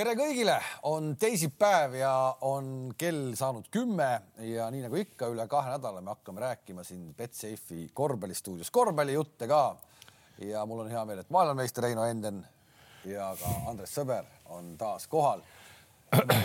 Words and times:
tere 0.00 0.14
kõigile, 0.16 0.54
on 0.88 1.10
teisipäev 1.20 1.92
ja 1.98 2.12
on 2.48 2.94
kell 2.98 3.34
saanud 3.36 3.66
kümme 3.72 4.06
ja 4.48 4.70
nii 4.72 4.86
nagu 4.86 4.96
ikka 4.96 5.28
üle 5.28 5.44
kahe 5.50 5.74
nädala 5.74 6.00
me 6.00 6.14
hakkame 6.14 6.40
rääkima 6.40 6.84
siin 6.86 7.10
Betsafe'i 7.18 7.90
korvpallistuudios 7.94 8.70
korvpallijutte 8.72 9.48
ka. 9.50 9.76
ja 10.40 10.64
mul 10.64 10.86
on 10.86 10.90
hea 10.90 11.04
meel, 11.04 11.20
et 11.20 11.30
maailmameister 11.30 11.84
Heino 11.84 12.06
Enden 12.08 12.40
ja 13.04 13.28
ka 13.36 13.52
Andres 13.68 13.92
Sõber 13.98 14.24
on 14.56 14.72
taas 14.80 15.04
kohal. 15.06 15.44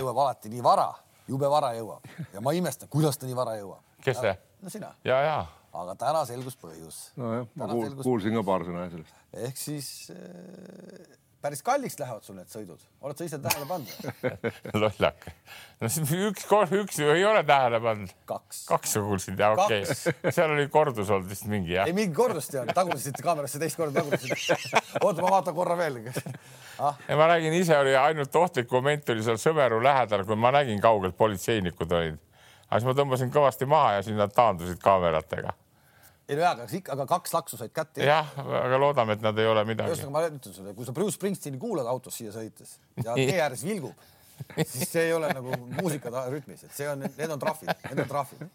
jõuab 0.01 0.19
alati 0.25 0.51
nii 0.51 0.63
vara, 0.63 0.91
jube 1.27 1.47
vara 1.49 1.71
jõuab 1.79 2.11
ja 2.33 2.43
ma 2.43 2.51
imestan, 2.51 2.91
kuidas 2.91 3.17
ta 3.17 3.29
nii 3.29 3.39
vara 3.39 3.55
jõuab. 3.61 3.83
kes 4.03 4.19
see? 4.19 4.37
no 4.61 4.73
sina. 4.73 4.91
ja, 5.07 5.21
ja. 5.23 5.41
aga 5.71 5.95
täna 6.03 6.25
selgus 6.27 6.59
põhjus. 6.59 7.05
nojah, 7.15 7.47
ma 7.55 7.71
kuul, 7.71 7.87
selgus... 7.87 8.03
kuulsin 8.03 8.35
ka 8.35 8.49
paar 8.51 8.67
sõna 8.67 8.89
sellest. 8.91 9.27
ehk 9.47 9.63
siis 9.63 9.93
äh, 10.11 11.15
päris 11.45 11.61
kalliks 11.65 11.99
lähevad 11.99 12.25
sul 12.25 12.37
need 12.39 12.49
sõidud, 12.49 12.81
oled 13.05 13.19
sa 13.19 13.25
ise 13.27 13.37
tähele 13.41 13.67
pannud 13.69 14.31
lollak. 14.81 15.27
no 15.83 15.89
üks, 15.89 16.45
üks 16.79 17.01
ei 17.05 17.25
ole 17.27 17.43
tähele 17.45 17.79
pannud. 17.83 18.13
kaks. 18.29 18.63
kaks 18.71 18.95
sa 18.95 19.03
kuulsid 19.05 19.41
ja 19.43 19.51
okei 19.53 19.83
okay., 19.85 20.31
seal 20.33 20.55
oli 20.55 20.65
kordus 20.73 21.11
olnud 21.13 21.29
vist 21.29 21.45
mingi 21.51 21.75
jah. 21.75 21.89
ei 21.89 21.93
mingit 21.93 22.15
kordust 22.17 22.55
ei 22.55 22.63
olnud, 22.63 22.77
tagusid 22.77 23.21
kaamerasse 23.25 23.61
teist 23.61 23.77
korda 23.77 24.01
tagusid. 24.01 24.33
oota, 25.05 25.21
ma 25.21 25.33
vaatan 25.35 25.57
korra 25.57 25.77
veel 25.77 25.99
ah.. 26.79 26.97
ja 27.07 27.19
ma 27.19 27.29
nägin 27.35 27.53
ise 27.59 27.77
oli 27.77 27.93
ainult 27.99 28.41
ohtlik 28.41 28.71
moment 28.73 29.13
oli 29.13 29.27
seal 29.27 29.37
Sõberu 29.41 29.83
lähedal, 29.85 30.25
kui 30.25 30.39
ma 30.39 30.53
nägin 30.55 30.81
kaugelt 30.81 31.17
politseinikud 31.19 31.93
olid. 31.99 32.17
aga 32.69 32.79
siis 32.79 32.89
ma 32.89 32.97
tõmbasin 32.97 33.33
kõvasti 33.37 33.69
maha 33.69 33.99
ja 33.99 34.07
siis 34.07 34.17
nad 34.17 34.33
taandusid 34.33 34.81
kaameratega 34.81 35.53
ei 36.29 36.37
no 36.37 36.41
jaa, 36.41 36.51
aga 36.55 36.65
ikka, 36.79 36.95
aga 36.95 37.05
kaks 37.09 37.33
laksu 37.35 37.59
said 37.59 37.73
kätte. 37.75 38.03
jah, 38.05 38.33
aga 38.39 38.79
loodame, 38.81 39.17
et 39.17 39.23
nad 39.25 39.37
ei 39.41 39.47
ole 39.49 39.65
midagi. 39.67 39.93
ühesõnaga 39.93 40.13
ma 40.15 40.25
ütlen 40.29 40.57
sulle, 40.57 40.75
kui 40.77 40.87
sa 40.87 40.95
Bruce 40.95 41.17
Springsteeni 41.19 41.61
kuulad 41.61 41.87
autos 41.89 42.17
siia 42.17 42.33
sõites 42.33 42.77
ja 43.03 43.15
tee 43.17 43.39
ääres 43.41 43.65
vilgub, 43.65 44.05
siis 44.63 44.89
see 44.89 45.07
ei 45.09 45.15
ole 45.15 45.29
nagu 45.33 45.57
muusika 45.79 46.13
rütmis, 46.31 46.65
et 46.65 46.73
see 46.75 46.89
on, 46.89 47.05
need 47.05 47.35
on 47.35 47.41
trahvid, 47.41 47.73
need 47.89 48.05
on 48.05 48.09
trahvid. 48.09 48.47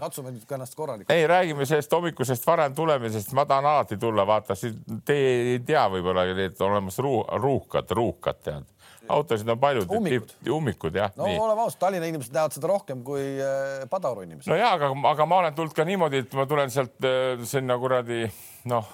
katsume 0.00 0.32
nüüd 0.34 0.56
ennast 0.56 0.74
korralikult. 0.78 1.14
ei, 1.14 1.26
räägime 1.30 1.66
sellest 1.68 1.94
hommikusest 1.94 2.46
varem 2.46 2.74
tulemisest, 2.74 3.34
ma 3.38 3.46
tahan 3.46 3.70
alati 3.70 3.98
tulla, 4.00 4.26
vaata, 4.26 4.58
te 5.04 5.16
ei 5.54 5.62
tea 5.66 5.86
võib-olla, 5.94 6.26
et 6.46 6.60
olemas 6.66 6.98
ruu, 6.98 7.22
ruuhkad, 7.46 7.96
ruuhkad 7.98 8.44
tead 8.46 8.68
autosid 9.10 9.48
on 9.48 9.60
palju. 9.60 9.84
ummikud, 9.96 10.32
ummikud 10.50 10.96
jah. 10.96 11.12
no 11.16 11.28
oleme 11.28 11.64
ausad, 11.64 11.80
Tallinna 11.84 12.08
inimesed 12.10 12.34
näevad 12.34 12.56
seda 12.56 12.70
rohkem 12.70 13.04
kui 13.06 13.24
äh, 13.42 13.84
Padaoru 13.90 14.24
inimesed. 14.26 14.50
no 14.50 14.58
ja, 14.58 14.72
aga, 14.76 14.92
aga 15.12 15.26
ma 15.26 15.42
olen 15.44 15.58
tulnud 15.58 15.76
ka 15.76 15.86
niimoodi, 15.88 16.24
et 16.24 16.38
ma 16.38 16.46
tulen 16.50 16.72
sealt 16.72 17.06
äh, 17.06 17.44
sinna 17.48 17.78
kuradi 17.80 18.24
noh, 18.70 18.88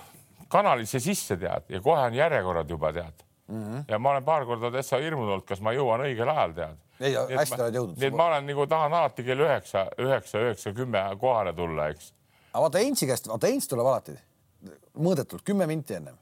kanalisse 0.52 1.00
sisse 1.02 1.38
tead 1.40 1.70
ja 1.72 1.80
kohe 1.84 2.08
on 2.08 2.18
järjekorrad 2.18 2.70
juba 2.70 2.92
tead 2.96 3.24
mm. 3.48 3.62
-hmm. 3.62 3.84
ja 3.88 3.98
ma 3.98 4.10
olen 4.10 4.24
paar 4.24 4.46
korda 4.46 4.70
täitsa 4.70 5.00
hirmunud 5.02 5.32
olnud, 5.32 5.48
kas 5.48 5.60
ma 5.60 5.72
jõuan 5.72 6.04
õigel 6.06 6.30
ajal 6.32 6.54
tead. 6.60 6.78
ei, 7.00 7.16
hästi 7.36 7.60
oled 7.60 7.80
jõudnud. 7.80 7.98
nii 7.98 8.12
et 8.12 8.16
ma 8.16 8.30
olen 8.30 8.46
nagu 8.46 8.66
tahan 8.66 8.94
alati 8.94 9.24
kell 9.24 9.44
üheksa, 9.48 9.88
üheksa, 9.98 10.38
üheksa, 10.38 10.72
kümme 10.72 11.02
kohale 11.20 11.52
tulla, 11.52 11.88
eks. 11.94 12.12
aga 12.52 12.62
vaata 12.68 12.84
Heinzi 12.84 13.06
käest, 13.06 13.28
vaata 13.28 13.50
Heinz 13.52 13.68
tuleb 13.68 13.86
alati 13.86 14.16
mõõdetult 14.96 15.44
kümme 15.44 15.66
minti 15.66 15.94
ennem. 15.94 16.16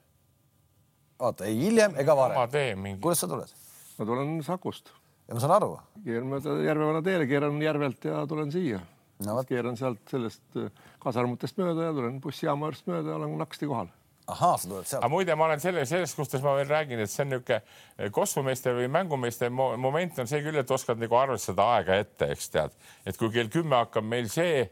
vaata 1.20 1.45
ei 1.45 1.58
hiljem 1.58 1.95
ega 1.98 2.17
varem. 2.17 2.98
kuidas 3.01 3.20
sa 3.20 3.29
tuled? 3.29 3.53
Ma 3.98 4.06
tulen 4.09 4.37
Sakust. 4.47 4.92
ja 5.28 5.37
ma 5.37 5.42
saan 5.42 5.56
aru. 5.59 5.75
keeran 6.05 6.31
mööda 6.33 6.59
Järvevana 6.64 7.03
teele, 7.05 7.27
keeran 7.31 7.61
järvelt 7.62 8.09
ja 8.11 8.25
tulen 8.31 8.53
siia 8.55 8.81
no,. 9.27 9.41
keeran 9.48 9.77
sealt 9.81 10.03
sellest 10.11 10.59
äh, 10.61 10.70
kasarmutest 11.03 11.61
mööda 11.61 11.91
ja 11.91 11.97
tulen 11.97 12.20
bussijaama 12.25 12.70
juurest 12.70 12.91
mööda 12.91 13.14
ja 13.14 13.19
olen 13.20 13.36
naksti 13.41 13.70
kohal 13.70 13.92
ahaa, 14.31 14.55
sa 14.59 14.69
tuled 14.69 14.89
sealt. 14.89 15.03
aga 15.03 15.12
muide, 15.12 15.34
ma 15.39 15.48
olen 15.48 15.62
selle, 15.62 15.84
selles 15.89 16.14
suhtes 16.17 16.42
ma 16.45 16.55
veel 16.59 16.70
räägin, 16.70 17.03
et 17.05 17.12
see 17.12 17.25
on 17.27 17.34
niisugune 17.34 17.61
äh, 17.61 18.12
kosmomeister 18.14 18.77
või 18.78 18.89
mängumeister 18.92 19.53
moment 19.53 20.23
on 20.23 20.31
see 20.31 20.41
küll, 20.45 20.61
et 20.61 20.70
oskad 20.75 21.01
nagu 21.01 21.19
arvestada 21.19 21.69
aega 21.77 21.98
ette, 22.05 22.31
eks 22.34 22.55
tead, 22.55 22.79
et 23.06 23.20
kui 23.20 23.33
kell 23.34 23.53
kümme 23.53 23.79
hakkab 23.83 24.06
meil 24.08 24.31
see, 24.33 24.64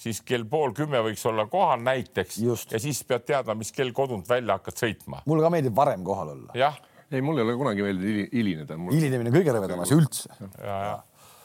siis 0.00 0.22
kell 0.24 0.46
pool 0.48 0.72
kümme 0.76 1.02
võiks 1.04 1.26
olla 1.28 1.44
kohal 1.50 1.82
näiteks 1.84 2.38
Just. 2.40 2.72
ja 2.72 2.80
siis 2.82 3.02
pead 3.04 3.26
teadma, 3.28 3.58
mis 3.58 3.74
kell 3.76 3.92
kodunt 3.96 4.30
välja 4.30 4.56
hakkad 4.60 4.78
sõitma. 4.80 5.24
mulle 5.26 5.44
ka 5.44 5.52
meeldib 5.52 5.76
varem 5.76 6.06
kohal 6.06 6.32
olla. 6.36 6.54
jah 6.56 6.78
ei, 7.10 7.22
mul 7.22 7.38
ei 7.38 7.44
ole 7.44 7.56
kunagi 7.58 7.84
meeldinud 7.84 8.34
hilineda. 8.34 8.78
hilinemine 8.90 9.32
kõige 9.34 9.54
rõvedam 9.56 9.82
asi 9.84 9.96
üldse. 9.98 10.30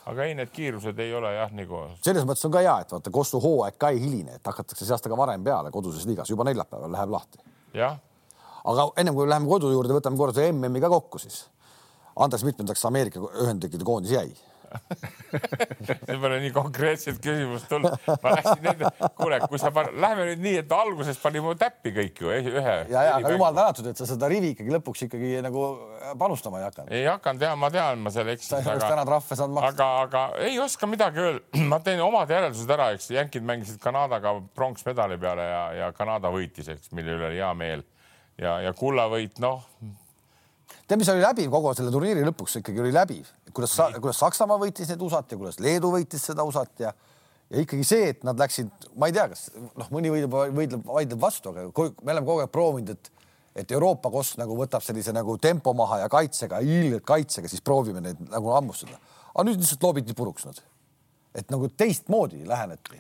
aga 0.05 0.25
ei, 0.27 0.35
need 0.37 0.51
kiirused 0.53 0.99
ei 1.01 1.13
ole 1.17 1.33
jah 1.35 1.53
nagu. 1.57 1.81
selles 2.05 2.27
mõttes 2.27 2.45
on 2.47 2.53
ka 2.53 2.63
hea, 2.65 2.75
et 2.85 2.95
vaata 2.95 3.13
Kossu 3.13 3.41
hooaeg 3.43 3.77
ka 3.81 3.91
ei 3.93 4.01
hiline, 4.03 4.37
et 4.39 4.51
hakatakse 4.51 4.85
see 4.85 4.95
aasta 4.95 5.11
ka 5.11 5.17
varem 5.17 5.43
peale 5.43 5.71
koduses 5.73 6.05
liigas, 6.09 6.29
juba 6.29 6.47
neljapäeval 6.47 6.91
läheb 6.97 7.15
lahti. 7.17 7.41
jah. 7.73 7.97
aga 8.63 8.89
ennem 9.01 9.17
kui 9.17 9.29
läheme 9.29 9.49
kodu 9.49 9.71
juurde, 9.73 9.97
võtame 9.97 10.17
korra 10.17 10.35
selle 10.37 10.53
MM-i 10.53 10.83
ka 10.83 10.91
kokku 10.93 11.21
siis. 11.21 11.45
Andres, 12.15 12.45
mitmendaks 12.47 12.85
Ameerika 12.87 13.19
Ühendriikide 13.19 13.83
koondis 13.83 14.13
jäi? 14.15 14.29
see 15.85 16.17
pole 16.21 16.39
nii 16.43 16.51
konkreetset 16.55 17.19
küsimust 17.23 17.67
tulnud. 17.69 17.95
ma 18.23 18.33
läksin 18.35 18.69
enne, 18.71 18.91
kuule, 19.17 19.39
kui 19.49 19.61
sa 19.61 19.71
lähme 19.73 20.27
nüüd 20.31 20.43
nii, 20.43 20.55
et 20.63 20.75
alguses 20.75 21.19
panime 21.21 21.55
täppi 21.59 21.93
kõik 21.95 22.21
ju 22.21 22.31
ühe. 22.33 22.75
ja, 22.91 23.05
ja 23.09 23.15
aga 23.19 23.33
jumal 23.35 23.55
tänatud, 23.57 23.89
et 23.91 24.01
sa 24.01 24.07
seda 24.09 24.29
rivi 24.31 24.53
ikkagi 24.55 24.75
lõpuks 24.75 25.05
ikkagi 25.07 25.33
nagu 25.45 25.65
panustama 26.21 26.61
ei 26.61 26.67
hakanud. 26.69 26.93
ei 26.99 27.09
hakanud 27.09 27.47
ja 27.47 27.55
ma 27.59 27.71
tean, 27.73 28.05
ma 28.05 28.13
seal 28.13 28.31
eksisin. 28.35 28.57
sa 28.57 28.61
ei 28.61 28.71
oleks 28.75 28.93
täna 28.95 29.07
trahve 29.09 29.39
saanud 29.41 29.59
maksta. 29.59 29.89
aga, 29.89 29.89
aga 30.05 30.47
ei 30.49 30.59
oska 30.63 30.89
midagi 30.89 31.23
öelda. 31.25 31.43
ma 31.71 31.81
teen 31.85 32.03
omad 32.05 32.31
järeldused 32.31 32.77
ära, 32.77 32.91
eks 32.95 33.11
jänkid 33.15 33.45
mängisid 33.45 33.81
Kanadaga 33.83 34.37
pronksmedali 34.55 35.19
peale 35.21 35.49
ja, 35.49 35.65
ja 35.81 35.91
Kanada 35.97 36.31
võitis, 36.33 36.69
eks, 36.71 36.93
mille 36.95 37.17
üle 37.17 37.29
oli 37.31 37.41
hea 37.41 37.53
meel 37.57 37.85
ja, 38.41 38.59
ja 38.65 38.73
kullavõit, 38.77 39.39
noh 39.43 39.63
tead, 40.85 40.99
mis 41.01 41.09
oli 41.11 41.23
läbiv 41.23 41.51
kogu 41.53 41.73
selle 41.77 41.93
turniiri 41.93 42.25
lõpuks 42.27 42.59
ikkagi 42.61 42.81
oli 42.83 42.93
läbiv, 42.93 43.29
kuidas, 43.55 43.75
kuidas 43.97 44.21
Saksamaa 44.21 44.59
võitis 44.61 44.91
need 44.91 45.01
USA-t 45.01 45.33
ja 45.33 45.41
kuidas 45.41 45.59
Leedu 45.63 45.91
võitis 45.95 46.23
seda 46.31 46.45
USA-t 46.47 46.85
ja 46.85 46.93
ja 47.53 47.61
ikkagi 47.61 47.85
see, 47.85 48.07
et 48.09 48.23
nad 48.25 48.39
läksid, 48.41 48.71
ma 48.97 49.09
ei 49.09 49.13
tea, 49.13 49.27
kas 49.29 49.47
noh, 49.53 49.89
mõni 49.93 50.09
võidab, 50.09 50.33
võidleb, 50.55 50.81
vaidleb 50.87 51.21
vastu, 51.21 51.51
aga 51.51 51.67
me 52.01 52.13
oleme 52.15 52.25
kogu 52.25 52.41
aeg 52.41 52.53
proovinud, 52.53 52.95
et 52.95 53.11
et 53.55 53.71
Euroopa 53.71 54.09
koss 54.11 54.35
nagu 54.35 54.55
võtab 54.59 54.83
sellise 54.83 55.13
nagu 55.15 55.37
tempo 55.39 55.71
maha 55.79 56.01
ja 56.01 56.07
kaitsega, 56.11 56.57
ilgelt 56.59 57.05
kaitsega, 57.07 57.47
siis 57.47 57.63
proovime 57.63 58.01
neid 58.03 58.19
nagu 58.27 58.51
hammustada. 58.51 58.97
aga 59.31 59.45
nüüd 59.47 59.61
lihtsalt 59.61 59.83
loobiti 59.83 60.13
puruks 60.13 60.45
nad. 60.45 60.59
et 61.35 61.51
nagu 61.51 61.69
teistmoodi 61.69 62.43
läheneti 62.47 62.99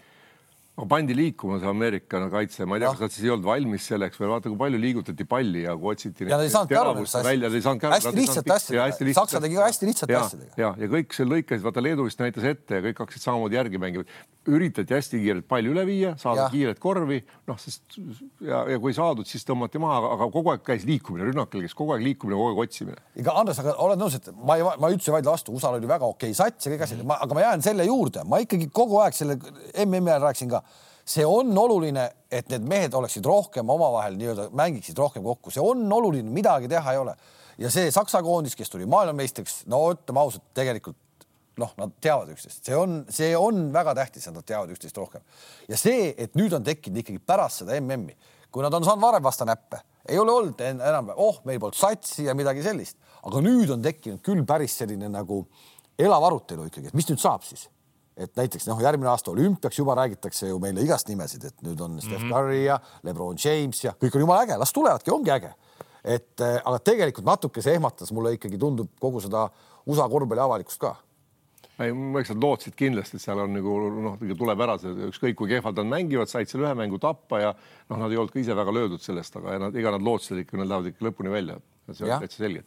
no 0.75 0.85
pandi 0.91 1.15
liikuma 1.15 1.57
see 1.61 1.69
Ameerika 1.69 2.19
kaitse, 2.31 2.65
ma 2.67 2.75
ei 2.75 2.83
tea, 2.83 2.91
kas 2.91 3.03
nad 3.05 3.13
siis 3.15 3.25
ei 3.27 3.31
olnud 3.33 3.47
valmis 3.47 3.87
selleks 3.91 4.19
või 4.19 4.31
vaata, 4.33 4.51
kui 4.51 4.59
palju 4.59 4.81
liigutati 4.81 5.27
palli 5.29 5.63
ja 5.63 5.75
kui 5.79 5.93
otsiti. 5.93 6.27
ja 6.27 6.35
nad 6.35 6.43
ei 6.43 6.51
saanudki 6.51 6.79
aru 6.79 6.95
nendest 6.97 7.19
asjadest. 7.21 7.91
hästi 7.95 8.15
lihtsate 8.19 8.55
asjadega, 8.57 9.13
Saksa 9.15 9.41
tegi 9.45 9.59
ka 9.59 9.69
hästi 9.69 9.89
lihtsate 9.91 10.17
asjadega. 10.19 10.57
ja, 10.59 10.73
ja 10.81 10.89
kõik 10.97 11.15
seal 11.15 11.31
lõikasid, 11.31 11.63
vaata 11.63 11.83
Leedu 11.85 12.07
vist 12.09 12.23
näitas 12.23 12.47
ette 12.51 12.81
ja 12.81 12.85
kõik 12.89 12.99
hakkasid 13.05 13.27
samamoodi 13.29 13.59
järgi 13.59 13.81
mängima. 13.85 14.19
Üritati 14.51 14.95
hästi 14.95 15.19
kiirelt 15.21 15.47
palli 15.49 15.71
üle 15.71 15.85
viia, 15.87 16.13
saada 16.21 16.47
kiiret 16.53 16.79
korvi, 16.81 17.19
noh, 17.49 17.59
sest 17.61 17.97
ja, 18.43 18.63
ja 18.69 18.79
kui 18.81 18.93
ei 18.93 18.97
saadud, 18.97 19.27
siis 19.29 19.45
tõmmati 19.47 19.81
maha, 19.81 20.01
aga 20.15 20.29
kogu 20.33 20.53
aeg 20.53 20.65
käis 20.65 20.85
liikumine, 20.87 21.27
rünnakel 21.29 21.63
käis 21.65 21.77
kogu 21.77 21.95
aeg 21.95 22.05
liikumine, 22.05 22.37
kogu 22.37 22.53
aeg 22.53 22.63
otsimine. 22.65 23.05
ega 23.21 23.35
Andres, 23.41 23.61
aga 23.63 23.75
oled 23.85 24.01
nõus, 24.01 24.17
et 24.19 24.31
ma 24.35 24.57
ei, 24.59 24.65
ma 24.65 24.91
üldse 24.93 25.11
ei 25.11 25.17
vaidle 25.17 25.33
vastu, 25.33 25.55
USA-l 25.55 25.79
oli 25.79 25.89
väga 25.89 26.09
okei 26.09 26.33
okay 26.33 26.37
sats 26.37 26.67
ja 26.67 26.73
kõik 26.73 26.85
asjad, 26.85 27.05
aga 27.17 27.37
ma 27.37 27.45
jään 27.47 27.65
selle 27.65 27.87
juurde, 27.87 28.25
ma 28.29 28.41
ikkagi 28.43 28.69
kogu 28.73 28.99
aeg 29.03 29.17
selle 29.17 29.39
MM-i 29.85 30.11
ajal 30.11 30.27
rääkisin 30.29 30.53
ka 30.53 30.65
see 31.05 31.25
on 31.25 31.53
oluline, 31.57 32.05
et 32.33 32.49
need 32.49 32.65
mehed 32.65 32.93
oleksid 32.97 33.25
rohkem 33.25 33.69
omavahel 33.69 34.17
nii-öelda 34.17 34.49
mängiksid 34.57 34.97
rohkem 34.97 35.23
kokku, 35.25 35.53
see 35.53 35.61
on 35.61 35.85
oluline, 35.93 36.31
midagi 36.33 36.69
teha 36.71 36.95
ei 36.95 37.01
ole. 37.01 37.13
ja 37.61 37.69
see 37.71 37.91
Saksa 37.93 38.19
koondis, 38.25 38.55
kes 38.57 38.73
tuli 38.73 38.87
maailmameistriks, 38.89 39.61
no 39.71 39.85
ütleme 39.93 40.19
ausalt, 40.19 40.43
tegelikult 40.57 40.97
noh, 41.61 41.73
nad 41.79 41.91
teavad 42.03 42.31
üksteist, 42.33 42.63
see 42.67 42.77
on, 42.77 43.03
see 43.09 43.33
on 43.37 43.67
väga 43.73 43.95
tähtis, 43.97 44.27
et 44.27 44.35
nad 44.35 44.45
teavad 44.47 44.71
üksteist 44.75 44.97
rohkem. 44.97 45.21
ja 45.69 45.77
see, 45.79 46.13
et 46.17 46.35
nüüd 46.35 46.53
on 46.55 46.63
tekkinud 46.63 47.03
ikkagi 47.03 47.19
pärast 47.19 47.63
seda 47.63 47.77
MM-i, 47.79 48.15
kui 48.51 48.63
nad 48.63 48.73
on 48.73 48.87
saanud 48.87 49.03
varem 49.03 49.23
vastu 49.23 49.47
näppe, 49.47 49.81
ei 50.07 50.19
ole 50.21 50.31
olnud 50.31 50.65
enam, 50.65 51.13
oh, 51.15 51.39
meil 51.45 51.59
polnud 51.59 51.77
satsi 51.77 52.27
ja 52.27 52.35
midagi 52.37 52.63
sellist, 52.65 52.97
aga 53.25 53.41
nüüd 53.43 53.71
on 53.73 53.85
tekkinud 53.85 54.23
küll 54.25 54.43
päris 54.47 54.77
selline 54.81 55.09
nagu 55.11 55.45
elav 55.99 56.27
arutelu 56.27 56.67
ikkagi, 56.69 56.91
et 56.91 56.97
mis 56.97 57.07
nüüd 57.09 57.21
saab 57.21 57.45
siis 57.47 57.69
et 58.15 58.31
näiteks 58.39 58.63
noh, 58.69 58.79
järgmine 58.79 59.09
aasta 59.11 59.31
olümpiaks 59.31 59.79
juba 59.79 59.95
räägitakse 59.99 60.47
ju 60.47 60.59
meile 60.63 60.83
igast 60.85 61.09
nimesid, 61.11 61.49
et 61.49 61.63
nüüd 61.65 61.81
on 61.83 61.97
Steph 61.99 62.21
-hmm. 62.21 62.31
Curry 62.31 62.63
ja 62.63 62.79
Lebron 63.03 63.35
James 63.43 63.83
ja 63.83 63.91
kõik 63.91 64.15
on 64.15 64.23
jumala 64.23 64.45
äge, 64.45 64.57
las 64.57 64.73
tulevadki, 64.73 65.11
ongi 65.11 65.31
äge. 65.31 65.53
et 66.03 66.41
äh, 66.41 66.61
aga 66.65 66.79
tegelikult 66.79 67.25
natuke 67.25 67.61
see 67.61 67.73
ehmatas, 67.73 68.11
mulle 68.11 68.33
ikkagi 68.33 68.57
tundub 68.57 68.89
kogu 68.99 69.19
seda 69.21 69.49
USA 69.85 70.09
korvpalli 70.09 70.41
avalikkust 70.41 70.79
ka 70.79 70.95
ei, 71.83 71.91
eks 72.21 72.31
nad 72.31 72.45
lootsid 72.45 72.75
kindlasti, 72.79 73.19
et 73.19 73.23
seal 73.23 73.41
on 73.43 73.51
nagu 73.55 73.75
noh, 73.91 74.17
tuleb 74.37 74.63
ära 74.65 74.77
see, 74.81 74.93
ükskõik 75.09 75.37
kui 75.41 75.51
kehvalt 75.51 75.79
nad 75.81 75.91
mängivad, 75.91 76.31
said 76.31 76.49
seal 76.51 76.63
ühe 76.63 76.73
mängu 76.77 76.99
tappa 77.03 77.41
ja 77.41 77.51
noh, 77.55 77.99
nad 77.99 78.11
ei 78.11 78.19
olnud 78.21 78.33
ka 78.33 78.39
ise 78.41 78.55
väga 78.57 78.75
löödud 78.75 79.03
sellest, 79.03 79.35
aga 79.41 79.57
nad, 79.65 79.75
ega 79.75 79.95
nad 79.95 80.05
lootsid 80.05 80.43
ikka, 80.45 80.59
nad 80.61 80.71
lähevad 80.71 80.93
ikka 80.93 81.09
lõpuni 81.09 81.33
välja. 81.33 81.59
see 81.91 82.07
on 82.07 82.23
täitsa 82.23 82.45
selge. 82.45 82.63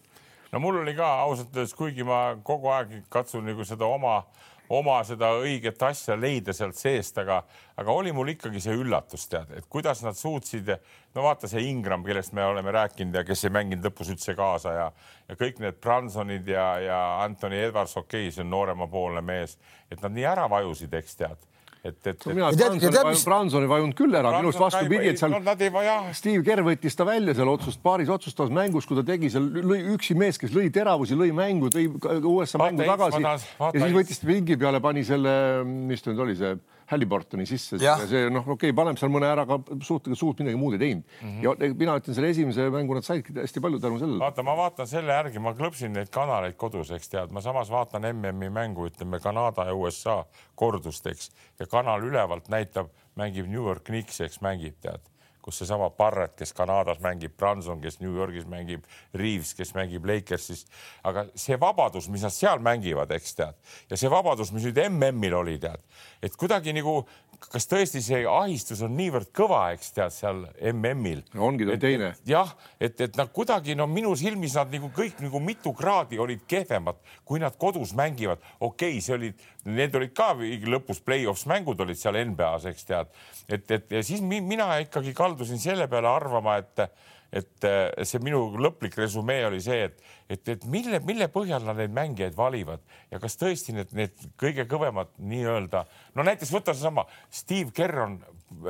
no 0.52 0.60
mul 0.64 0.82
oli 0.82 0.94
ka 0.98 1.08
ausalt 1.24 1.56
öeldes, 1.56 1.74
kuigi 1.78 2.04
ma 2.06 2.20
kogu 2.44 2.72
aeg 2.74 2.98
katsun 3.12 3.48
nagu 3.48 3.64
seda 3.68 3.88
oma 3.88 4.20
oma 4.68 4.98
seda 5.06 5.30
õiget 5.40 5.82
asja 5.88 6.16
leida 6.18 6.52
sealt 6.56 6.76
seest, 6.76 7.18
aga, 7.22 7.40
aga 7.80 7.92
oli 7.92 8.12
mul 8.12 8.34
ikkagi 8.34 8.60
see 8.62 8.76
üllatus, 8.76 9.26
tead, 9.30 9.52
et 9.56 9.68
kuidas 9.70 10.02
nad 10.04 10.16
suutsid. 10.18 10.70
no 11.14 11.24
vaata 11.24 11.48
see 11.48 11.64
Ingram, 11.70 12.04
kellest 12.04 12.32
me 12.36 12.44
oleme 12.44 12.72
rääkinud 12.72 13.14
ja 13.14 13.24
kes 13.24 13.44
ei 13.44 13.54
mänginud 13.54 13.84
lõpus 13.88 14.12
üldse 14.12 14.34
kaasa 14.38 14.72
ja, 14.72 14.88
ja 15.28 15.36
kõik 15.36 15.60
need 15.64 15.80
Bransonid 15.80 16.48
ja, 16.48 16.66
ja 16.84 16.98
Anthony 17.24 17.62
Edwards, 17.64 17.96
okei 17.96 18.28
okay,, 18.28 18.34
see 18.34 18.44
on 18.44 18.50
nooremapoolne 18.52 19.24
mees, 19.24 19.58
et 19.90 20.02
nad 20.04 20.12
nii 20.12 20.28
ära 20.28 20.48
vajusid, 20.50 20.94
eks 20.94 21.22
tead 21.22 21.48
et, 21.84 21.98
et. 22.06 22.26
mina 22.32 22.50
Branson, 22.54 23.24
Branson 23.24 23.66
ei 23.66 23.70
vajunud 23.70 23.96
küll 23.98 24.14
ära, 24.18 24.32
minu 24.38 24.50
arust 24.50 24.62
vastupidi, 24.62 25.12
et 25.12 25.20
seal 25.20 25.34
no, 25.34 25.40
vaja. 25.74 25.98
Steve 26.16 26.42
Kerr 26.46 26.64
võttis 26.66 26.98
ta 26.98 27.06
välja 27.08 27.34
seal 27.38 27.50
otsust, 27.52 27.82
paaris 27.84 28.10
otsustavas 28.12 28.54
mängus, 28.54 28.88
kui 28.88 28.98
ta 28.98 29.04
tegi 29.06 29.30
seal 29.34 29.46
lõi 29.62 29.80
üksi 29.94 30.16
mees, 30.18 30.40
kes 30.40 30.54
lõi 30.56 30.72
teravusi, 30.74 31.18
lõi 31.18 31.30
mängu, 31.36 31.70
tõi 31.74 31.86
USA 32.18 32.62
mängu 32.64 32.86
tagasi 32.88 33.22
vaata, 33.22 33.52
vaata, 33.60 33.76
ja 33.76 33.84
siis 33.84 33.96
võttis 34.00 34.24
pingi 34.24 34.58
peale, 34.60 34.82
pani 34.84 35.06
selle, 35.06 35.36
mis 35.64 36.04
ta 36.04 36.12
nüüd 36.12 36.26
oli, 36.26 36.38
see 36.38 36.56
Halliburtoni 36.88 37.46
sisse 37.48 37.78
ja, 37.82 37.96
ja 38.00 38.06
see 38.08 38.28
noh, 38.32 38.46
okei 38.46 38.70
okay,, 38.70 38.76
paneb 38.76 39.00
seal 39.00 39.12
mõne 39.12 39.28
ära, 39.28 39.44
aga 39.44 39.78
suurt, 39.84 40.08
suurt 40.18 40.40
midagi 40.42 40.60
muud 40.60 40.78
ei 40.78 40.82
teinud 40.84 41.04
mm. 41.04 41.34
-hmm. 41.34 41.42
ja 41.44 41.74
mina 41.82 41.96
ütlen 42.00 42.16
selle 42.16 42.30
esimese 42.32 42.68
mängu 42.74 42.96
nad 42.96 43.06
saidki 43.06 43.36
hästi 43.36 43.62
palju 43.64 43.80
tänu 43.82 44.00
sellele. 44.00 44.22
vaata, 44.22 44.44
ma 44.46 44.56
vaatan 44.56 44.88
selle 44.90 45.12
järgi, 45.12 45.42
ma 45.44 45.52
klõpsin 45.58 45.92
neid 45.96 46.12
kanaleid 46.14 46.56
kodus, 46.56 46.92
eks 46.96 47.12
tead, 47.12 47.34
ma 47.34 47.44
samas 47.44 47.70
vaatan 47.70 48.08
MM-i 48.14 48.50
mängu, 48.50 48.88
ütleme 48.88 49.20
Kanada 49.20 49.68
ja 49.68 49.76
USA 49.76 50.22
kordust, 50.54 51.06
eks, 51.06 51.30
ja 51.60 51.66
kanal 51.66 52.02
ülevalt 52.08 52.48
näitab, 52.48 52.90
mängib 53.18 53.46
New 53.46 53.64
York 53.64 53.84
Knicks, 53.90 54.20
eks 54.24 54.40
mängib, 54.44 54.80
tead 54.80 55.04
kus 55.42 55.60
seesama 55.62 55.90
Barrett, 55.90 56.36
kes 56.38 56.52
Kanadas 56.56 57.00
mängib, 57.04 57.36
Branson, 57.38 57.80
kes 57.80 58.00
New 58.00 58.14
Yorgis 58.16 58.46
mängib, 58.48 58.84
Reaves, 59.14 59.54
kes 59.58 59.74
mängib 59.76 60.06
Lakersis. 60.08 60.66
aga 61.04 61.26
see 61.34 61.56
vabadus, 61.60 62.08
mis 62.08 62.22
nad 62.26 62.34
seal 62.34 62.62
mängivad, 62.64 63.10
eks 63.16 63.34
tead, 63.38 63.56
ja 63.90 63.96
see 63.96 64.10
vabadus, 64.12 64.52
mis 64.52 64.66
nüüd 64.68 64.80
MM-il 64.88 65.34
oli, 65.38 65.58
tead, 65.62 65.82
et 66.22 66.36
kuidagi 66.36 66.74
nagu 66.76 67.00
kas 67.38 67.68
tõesti 67.70 68.00
see 68.04 68.24
ahistus 68.28 68.82
on 68.84 68.94
niivõrd 68.98 69.30
kõva, 69.36 69.60
eks 69.74 69.92
tead 69.96 70.14
seal 70.14 70.42
MM-il 70.72 71.22
no,. 71.32 71.46
ongi 71.48 71.68
ta 71.68 71.76
teine. 71.80 72.12
jah, 72.28 72.50
et, 72.80 73.00
et 73.06 73.18
nad 73.18 73.30
kuidagi 73.34 73.76
no 73.78 73.86
minu 73.90 74.14
silmis 74.18 74.56
nad 74.58 74.72
nagu 74.74 74.90
kõik 74.94 75.22
nagu 75.24 75.40
mitu 75.42 75.72
kraadi 75.76 76.18
olid 76.20 76.44
kehvemad, 76.50 76.98
kui 77.24 77.40
nad 77.42 77.56
kodus 77.60 77.94
mängivad. 77.98 78.42
okei 78.60 78.98
okay,, 78.98 79.04
see 79.04 79.16
olid, 79.16 79.44
need 79.68 79.94
olid 79.96 80.14
ka 80.16 80.32
lõpus 80.38 81.02
play-offs 81.04 81.46
mängud 81.50 81.80
olid 81.80 81.98
seal 81.98 82.18
NBA-s, 82.32 82.68
eks 82.72 82.88
tead, 82.88 83.14
et, 83.48 83.70
et 83.70 83.98
ja 83.98 84.02
siis 84.04 84.24
mina 84.24 84.74
ikkagi 84.84 85.14
kaldusin 85.16 85.62
selle 85.62 85.88
peale 85.88 86.10
arvama, 86.10 86.58
et 86.58 86.88
et 87.32 87.64
äh, 87.68 87.90
see 88.08 88.20
minu 88.24 88.40
lõplik 88.56 88.96
resümee 88.96 89.44
oli 89.48 89.60
see, 89.60 89.88
et, 89.88 90.00
et, 90.32 90.48
et 90.54 90.64
mille, 90.70 91.00
mille 91.04 91.28
põhjal 91.32 91.64
nad 91.66 91.76
neid 91.76 91.92
mängijaid 91.96 92.36
valivad 92.36 92.84
ja 93.12 93.20
kas 93.20 93.36
tõesti 93.40 93.74
need, 93.76 93.92
need 93.96 94.28
kõige 94.40 94.64
kõvemad 94.70 95.12
nii-öelda, 95.20 95.84
no 96.16 96.24
näiteks 96.24 96.52
võta 96.54 96.74
seesama 96.76 97.04
Steve 97.28 97.74
Kerr 97.76 98.04
on 98.06 98.18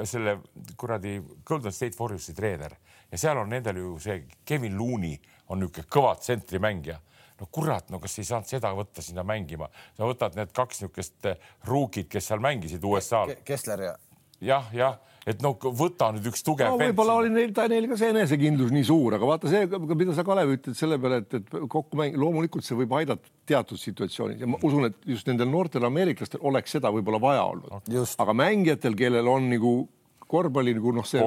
selle 0.08 0.40
kuradi 0.76 1.20
Golden 1.46 1.74
State 1.74 1.98
Warriorsi 2.00 2.34
treener 2.34 2.74
ja 3.12 3.20
seal 3.20 3.38
on 3.38 3.52
nendel 3.54 3.78
ju 3.78 3.94
see 4.02 4.24
Kevin 4.44 4.78
Looney 4.78 5.14
on 5.48 5.62
niisugune 5.62 5.86
kõva 5.94 6.16
tsentrimängija 6.18 6.98
no 7.38 7.46
kurat, 7.54 7.92
no 7.94 8.00
kas 8.02 8.18
ei 8.18 8.26
saanud 8.26 8.50
seda 8.50 8.72
võtta 8.74 9.02
sinna 9.04 9.22
mängima, 9.26 9.68
sa 9.94 10.08
võtad 10.08 10.34
need 10.34 10.50
kaks 10.54 10.82
niisugust 10.82 11.28
ruukid, 11.68 12.08
kes 12.10 12.32
seal 12.32 12.42
mängisid 12.42 12.82
USA-l. 12.82 13.36
Kessler 13.46 13.84
ja. 13.84 13.92
jah, 14.42 14.72
jah 14.74 14.98
et 15.28 15.42
no 15.44 15.52
võta 15.58 16.10
nüüd 16.14 16.30
üks 16.30 16.44
tugev 16.46 16.72
no,. 16.72 16.78
võib-olla 16.80 17.18
oli 17.22 17.32
neil, 17.32 17.52
neil 17.72 17.88
ka 17.90 17.98
see 18.00 18.12
enesekindlus 18.14 18.72
nii 18.74 18.86
suur, 18.88 19.18
aga 19.18 19.28
vaata 19.28 19.52
see, 19.52 19.66
mida 19.68 20.16
sa, 20.16 20.24
Kalev, 20.26 20.54
ütled 20.56 20.78
selle 20.78 20.98
peale, 21.02 21.20
et, 21.24 21.38
et 21.40 21.52
kokkumäng, 21.70 22.16
loomulikult 22.20 22.66
see 22.66 22.78
võib 22.78 22.96
aidata 23.00 23.30
teatud 23.48 23.80
situatsioonis 23.80 24.42
ja 24.42 24.48
ma 24.50 24.60
usun, 24.64 24.88
et 24.88 24.98
just 25.08 25.28
nendel 25.30 25.50
noortel 25.52 25.86
ameeriklastel 25.88 26.42
oleks 26.48 26.76
seda 26.76 26.92
võib-olla 26.94 27.20
vaja 27.22 27.46
olnud. 27.52 27.88
aga 28.24 28.36
mängijatel, 28.36 28.98
kellel 28.98 29.30
on 29.30 29.48
nagu 29.52 29.76
korvpalli 30.28 30.74
nagu 30.76 30.92
noh, 30.92 31.06
see 31.08 31.24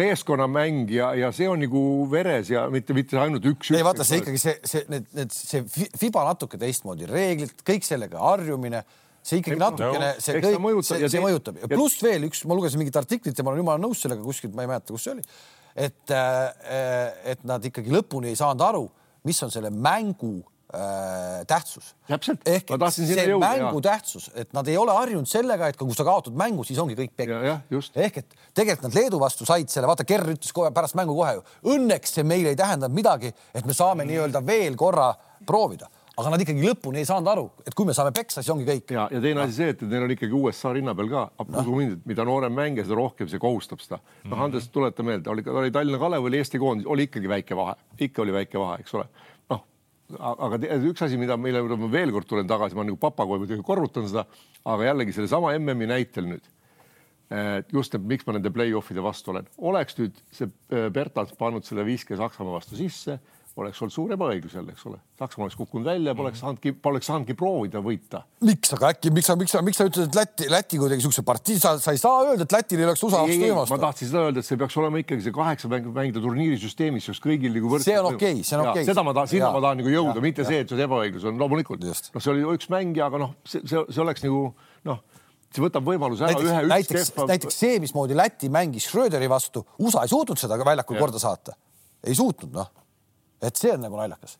meeskonnamäng 0.00 0.90
ja, 0.94 1.10
ja 1.18 1.30
see 1.34 1.48
on 1.50 1.60
nagu 1.64 1.82
veres 2.10 2.52
ja 2.52 2.66
mitte, 2.72 2.94
mitte 2.96 3.18
ainult 3.20 3.46
üks. 3.50 3.72
ei 3.74 3.84
vaata, 3.86 4.06
see 4.06 4.22
ikkagi 4.22 4.40
see, 4.40 4.56
see, 4.70 4.84
need, 4.92 5.08
need, 5.18 5.34
see 5.34 5.64
Fiba 5.98 6.24
natuke 6.28 6.60
teistmoodi, 6.60 7.08
reeglid, 7.10 7.54
kõik 7.66 7.86
sellega 7.86 8.22
harjumine 8.22 8.84
see 9.22 9.40
ikkagi 9.40 9.58
natukene, 9.60 10.12
see 10.22 10.38
kõik, 10.40 10.84
see, 10.86 11.08
see 11.12 11.22
mõjutab 11.22 11.58
ja 11.60 11.70
pluss 11.70 12.04
veel 12.04 12.28
üks, 12.30 12.44
ma 12.48 12.56
lugesin 12.56 12.80
mingit 12.80 12.96
artiklit 13.00 13.36
ja 13.36 13.44
ma 13.44 13.52
olen 13.52 13.64
jumala 13.64 13.82
nõus 13.82 14.04
sellega 14.04 14.24
kuskilt, 14.24 14.54
ma 14.56 14.64
ei 14.64 14.70
mäleta, 14.70 14.94
kus 14.94 15.04
see 15.06 15.16
oli. 15.16 15.26
et, 15.74 16.14
äh, 16.14 17.26
et 17.34 17.44
nad 17.48 17.64
ikkagi 17.68 17.92
lõpuni 17.92 18.32
ei 18.32 18.38
saanud 18.40 18.64
aru, 18.64 18.86
mis 19.28 19.42
on 19.44 19.52
selle 19.52 19.68
mängu 19.70 20.38
äh, 20.72 21.44
tähtsus. 21.50 21.92
ehk 22.08 22.72
et 22.72 22.86
see 22.96 23.28
jõuda, 23.28 23.44
mängu 23.44 23.76
jah. 23.76 23.84
tähtsus, 23.90 24.30
et 24.34 24.56
nad 24.56 24.72
ei 24.72 24.80
ole 24.80 24.96
harjunud 24.96 25.28
sellega, 25.28 25.68
et 25.68 25.76
kui 25.76 25.92
sa 25.96 26.08
kaotad 26.08 26.36
mängu, 26.40 26.64
siis 26.64 26.80
ongi 26.80 26.96
kõik 26.98 27.12
pekk. 27.20 27.36
ehk 28.00 28.20
et 28.24 28.36
tegelikult 28.56 28.88
nad 28.88 28.98
Leedu 29.02 29.20
vastu 29.20 29.48
said 29.48 29.68
selle, 29.68 29.90
vaata, 29.90 30.08
Kerr 30.08 30.32
ütles 30.32 30.56
kohe 30.56 30.72
pärast 30.72 30.96
mängu 30.96 31.18
kohe 31.20 31.36
ju, 31.36 31.46
õnneks 31.76 32.16
see 32.16 32.24
meile 32.24 32.54
ei 32.54 32.60
tähendanud 32.60 32.96
midagi, 32.96 33.34
et 33.52 33.68
me 33.68 33.76
saame 33.76 34.08
nii-öelda 34.08 34.40
veel 34.48 34.80
korra 34.80 35.12
proovida 35.44 35.92
aga 36.20 36.32
nad 36.34 36.42
ikkagi 36.44 36.64
lõpuni 36.64 37.00
ei 37.00 37.08
saanud 37.08 37.30
aru, 37.32 37.46
et 37.66 37.74
kui 37.76 37.88
me 37.88 37.94
saame 37.96 38.12
peksa, 38.16 38.42
siis 38.42 38.52
ongi 38.52 38.66
kõik. 38.68 38.92
ja, 38.96 39.06
ja 39.12 39.22
teine 39.22 39.44
asi 39.44 39.56
see, 39.56 39.72
et 39.74 39.82
neil 39.88 40.06
on 40.06 40.14
ikkagi 40.14 40.36
USA 40.36 40.72
rinna 40.76 40.94
peal 40.98 41.10
ka, 41.12 41.24
et 41.44 42.06
mida 42.08 42.26
noorem 42.28 42.54
mängija, 42.56 42.86
seda 42.86 42.98
rohkem 43.00 43.30
see 43.30 43.42
kohustab 43.42 43.82
seda. 43.84 44.00
noh, 44.24 44.34
mhm. 44.34 44.44
Andres, 44.46 44.68
tuleta 44.74 45.06
meelde, 45.06 45.32
oli, 45.32 45.44
oli 45.50 45.74
Tallinna 45.74 46.00
Kalev, 46.02 46.28
oli 46.28 46.40
Eesti 46.40 46.60
koondis, 46.62 46.88
oli 46.90 47.08
ikkagi 47.08 47.30
väike 47.30 47.58
vahe, 47.58 47.76
ikka 48.08 48.24
oli 48.24 48.36
väike 48.36 48.60
vahe, 48.60 48.78
eks 48.84 48.96
ole. 48.98 49.08
noh, 49.52 49.66
aga 50.20 50.60
üks 50.92 51.04
asi, 51.06 51.18
mida, 51.20 51.38
mille 51.40 51.64
juurde 51.64 51.80
ma 51.80 51.90
veel 51.92 52.14
kord 52.14 52.28
tulen 52.30 52.48
tagasi, 52.50 52.78
ma 52.78 52.86
nagu 52.86 53.00
papagoi 53.00 53.42
muidugi 53.42 53.66
korrutan 53.66 54.08
seda, 54.10 54.26
aga 54.64 54.90
jällegi 54.90 55.16
sellesama 55.16 55.54
MM-i 55.58 55.90
näitel 55.90 56.28
nüüd 56.30 56.48
just, 57.70 57.94
et 57.94 58.02
miks 58.02 58.26
ma 58.26 58.34
nende 58.34 58.50
play-off'ide 58.50 59.02
vastu 59.04 59.30
olen, 59.30 59.46
oleks 59.70 59.94
nüüd 60.00 60.16
see 60.34 60.48
äh, 60.74 60.88
Bertals 60.90 61.30
pannud 61.38 61.62
selle 61.62 61.84
viske 61.86 62.18
Saksamaa 62.18 62.56
vastu 62.56 62.74
sisse 62.78 63.20
oleks 63.64 63.80
olnud 63.82 63.94
suur 63.94 64.12
ebaõiglus 64.14 64.54
jälle, 64.56 64.74
eks 64.74 64.86
ole. 64.88 64.98
Saksamaa 65.20 65.46
oleks 65.46 65.56
kukkunud 65.58 65.86
välja, 65.86 66.14
poleks 66.16 66.38
mhm. 66.38 66.44
saanudki, 66.44 66.72
poleks 66.86 67.10
saanudki 67.10 67.36
proovida 67.38 67.82
võita. 67.84 68.22
miks, 68.46 68.72
aga 68.76 68.90
äkki, 68.94 69.12
miks 69.14 69.30
sa, 69.30 69.36
miks 69.40 69.54
sa, 69.54 69.62
miks 69.66 69.80
sa 69.80 69.86
ütled, 69.88 70.08
et 70.08 70.18
Läti, 70.18 70.48
Läti 70.52 70.80
kuidagi 70.80 71.04
siukse 71.04 71.24
partii, 71.26 71.58
sa, 71.62 71.74
sa 71.82 71.94
ei 71.94 72.00
saa 72.00 72.24
öelda, 72.24 72.46
et 72.48 72.56
Lätil 72.56 72.82
ei 72.82 72.88
oleks 72.88 73.04
USA 73.06 73.22
vastu 73.24 73.44
võimast. 73.44 73.74
ma 73.74 73.80
tahtsin 73.84 74.10
seda 74.10 74.24
öelda, 74.28 74.42
et 74.42 74.48
see 74.48 74.60
peaks 74.60 74.78
olema 74.80 75.02
ikkagi 75.02 75.26
see 75.26 75.36
kaheksa 75.36 75.70
mängu 75.72 75.94
mängida 75.96 76.24
turniirisüsteemis, 76.24 77.10
kus 77.12 77.22
kõigil 77.24 77.54
nagu 77.56 77.74
võrdselt. 77.74 77.92
see 77.92 78.00
on 78.00 78.10
okei 78.14 78.34
okay,, 78.40 78.48
see 78.48 78.58
on 78.58 78.64
okei 78.64 78.82
okay.. 78.82 78.90
seda 78.90 79.06
ma 79.06 79.16
tahan, 79.18 79.32
sinna 79.34 79.46
ja. 79.46 79.52
ma 79.54 79.62
tahan 79.66 79.80
nagu 79.82 79.94
jõuda, 79.94 80.24
mitte 80.24 80.44
ja. 80.46 80.50
see, 80.50 80.64
et 80.64 80.74
see 80.74 80.88
ebaõiglus 80.88 81.28
on 81.30 81.40
loomulikult. 81.40 81.84
noh, 81.84 82.24
see 82.24 82.34
oli 82.34 82.48
üks 82.56 82.72
mängija, 82.72 83.10
aga 83.12 83.24
noh, 83.26 83.36
see, 83.44 83.62
see, 83.64 83.84
see 83.90 84.04
oleks 84.04 84.26
nagu 84.26 84.50
noh 84.88 85.06
see 85.50 85.64
võtab 85.64 85.86
võimaluse 85.86 86.26
ära 86.26 86.34
näiteks, 86.34 86.50
ühe 86.50 86.66
näiteks, 86.70 87.08
kehva... 87.10 87.26
näiteks 87.32 87.56
see, 87.64 87.78
mismoodi 87.82 88.16
Läti 88.18 88.50
mängis 88.52 88.86
Schröderi 88.86 89.26
vastu, 89.30 89.64
USA 89.82 90.04
ei 90.06 90.12
suutnud 90.12 90.38
seda 90.38 90.58
väljakul 90.62 90.98
korda 91.00 91.22
saata. 91.22 91.56
ei 92.06 92.14
suutnud, 92.14 92.54
noh 92.54 92.70
et 93.42 93.56
see 93.56 93.72
on 93.74 93.84
nagu 93.86 93.96
naljakas. 93.96 94.38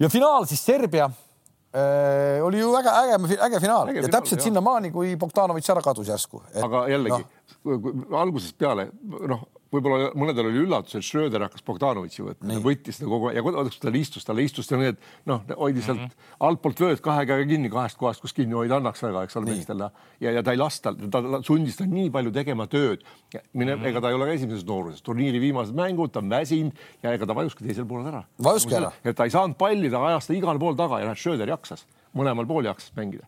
ja 0.00 0.08
finaal 0.08 0.46
siis 0.50 0.64
Serbia 0.64 1.06
äh, 1.06 2.44
oli 2.44 2.58
ju 2.60 2.72
väga 2.72 2.96
äge, 3.04 3.38
äge 3.46 3.60
finaal 3.60 3.88
äge 3.88 4.04
ja 4.06 4.12
täpselt 4.18 4.42
sinnamaani, 4.42 4.90
kui 4.90 5.16
Bogdanovitš 5.16 5.70
ära 5.74 5.82
kadus 5.84 6.08
järsku. 6.08 6.42
aga 6.62 6.88
jällegi 6.88 7.22
no. 7.64 8.18
algusest 8.18 8.58
peale 8.58 8.90
noh 9.02 9.46
võib-olla 9.70 10.10
mõnedel 10.18 10.48
oli 10.50 10.62
üllatus, 10.64 10.96
et 10.98 11.06
Schröder 11.06 11.44
hakkas 11.44 11.62
Bogdanovitši 11.66 12.24
võtma, 12.26 12.58
võttis 12.64 12.98
seda 12.98 13.10
kogu 13.10 13.30
aeg 13.30 13.38
ja 13.38 13.44
kuidas 13.46 13.78
tal 13.82 13.98
istus, 13.98 14.26
tal 14.26 14.42
istus 14.42 14.68
ta 14.70 14.78
nii, 14.80 14.92
et 14.94 15.30
noh, 15.30 15.44
hoidis 15.60 15.86
sealt 15.86 16.00
mm 16.00 16.08
-hmm. 16.10 16.34
altpoolt 16.48 16.82
vööd 16.84 17.02
kahe 17.04 17.26
käega 17.28 17.46
kinni 17.48 17.70
kahest 17.70 17.98
kohast, 18.00 18.22
kus 18.24 18.34
kinni 18.36 18.58
hoida 18.58 18.80
annaks 18.80 19.02
väga, 19.02 19.22
eks 19.24 19.38
ole, 19.38 19.50
meestele 19.52 19.90
ja, 20.20 20.34
ja 20.38 20.42
ta 20.42 20.54
ei 20.56 20.60
lasta, 20.60 20.94
ta 20.94 21.22
sundis 21.46 21.78
ta 21.78 21.86
nii 21.86 22.10
palju 22.10 22.32
tegema 22.34 22.66
tööd. 22.66 23.04
mine 23.52 23.74
mm, 23.74 23.82
-hmm. 23.82 23.86
ega 23.86 24.00
ta 24.00 24.08
ei 24.08 24.14
ole 24.14 24.26
ka 24.26 24.32
esimeses 24.32 24.66
nooruses, 24.66 25.02
turniiri 25.02 25.40
viimased 25.40 25.74
mängud, 25.74 26.10
ta 26.10 26.18
on 26.18 26.30
väsinud 26.30 26.72
ja 27.02 27.12
ega 27.12 27.26
ta 27.26 27.34
vajuski 27.34 27.64
teisel 27.64 27.86
poolel 27.86 28.06
ära. 28.06 28.24
vajuski 28.42 28.74
ära. 28.74 28.92
et 29.04 29.16
ta 29.16 29.24
ei 29.24 29.30
saanud 29.30 29.56
palli, 29.56 29.90
ta 29.90 30.06
ajas 30.06 30.26
ta 30.26 30.34
igal 30.34 30.58
pool 30.58 30.74
taga 30.74 30.98
ja 31.00 31.06
näed, 31.06 31.16
Schröder 31.16 31.48
jaksas, 31.48 31.86
mõlemal 32.14 32.46
pool 32.46 32.64
jaksas 32.64 32.92
mängida 32.96 33.26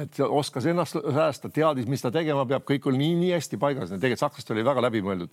et 0.00 0.18
oskas 0.26 0.66
ennast 0.66 0.96
säästa, 0.98 1.50
teadis, 1.54 1.86
mis 1.90 2.02
ta 2.02 2.10
tegema 2.14 2.46
peab, 2.50 2.64
kõik 2.66 2.90
oli 2.90 2.98
nii, 2.98 3.14
nii 3.20 3.36
hästi 3.36 3.60
paigas, 3.62 3.92
tegelikult 3.94 4.24
sakslaste 4.24 4.56
oli 4.56 4.66
väga 4.66 4.82
läbimõeldud 4.88 5.30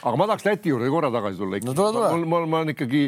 aga 0.00 0.16
ma 0.16 0.28
tahaks 0.30 0.46
Läti 0.46 0.72
juurde 0.72 0.90
korra 0.92 1.10
tagasi 1.12 1.38
tulla 1.40 1.60
ikka. 1.60 1.70
no 1.70 1.76
tule, 1.76 1.92
tule. 1.92 2.28
ma, 2.28 2.60
olen 2.60 2.74
ikkagi, 2.74 3.02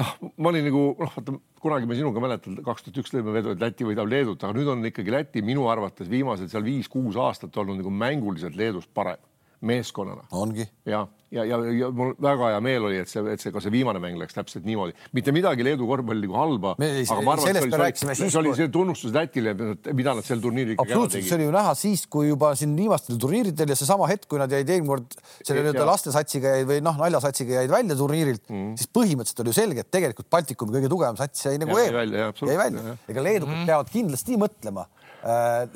noh, 0.00 0.12
ma 0.36 0.52
olin 0.52 0.68
nagu 0.68 0.84
noh, 0.98 1.14
vaata 1.16 1.36
kunagi 1.60 1.88
me 1.88 1.98
sinuga 1.98 2.22
mäletan, 2.24 2.58
kaks 2.66 2.86
tuhat 2.86 3.00
üks 3.02 3.14
lõime 3.14 3.34
vedu, 3.36 3.54
et 3.54 3.64
Läti 3.64 3.86
võidab 3.88 4.10
Leedut, 4.10 4.44
aga 4.44 4.56
nüüd 4.56 4.70
on 4.72 4.86
ikkagi 4.90 5.14
Läti 5.14 5.44
minu 5.46 5.66
arvates 5.72 6.10
viimased 6.10 6.52
seal 6.52 6.66
viis-kuus 6.66 7.18
aastat 7.20 7.56
olnud 7.60 7.82
nagu 7.82 7.92
mänguliselt 7.94 8.58
Leedust 8.58 8.92
parem 8.94 9.20
meeskonnana. 9.60 10.24
ongi. 10.32 10.64
jah, 10.88 11.08
ja, 11.30 11.44
ja, 11.44 11.56
ja 11.76 11.88
mul 11.94 12.14
väga 12.22 12.50
hea 12.54 12.60
meel 12.64 12.86
oli, 12.88 13.00
et 13.02 13.10
see, 13.10 13.22
et 13.32 13.42
see 13.42 13.52
ka 13.52 13.60
see 13.62 13.72
viimane 13.74 14.00
mäng 14.02 14.18
läks 14.20 14.36
täpselt 14.36 14.64
niimoodi, 14.66 14.94
mitte 15.16 15.34
midagi 15.36 15.64
Leedu 15.66 15.86
korvpalli 15.88 16.26
nagu 16.26 16.38
halba. 16.38 16.72
aga 16.78 17.18
ma 17.26 17.34
arvan, 17.36 17.50
et 17.50 17.60
see 17.60 17.78
oli, 17.78 17.90
see, 18.00 18.30
see 18.30 18.40
oli 18.40 18.54
see 18.56 18.70
tunnustus 18.72 19.14
Lätile, 19.14 19.54
mida 19.92 20.14
nad 20.16 20.26
sel 20.26 20.40
turniiril 20.42 20.76
ikkagi 20.76 20.96
ära 20.96 21.10
tegid. 21.12 21.28
see 21.28 21.36
oli 21.38 21.48
ju 21.48 21.54
näha 21.54 21.74
siis, 21.78 22.06
kui 22.10 22.30
juba 22.30 22.52
siin 22.58 22.72
viimastel 22.78 23.20
turniiridel 23.20 23.74
ja 23.74 23.78
seesama 23.78 24.08
hetk, 24.10 24.26
kui 24.30 24.40
nad 24.40 24.52
jäid 24.54 24.72
eelmine 24.72 24.90
kord 24.90 25.18
selle 25.20 25.60
nii-öelda 25.60 25.88
lastesatsiga 25.90 26.56
jäid 26.56 26.70
või 26.70 26.80
noh, 26.86 26.96
naljasatsiga 27.04 27.60
jäid 27.60 27.74
välja 27.74 27.98
turniirilt 28.00 28.46
mm., 28.48 28.72
siis 28.80 28.92
põhimõtteliselt 28.96 29.44
oli 29.44 29.52
ju 29.52 29.58
selge, 29.60 29.84
et 29.84 29.92
tegelikult 29.92 30.30
Baltikumi 30.32 30.78
kõige 30.78 30.90
tugevam 30.92 31.20
sats 31.20 31.46
jäi 31.46 31.60
nagu 31.60 31.76
eemale, 31.78 32.30
jäi 32.32 32.58
välja. 32.58 32.96
ega 33.12 33.26
leedukad 33.28 33.52
mm 33.52 33.60
-hmm. 33.60 33.70
peavad 33.70 33.92
kindlasti 33.92 34.40
mõtlema 34.40 34.88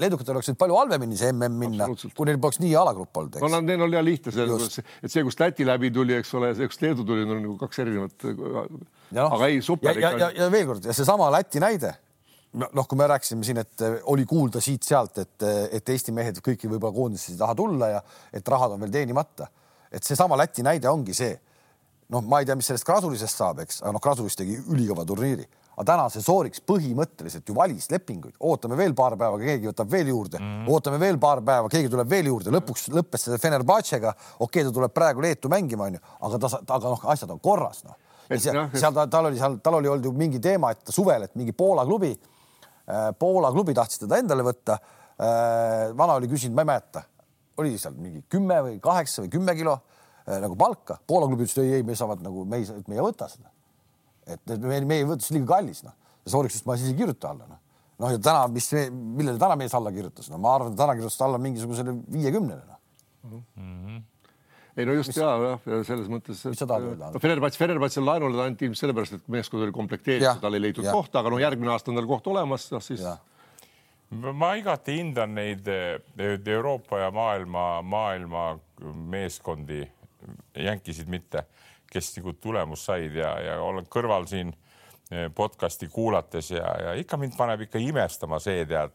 leedukatel 0.00 0.38
oleks 0.38 0.48
nüüd 0.48 0.58
palju 0.60 0.78
halvemini 0.78 1.18
see 1.20 1.32
mm 1.32 1.58
minna, 1.60 1.88
kui 2.16 2.28
neil 2.28 2.38
poleks 2.40 2.60
nii 2.62 2.72
alagrupp 2.80 3.20
olnud. 3.20 3.42
no 3.42 3.60
neil 3.60 3.84
oli 3.84 3.98
hea 3.98 4.04
lihtne 4.06 4.32
selles, 4.32 4.78
et 5.02 5.12
see, 5.12 5.24
kust 5.26 5.42
Läti 5.42 5.66
läbi 5.68 5.90
tuli, 5.92 6.16
eks 6.16 6.32
ole, 6.38 6.54
see, 6.56 6.68
kust 6.70 6.84
Leedu 6.84 7.04
tuli, 7.04 7.26
on 7.26 7.36
nagu 7.36 7.58
kaks 7.60 7.82
erinevat. 7.84 8.26
No, 9.14 9.26
aga 9.26 9.50
ei, 9.52 9.60
super. 9.62 10.00
ja, 10.00 10.14
ja, 10.16 10.30
ja 10.38 10.48
veel 10.52 10.66
kord 10.70 10.88
seesama 10.88 11.28
Läti 11.34 11.62
näide 11.62 11.92
noh, 12.54 12.86
kui 12.86 12.98
me 12.98 13.06
rääkisime 13.10 13.44
siin, 13.46 13.58
et 13.62 13.82
äh, 13.82 13.96
oli 14.10 14.24
kuulda 14.28 14.62
siit-sealt, 14.62 15.18
et, 15.18 15.42
äh, 15.42 15.64
et 15.78 15.88
Eesti 15.88 16.14
mehed 16.14 16.38
kõiki 16.44 16.70
võib-olla 16.70 16.94
koondisse 16.94 17.32
ei 17.32 17.40
taha 17.40 17.56
tulla 17.58 17.90
ja 17.96 18.02
et 18.32 18.48
rahad 18.48 18.76
on 18.76 18.84
veel 18.84 18.94
teenimata. 18.94 19.48
et 19.90 20.02
seesama 20.02 20.36
Läti 20.36 20.62
näide 20.62 20.88
ongi 20.88 21.14
see. 21.14 21.38
noh, 22.08 22.22
ma 22.22 22.40
ei 22.40 22.46
tea, 22.46 22.54
mis 22.54 22.66
sellest 22.68 22.84
Krasulisest 22.84 23.36
saab, 23.36 23.60
eks, 23.64 23.82
aga 23.82 23.92
noh, 23.92 24.00
Krasulis 24.00 24.36
tegi 24.36 24.58
ülikõva 24.60 25.06
turniiri 25.08 25.46
aga 25.74 25.86
täna 25.88 26.06
see 26.12 26.22
Sooriks 26.22 26.62
põhimõtteliselt 26.66 27.48
ju 27.48 27.56
valis 27.56 27.88
lepinguid, 27.90 28.36
ootame 28.46 28.78
veel 28.78 28.94
paar 28.96 29.16
päeva, 29.18 29.38
keegi 29.40 29.68
võtab 29.70 29.90
veel 29.90 30.10
juurde 30.12 30.38
mm, 30.38 30.50
-hmm. 30.50 30.72
ootame 30.74 31.00
veel 31.02 31.18
paar 31.22 31.42
päeva, 31.42 31.70
keegi 31.72 31.90
tuleb 31.90 32.10
veel 32.10 32.30
juurde, 32.30 32.52
lõpuks 32.54 32.88
lõppes 32.94 33.26
see 33.28 33.40
Fenerbahcega, 33.42 34.14
okei 34.38 34.46
okay,, 34.46 34.66
ta 34.68 34.74
tuleb 34.74 34.94
praegu 34.94 35.24
Leetu 35.24 35.50
mängima, 35.52 35.88
onju, 35.90 36.02
aga 36.28 36.42
ta, 36.44 36.52
aga 36.78 36.92
noh, 36.94 37.06
asjad 37.14 37.32
on 37.34 37.40
korras, 37.42 37.82
noh. 37.84 37.96
seal, 38.30 38.60
seal 38.72 38.94
ta, 38.94 39.06
tal 39.10 39.30
oli 39.30 39.40
seal, 39.40 39.58
tal 39.62 39.80
oli 39.80 39.90
olnud 39.90 40.06
ju 40.06 40.12
mingi 40.12 40.42
teema, 40.42 40.70
et 40.74 40.94
suvel, 40.94 41.26
et 41.26 41.34
mingi 41.34 41.52
Poola 41.52 41.86
klubi 41.88 42.12
äh,, 42.14 43.10
Poola 43.18 43.50
klubi 43.54 43.74
tahtis 43.74 44.04
teda 44.04 44.20
endale 44.22 44.46
võtta 44.46 44.78
äh,. 44.78 45.90
vana 45.96 46.20
oli 46.20 46.30
küsinud, 46.30 46.54
ma 46.54 46.62
ei 46.62 46.70
mäleta, 46.70 47.02
oli 47.58 47.74
seal 47.78 47.98
mingi 47.98 48.22
kümme 48.30 48.62
või 48.68 48.78
kaheksa 48.82 49.26
või 49.26 49.34
kümme 49.34 49.54
kilo 49.58 49.74
äh, 49.74 50.38
nagu 50.42 50.54
palka. 50.58 51.00
Poola 51.06 51.26
klubi 51.30 51.48
ütles, 51.48 51.58
ei, 51.62 51.80
ei, 51.80 51.82
me 51.86 51.98
saavad 51.98 52.22
nagu, 52.22 52.46
me 52.46 52.62
ei, 52.62 52.70
me 52.86 52.98
ei 52.98 53.04
võta 53.04 53.28
seda 53.30 53.53
et, 54.26 54.40
et 54.40 54.64
me, 54.64 54.80
meie 54.88 55.04
võrdlus 55.08 55.30
liiga 55.34 55.50
kallis, 55.56 55.84
noh. 55.86 55.94
ja 56.24 56.34
Sooriksest 56.34 56.66
ma 56.68 56.78
siis 56.80 56.92
ei 56.92 56.98
kirjuta 56.98 57.32
alla, 57.34 57.48
noh. 57.50 57.60
noh, 58.02 58.14
ja 58.14 58.22
täna, 58.22 58.46
mis, 58.54 58.70
millele 58.92 59.40
täna 59.40 59.58
mees 59.60 59.76
alla 59.76 59.92
kirjutas, 59.94 60.30
no 60.32 60.40
ma 60.42 60.56
arvan, 60.58 60.74
et 60.74 60.80
täna 60.80 60.96
kirjutas 60.96 61.20
ta 61.20 61.28
alla 61.28 61.40
mingisugusele 61.42 61.96
viiekümnele, 62.16 62.64
noh 62.66 63.30
mm. 63.30 63.46
-hmm 63.60 64.02
ei 64.76 64.86
no 64.86 64.94
just 64.96 65.12
mis, 65.12 65.18
ja, 65.20 65.28
jah, 65.38 65.82
selles 65.86 66.08
mõttes. 66.10 66.40
mis 66.50 66.58
sa 66.58 66.66
tahad 66.66 66.88
öelda? 66.88 67.10
no 67.14 67.20
Fenerbahce, 67.22 67.58
Fenerbahce'l 67.60 68.06
laenule 68.08 68.38
ta 68.38 68.46
anti 68.50 68.66
ilmselt 68.66 68.82
sellepärast, 68.82 69.18
et 69.20 69.28
meeskond 69.30 69.62
oli 69.62 69.74
komplekteeritud, 69.74 70.40
tal 70.42 70.58
ei 70.58 70.64
leitud 70.64 70.88
ja. 70.88 70.94
kohta, 70.96 71.20
aga 71.20 71.30
no 71.30 71.38
järgmine 71.42 71.70
aasta 71.74 71.92
on 71.92 72.00
tal 72.00 72.08
koht 72.10 72.26
olemas, 72.32 72.66
noh 72.74 72.82
siis. 72.82 73.04
ma 74.10 74.54
igati 74.58 74.98
hindan 74.98 75.34
neid 75.38 75.70
Euroopa 76.56 77.04
ja 77.04 77.12
maailma, 77.14 77.68
maailma 77.86 78.46
meeskondi, 79.14 79.84
jänkisid 80.58 81.10
mitte 81.12 81.46
kes 81.94 82.16
nagu 82.18 82.34
tulemust 82.42 82.90
said 82.90 83.14
ja, 83.14 83.30
ja 83.42 83.58
olen 83.62 83.86
kõrval 83.90 84.26
siin 84.30 84.50
eh, 85.10 85.28
podcast'i 85.34 85.88
kuulates 85.92 86.50
ja, 86.54 86.66
ja 86.82 86.94
ikka 86.98 87.18
mind 87.20 87.36
paneb 87.38 87.66
ikka 87.66 87.82
imestama 87.82 88.40
see, 88.42 88.64
tead, 88.68 88.94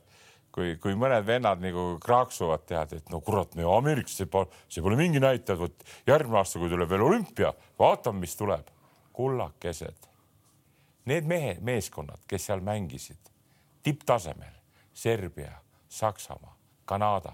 kui, 0.55 0.75
kui 0.81 0.97
mõned 0.99 1.25
vennad 1.27 1.63
nagu 1.63 1.93
kraaksuvad, 2.03 2.65
tead, 2.67 2.97
et 2.99 3.13
no 3.13 3.21
kurat, 3.23 3.55
no 3.55 3.71
Ameerikas 3.77 4.17
see 4.19 4.29
pole, 4.29 4.99
mingi 4.99 5.21
näitaja, 5.23 5.59
vot 5.61 5.87
järgmine 6.09 6.41
aasta, 6.41 6.59
kui 6.59 6.71
tuleb 6.71 6.91
veel 6.91 7.05
olümpia, 7.07 7.53
vaatame, 7.79 8.25
mis 8.25 8.35
tuleb. 8.39 8.75
kullakesed, 9.19 10.05
need 11.11 11.25
mehed, 11.27 11.57
meeskonnad, 11.59 12.21
kes 12.27 12.45
seal 12.47 12.61
mängisid 12.63 13.31
tipptasemel, 13.83 14.53
Serbia, 14.93 15.51
Saksamaa, 15.89 16.55
Kanada, 16.87 17.33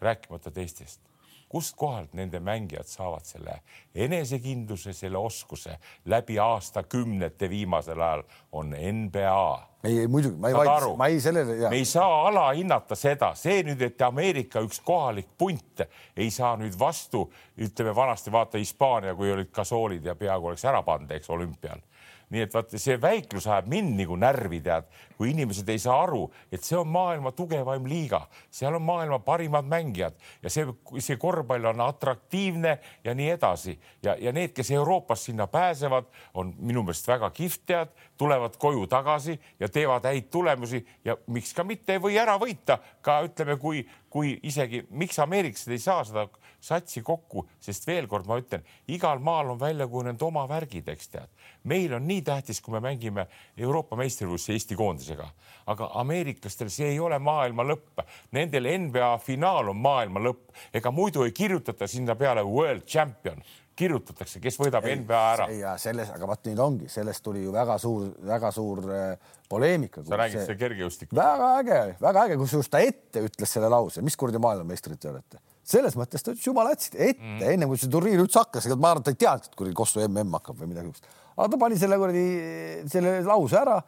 rääkimata 0.00 0.50
teistest 0.54 1.07
kustkohalt 1.48 2.12
nende 2.12 2.40
mängijad 2.40 2.86
saavad 2.86 3.24
selle 3.24 3.60
enesekindluse, 3.94 4.92
selle 4.92 5.18
oskuse 5.18 5.78
läbi 6.04 6.38
aastakümnete 6.38 7.50
viimasel 7.50 8.00
ajal 8.00 8.22
on 8.52 8.74
NBA. 8.92 9.68
ei, 9.84 9.98
ei 9.98 10.06
muidugi, 10.06 10.36
ma 10.36 10.48
ei 10.48 10.54
vaidle, 10.54 10.96
ma 10.96 11.06
ei 11.06 11.20
sellele. 11.20 11.68
me 11.68 11.76
ei 11.76 11.84
saa 11.84 12.26
alahinnata 12.28 12.94
seda, 12.94 13.32
see 13.34 13.62
nüüd, 13.66 13.82
et 13.82 14.02
Ameerika 14.02 14.60
üks 14.64 14.80
kohalik 14.84 15.30
punt 15.38 15.84
ei 16.16 16.30
saa 16.30 16.56
nüüd 16.60 16.78
vastu, 16.78 17.28
ütleme 17.56 17.94
vanasti 17.96 18.32
vaata 18.32 18.58
Hispaania, 18.58 19.14
kui 19.14 19.32
olid 19.32 19.52
gasoolid 19.54 20.04
ja 20.04 20.14
peaaegu 20.14 20.52
oleks 20.52 20.64
ära 20.68 20.82
pannud, 20.82 21.16
eks 21.16 21.30
olümpial 21.30 21.80
nii 22.28 22.44
et 22.44 22.54
vaata, 22.54 22.78
see 22.80 22.98
väiklus 23.00 23.46
ajab 23.48 23.70
mind 23.72 23.94
nagu 24.02 24.16
närvi, 24.20 24.60
tead, 24.64 24.88
kui 25.18 25.32
inimesed 25.32 25.68
ei 25.68 25.80
saa 25.82 25.96
aru, 26.04 26.22
et 26.52 26.62
see 26.62 26.76
on 26.78 26.86
maailma 26.94 27.32
tugevaim 27.34 27.88
liiga, 27.90 28.20
seal 28.54 28.76
on 28.78 28.84
maailma 28.86 29.18
parimad 29.26 29.66
mängijad 29.66 30.14
ja 30.42 30.52
see, 30.52 30.66
see 31.02 31.18
korvpall 31.18 31.66
on 31.72 31.82
atraktiivne 31.82 32.76
ja 33.04 33.14
nii 33.18 33.30
edasi. 33.34 33.74
Ja, 34.02 34.14
ja 34.14 34.32
need, 34.32 34.54
kes 34.54 34.70
Euroopast 34.70 35.26
sinna 35.26 35.48
pääsevad, 35.50 36.06
on 36.38 36.54
minu 36.58 36.84
meelest 36.86 37.10
väga 37.10 37.32
kihvt, 37.34 37.64
tead, 37.66 37.90
tulevad 38.18 38.54
koju 38.62 38.86
tagasi 38.86 39.34
ja 39.60 39.68
teevad 39.68 40.06
häid 40.06 40.30
tulemusi 40.30 40.84
ja 41.04 41.16
miks 41.26 41.50
ka 41.54 41.66
mitte 41.66 41.98
ei 41.98 42.02
või 42.02 42.18
ära 42.22 42.38
võita. 42.38 42.78
Ka 43.02 43.18
ütleme, 43.26 43.58
kui, 43.58 43.82
kui 44.10 44.36
isegi, 44.46 44.84
miks 44.90 45.18
ameeriklased 45.18 45.74
ei 45.74 45.82
saa 45.82 46.04
seda 46.06 46.28
satsi 46.60 47.02
kokku, 47.06 47.44
sest 47.62 47.86
veel 47.86 48.08
kord 48.10 48.26
ma 48.26 48.38
ütlen, 48.40 48.64
igal 48.90 49.20
maal 49.22 49.52
on 49.54 49.60
välja 49.60 49.86
kujunenud 49.88 50.22
oma 50.26 50.44
värgid, 50.50 50.88
eks 50.90 51.12
tead. 51.12 51.28
meil 51.64 51.92
on 51.94 52.06
nii 52.08 52.22
tähtis, 52.22 52.60
kui 52.60 52.72
me 52.74 52.80
mängime 52.80 53.26
Euroopa 53.56 53.96
meistrivõistlusi 53.96 54.56
Eesti 54.56 54.78
koondisega, 55.08 55.28
aga 55.72 55.90
ameeriklastel 56.02 56.70
see 56.72 56.90
ei 56.92 56.98
ole 57.00 57.18
maailma 57.18 57.64
lõpp. 57.66 58.02
Nendel 58.36 58.68
NBA 58.86 59.14
finaal 59.24 59.72
on 59.72 59.80
maailma 59.80 60.22
lõpp, 60.22 60.52
ega 60.74 60.92
muidu 60.92 61.24
ei 61.24 61.32
kirjutata 61.32 61.88
sinna 61.88 62.16
peale 62.18 62.44
world 62.44 62.86
champion 62.86 63.42
kirjutatakse, 63.78 64.40
kes 64.42 64.56
võidab 64.58 64.88
ei, 64.88 64.96
NBA 64.98 65.18
ära. 65.32 65.44
ja 65.54 65.72
selles, 65.78 66.08
aga 66.10 66.26
vot 66.26 66.48
nüüd 66.48 66.58
ongi, 66.58 66.88
sellest 66.90 67.22
tuli 67.22 67.44
ju 67.44 67.52
väga 67.54 67.76
suur, 67.78 68.08
väga 68.26 68.48
suur 68.50 68.80
äh, 68.90 69.36
poleemika. 69.48 70.02
sa 70.02 70.18
räägid 70.18 70.42
see 70.48 70.58
kergejõustik. 70.58 71.12
väga 71.14 71.52
äge, 71.60 71.78
väga 72.02 72.24
äge, 72.26 72.40
kusjuures 72.40 72.72
ta 72.72 72.80
ette 72.82 73.22
ütles 73.28 73.54
selle 73.54 73.70
lause, 73.70 74.02
mis 74.02 74.18
kuradi 74.18 74.42
maailmameistrid 74.42 74.98
te 74.98 75.12
olete. 75.12 75.38
selles 75.62 75.94
mõttes 75.94 76.26
ta 76.26 76.34
ütles 76.34 76.48
jumala 76.48 76.74
hästi 76.74 76.98
ette 76.98 77.22
mm., 77.22 77.46
enne 77.52 77.70
kui 77.70 77.78
see 77.78 77.92
turniir 77.92 78.18
üldse 78.24 78.42
hakkas, 78.42 78.66
ega 78.66 78.74
ma 78.74 78.96
arvan, 78.96 79.06
et 79.06 79.12
ta 79.12 79.14
ei 79.14 79.22
teadnud, 79.22 79.46
et 79.46 79.62
kuradi 79.62 79.78
Kossu 79.78 80.02
mm 80.02 80.38
hakkab 80.40 80.58
või 80.58 80.72
midagi 80.72 80.90
sellist. 80.90 81.22
aga 81.36 81.48
ta 81.54 81.62
pani 81.62 81.78
selle 81.78 82.02
kuradi, 82.02 82.26
selle 82.90 83.14
lause 83.30 83.62
ära 83.62 83.78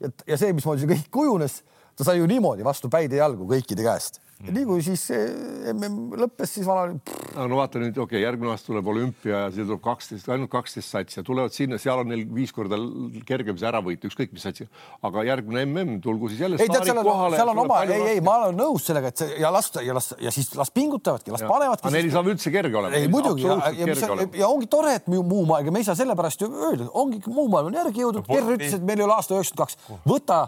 ja, 0.00 0.10
ja 0.26 0.38
see, 0.40 0.54
mismoodi 0.56 0.84
see 0.84 0.92
kõik 0.94 1.10
kujunes, 1.14 1.60
ta 1.98 2.06
sai 2.06 2.18
ju 2.20 2.28
niimoodi 2.30 2.66
vastu 2.66 2.90
päid 2.92 3.12
ja 3.12 3.24
jalgu 3.24 3.48
kõikide 3.50 3.86
käest 3.86 4.20
nii 4.46 4.64
kui 4.68 4.82
siis 4.86 5.02
mm 5.10 6.12
lõppes, 6.18 6.52
siis 6.54 6.66
vana. 6.66 6.94
no 7.34 7.58
vaata 7.58 7.80
nüüd, 7.82 7.96
okei 7.96 8.04
okay,, 8.04 8.22
järgmine 8.22 8.52
aasta 8.52 8.70
tuleb 8.70 8.86
olümpia 8.92 9.40
ja 9.44 9.48
siia 9.54 9.66
tuleb 9.66 9.80
kaksteist, 9.82 10.28
ainult 10.30 10.50
kaksteist 10.52 10.94
satsi 10.94 11.18
ja 11.18 11.24
tulevad 11.26 11.54
sinna, 11.54 11.78
seal 11.82 12.04
on 12.04 12.10
neil 12.12 12.22
viis 12.34 12.52
korda 12.54 12.78
kergem 13.26 13.58
see 13.58 13.68
ära 13.70 13.80
võita, 13.84 14.06
ükskõik 14.06 14.30
mis 14.34 14.44
satsi. 14.46 14.68
aga 15.02 15.24
järgmine 15.26 15.64
mm, 15.66 15.96
tulgu 16.04 16.30
siis 16.30 16.44
jälle. 16.44 16.60
ei 16.62 16.70
tead, 16.70 16.86
seal 16.86 17.00
on, 17.02 17.34
seal 17.34 17.50
on 17.50 17.62
oma, 17.64 17.80
ei, 17.88 18.04
ei, 18.14 18.20
ma 18.24 18.36
olen 18.44 18.60
nõus 18.62 18.86
sellega, 18.86 19.10
et 19.10 19.22
see 19.24 19.40
ja 19.42 19.50
las 19.54 19.72
ja 19.82 19.96
las 19.96 20.12
ja 20.22 20.32
siis 20.34 20.52
las 20.58 20.70
pingutavadki, 20.74 21.32
las 21.34 21.42
ja. 21.42 21.50
panevadki. 21.50 21.86
aga 21.88 21.94
neil 21.96 22.10
ei 22.10 22.14
saa 22.14 22.26
üldse 22.34 22.52
kerge 22.54 22.78
olema. 22.78 23.00
ei 23.00 23.10
muidugi 23.10 23.48
ja, 23.48 23.56
ja, 23.74 23.88
mis, 23.90 24.04
ja 24.38 24.50
ongi 24.50 24.70
tore, 24.70 24.94
et 25.00 25.10
muu 25.10 25.42
maailm, 25.48 25.72
me 25.74 25.82
ei 25.82 25.88
saa 25.88 25.98
sellepärast 25.98 26.46
ju 26.46 26.52
öelda, 26.52 26.86
ongi 27.02 27.18
muu 27.26 27.48
maailm 27.50 27.72
on 27.72 27.80
järgi 27.80 28.06
jõudnud. 28.06 28.28
Kerr 28.28 28.54
ütles, 28.54 28.78
et 28.78 28.86
meil 28.86 29.02
ei 29.02 29.08
ole 29.08 29.18
aasta 29.18 29.34
üheksakümmend 29.34 29.58
kaks. 29.58 30.06
võta, 30.06 30.44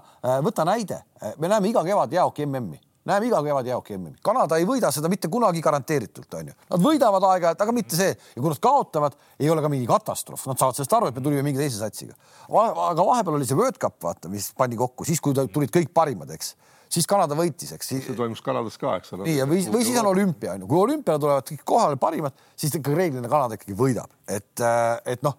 võta 0.46 0.68
näide, 0.68 1.02
me 1.42 1.50
näeme 1.50 1.72
iga 1.72 1.82
kevad 1.86 2.14
jäähoki 2.14 2.46
MM-i 2.46 2.89
näeme 3.08 3.28
iga 3.30 3.40
kevad 3.44 3.66
jäähoki 3.66 3.96
MM-i. 3.96 4.18
Kanada 4.24 4.58
ei 4.60 4.66
võida 4.68 4.90
seda 4.92 5.08
mitte 5.12 5.30
kunagi 5.32 5.62
garanteeritult, 5.64 6.34
onju. 6.40 6.56
Nad 6.70 6.84
võidavad 6.84 7.26
aeg-ajalt, 7.30 7.62
aga 7.64 7.74
mitte 7.76 7.98
see 7.98 8.10
ja 8.12 8.40
kui 8.40 8.50
nad 8.50 8.62
kaotavad, 8.62 9.16
ei 9.40 9.50
ole 9.52 9.64
ka 9.64 9.70
mingi 9.72 9.88
katastroof, 9.88 10.46
nad 10.50 10.60
saavad 10.60 10.78
sellest 10.78 10.96
aru, 10.98 11.10
et 11.10 11.16
me 11.16 11.24
tulime 11.24 11.44
mingi 11.46 11.62
teise 11.62 11.80
satsiga. 11.80 12.16
aga 12.48 13.06
vahepeal 13.06 13.38
oli 13.38 13.48
see 13.48 13.58
World 13.58 13.80
Cup, 13.80 13.96
vaata, 14.02 14.32
mis 14.32 14.50
pandi 14.56 14.78
kokku 14.80 15.08
siis, 15.08 15.22
kui 15.24 15.36
tulid 15.36 15.72
kõik 15.72 15.94
parimad, 15.96 16.32
eks 16.36 16.54
siis 16.90 17.06
Kanada 17.06 17.36
võitis, 17.38 17.70
eks. 17.76 17.92
see 17.92 18.16
toimus 18.18 18.42
Kanadas 18.44 18.76
ka, 18.80 18.96
eks 18.98 19.14
ole. 19.14 19.28
nii 19.28 19.36
ja 19.38 19.46
või, 19.48 19.62
või 19.70 19.84
siis 19.86 19.98
on 20.00 20.10
olümpia 20.10 20.56
onju, 20.56 20.66
kui 20.70 20.80
olümpiale 20.80 21.22
tulevad 21.22 21.46
kõik 21.46 21.62
kohale 21.72 22.00
parimad, 22.02 22.34
siis 22.58 22.74
ikka 22.76 22.94
reeglina 22.96 23.30
Kanada 23.30 23.58
ikkagi 23.58 23.76
võidab, 23.78 24.10
et, 24.26 24.64
et 25.06 25.22
noh 25.26 25.38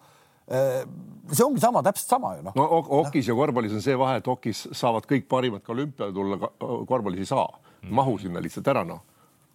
see 0.51 1.45
ongi 1.45 1.61
sama, 1.63 1.83
täpselt 1.85 2.15
sama 2.15 2.35
ju 2.37 2.45
noh. 2.47 2.57
no 2.57 2.81
okis 3.01 3.29
ja 3.31 3.35
korvpallis 3.37 3.77
on 3.77 3.83
see 3.83 3.95
vahe, 3.99 4.19
et 4.21 4.27
okis 4.27 4.67
saavad 4.75 5.07
kõik 5.09 5.29
parimad 5.31 5.63
ka 5.63 5.73
olümpiale 5.75 6.15
tulla, 6.15 6.51
korvpallis 6.59 7.23
ei 7.23 7.31
saa 7.31 7.47
mahu 7.89 8.17
sinna 8.21 8.43
lihtsalt 8.43 8.67
ära 8.73 8.83
noh 8.87 9.05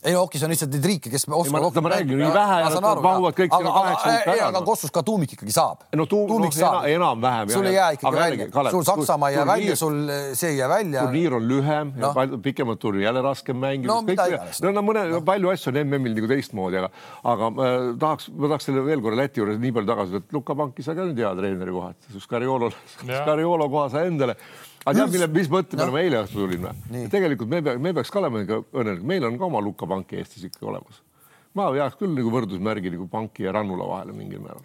ei 0.04 0.12
no 0.12 0.22
okei, 0.26 0.38
see 0.38 0.46
on 0.46 0.52
lihtsalt 0.52 0.70
neid 0.76 0.84
riike, 0.86 1.10
kes 1.10 1.24
Ei, 1.26 1.32
ma- 1.50 1.60
ma 1.82 1.90
räägin, 1.90 2.18
nii 2.20 2.32
vähe 2.34 2.56
ja 2.60 2.80
nad 2.84 3.00
mahuvad 3.02 3.34
kõik 3.38 3.54
sinna 3.56 3.72
kaheksa 3.72 4.10
hulka 4.12 4.34
ära, 4.34 4.48
aga. 4.50 4.60
Kossus 4.66 4.90
ka 4.92 5.02
tuumik 5.02 5.32
ikkagi 5.32 5.54
saab. 5.54 5.86
No 5.96 6.04
tuum- 6.06 6.28
tuumik 6.28 6.52
noh, 6.54 6.84
ena- 6.84 6.92
enam-vähem, 6.96 7.50
sul 7.50 7.66
ei 7.66 7.74
jää 7.74 7.88
ikkagi 7.96 8.06
Aga 8.12 8.20
välja 8.20 8.70
sul 8.70 8.84
Saksamaa 8.84 9.30
ei 9.30 9.36
jää 9.36 9.46
välja, 9.46 9.76
sul 9.76 9.96
see 10.34 10.50
ei 10.50 10.58
jää 10.58 10.68
välja. 10.68 11.00
turniir 11.06 11.34
on 11.34 11.48
lühem 11.48 11.92
no. 11.96 12.12
ja 12.14 12.38
pikemad 12.44 12.78
turniir 12.78 13.06
jälle 13.08 13.22
raskem 13.22 13.56
mängida 13.56 13.86
No 13.92 14.02
mida 14.02 14.26
iganes. 14.26 14.62
no, 14.62 14.70
no 14.70 14.82
mõne 14.82 15.08
no., 15.10 15.20
palju 15.22 15.50
asju 15.50 15.72
on 15.72 15.80
MM-il 15.86 16.14
nagu 16.14 16.28
teistmoodi, 16.28 16.76
aga, 16.76 16.90
aga 17.24 17.50
äh, 17.50 17.98
tahaks, 17.98 18.28
ma 18.36 18.48
tahaks 18.52 18.64
selle 18.70 18.84
veel 18.86 19.00
korra 19.00 19.16
Läti 19.16 19.40
juures 19.40 19.58
nii 19.58 19.72
palju 19.72 19.88
tagasi, 19.94 20.16
et 20.20 20.32
Luka 20.32 20.54
Panki 20.54 20.82
sai 20.84 20.94
ka 20.94 21.08
nüüd 21.08 21.18
hea 21.18 21.34
treeneri 21.34 21.72
koha, 21.72 21.90
et 21.96 22.20
Scariolo. 22.22 22.70
Scariolo 23.02 23.68
koha 23.70 23.88
sai 23.90 24.06
endale. 24.12 24.36
Aga 24.86 25.00
tead, 25.00 25.16
mille, 25.16 25.28
mis 25.34 25.50
mõtte 25.50 25.78
peale 25.78 25.94
ma 25.94 26.04
eile 26.04 26.22
õhtul 26.22 26.46
tulin 26.46 26.68
või? 26.68 27.02
tegelikult 27.12 27.50
me 27.50 27.62
peaks, 27.66 27.82
me 27.82 27.92
peaks 27.96 28.14
ka 28.14 28.22
olema 28.22 28.44
ikka 28.44 28.62
õnnelikud, 28.70 29.10
meil 29.12 29.28
on 29.28 29.40
ka 29.40 29.50
oma 29.50 29.62
Luka 29.64 29.90
Panki 29.90 30.20
Eestis 30.22 30.46
ikka 30.46 30.70
olemas. 30.70 31.02
ma 31.58 31.68
jääks 31.74 31.98
küll 31.98 32.14
nagu 32.14 32.32
võrdusmärgi 32.32 32.94
nagu 32.94 33.10
Panki 33.10 33.48
ja 33.48 33.54
Rannula 33.56 33.88
vahele 33.90 34.14
mingil 34.16 34.42
määral 34.44 34.64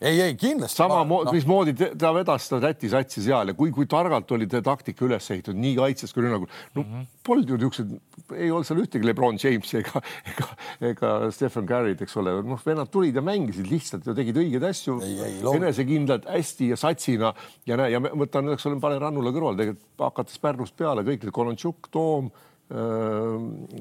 ei, 0.00 0.20
ei 0.22 0.34
kindlasti. 0.38 0.76
sama, 0.76 1.02
mismoodi 1.32 1.74
te- 1.74 1.90
ta 1.98 2.12
vedas 2.14 2.46
seda 2.48 2.60
Läti 2.68 2.90
satsi 2.90 3.22
seal 3.24 3.52
ja 3.52 3.54
kui, 3.58 3.72
kui 3.74 3.88
targalt 3.90 4.30
oli 4.36 4.46
ta 4.50 4.60
taktika 4.64 5.06
üles 5.06 5.26
ehitatud 5.34 5.58
nii 5.58 5.74
kaitses 5.78 6.14
kui 6.14 6.24
rünnakul. 6.24 6.50
no 6.74 6.82
mm 6.82 6.88
-hmm. 6.88 7.06
polnud 7.26 7.48
ju 7.48 7.56
niisugused, 7.56 7.94
ei 8.36 8.50
olnud 8.50 8.66
seal 8.66 8.82
ühtegi 8.84 9.06
Lebron 9.06 9.38
Jamesi 9.42 9.78
ega, 9.78 10.02
ega, 10.32 10.48
ega 10.90 11.30
Stephen 11.30 11.66
Curry't, 11.66 12.02
eks 12.02 12.16
ole, 12.16 12.42
noh, 12.42 12.60
vennad 12.66 12.90
tulid 12.90 13.14
ja 13.14 13.22
mängisid 13.22 13.70
lihtsalt 13.70 14.06
ja 14.06 14.14
tegid 14.14 14.36
õigeid 14.36 14.68
asju 14.70 15.00
enesekindlalt 15.54 16.28
hästi 16.28 16.68
ja 16.68 16.76
satsina 16.76 17.34
ja 17.66 17.76
näe 17.76 17.90
ja 17.90 18.00
võtan, 18.00 18.52
eks 18.52 18.66
ole, 18.66 18.80
panen 18.80 19.00
Rannula 19.00 19.30
kõrval 19.30 19.56
tegelikult 19.56 20.06
hakates 20.08 20.38
Pärnust 20.38 20.76
peale 20.76 21.02
kõik 21.02 21.24
need 21.24 21.32
Kolontšuk, 21.32 21.90
Toom, 21.90 22.30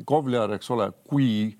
Kovliar, 0.05 0.53
eks 0.55 0.69
ole, 0.71 0.91
kui 1.09 1.57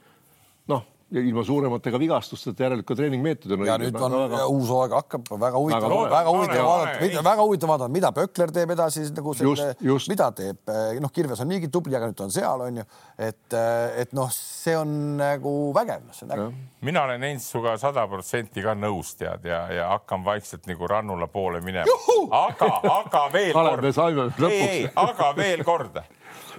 ilma 1.12 1.44
suuremate 1.48 1.92
ka 1.94 2.00
vigastusteta 2.02 2.66
järelikult 2.66 2.88
ka 2.90 2.96
treeningmeetod 3.00 3.54
on 3.56 3.62
ja 3.66 3.78
nüüd 3.80 3.96
on 3.96 4.12
väga- 4.26 4.48
uus 4.52 4.68
hooaeg 4.74 4.96
hakkab, 4.98 5.30
väga 5.40 5.58
huvitav, 5.62 5.94
Väga 6.12 6.32
huvitav 6.34 6.66
vaadata. 6.68 7.22
Väga 7.24 7.44
huvitav 7.46 7.70
vaadata, 7.72 7.92
mida 7.94 8.10
Pökler 8.12 8.52
teeb 8.52 8.74
edasi 8.76 9.06
nagu 9.16 9.34
selle 9.38 9.70
mida 10.10 10.28
teeb, 10.36 10.58
noh, 11.00 11.12
Kirves 11.16 11.40
on 11.44 11.48
niigi 11.48 11.70
tubli, 11.72 11.96
aga 11.96 12.10
nüüd 12.10 12.18
ta 12.20 12.26
on 12.28 12.34
seal, 12.36 12.64
on 12.66 12.82
ju, 12.82 12.84
et, 13.18 13.56
et 14.04 14.12
noh, 14.18 14.28
see 14.36 14.76
on 14.76 14.92
nagu 15.22 15.54
vägev, 15.78 16.10
see 16.12 16.28
on 16.28 16.34
äge. 16.36 16.48
mina 16.90 17.04
olen 17.08 17.24
Heinzuga 17.24 17.78
sada 17.80 18.04
protsenti 18.08 18.62
ka 18.66 18.76
nõus 18.76 19.14
tead 19.18 19.46
ja, 19.48 19.62
ja 19.72 19.88
hakkan 19.94 20.26
vaikselt 20.28 20.68
nagu 20.68 20.88
Rannula 20.92 21.28
poole 21.32 21.62
minema. 21.64 21.88
aga, 22.36 22.82
aga 22.98 23.24
veel 23.34 23.54
kord. 23.58 24.44
ei, 24.52 24.60
ei, 24.68 24.84
aga 24.96 25.32
veel 25.40 25.64
kord, 25.64 26.02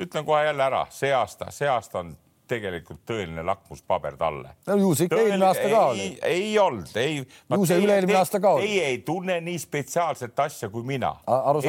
ütlen 0.00 0.25
kohe 0.25 0.40
jälle 0.49 0.64
ära, 0.71 0.87
see 0.90 1.12
aasta, 1.12 1.50
see 1.52 1.69
aasta 1.69 2.00
on 2.00 2.17
tegelikult 2.49 3.02
tõeline 3.09 3.45
lakmuspaber 3.47 4.17
talle. 4.21 4.55
no 4.67 4.76
ju 4.81 4.95
see 4.99 5.09
ikka 5.09 5.21
eelmine 5.23 5.49
aasta 5.49 5.69
ka 5.73 5.83
oli. 5.93 6.09
ei, 6.23 6.52
olnud, 6.59 6.95
ei. 6.97 7.19
Ju 7.55 7.69
see 7.69 7.83
üle-eelmine 7.83 8.21
aasta 8.21 8.40
ka 8.43 8.55
oli. 8.59 8.69
Teie 8.69 8.87
ei 8.93 9.02
tunne 9.07 9.40
nii 9.45 9.59
spetsiaalset 9.62 10.45
asja 10.47 10.71
kui 10.73 10.87
mina 10.87 11.14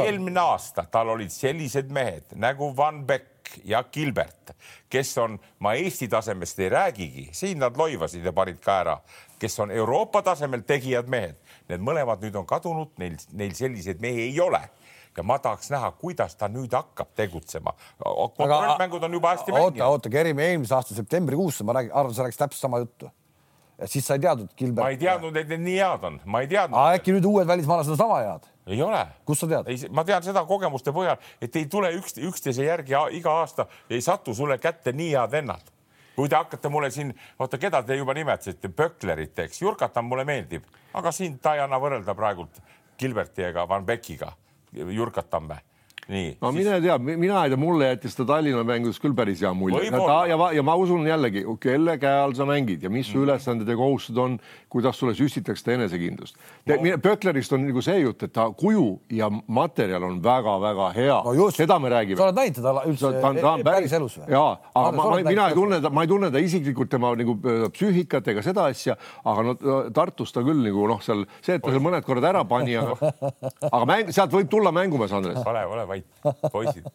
eelmine 0.03 0.43
aasta 0.43 0.85
tal 0.91 1.15
olid 1.15 1.33
sellised 1.33 1.91
mehed 1.93 2.37
nagu 2.39 2.71
Van 2.77 3.03
Beck 3.05 3.39
ja 3.65 3.83
Gilbert, 3.83 4.51
kes 4.89 5.17
on, 5.17 5.39
ma 5.59 5.73
Eesti 5.73 6.07
tasemest 6.07 6.59
ei 6.59 6.69
räägigi, 6.69 7.29
siin 7.33 7.59
nad 7.59 7.77
loivasid 7.77 8.25
ja 8.25 8.33
panid 8.33 8.59
ka 8.61 8.79
ära, 8.83 8.97
kes 9.39 9.59
on 9.59 9.71
Euroopa 9.71 10.21
tasemel 10.21 10.61
tegijad 10.67 11.09
mehed. 11.09 11.39
Need 11.69 11.81
mõlemad 11.85 12.21
nüüd 12.21 12.35
on 12.37 12.45
kadunud, 12.49 12.91
neil, 13.01 13.17
neil 13.37 13.55
selliseid 13.57 14.01
mehi 14.01 14.27
ei 14.29 14.39
ole 14.41 14.61
ja 15.17 15.23
ma 15.23 15.39
tahaks 15.39 15.69
näha, 15.71 15.91
kuidas 15.91 16.35
ta 16.35 16.47
nüüd 16.47 16.73
hakkab 16.73 17.13
tegutsema. 17.15 17.73
kontrollmängud 18.37 19.03
on 19.03 19.13
juba 19.13 19.33
hästi 19.35 19.51
oota, 19.51 19.63
mänginud. 19.63 19.87
oota, 19.87 20.09
Kerimi 20.09 20.43
eelmise 20.43 20.75
aasta 20.75 20.95
septembrikuus 20.95 21.63
ma 21.63 21.73
räägin, 21.73 21.93
arvan, 21.93 22.13
sa 22.13 22.23
rääkisid 22.23 22.39
täpselt 22.39 22.61
sama 22.61 22.79
juttu. 22.79 23.09
et 23.79 23.91
siis 23.91 24.07
sa 24.07 24.13
ei 24.13 24.19
teadnud, 24.19 24.49
Gilbert. 24.57 24.83
ma 24.83 24.89
ei 24.89 24.97
teadnud, 24.97 25.35
et 25.35 25.49
need 25.49 25.65
nii 25.65 25.79
head 25.79 26.03
on, 26.03 26.21
ma 26.25 26.41
ei 26.41 26.47
teadnud. 26.47 26.79
äkki 26.95 27.15
nüüd 27.15 27.25
uued 27.25 27.47
välismaalased 27.47 27.91
on 27.91 27.97
sama 27.97 28.21
head? 28.23 28.47
ei 28.67 28.81
ole. 28.81 29.07
Kust 29.25 29.41
sa 29.41 29.47
tead? 29.47 29.89
ma 29.91 30.03
tean 30.05 30.23
seda 30.23 30.45
kogemuste 30.45 30.93
põhjal, 30.95 31.19
et 31.41 31.55
ei 31.55 31.65
tule 31.65 31.91
üks, 31.97 32.17
üksteise 32.29 32.67
järgi 32.67 32.95
iga 33.17 33.35
aasta, 33.41 33.65
ei 33.89 34.01
satu 34.01 34.33
sulle 34.33 34.57
kätte 34.57 34.93
nii 34.93 35.11
head 35.15 35.31
vennad. 35.31 35.71
kui 36.15 36.29
te 36.29 36.35
hakkate 36.35 36.69
mulle 36.69 36.91
siin, 36.91 37.13
oota, 37.39 37.57
keda 37.57 37.79
te 37.83 37.95
juba 37.95 38.13
nimetasite, 38.13 38.69
Böcklerit, 38.69 39.39
eks, 39.39 39.61
Jurkatan 39.61 40.05
mulle 40.05 40.25
meeldib, 40.27 40.65
aga 40.93 41.11
siin 41.15 41.37
ta 41.39 41.53
ei 41.55 41.61
anna 41.63 41.79
võrrelda 41.79 42.15
praegult 42.15 42.59
Gilberti 42.99 43.45
ega 43.47 43.63
Van 43.67 43.85
Beckiga, 43.85 44.33
Jurkatamme. 44.73 45.57
nii. 46.09 46.31
no 46.41 46.51
mine 46.55 46.79
tea, 46.83 46.97
mina 46.99 47.43
ei 47.45 47.53
tea, 47.53 47.59
mulle 47.59 47.91
jättis 47.93 48.17
ta 48.17 48.25
Tallinna 48.29 48.63
mängudes 48.67 48.99
küll 49.01 49.15
päris 49.17 49.43
hea 49.45 49.53
mulje. 49.55 49.81
Võib-olla. 49.85 50.19
ja, 50.29 50.37
ja 50.57 50.65
ma 50.65 50.75
usun 50.79 51.07
jällegi, 51.07 51.45
kelle 51.61 51.97
käe 52.01 52.23
all 52.23 52.35
sa 52.37 52.47
mängid 52.49 52.83
ja 52.85 52.91
mis 52.93 53.09
su 53.11 53.23
ülesanded 53.23 53.69
ja 53.69 53.77
kohustused 53.79 54.19
on, 54.21 54.39
kuidas 54.69 54.99
sulle 54.99 55.15
süstitakse 55.17 55.63
seda 55.63 55.77
enesekindlust 55.79 56.37
no.. 56.69 56.77
Böcklerist 57.01 57.53
on 57.55 57.65
nagu 57.67 57.81
see 57.83 57.99
jutt, 58.03 58.23
et 58.27 58.33
ta 58.35 58.47
kuju 58.55 58.85
ja 59.15 59.29
materjal 59.29 60.05
on 60.07 60.19
väga-väga 60.23 60.89
hea 60.95 61.17
no 61.25 61.33
just, 61.37 61.59
seda 61.59 61.79
me 61.81 61.91
räägime 61.93 62.19
sa 62.19 62.27
oled 62.27 62.39
näinud 62.39 62.59
teda 62.59 62.83
üldse 62.89 63.11
ta 63.15 63.31
on, 63.31 63.39
ta 63.41 63.53
on 63.53 63.65
päris 63.65 63.95
elus 63.97 64.17
või? 64.19 64.29
ja, 64.33 64.43
aga 64.81 64.91
ma, 64.95 65.07
ma, 65.11 65.19
mina 65.29 65.47
ei 65.49 65.57
tunne, 65.57 65.81
ma 65.93 66.05
ei 66.05 66.11
tunne 66.11 66.31
ta 66.33 66.43
isiklikult 66.43 66.91
tema 66.91 67.11
nagu 67.19 67.35
äh, 67.39 67.65
psüühikat 67.75 68.29
ega 68.33 68.43
seda 68.45 68.67
asja, 68.71 68.97
aga 69.27 69.45
no 69.47 69.55
Tartus 69.95 70.33
ta 70.35 70.43
küll 70.45 70.61
nagu 70.65 70.85
noh, 70.89 71.01
seal 71.03 71.25
see, 71.39 71.57
et 71.57 71.63
ta 71.63 71.73
seal 71.73 71.83
mõned 71.83 72.05
korrad 72.07 72.29
ära 72.29 72.45
pani, 72.49 72.77
aga, 72.79 73.11
aga 73.75 73.83
mäng, 73.89 74.13
sealt 74.15 74.33
võib 74.35 74.51
tulla 74.51 74.73
mängumees, 74.75 75.13
Andres. 75.15 75.41
ole, 75.49 75.65
ole 75.69 75.85
vait, 75.89 75.98
poisid, 76.51 76.85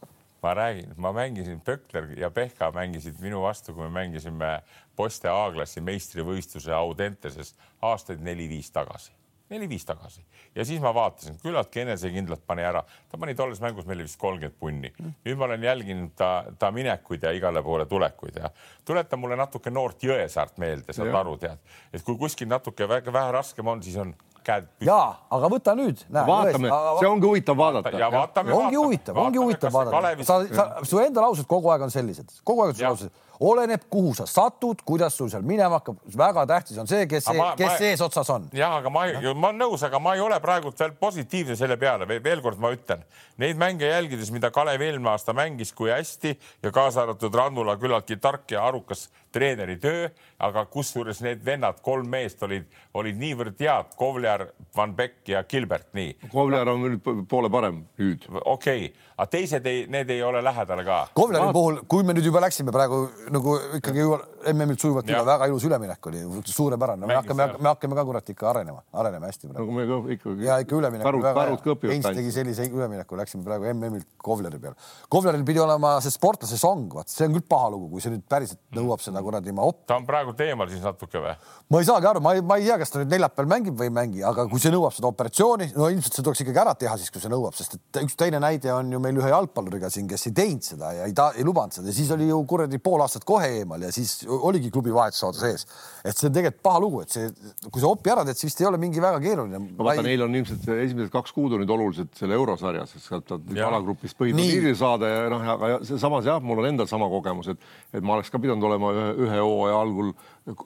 ma 0.44 0.54
räägin, 0.54 0.94
ma 0.96 1.12
mängisin, 1.12 1.60
Pökler 1.60 2.18
ja 2.18 2.30
Pehka 2.30 2.70
mängisid 2.70 3.20
minu 3.20 3.42
vastu, 3.42 3.72
kui 3.74 3.86
me 3.86 3.90
mängisime 3.90 4.58
poiste 4.96 5.30
A-klassi 5.32 5.80
meistrivõistluse 5.80 6.72
Audenteses 6.76 7.54
aastaid 7.82 8.20
neli-viis 8.20 8.68
tagasi, 8.74 9.12
neli-viis 9.50 9.86
tagasi. 9.88 10.20
Ja 10.54 10.64
siis 10.64 10.82
ma 10.84 10.92
vaatasin, 10.94 11.38
küllaltki 11.42 11.80
enesekindlalt 11.82 12.44
pani 12.46 12.62
ära, 12.62 12.84
ta 13.08 13.18
pani 13.18 13.34
tolles 13.34 13.62
mängus 13.64 13.88
meile 13.88 14.04
vist 14.04 14.20
kolmkümmend 14.20 14.58
punni. 14.60 14.92
nüüd 15.24 15.40
ma 15.40 15.48
olen 15.48 15.64
jälginud 15.64 16.12
ta, 16.16 16.44
ta 16.58 16.70
minekuid 16.70 17.24
ja 17.24 17.32
igale 17.32 17.62
poole 17.62 17.86
tulekuid 17.86 18.36
ja 18.36 18.50
tuleta 18.84 19.16
mulle 19.16 19.40
natuke 19.40 19.70
noort 19.70 20.04
Jõesaart 20.04 20.60
meelde, 20.60 20.92
saad 20.92 21.14
aru, 21.14 21.38
tead, 21.40 21.58
et 21.92 22.04
kui 22.04 22.20
kuskil 22.20 22.48
natuke 22.52 22.88
vähe 22.88 23.32
raskem 23.32 23.66
on, 23.66 23.82
siis 23.82 23.96
on 23.96 24.14
käed 24.44 24.66
püsti 24.68 24.88
ja, 24.90 25.00
aga 25.36 25.50
võta 25.52 25.74
nüüd. 25.78 26.04
vaatame, 26.12 26.70
see 27.00 27.10
ongi 27.10 27.28
huvitav 27.30 27.58
vaadata. 27.58 27.92
ja 27.98 28.10
vaatame. 28.12 28.54
ongi 28.56 28.80
huvitav, 28.80 29.20
ongi 29.24 29.42
huvitav 29.42 29.74
vaadata. 29.74 30.26
sa, 30.28 30.40
sa, 30.48 30.66
su 30.86 31.00
enda 31.02 31.24
laused 31.24 31.48
kogu 31.50 31.72
aeg 31.74 31.86
on 31.88 31.94
sellised, 31.94 32.40
kogu 32.44 32.64
aeg 32.64 32.74
on 32.74 32.78
su 32.78 32.84
Jah. 32.84 32.94
laused, 32.94 33.24
oleneb, 33.40 33.86
kuhu 33.90 34.14
sa 34.14 34.26
satud, 34.26 34.82
kuidas 34.86 35.16
sul 35.16 35.30
seal 35.32 35.42
minema 35.46 35.80
hakkab, 35.80 35.98
väga 36.18 36.46
tähtis 36.46 36.78
on 36.78 36.90
see, 36.90 37.06
kes 37.10 37.26
ma- 37.34 37.54
kes 37.58 37.72
ma- 37.72 37.88
eesotsas 37.90 38.30
on. 38.30 38.48
jah, 38.52 38.76
aga 38.78 38.90
ma, 38.90 39.06
ma 39.34 39.50
olen 39.50 39.60
nõus, 39.64 39.84
aga 39.86 39.98
ma 39.98 40.14
ei 40.14 40.20
ole 40.24 40.38
praegu 40.40 40.72
veel 40.78 40.94
positiivne 41.00 41.56
selle 41.56 41.76
peale, 41.80 42.06
veel 42.06 42.42
kord 42.44 42.58
ma 42.62 42.72
ütlen, 42.74 43.02
neid 43.38 43.58
mänge 43.60 43.88
jälgides, 43.90 44.30
mida 44.34 44.50
Kalev 44.54 44.82
eelmine 44.82 45.10
aasta 45.10 45.34
mängis, 45.36 45.72
kui 45.72 45.90
hästi 45.90 46.36
ja 46.62 46.70
kaasa 46.74 47.02
arvatud 47.02 47.34
Rannula 47.34 47.76
küllaltki 47.80 48.16
tark 48.22 48.50
ja 48.50 48.66
arukas 48.68 49.08
treeneri 49.34 49.76
töö, 49.82 50.08
aga 50.38 50.64
kusjuures 50.70 51.20
need 51.24 51.42
vennad, 51.44 51.80
kolm 51.82 52.06
meest 52.10 52.42
olid, 52.46 52.68
olid 52.94 53.18
niivõrd 53.18 53.58
head, 53.58 53.94
Kovliar, 53.98 54.46
Van 54.76 54.94
Beck 54.94 55.28
ja 55.28 55.42
Gilbert, 55.48 55.88
nii 55.96 56.14
Kovler 56.32 56.68
on 56.70 56.84
nüüd 56.84 57.26
poole 57.30 57.50
parem 57.50 57.82
nüüd. 57.98 58.28
okei 58.44 58.86
okay., 58.86 58.92
aga 59.16 59.26
teised 59.30 59.66
ei, 59.70 59.84
need 59.90 60.10
ei 60.10 60.22
ole 60.26 60.42
lähedal 60.44 60.84
ka. 60.86 61.00
Kovleri 61.14 61.50
puhul, 61.54 61.80
kui 61.90 62.06
me 62.06 62.14
nüüd 62.16 62.26
juba 62.26 62.42
läksime 62.44 62.72
praegu 62.74 63.04
nagu 63.32 63.54
ikkagi 63.78 64.04
MM-ilt 64.52 64.82
sujuvalt 64.82 65.08
üle, 65.08 65.22
väga 65.26 65.48
ilus 65.48 65.64
üleminek 65.68 66.08
oli, 66.10 66.22
suurepärane, 66.48 67.06
me 67.08 67.16
hakkame 67.16 67.46
me 67.58 67.70
hakkame 67.70 67.96
ka 67.98 68.04
kurat 68.08 68.30
ikka 68.34 68.48
arenema, 68.50 68.82
areneme 68.92 69.30
hästi 69.30 69.48
praegu. 69.48 69.64
nagu 69.64 69.76
me 69.76 69.86
ka 69.88 70.14
ikkagi. 70.16 70.44
ja 70.44 70.58
ikka 70.62 70.76
üleminek 70.78 71.06
karud, 71.06 71.24
karud 71.24 71.62
ka 71.64 71.72
õpivad 71.74 71.94
Heinz 71.94 72.08
tegi 72.18 72.34
sellise 72.34 72.66
ülemineku, 72.68 73.16
läksime 73.18 73.44
praegu 73.46 73.68
MM-ilt 73.72 74.08
Kovleri 74.24 74.60
peale. 74.60 74.76
Kovleril 75.12 75.44
pidi 75.46 75.62
olema 75.62 75.94
see 76.04 76.12
sportlase 76.12 76.58
song, 76.60 76.88
vaat 76.92 77.12
see 77.12 77.28
on 77.28 77.36
küll 77.38 77.46
paha 77.48 77.70
lugu, 77.72 77.88
kui 77.92 78.04
see 78.04 78.12
nüüd 78.12 78.24
päriselt 78.28 78.60
nõuab 78.76 79.02
seda 79.04 79.22
kuradi 79.24 79.54
ma 79.54 79.66
op-, 79.70 79.84
ta 79.88 79.98
on 80.00 80.08
praegu 80.08 80.34
teemal 80.36 80.68
siis 80.72 80.84
natuke 80.84 81.22
või? 81.22 81.34
ma 81.70 81.80
ei 81.80 81.88
saagi 81.88 82.10
aru, 82.10 82.24
ma 82.24 82.34
ei, 82.36 82.44
ma 82.44 82.58
ei 82.60 82.68
tea, 82.68 82.78
kas 82.82 82.92
ta 82.92 83.00
nüüd 83.00 83.14
neljapäeval 83.14 83.50
mängib 83.54 83.78
või 83.80 83.88
ei 83.88 83.94
mängi, 84.00 84.24
aga 84.26 84.46
kui 84.50 84.62
see 84.62 84.72
nõuab 84.74 84.96
seda 84.96 85.10
operatsiooni, 85.10 85.70
no 85.76 85.88
ilmselt 85.92 86.18
see 86.18 86.26
tuleks 86.26 86.44
ikkagi 86.44 86.62
ära 86.64 86.74
teha 86.78 86.96
siis, 87.00 87.12
kui 87.14 87.22
see 87.22 87.32
nõuab, 87.32 87.56
sest 87.56 87.78
et 87.78 88.02
üks 88.02 88.18
teine 88.20 88.40
näide 88.42 88.72
on 88.74 88.92
ju 88.92 89.00
meil 89.02 89.20
ühe 89.20 89.32
jalgpalluriga 89.32 89.90
siin, 89.92 90.08
kes 90.10 90.28
ei 90.30 90.36
teinud 90.36 90.66
seda 90.66 90.92
ja 90.96 91.08
ei 91.08 91.16
ta 91.16 91.30
ei 91.38 91.46
lubanud 91.46 91.76
seda 91.76 91.90
ja 91.90 91.96
siis 91.96 92.10
oli 92.14 92.28
ju 92.28 92.40
kuradi 92.48 92.80
pool 92.82 93.02
aastat 93.04 93.13
kohe 93.22 93.46
eemal 93.60 93.84
ja 93.86 93.92
siis 93.94 94.24
oligi 94.26 94.72
klubi 94.74 94.90
vahetusoode 94.94 95.38
sees. 95.38 95.66
et 96.02 96.16
see 96.16 96.26
on 96.26 96.34
tegelikult 96.34 96.62
paha 96.66 96.80
lugu, 96.82 97.02
et 97.04 97.14
see, 97.14 97.30
kui 97.70 97.82
sa 97.82 97.92
opi 97.94 98.10
ära 98.10 98.24
teed, 98.26 98.40
siis 98.40 98.50
vist 98.50 98.62
ei 98.64 98.66
ole 98.66 98.80
mingi 98.82 99.02
väga 99.02 99.20
keeruline. 99.22 99.60
ma 99.78 99.88
vaatan, 99.90 100.08
neil 100.08 100.26
on 100.26 100.34
ilmselt 100.40 100.66
esimesed 100.74 101.12
kaks 101.14 101.34
kuud 101.36 101.54
on 101.54 101.62
nüüd 101.62 101.74
olulised 101.76 102.10
selle 102.18 102.34
eurosarjas, 102.34 102.96
et 102.98 103.06
sealt 103.06 103.34
alagrupist 103.38 104.18
põhiturniiri 104.18 104.74
saada 104.78 105.12
ja 105.12 105.24
noh, 105.32 105.46
aga 105.54 105.78
samas 105.94 106.26
jah, 106.26 106.42
mul 106.42 106.64
on 106.64 106.70
endal 106.72 106.90
sama 106.90 107.08
kogemus, 107.12 107.52
et, 107.54 107.70
et 107.94 108.02
ma 108.02 108.18
oleks 108.18 108.32
ka 108.34 108.42
pidanud 108.42 108.66
olema 108.70 108.92
ühe, 108.94 109.08
ühe 109.28 109.42
hooaja 109.44 109.80
algul 109.86 110.14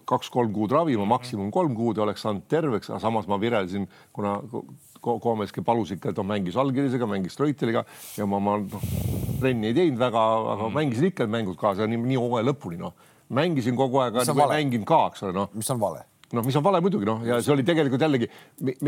kaks-kolm 0.09 0.51
kuud 0.55 0.73
ravima, 0.75 1.07
maksimum 1.07 1.53
kolm 1.55 1.77
kuud 1.79 2.01
ja 2.01 2.07
oleks 2.07 2.25
saanud 2.27 2.49
terveks, 2.51 2.91
aga 2.91 2.99
samas 3.03 3.29
ma 3.31 3.39
vireldasin, 3.39 3.87
kuna 4.17 4.39
Koomes 5.01 5.55
palus 5.65 5.93
ikka, 5.95 6.13
et 6.13 6.19
on 6.19 6.27
mängis 6.29 6.57
Algirisega, 6.59 7.09
mängis 7.11 7.39
Treuteliga 7.39 7.85
ja 8.17 8.27
ma, 8.27 8.41
ma 8.43 8.59
noh, 8.63 8.85
trenni 9.41 9.71
ei 9.71 9.77
teinud 9.77 10.01
väga, 10.01 10.27
aga 10.55 10.69
mm. 10.69 10.77
mängisin 10.77 11.11
ikka 11.13 11.27
mängud 11.31 11.59
kaasa 11.61 11.89
nii, 11.89 12.01
nii 12.13 12.21
hooaja 12.21 12.49
lõpuni, 12.51 12.79
noh. 12.81 12.95
mängisin 13.35 13.77
kogu 13.79 14.03
aeg, 14.03 14.23
mänginud 14.27 14.87
ka, 14.89 15.03
eks 15.13 15.27
ole, 15.27 15.37
noh. 15.37 15.51
mis 15.57 15.71
on 15.75 15.83
vale? 15.83 16.05
noh, 16.33 16.45
mis 16.45 16.57
on 16.61 16.65
vale 16.65 16.81
muidugi 16.85 17.09
noh, 17.09 17.23
ja 17.25 17.39
see 17.45 17.55
oli 17.55 17.65
tegelikult 17.67 18.03
jällegi, 18.05 18.29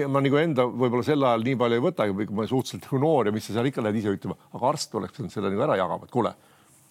ma 0.04 0.20
nagu 0.20 0.40
enda 0.40 0.66
võib-olla 0.68 1.06
sel 1.06 1.24
ajal 1.24 1.46
nii 1.46 1.56
palju 1.60 1.78
ei 1.78 1.84
võta, 1.86 2.06
kui 2.12 2.28
ma 2.36 2.46
suhteliselt 2.48 2.86
nagu 2.88 3.00
noor 3.00 3.30
ja 3.30 3.34
mis 3.34 3.48
sa 3.48 3.56
seal 3.56 3.70
ikka 3.70 3.84
lähed 3.84 4.00
ise 4.02 4.12
ütlema, 4.12 4.36
aga 4.52 4.72
arst 4.72 4.96
oleks 5.00 5.16
pidanud 5.16 5.32
selle 5.32 5.52
nagu 5.52 5.64
ära 5.64 5.78
jagama, 5.80 6.08
et 6.08 6.12
kuule, 6.12 6.34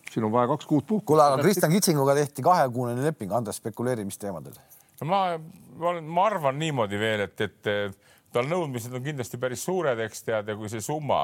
siin 0.09 0.25
on 0.25 0.33
vaja 0.33 0.49
kaks 0.55 0.69
kuud 0.69 0.87
puhku. 0.89 1.05
kuule, 1.13 1.27
aga 1.27 1.43
Kristjan 1.43 1.73
Kitsinguga 1.75 2.17
tehti 2.17 2.45
kahekuunene 2.45 3.05
leping, 3.05 3.33
Andres, 3.37 3.61
spekuleerimisteemadel. 3.61 4.57
no 5.03 5.09
ma, 5.11 5.21
ma, 5.83 5.93
ma 6.01 6.27
arvan 6.31 6.57
niimoodi 6.61 7.01
veel, 7.01 7.27
et, 7.27 7.45
et 7.45 8.08
tal 8.33 8.49
nõudmised 8.49 8.93
on 8.93 9.03
kindlasti 9.03 9.39
päris 9.41 9.63
suured, 9.65 9.99
eks 10.05 10.23
tead, 10.23 10.49
ja 10.49 10.57
kui 10.57 10.69
see 10.71 10.83
summa, 10.83 11.23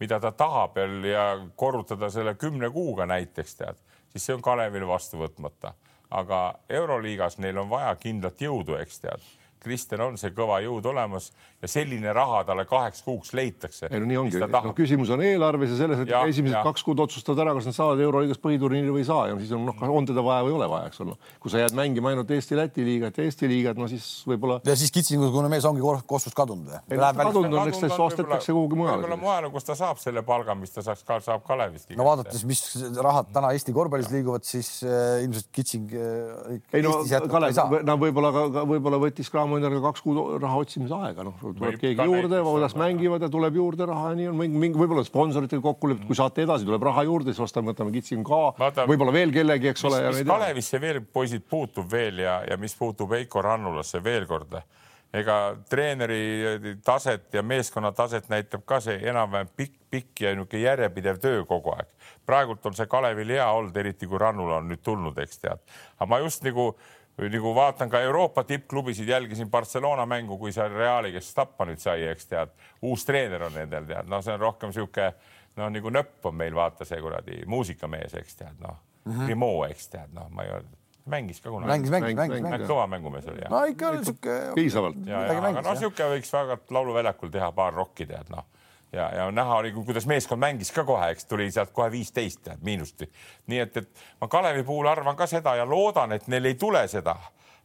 mida 0.00 0.20
ta 0.20 0.32
tahab 0.32 0.76
veel 0.76 1.04
ja 1.08 1.26
korrutada 1.56 2.10
selle 2.12 2.34
kümne 2.34 2.70
kuuga 2.70 3.06
näiteks 3.08 3.58
tead, 3.60 3.82
siis 4.12 4.26
see 4.26 4.36
on 4.36 4.44
Kalevil 4.44 4.86
vastu 4.88 5.20
võtmata. 5.20 5.74
Aga 6.16 6.60
Euroliigas 6.70 7.40
neil 7.42 7.58
on 7.58 7.68
vaja 7.70 7.90
kindlat 7.98 8.40
jõudu, 8.40 8.76
eks 8.78 9.00
tead 9.02 9.24
Kristjan 9.66 10.04
on 10.04 10.16
see 10.20 10.30
kõva 10.36 10.60
jõud 10.62 10.86
olemas 10.92 11.32
ja 11.62 11.70
selline 11.70 12.12
raha 12.14 12.42
talle 12.46 12.66
kaheks 12.68 13.02
kuuks 13.06 13.32
leitakse. 13.36 13.88
ei 13.90 14.00
no 14.00 14.06
nii 14.08 14.18
ongi, 14.20 14.40
no 14.40 14.74
küsimus 14.76 15.10
on 15.14 15.22
eelarves 15.26 15.72
ja 15.74 15.80
selles, 15.80 16.02
et 16.04 16.12
ja, 16.12 16.22
esimesed 16.30 16.58
ja. 16.58 16.62
kaks 16.66 16.84
kuud 16.86 17.00
otsustavad 17.02 17.42
ära, 17.46 17.54
kas 17.56 17.68
nad 17.70 17.76
saavad 17.76 18.02
Euroliigas 18.04 18.40
põhiturniiri 18.42 18.92
või 18.94 19.02
ei 19.02 19.08
saa 19.08 19.28
ja 19.30 19.38
siis 19.40 19.54
on 19.56 19.64
noh, 19.68 19.82
on 19.98 20.06
teda 20.08 20.24
vaja 20.24 20.44
või 20.46 20.54
ei 20.54 20.58
ole 20.60 20.68
vaja, 20.70 20.90
eks 20.92 21.02
ole. 21.04 21.16
kui 21.42 21.52
sa 21.52 21.62
jääd 21.62 21.76
mängima 21.78 22.12
ainult 22.12 22.30
Eesti-Läti 22.36 22.86
liigat 22.86 23.18
ja 23.18 23.26
Eesti 23.26 23.50
liigat, 23.50 23.80
no 23.80 23.88
siis 23.90 24.06
võib-olla. 24.28 24.60
ja 24.68 24.76
siis 24.78 24.94
Kitsingu-sugune 24.94 25.50
mees 25.52 25.66
ongi 25.68 25.82
kosmos 26.06 26.36
kadunud 26.36 26.70
või? 26.70 26.82
ei, 26.92 27.00
kadunud 27.00 27.50
on, 27.50 27.72
eks 27.72 27.82
ta 27.82 27.90
siis 27.90 28.04
ostetakse 28.06 28.54
kuhugi 28.54 28.78
mujale. 28.78 29.02
võib-olla 29.02 29.20
mujale, 29.24 29.52
kus 29.56 29.66
ta 29.70 29.78
saab 29.78 30.00
selle 30.02 30.22
palga, 30.26 30.54
mis 30.58 30.76
ta 30.76 30.84
saaks 30.86 31.04
ka, 31.08 31.18
saab 31.24 31.46
Kalevist. 31.48 31.90
no 31.96 32.06
vaadates, 32.06 32.44
mis 32.48 32.62
rahad 33.00 33.32
täna 33.34 33.54
Eesti 33.56 33.74
korvpallis 33.76 34.12
liiguvad, 34.12 34.46
siis 34.46 34.70
äh, 34.86 35.24
ilmselt 35.24 35.50
Kitsing 35.56 35.96
äh, 35.96 36.60
ei 36.76 36.84
no 36.84 36.98
Kalev, 37.32 37.80
no 37.86 37.98
võib-olla, 38.00 38.32
võib-olla 38.68 39.00
võttis 39.02 39.32
Cramo 39.32 39.55
endale 39.58 39.80
kaks 39.84 40.04
kuud 40.04 40.36
raha 40.42 40.60
otsimise 40.62 40.94
aega, 40.96 41.26
noh, 41.26 41.36
tuleb 41.42 41.78
keegi 41.82 42.06
juurde, 42.08 42.40
kuidas 42.46 42.76
mängivad 42.78 43.26
ja 43.26 43.30
tuleb 43.32 43.58
juurde 43.60 43.88
raha 43.90 44.12
ja 44.12 44.20
nii 44.20 44.30
on 44.32 44.38
mingi, 44.40 44.62
mingi 44.66 44.80
võib-olla 44.80 45.04
sponsoritega 45.06 45.64
kokku 45.64 45.92
lepitud, 45.92 46.10
kui 46.10 46.18
saate 46.18 46.46
edasi, 46.46 46.68
tuleb 46.68 46.86
raha 46.86 47.06
juurde, 47.08 47.34
siis 47.34 47.44
ostame, 47.48 47.72
võtame 47.72 47.94
Kitsin 47.96 48.24
ka, 48.26 48.42
võib-olla 48.84 49.14
veel 49.16 49.34
kellegi, 49.34 49.72
eks 49.72 49.86
ole. 49.88 50.02
mis 50.12 50.24
Kalevisse 50.28 50.80
veel 50.82 51.02
poisid 51.04 51.46
puutub 51.50 51.90
veel 51.92 52.24
ja, 52.24 52.40
ja 52.50 52.60
mis 52.60 52.76
puutub 52.78 53.14
Heiko 53.16 53.44
Rannulasse 53.44 54.02
veel 54.04 54.28
kord 54.30 54.58
ega 55.16 55.56
treeneri 55.70 56.76
taset 56.84 57.34
ja 57.34 57.42
meeskonna 57.42 57.92
taset 57.92 58.28
näitab 58.28 58.64
ka 58.66 58.80
see 58.84 58.98
enam-vähem 59.08 59.48
pikk, 59.56 59.76
pikk 59.90 60.24
ja 60.24 60.34
niisugune 60.34 60.62
järjepidev 60.62 61.20
töö 61.22 61.44
kogu 61.48 61.72
aeg. 61.76 61.88
praegult 62.26 62.66
on 62.66 62.74
see 62.74 62.88
Kalevil 62.90 63.30
hea 63.36 63.46
olnud, 63.46 63.76
eriti 63.76 64.06
kui 64.06 64.18
Rannula 64.18 64.58
on 64.60 64.68
nüüd 64.68 64.82
tulnud, 64.82 65.18
eks 65.22 65.38
tead. 65.38 65.62
aga 65.98 66.08
ma 66.10 66.18
just 66.24 66.44
nagu 66.44 66.74
nagu 67.16 67.54
vaatan 67.56 67.90
ka 67.90 68.00
Euroopa 68.04 68.44
tippklubisid, 68.44 69.08
jälgisin 69.08 69.50
Barcelona 69.50 70.06
mängu, 70.06 70.38
kui 70.38 70.52
seal 70.52 70.72
Reali, 70.72 71.12
kes 71.12 71.34
tappa 71.34 71.64
nüüd 71.64 71.80
sai, 71.80 72.04
eks 72.10 72.28
tead, 72.32 72.52
uus 72.82 73.04
treener 73.08 73.46
on 73.48 73.54
nendel 73.56 73.86
tead, 73.88 74.08
noh, 74.10 74.24
see 74.24 74.34
on 74.34 74.40
rohkem 74.40 74.72
sihuke 74.72 75.12
noh, 75.56 75.70
nagu 75.72 75.92
nöpp 75.92 76.26
on 76.28 76.36
meil 76.36 76.54
vaata 76.54 76.84
see 76.84 77.00
kuradi 77.00 77.44
muusikamees, 77.48 78.18
eks 78.20 78.42
tead, 78.42 78.58
noh 78.60 78.76
mm 79.04 79.12
-hmm., 79.12 79.30
Rimo, 79.32 79.52
eks 79.64 79.88
tead, 79.94 80.12
noh, 80.12 80.28
ma 80.30 80.44
ei 80.44 80.52
ole 80.58 80.76
mängis 81.06 81.40
ka 81.40 81.50
kunagi. 81.50 81.70
mängis, 81.70 81.90
mängis, 81.90 82.16
mängis, 82.16 82.42
mängis. 82.42 82.68
kõva 82.68 82.86
mängumees 82.90 83.26
oli. 83.30 83.46
no 83.50 83.64
ikka 83.64 83.92
sihuke. 84.02 84.36
piisavalt. 84.54 84.96
aga 85.06 85.62
no 85.62 85.74
sihuke 85.78 86.10
võiks 86.16 86.32
väga 86.32 86.58
lauluväljakul 86.70 87.30
teha 87.30 87.52
paar 87.52 87.74
rokki 87.74 88.06
tead 88.06 88.30
noh 88.34 88.44
ja, 88.96 89.14
ja 89.14 89.30
näha 89.32 89.56
oli, 89.56 89.72
kuidas 89.72 90.06
meeskond 90.06 90.40
mängis 90.40 90.72
ka 90.72 90.84
kohe, 90.84 91.10
eks 91.14 91.28
tuli 91.28 91.50
sealt 91.50 91.72
kohe 91.76 91.90
viisteist 91.92 92.48
miinust. 92.62 93.04
nii 93.46 93.58
et, 93.60 93.76
et 93.76 94.04
ma 94.20 94.28
Kalevi 94.28 94.64
puhul 94.64 94.88
arvan 94.90 95.16
ka 95.16 95.26
seda 95.30 95.56
ja 95.56 95.66
loodan, 95.68 96.12
et 96.16 96.26
neil 96.32 96.44
ei 96.44 96.54
tule 96.54 96.86
seda, 96.88 97.16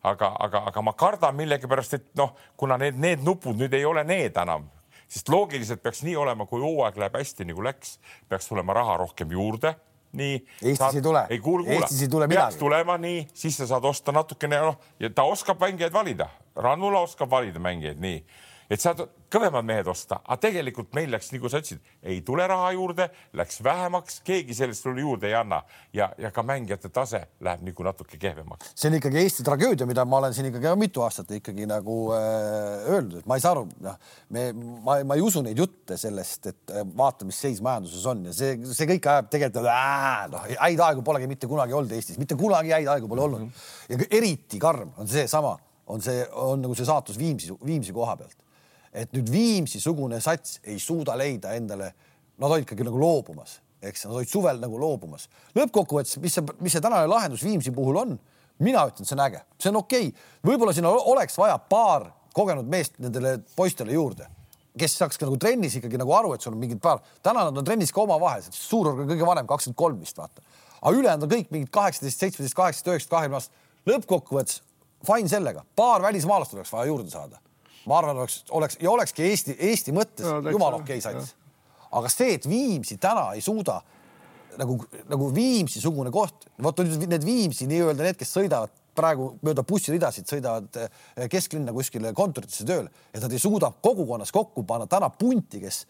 aga, 0.03 0.35
aga, 0.39 0.63
aga 0.71 0.81
ma 0.81 0.93
kardan 0.97 1.35
millegipärast, 1.35 1.93
et 1.99 2.09
noh, 2.19 2.35
kuna 2.57 2.77
need, 2.81 2.99
need 2.99 3.23
nupud 3.25 3.59
nüüd 3.59 3.73
ei 3.77 3.85
ole 3.85 4.03
need 4.07 4.37
enam, 4.41 4.67
sest 5.11 5.29
loogiliselt 5.29 5.83
peaks 5.83 6.03
nii 6.07 6.17
olema, 6.19 6.45
kui 6.49 6.61
hooaeg 6.63 6.99
läheb 6.99 7.17
hästi 7.21 7.47
nagu 7.47 7.63
läks, 7.63 7.97
peaks 8.29 8.51
tulema 8.51 8.75
raha 8.77 8.99
rohkem 9.05 9.31
juurde 9.31 9.75
nii. 10.11 10.35
Eestis 10.59 10.77
saad, 10.77 10.95
ei 10.99 11.01
tule. 11.01 11.25
ei 11.29 11.39
kuule, 11.39 11.63
kuule. 11.63 11.79
Eestis 11.79 12.01
ei 12.03 12.11
tule 12.11 12.27
midagi. 12.27 12.41
peaks 12.41 12.59
tulema 12.59 12.97
nii, 12.99 13.27
siis 13.33 13.57
sa 13.61 13.67
saad 13.69 13.85
osta 13.87 14.11
natukene, 14.11 14.59
noh, 14.59 14.79
ja 14.99 15.09
ta 15.15 15.23
oskab 15.23 15.61
mängijaid 15.63 15.93
valida. 15.93 16.27
Rannula 16.55 17.05
oskab 17.07 17.31
valida 17.31 17.59
mängijaid, 17.63 18.01
nii 18.03 18.17
et 18.71 18.79
saad 18.79 19.01
kõvemad 19.31 19.65
mehed 19.67 19.87
osta, 19.91 20.21
aga 20.23 20.37
tegelikult 20.45 20.93
meil 20.95 21.11
läks, 21.11 21.31
nagu 21.33 21.49
sa 21.51 21.59
ütlesid, 21.61 21.81
ei 22.07 22.21
tule 22.25 22.45
raha 22.47 22.71
juurde, 22.75 23.07
läks 23.37 23.59
vähemaks, 23.63 24.19
keegi 24.27 24.55
sellest 24.55 24.85
sulle 24.85 25.03
juurde 25.03 25.27
ei 25.27 25.35
anna. 25.35 25.61
Ja, 25.95 26.09
ja 26.19 26.31
ka 26.31 26.43
mängijate 26.47 26.91
tase 26.93 27.23
läheb 27.43 27.65
nagu 27.67 27.85
natuke 27.85 28.19
kehvemaks. 28.19 28.71
see 28.75 28.89
on 28.91 28.97
ikkagi 28.99 29.19
Eesti 29.21 29.43
tragöödia, 29.47 29.87
mida 29.87 30.05
ma 30.07 30.21
olen 30.21 30.35
siin 30.35 30.47
ikkagi 30.49 30.71
mitu 30.79 31.03
aastat 31.03 31.31
ikkagi 31.35 31.67
nagu 31.69 31.97
äh, 32.15 32.87
öelnud, 32.93 33.17
et 33.21 33.27
ma 33.29 33.37
ei 33.37 33.43
saa 33.43 33.55
aru, 33.55 33.65
noh, 33.83 33.97
me, 34.29 34.45
ma, 34.85 34.99
ma 35.07 35.17
ei 35.19 35.25
usu 35.25 35.43
neid 35.45 35.59
jutte 35.59 35.97
sellest, 35.99 36.51
et 36.51 36.75
äh, 36.75 36.85
vaata, 36.97 37.27
mis 37.27 37.39
seis 37.43 37.59
majanduses 37.63 38.05
on. 38.07 38.23
Ja 38.29 38.35
see, 38.35 38.55
see 38.71 38.87
kõik 38.93 39.09
ajab 39.15 39.31
tegelikult 39.33 39.67
noh, 40.31 40.45
häid 40.61 40.85
aegu 40.87 41.03
polegi 41.05 41.27
mitte 41.31 41.49
kunagi 41.51 41.75
olnud 41.75 41.91
Eestis, 41.97 42.19
mitte 42.21 42.39
kunagi 42.39 42.71
häid 42.75 42.87
aegu 42.91 43.11
pole 43.11 43.27
olnud. 43.27 43.65
Ja 43.91 43.99
eriti 44.07 44.59
karm 44.61 44.95
on 45.01 45.11
seesama, 45.11 45.57
on 45.91 46.03
see, 46.03 46.23
on 46.39 46.63
nagu 46.63 46.77
see 46.77 46.87
saatus 46.87 47.19
Viimsi, 47.19 47.51
Viimsi 47.65 47.95
koha 47.95 48.15
pealt 48.19 48.39
et 48.93 49.13
nüüd 49.15 49.29
Viimsi-sugune 49.31 50.19
sats 50.23 50.59
ei 50.67 50.79
suuda 50.79 51.15
leida 51.19 51.53
endale, 51.55 51.91
nad 52.41 52.51
olid 52.51 52.65
ikkagi 52.65 52.85
nagu 52.87 52.99
loobumas, 52.99 53.59
eks 53.81 54.05
nad 54.07 54.17
olid 54.19 54.31
suvel 54.31 54.59
nagu 54.61 54.79
loobumas. 54.79 55.27
lõppkokkuvõttes, 55.55 56.19
mis 56.21 56.35
see, 56.35 56.45
mis 56.59 56.75
see 56.75 56.83
tänane 56.83 57.07
lahendus 57.09 57.43
Viimsi 57.45 57.71
puhul 57.75 58.01
on, 58.03 58.17
mina 58.59 58.83
ütlen, 58.89 59.07
see 59.07 59.15
on 59.15 59.23
äge, 59.25 59.43
see 59.59 59.71
on 59.71 59.79
okei. 59.81 60.11
Okay., 60.11 60.29
võib-olla 60.51 60.75
siin 60.75 60.87
oleks 60.89 61.37
vaja 61.39 61.57
paar 61.57 62.09
kogenud 62.35 62.67
meest 62.71 62.99
nendele 63.01 63.37
poistele 63.55 63.95
juurde, 63.95 64.27
kes 64.79 64.97
saaks 64.99 65.19
ka 65.19 65.27
nagu 65.27 65.39
trennis 65.39 65.77
ikkagi 65.79 65.99
nagu 65.99 66.13
aru, 66.15 66.33
et 66.35 66.43
sul 66.43 66.55
on 66.55 66.61
mingid 66.61 66.81
paar, 66.83 67.01
täna 67.23 67.45
nad 67.47 67.57
on 67.57 67.67
trennis 67.67 67.91
ka 67.95 68.03
omavahel, 68.03 68.43
suurorg 68.55 69.03
on 69.03 69.09
kõige 69.09 69.27
vanem, 69.27 69.47
kakskümmend 69.47 69.79
kolm 69.79 69.99
vist 70.03 70.19
vaata, 70.19 70.43
aga 70.81 70.95
ülejäänud 70.97 71.27
on 71.27 71.33
kõik 71.35 71.51
mingid 71.51 71.71
kaheksateist, 71.75 72.23
seitseteist, 72.23 72.55
kaheksateist, 72.55 72.87
üheksateist, 72.87 73.11
kahekümne 73.11 73.39
aastast. 73.39 73.69
lõppkokkuvõttes 73.89 74.61
fine 75.07 75.31
sellega, 75.31 75.65
paar 75.75 76.03
välismaalast 76.03 76.53
oleks 76.55 76.71
vaja 76.71 76.91
juurde 76.91 77.11
saada 77.11 77.41
ma 77.89 77.97
arvan, 77.97 78.23
oleks, 78.23 78.43
oleks 78.51 78.77
ja 78.81 78.91
olekski 78.91 79.25
Eesti, 79.29 79.55
Eesti 79.69 79.95
mõttes 79.95 80.27
no, 80.27 80.41
jumala 80.53 80.81
okei 80.81 80.99
okay 80.99 81.05
sats. 81.05 81.33
aga 81.91 82.11
see, 82.11 82.35
et 82.37 82.49
Viimsi 82.49 82.97
täna 83.01 83.31
ei 83.35 83.41
suuda 83.41 83.79
nagu, 84.59 84.77
nagu 85.09 85.31
Viimsi-sugune 85.35 86.11
koht, 86.13 86.47
vot 86.61 86.83
nüüd 86.83 87.07
need 87.09 87.25
Viimsi 87.25 87.67
nii-öelda 87.69 88.07
need, 88.07 88.19
kes 88.19 88.35
sõidavad 88.37 88.73
praegu 88.97 89.31
mööda 89.45 89.63
bussiridasid, 89.67 90.27
sõidavad 90.27 90.79
eh, 90.81 91.27
kesklinna 91.31 91.73
kuskile 91.75 92.11
kontoritesse 92.15 92.67
tööle, 92.67 92.91
et 93.13 93.21
nad 93.23 93.31
ei 93.31 93.41
suuda 93.41 93.71
kogukonnas 93.83 94.33
kokku 94.35 94.65
panna 94.67 94.87
täna 94.91 95.07
punti, 95.15 95.61
kes, 95.63 95.85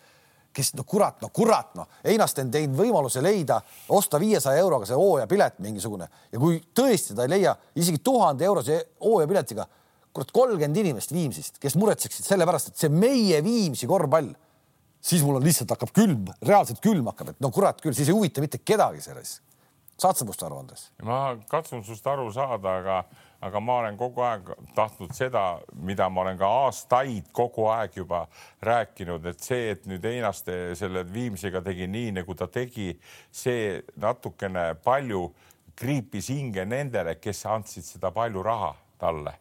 kes 0.54 0.74
no 0.78 0.86
kurat, 0.88 1.18
no 1.24 1.32
kurat, 1.34 1.74
noh, 1.80 1.90
Einast 2.08 2.40
on 2.44 2.52
teinud 2.54 2.78
võimaluse 2.78 3.24
leida, 3.24 3.62
osta 3.98 4.22
viiesaja 4.22 4.62
euroga 4.62 4.90
see 4.90 5.00
hooajapilet 5.00 5.62
mingisugune. 5.66 6.08
Ja 6.32 6.42
kui 6.42 6.62
tõesti 6.78 7.18
ta 7.18 7.26
ei 7.26 7.34
leia 7.34 7.56
isegi 7.76 8.04
tuhande 8.06 8.46
eurose 8.46 8.78
hooajapiletiga 9.02 9.66
kurat, 10.14 10.32
kolmkümmend 10.36 10.78
inimest 10.78 11.14
Viimsist, 11.14 11.60
kes 11.62 11.78
muretseksid 11.80 12.28
selle 12.28 12.48
pärast, 12.48 12.72
et 12.72 12.82
see 12.82 12.92
meie 12.92 13.40
Viimsi 13.46 13.90
korvpall, 13.90 14.32
siis 15.02 15.24
mul 15.26 15.40
on 15.40 15.46
lihtsalt 15.46 15.72
hakkab 15.74 15.94
külm, 15.96 16.28
reaalselt 16.46 16.82
külm 16.84 17.08
hakkab, 17.12 17.34
et 17.34 17.42
no 17.44 17.52
kurat 17.54 17.82
küll, 17.82 17.96
siis 17.98 18.12
ei 18.12 18.18
huvita 18.18 18.44
mitte 18.44 18.62
kedagi 18.64 19.04
selles. 19.04 19.40
saad 20.02 20.18
sa 20.18 20.26
minust 20.26 20.42
aru, 20.44 20.58
Andres? 20.58 20.88
ma 21.06 21.36
katsun 21.50 21.84
sinust 21.86 22.08
aru 22.10 22.32
saada, 22.34 22.72
aga, 22.82 22.96
aga 23.46 23.60
ma 23.62 23.76
olen 23.84 23.98
kogu 23.98 24.24
aeg 24.26 24.50
tahtnud 24.76 25.14
seda, 25.14 25.62
mida 25.74 26.10
ma 26.10 26.24
olen 26.24 26.40
ka 26.40 26.50
aastaid 26.66 27.30
kogu 27.32 27.68
aeg 27.70 28.00
juba 28.02 28.26
rääkinud, 28.66 29.26
et 29.30 29.40
see, 29.40 29.70
et 29.76 29.86
nüüd 29.86 30.06
Einaste 30.10 30.74
selle 30.80 31.06
Viimsiga 31.14 31.62
tegi 31.62 31.88
nii, 31.88 32.18
nagu 32.18 32.36
ta 32.36 32.50
tegi, 32.50 32.96
see 33.32 33.78
natukene 34.02 34.74
palju 34.84 35.30
kriipis 35.78 36.34
hinge 36.34 36.66
nendele, 36.66 37.16
kes 37.22 37.46
andsid 37.46 37.86
seda 37.86 38.12
palju 38.12 38.44
raha 38.44 38.74
talle 39.00 39.38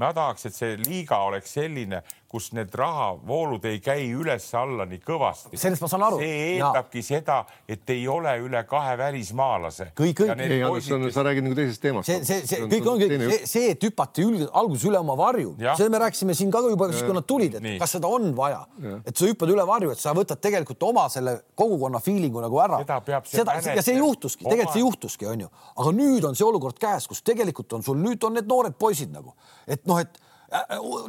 ma 0.00 0.12
tahaks, 0.16 0.46
et 0.48 0.56
see 0.56 0.76
liiga 0.80 1.18
oleks 1.28 1.52
selline, 1.58 2.00
kus 2.30 2.52
need 2.54 2.74
rahavoolud 2.78 3.64
ei 3.66 3.80
käi 3.82 4.04
üles-alla 4.14 4.84
nii 4.86 5.00
kõvasti. 5.02 5.58
sellest 5.58 5.82
ma 5.82 5.88
saan 5.90 6.04
aru. 6.06 6.20
see 6.22 6.36
eeldabki 6.52 7.02
ja. 7.02 7.06
seda, 7.08 7.38
et 7.66 7.90
ei 7.90 8.04
ole 8.08 8.36
üle 8.44 8.60
kahe 8.70 8.92
välismaalase. 9.00 9.88
kõik, 9.98 10.20
kõik. 10.20 10.44
ei, 10.44 10.60
Andres, 10.62 11.14
sa 11.16 11.24
räägid 11.26 11.48
nagu 11.48 11.58
teisest 11.58 11.82
teemast. 11.82 12.06
see, 12.06 12.20
see, 12.28 12.44
see 12.46 12.68
kõik 12.70 12.86
ongi 12.92 13.08
see, 13.10 13.40
see, 13.50 13.72
et 13.74 13.88
hüpati 13.88 14.26
ülg, 14.28 14.46
alguses 14.62 14.86
üle 14.92 15.02
oma 15.02 15.18
varju, 15.18 15.56
seda 15.64 15.90
me 15.90 16.02
rääkisime 16.04 16.38
siin 16.38 16.54
ka 16.54 16.62
juba, 16.68 16.90
kui 16.94 17.18
nad 17.18 17.28
tulid, 17.34 17.58
et 17.58 17.66
Nii. 17.66 17.82
kas 17.82 17.96
seda 17.98 18.14
on 18.14 18.30
vaja, 18.38 18.62
et 19.02 19.10
sa 19.10 19.26
hüppad 19.26 19.50
üle 19.56 19.66
varju, 19.66 19.90
et 19.96 20.04
sa 20.06 20.14
võtad 20.14 20.38
tegelikult 20.46 20.86
oma 20.86 21.08
selle 21.10 21.34
kogukonna 21.58 21.98
feeling'u 22.04 22.46
nagu 22.46 22.62
ära. 22.62 22.78
seda, 23.26 23.58
ja 23.74 23.82
see 23.82 23.98
juhtuski, 23.98 24.46
tegelikult 24.46 24.78
see 24.78 24.86
juhtuski, 24.86 25.30
onju, 25.34 25.50
aga 25.74 25.98
nüüd 25.98 26.30
on 26.30 26.38
see 26.38 26.46
olukord 26.46 26.78
käes, 26.78 27.10
kus 27.10 27.26
tegelikult 27.26 27.74
on 27.74 27.82
sul, 27.82 27.98
nüüd 27.98 28.22
on 28.22 28.38
need 28.38 28.46
noored 28.46 28.78
poisid 28.78 29.10
nagu, 29.10 29.34
et 29.66 29.82
noh, 29.90 29.98
et 29.98 30.28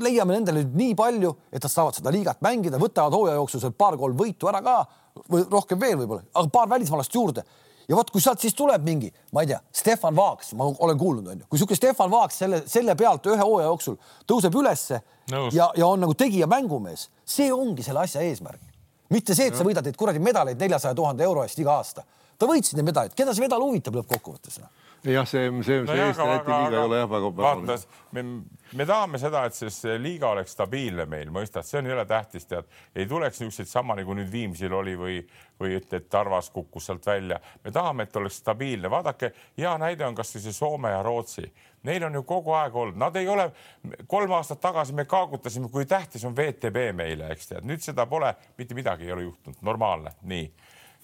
leiame 0.04 0.36
nendele 0.38 0.62
nüüd 0.63 0.77
nii 0.77 0.95
palju, 0.97 1.34
et 1.51 1.63
nad 1.63 1.73
saavad 1.73 1.97
seda 1.97 2.13
liigat 2.13 2.41
mängida, 2.45 2.80
võtavad 2.82 3.15
hooaja 3.17 3.39
jooksul 3.39 3.63
seal 3.63 3.73
paar-kolm 3.77 4.17
võitu 4.17 4.49
ära 4.51 4.62
ka 4.65 4.77
või 5.32 5.45
rohkem 5.49 5.80
veel 5.82 5.97
võib-olla, 5.99 6.23
aga 6.34 6.51
paar 6.54 6.69
välismaalast 6.69 7.15
juurde 7.15 7.43
ja 7.91 7.97
vot, 7.97 8.12
kui 8.12 8.23
sealt 8.23 8.41
siis 8.41 8.56
tuleb 8.58 8.84
mingi, 8.86 9.10
ma 9.36 9.43
ei 9.43 9.51
tea, 9.51 9.60
Stefan 9.75 10.15
Vaaks, 10.15 10.54
ma 10.60 10.67
olen 10.71 10.99
kuulnud, 10.99 11.27
onju, 11.34 11.47
kui 11.49 11.60
sihuke 11.60 11.75
Stefan 11.75 12.12
Vaaks 12.12 12.38
selle, 12.43 12.62
selle 12.69 12.95
pealt 12.99 13.27
ühe 13.27 13.39
hooaja 13.41 13.67
jooksul 13.67 13.97
tõuseb 14.30 14.56
ülesse 14.62 15.01
Nõus. 15.32 15.56
ja, 15.56 15.67
ja 15.77 15.88
on 15.88 16.01
nagu 16.04 16.15
tegija 16.17 16.47
mängumees, 16.51 17.10
see 17.27 17.51
ongi 17.54 17.84
selle 17.86 18.06
asja 18.06 18.23
eesmärk. 18.25 18.62
mitte 19.12 19.36
see, 19.36 19.49
et 19.51 19.58
sa 19.58 19.65
võidad 19.67 19.86
neid 19.86 19.97
kuradi 19.99 20.21
medaleid 20.23 20.60
neljasaja 20.60 20.95
tuhande 20.95 21.23
euro 21.27 21.43
eest 21.43 21.60
iga 21.60 21.75
aasta. 21.80 22.06
ta 22.38 22.47
võitsid 22.49 22.80
neid 22.80 22.91
medaleid, 22.93 23.17
keda 23.17 23.34
see 23.34 23.43
medal 23.43 23.63
huvitab 23.65 23.99
lõppkokkuvõttes? 23.99 24.62
Jah, 25.04 25.26
see, 25.26 25.50
see, 25.66 25.80
see 25.88 26.02
Eesti 26.06 26.26
Läti 26.30 26.52
liiga 26.52 26.78
ei 26.78 26.86
ole 26.86 26.98
jah 27.00 27.08
väga. 27.10 27.30
vaata, 27.38 27.78
me, 28.14 28.24
me 28.78 28.86
tahame 28.86 29.18
seda, 29.18 29.48
et 29.50 29.56
see 29.58 29.96
liiga 29.98 30.30
oleks 30.30 30.54
stabiilne 30.54 31.08
meil, 31.10 31.32
mõistad, 31.34 31.66
see 31.66 31.80
on 31.80 31.90
jõle 31.90 32.04
tähtis, 32.06 32.46
tead, 32.46 32.68
ei 32.94 33.08
tuleks 33.10 33.42
niisuguseid 33.42 33.72
sama 33.72 33.96
nagu 33.98 34.14
nüüd 34.14 34.30
Viimsil 34.30 34.76
oli 34.78 34.94
või, 35.00 35.16
või 35.58 35.74
et, 35.80 35.90
et 35.98 36.06
Tarvas 36.10 36.52
kukkus 36.54 36.86
sealt 36.86 37.10
välja. 37.10 37.40
me 37.64 37.74
tahame, 37.74 38.06
et 38.06 38.22
oleks 38.22 38.38
stabiilne, 38.44 38.92
vaadake, 38.94 39.32
hea 39.58 39.74
näide 39.82 40.06
on 40.06 40.18
kasvõi 40.20 40.44
see 40.44 40.54
Soome 40.54 40.94
ja 40.94 41.02
Rootsi. 41.02 41.50
Neil 41.90 42.06
on 42.06 42.20
ju 42.20 42.22
kogu 42.30 42.54
aeg 42.54 42.76
olnud, 42.78 43.00
nad 43.02 43.16
ei 43.18 43.28
ole, 43.28 43.48
kolm 44.08 44.36
aastat 44.38 44.62
tagasi 44.62 44.94
me 44.94 45.08
kaagutasime, 45.10 45.72
kui 45.74 45.90
tähtis 45.90 46.28
on 46.30 46.38
VTB 46.38 46.92
meile, 46.94 47.32
eks 47.34 47.50
tead, 47.56 47.66
nüüd 47.66 47.82
seda 47.82 48.06
pole, 48.06 48.36
mitte 48.58 48.78
midagi 48.78 49.10
ei 49.10 49.18
ole 49.18 49.26
juhtunud, 49.32 49.66
normaalne, 49.66 50.14
nii 50.30 50.46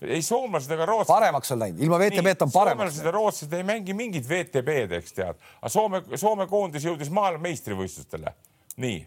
ei 0.06 0.22
soomlased 0.22 0.72
ega 0.72 0.86
rootslased. 0.86 1.14
paremaks 1.14 1.52
on 1.56 1.62
läinud, 1.64 1.84
ilma 1.84 2.00
VTB-ta 2.02 2.46
on 2.46 2.54
paremaks. 2.54 2.78
soomlased 2.78 3.06
ja 3.06 3.14
rootslased 3.16 3.54
ei 3.58 3.68
mängi 3.68 3.98
mingit 3.98 4.30
VTB-d, 4.30 5.02
eks 5.02 5.16
tead, 5.18 5.46
aga 5.62 5.74
Soome, 5.74 6.04
Soome 6.16 6.48
koondis 6.48 6.86
jõudis 6.86 7.14
maailmameistrivõistlustele. 7.14 8.34
nii 8.78 9.06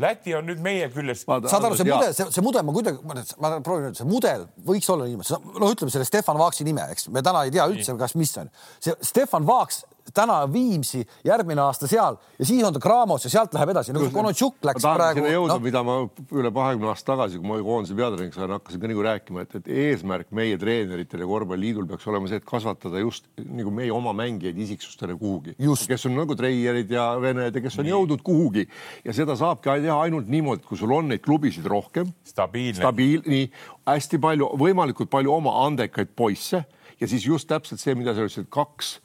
Läti 0.00 0.32
on 0.34 0.46
nüüd 0.48 0.60
meie 0.64 0.86
küljest. 0.90 1.26
saad 1.28 1.66
aru, 1.66 1.76
see 1.76 1.86
mudel, 1.86 2.14
see, 2.16 2.26
see 2.32 2.42
mudel, 2.44 2.64
ma 2.64 2.72
kuidagi, 2.74 3.02
ma 3.04 3.50
proovin 3.62 3.90
öelda, 3.90 3.98
see 4.00 4.08
mudel 4.08 4.46
võiks 4.66 4.88
olla 4.90 5.06
niimoodi, 5.06 5.58
no 5.60 5.68
ütleme 5.68 5.92
selle 5.92 6.06
Stefan 6.08 6.40
Vaaksi 6.40 6.64
nime, 6.66 6.86
eks 6.94 7.10
me 7.12 7.22
täna 7.24 7.44
ei 7.46 7.52
tea 7.54 7.66
üldse, 7.70 7.94
kas, 8.00 8.16
mis 8.18 8.32
on 8.40 8.48
see 8.82 8.96
Stefan 9.04 9.46
Vaaks 9.46 9.82
täna 10.14 10.42
Viimsi, 10.52 11.02
järgmine 11.24 11.62
aasta 11.62 11.86
seal 11.90 12.16
ja 12.38 12.46
siis 12.46 12.64
on 12.66 12.74
ta 12.74 12.80
Cramos 12.82 13.24
ja 13.26 13.30
sealt 13.32 13.54
läheb 13.54 13.72
edasi 13.74 13.94
nagu 13.94 14.08
Konotšuk 14.12 14.58
läks 14.66 14.84
praegu. 14.84 15.24
jõuda 15.26 15.56
no., 15.56 15.62
mida 15.62 15.82
ma 15.86 15.96
üle 16.34 16.50
kahekümne 16.54 16.90
aasta 16.90 17.12
tagasi, 17.12 17.38
kui 17.38 17.48
ma 17.48 17.58
koondise 17.62 17.96
peatreeneriks 17.98 18.38
sain, 18.40 18.54
hakkasin 18.56 18.82
ka 18.82 18.90
nagu 18.90 19.04
rääkima, 19.06 19.44
et, 19.46 19.56
et 19.60 19.70
eesmärk 19.86 20.32
meie 20.34 20.58
treeneritel 20.60 21.22
ja 21.22 21.28
korvpalliliidul 21.30 21.86
peaks 21.92 22.08
olema 22.10 22.30
see, 22.30 22.40
et 22.42 22.48
kasvatada 22.48 23.02
just 23.02 23.28
nagu 23.42 23.72
meie 23.74 23.92
oma 23.94 24.14
mängijaid 24.16 24.58
isiksustele 24.66 25.16
kuhugi, 25.20 25.56
kes 25.58 26.08
on 26.10 26.18
nagu 26.18 26.36
treierid 26.38 26.90
ja 26.92 27.12
vened 27.22 27.60
ja 27.60 27.64
kes 27.64 27.78
on 27.78 27.86
nii. 27.86 27.94
jõudnud 27.94 28.26
kuhugi 28.26 28.66
ja 29.04 29.14
seda 29.16 29.36
saabki 29.38 29.78
teha 29.86 30.00
ainult 30.02 30.30
niimoodi, 30.32 30.66
kui 30.66 30.80
sul 30.80 30.92
on 30.94 31.12
neid 31.12 31.22
klubisid 31.24 31.66
rohkem. 31.70 32.10
stabiilne. 32.26 32.80
stabiil, 32.80 33.22
nii 33.26 33.48
hästi 33.86 34.18
palju, 34.22 34.50
võimalikult 34.58 35.10
palju 35.12 35.32
oma 35.34 35.54
andekaid 35.66 36.12
poisse 36.16 36.64
ja 37.00 37.08
siis 37.08 37.26
just 37.26 37.48
täpselt 37.50 37.80
see, 37.82 37.94
mida 37.98 38.14
sa 38.14 38.26
ütlesid, 38.26 38.50
kaks 38.52 38.96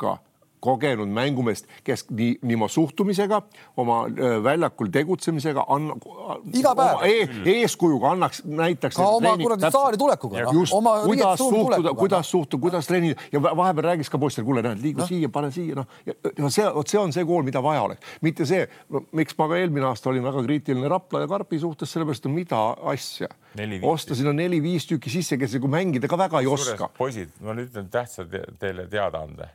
tarka 0.00 0.18
kogenud 0.60 1.08
mängumeest, 1.08 1.64
kes 1.84 2.02
nii, 2.12 2.34
nii 2.44 2.56
oma 2.58 2.66
suhtumisega, 2.68 3.38
oma 3.80 3.94
väljakul 4.44 4.90
tegutsemisega 4.92 5.62
anna, 5.72 5.94
iga 6.52 6.74
päev 6.76 7.04
e 7.48 7.54
eeskujuga 7.62 8.10
annaks, 8.12 8.42
näitaks. 8.44 8.98
ka 8.98 9.06
oma 9.08 9.32
kuradi 9.40 9.70
saali 9.72 9.96
tulekuga. 10.00 10.42
just, 10.52 10.74
kuidas 11.06 11.38
suhtuda, 11.40 11.94
kuidas 11.96 12.32
suhtuda, 12.34 12.60
kuidas 12.60 12.90
treenida 12.90 13.16
ja 13.32 13.40
vahepeal 13.42 13.88
räägiks 13.88 14.12
ka 14.12 14.20
poistele, 14.20 14.44
kuule, 14.44 14.62
näed, 14.66 14.82
liigu 14.84 15.00
no. 15.00 15.06
siia, 15.08 15.30
pane 15.32 15.48
siia, 15.54 15.78
noh. 15.80 15.88
ja 16.04 16.50
see, 16.52 16.66
vot 16.74 16.92
see 16.92 17.00
on 17.00 17.16
see 17.16 17.24
kool, 17.24 17.40
mida 17.46 17.62
vaja 17.64 17.86
oleks, 17.88 18.18
mitte 18.20 18.44
see 18.48 18.66
no,, 18.92 19.06
miks 19.16 19.38
ma 19.38 19.46
ka 19.48 19.60
eelmine 19.62 19.88
aasta 19.88 20.12
olin 20.12 20.26
väga 20.28 20.42
kriitiline 20.44 20.90
Rapla 20.92 21.22
ja 21.24 21.30
Karpi 21.30 21.62
suhtes, 21.62 21.88
sellepärast 21.94 22.28
et 22.28 22.34
mida 22.34 22.60
asja. 22.92 23.30
osta 23.80 24.18
sinna 24.18 24.36
neli-viis 24.36 24.84
tükki 24.92 25.08
sisse, 25.16 25.40
kes 25.40 25.56
nagu 25.56 25.72
mängida 25.72 26.10
ka 26.10 26.20
väga 26.20 26.44
ei 26.44 26.52
oska. 26.52 26.92
poisid, 27.00 27.32
ma 27.40 27.56
nüüd 27.56 27.72
ütlen 27.72 27.88
tähtsa 27.88 28.28
teile 28.60 28.84
teadaande 28.92 29.48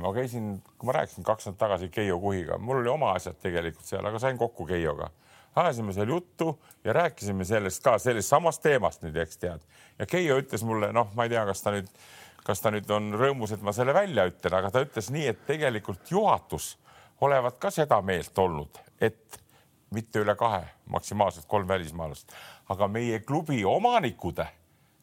ma 0.00 0.12
käisin, 0.14 0.62
kui 0.78 0.86
ma 0.86 0.92
rääkisin 0.92 1.24
kaks 1.24 1.46
nädalat 1.46 1.58
tagasi 1.58 1.88
Keijo 1.88 2.18
Kuhiga, 2.20 2.58
mul 2.58 2.80
oli 2.80 2.88
oma 2.88 3.12
asjad 3.12 3.36
tegelikult 3.42 3.84
seal, 3.84 4.06
aga 4.06 4.18
sain 4.18 4.38
kokku 4.38 4.66
Keioga. 4.66 5.10
ajasime 5.56 5.92
seal 5.92 6.08
juttu 6.08 6.58
ja 6.84 6.92
rääkisime 6.92 7.44
sellest 7.44 7.82
ka, 7.82 7.98
sellest 7.98 8.28
samast 8.28 8.62
teemast 8.62 9.02
nüüd, 9.02 9.16
eks 9.16 9.38
tead. 9.38 9.60
ja 9.98 10.06
Keijo 10.06 10.38
ütles 10.40 10.64
mulle, 10.64 10.92
noh, 10.92 11.12
ma 11.14 11.24
ei 11.24 11.32
tea, 11.32 11.44
kas 11.46 11.62
ta 11.62 11.72
nüüd, 11.76 11.88
kas 12.44 12.60
ta 12.60 12.70
nüüd 12.70 12.90
on 12.90 13.12
rõõmus, 13.14 13.52
et 13.52 13.62
ma 13.62 13.72
selle 13.72 13.94
välja 13.94 14.26
ütlen, 14.30 14.54
aga 14.58 14.70
ta 14.70 14.84
ütles 14.84 15.10
nii, 15.12 15.26
et 15.32 15.46
tegelikult 15.46 16.10
juhatus 16.10 16.76
olevat 17.20 17.58
ka 17.58 17.70
seda 17.70 18.00
meelt 18.02 18.38
olnud, 18.38 18.80
et 19.00 19.40
mitte 19.90 20.20
üle 20.20 20.34
kahe, 20.36 20.64
maksimaalselt 20.92 21.46
kolm 21.48 21.68
välismaalast, 21.68 22.32
aga 22.68 22.88
meie 22.88 23.20
klubi 23.20 23.64
omanikud, 23.64 24.40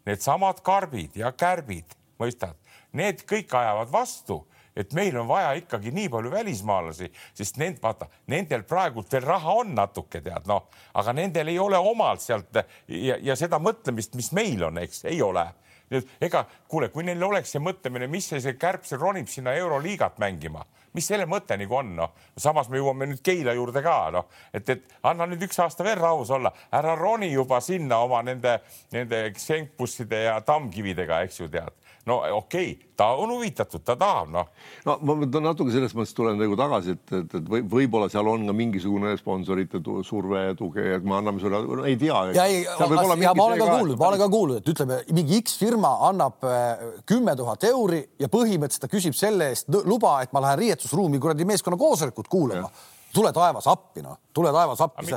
needsamad 0.05 0.61
karbid 0.65 1.15
ja 1.17 1.31
kärbid, 1.31 1.93
mõistad, 2.19 2.57
need 2.91 3.23
kõik 3.29 3.53
ajavad 3.57 3.91
vastu 3.91 4.43
et 4.75 4.93
meil 4.93 5.17
on 5.17 5.27
vaja 5.27 5.53
ikkagi 5.59 5.91
nii 5.93 6.09
palju 6.09 6.31
välismaalasi, 6.31 7.09
sest 7.37 7.57
need, 7.61 7.79
vaata, 7.83 8.07
nendel 8.33 8.65
praegult 8.67 9.11
veel 9.13 9.25
raha 9.27 9.57
on 9.63 9.73
natuke, 9.77 10.21
tead, 10.21 10.47
noh, 10.49 10.67
aga 10.99 11.13
nendel 11.13 11.51
ei 11.53 11.59
ole 11.59 11.77
omalt 11.77 12.23
sealt 12.23 12.63
ja, 12.87 13.17
ja 13.21 13.35
seda 13.39 13.61
mõtlemist, 13.61 14.17
mis 14.19 14.31
meil 14.35 14.63
on, 14.69 14.81
eks, 14.83 15.05
ei 15.11 15.21
ole. 15.21 15.45
Nüüd 15.93 16.07
ega 16.25 16.45
kuule, 16.71 16.87
kui 16.89 17.03
neil 17.05 17.21
oleks 17.21 17.51
see 17.53 17.61
mõtlemine, 17.61 18.07
mis 18.09 18.25
see, 18.31 18.39
see 18.41 18.55
kärbsel 18.57 18.97
ronib 19.01 19.27
sinna 19.29 19.53
Euroliigat 19.59 20.17
mängima, 20.21 20.63
mis 20.95 21.05
selle 21.09 21.27
mõte 21.29 21.57
nagu 21.59 21.75
on, 21.77 21.91
noh. 21.99 22.13
samas 22.39 22.69
me 22.71 22.79
jõuame 22.79 23.09
nüüd 23.11 23.21
Keila 23.25 23.53
juurde 23.53 23.83
ka, 23.85 23.97
noh, 24.15 24.29
et, 24.55 24.69
et 24.73 24.95
anna 25.05 25.27
nüüd 25.29 25.43
üks 25.45 25.59
aasta 25.61 25.85
veel 25.85 25.99
rahus 26.01 26.31
olla, 26.33 26.53
ära 26.73 26.95
roni 26.97 27.29
juba 27.33 27.59
sinna 27.61 27.99
oma 28.07 28.23
nende, 28.25 28.57
nende 28.95 29.25
senkbusside 29.37 30.23
ja 30.29 30.39
tammkividega, 30.47 31.21
eks 31.27 31.43
ju 31.43 31.51
tead 31.51 31.82
no 32.05 32.17
okei 32.37 32.71
okay,, 32.71 32.89
ta 32.97 33.05
on 33.15 33.31
huvitatud, 33.31 33.81
ta 33.85 33.95
tahab, 33.99 34.29
noh. 34.33 34.49
no 34.85 34.95
ma 35.07 35.15
natuke 35.45 35.71
selles 35.73 35.93
mõttes 35.95 36.13
tulen 36.17 36.37
nagu 36.39 36.57
tagasi, 36.59 36.95
et, 36.97 37.13
et, 37.19 37.35
et 37.39 37.51
või, 37.53 37.63
võib-olla 37.71 38.09
seal 38.11 38.27
on 38.29 38.43
ka 38.49 38.55
mingisugune 38.57 39.13
sponsorite 39.19 39.79
surve 40.05 40.41
ja 40.49 40.57
tugi, 40.57 40.83
et 40.97 41.05
me 41.07 41.15
anname 41.19 41.41
sulle 41.43 41.61
no,, 41.63 41.85
ei 41.87 41.95
tea. 41.99 42.23
ja 42.35 42.47
ei, 42.51 42.63
ja 42.65 42.89
ma 43.37 43.47
olen 43.47 43.63
ka 43.63 43.69
kuulnud, 43.69 43.99
ma 43.99 44.09
olen 44.09 44.23
ka 44.23 44.29
kuulnud, 44.35 44.59
et 44.59 44.73
ütleme, 44.75 44.99
mingi 45.15 45.39
X 45.41 45.55
firma 45.61 45.93
annab 46.09 46.43
äh, 46.49 46.83
kümme 47.09 47.37
tuhat 47.39 47.63
euri 47.71 48.03
ja 48.19 48.31
põhimõtteliselt 48.33 48.87
ta 48.87 48.91
küsib 48.91 49.15
selle 49.17 49.53
eest 49.53 49.71
luba, 49.87 50.17
et 50.25 50.35
ma 50.35 50.43
lähen 50.43 50.59
riietusruumi 50.65 51.21
kuradi 51.23 51.47
meeskonna 51.47 51.79
koosolekut 51.79 52.27
kuulama. 52.27 52.69
tule 53.13 53.31
taevas 53.31 53.67
appi, 53.69 54.01
noh, 54.03 54.19
tule 54.33 54.51
taevas 54.51 54.81
appi. 54.81 55.07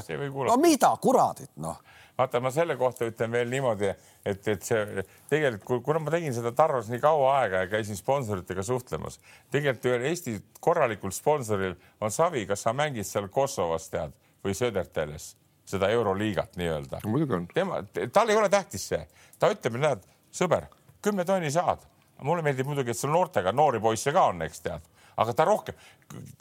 no 0.46 0.56
mida 0.62 0.94
kuradit, 1.02 1.50
noh 1.56 1.82
vaata, 2.18 2.40
ma 2.40 2.50
selle 2.50 2.76
kohta 2.76 3.06
ütlen 3.08 3.32
veel 3.32 3.50
niimoodi, 3.52 3.90
et, 4.24 4.48
et 4.48 4.64
see 4.64 5.04
tegelikult, 5.30 5.84
kuna 5.84 6.02
ma 6.02 6.12
tegin 6.14 6.34
seda 6.34 6.52
Tarvas 6.56 6.90
nii 6.92 7.00
kaua 7.02 7.32
aega 7.40 7.64
ja 7.64 7.70
käisin 7.76 7.98
sponsoritega 7.98 8.64
suhtlemas, 8.66 9.18
tegelikult 9.52 9.90
ühel 9.92 10.06
Eesti 10.10 10.36
korralikul 10.60 11.14
sponsoril 11.14 11.76
on 12.00 12.14
Savi, 12.14 12.46
kas 12.48 12.64
sa 12.66 12.74
mängid 12.76 13.08
seal 13.08 13.28
Kosovos 13.32 13.90
tead 13.92 14.14
või 14.44 14.56
Söderteles 14.56 15.34
seda 15.66 15.90
Euroliigat 15.90 16.56
nii-öelda 16.56 17.02
muidugi 17.04 17.34
on. 17.34 17.46
tema, 17.52 17.82
tal 18.12 18.30
ei 18.30 18.38
ole 18.38 18.48
tähtis 18.48 18.86
see, 18.92 19.02
ta 19.38 19.50
ütleb, 19.52 19.80
näed, 19.82 20.04
sõber, 20.34 20.70
kümme 21.02 21.26
tonni 21.26 21.50
saad. 21.50 21.82
mulle 22.22 22.42
meeldib 22.42 22.66
muidugi, 22.66 22.90
et 22.90 22.98
sul 22.98 23.10
noortega 23.12 23.52
noori 23.52 23.80
poisse 23.80 24.12
ka 24.12 24.28
on, 24.30 24.42
eks 24.46 24.62
tead 24.64 24.92
aga 25.16 25.34
ta 25.34 25.44
rohkem 25.48 25.74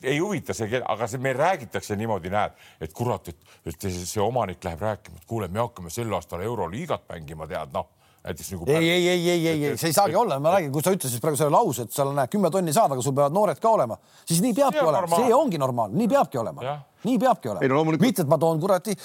ei 0.03 0.19
huvita 0.19 0.53
see, 0.53 0.81
aga 0.81 1.07
see 1.07 1.21
meil 1.23 1.38
räägitakse 1.39 1.95
niimoodi, 1.99 2.31
näed, 2.33 2.55
et 2.81 2.93
kurat, 2.93 3.29
et, 3.31 3.51
et 3.65 3.88
see, 3.89 4.21
omanik 4.21 4.63
läheb 4.63 4.81
rääkima, 4.81 5.21
et 5.21 5.29
kuule, 5.29 5.47
me 5.47 5.63
hakkame 5.63 5.93
sel 5.93 6.13
aastal 6.13 6.43
Euroliigat 6.45 7.07
mängima, 7.09 7.47
tead 7.49 7.73
noh 7.75 7.91
näiteks 8.25 8.51
nagu. 8.55 8.65
ei, 8.67 8.89
ei, 8.89 9.07
ei, 9.07 9.29
ei, 9.29 9.47
ei, 9.47 9.65
ei, 9.65 9.77
see 9.77 9.91
ei 9.91 9.95
saagi 9.95 10.17
olla, 10.17 10.39
ma 10.41 10.55
räägin, 10.57 10.73
kui 10.73 10.83
sa 10.85 10.95
ütlesid 10.95 11.21
praegu 11.23 11.39
selle 11.39 11.53
lause, 11.53 11.85
et 11.85 11.93
seal 11.93 12.11
näed 12.15 12.33
kümme 12.33 12.51
tonni 12.53 12.73
saad, 12.75 12.95
aga 12.95 13.05
sul 13.05 13.15
peavad 13.15 13.35
noored 13.35 13.61
ka 13.61 13.77
olema, 13.77 13.97
siis 14.25 14.41
nii 14.45 14.57
peabki 14.57 14.81
see 14.81 14.89
olema, 14.89 15.21
see 15.21 15.38
ongi 15.38 15.61
normaalne, 15.61 15.97
nii 16.01 16.11
peabki 16.15 16.41
olema 16.41 16.75
nii 17.05 17.19
peabki 17.21 17.49
olema. 17.51 17.67
No, 17.69 17.77
loomulikult... 17.77 18.05
mitte, 18.07 18.23
et 18.25 18.29
ma 18.29 18.38
toon 18.41 18.57
kuradi 18.61 18.95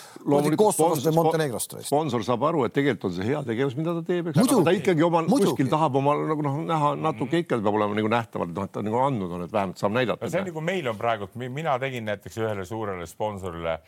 Kosovost 0.57 1.05
või 1.09 1.17
Montenegrost. 1.19 1.77
sponsor 1.85 2.25
saab 2.25 2.47
aru, 2.49 2.65
et 2.65 2.75
tegelikult 2.77 3.11
on 3.11 3.15
see 3.19 3.29
hea 3.29 3.43
tegevus, 3.45 3.77
mida 3.77 3.93
ta 3.99 4.05
teeb, 4.07 4.31
eks 4.33 4.41
ta 4.41 4.75
ikkagi 4.77 5.05
oma 5.05 5.21
muidugi. 5.27 5.51
kuskil 5.51 5.69
tahab 5.73 6.01
oma 6.01 6.17
nagu 6.33 6.47
noh, 6.47 6.59
näha 6.71 6.95
natuke 6.97 7.43
ikka 7.45 7.61
peab 7.61 7.77
olema 7.81 7.99
nagu 7.99 8.13
nähtavalt, 8.13 8.57
noh, 8.57 8.69
et 8.69 8.75
ta 8.77 8.85
nagu 8.87 9.03
andnud 9.05 9.37
on, 9.37 9.47
et 9.47 9.53
vähemalt 9.53 9.85
saab 9.85 9.97
näidata. 9.97 10.33
see 10.33 10.41
on 10.41 10.49
nagu 10.49 10.65
meil 10.65 10.89
on 10.89 11.01
praegu, 11.01 11.31
mina 11.45 11.77
tegin 11.83 12.09
näiteks 12.09 12.41
ühele 12.41 12.65
suurele 12.69 13.09
sponsorile, 13.11 13.81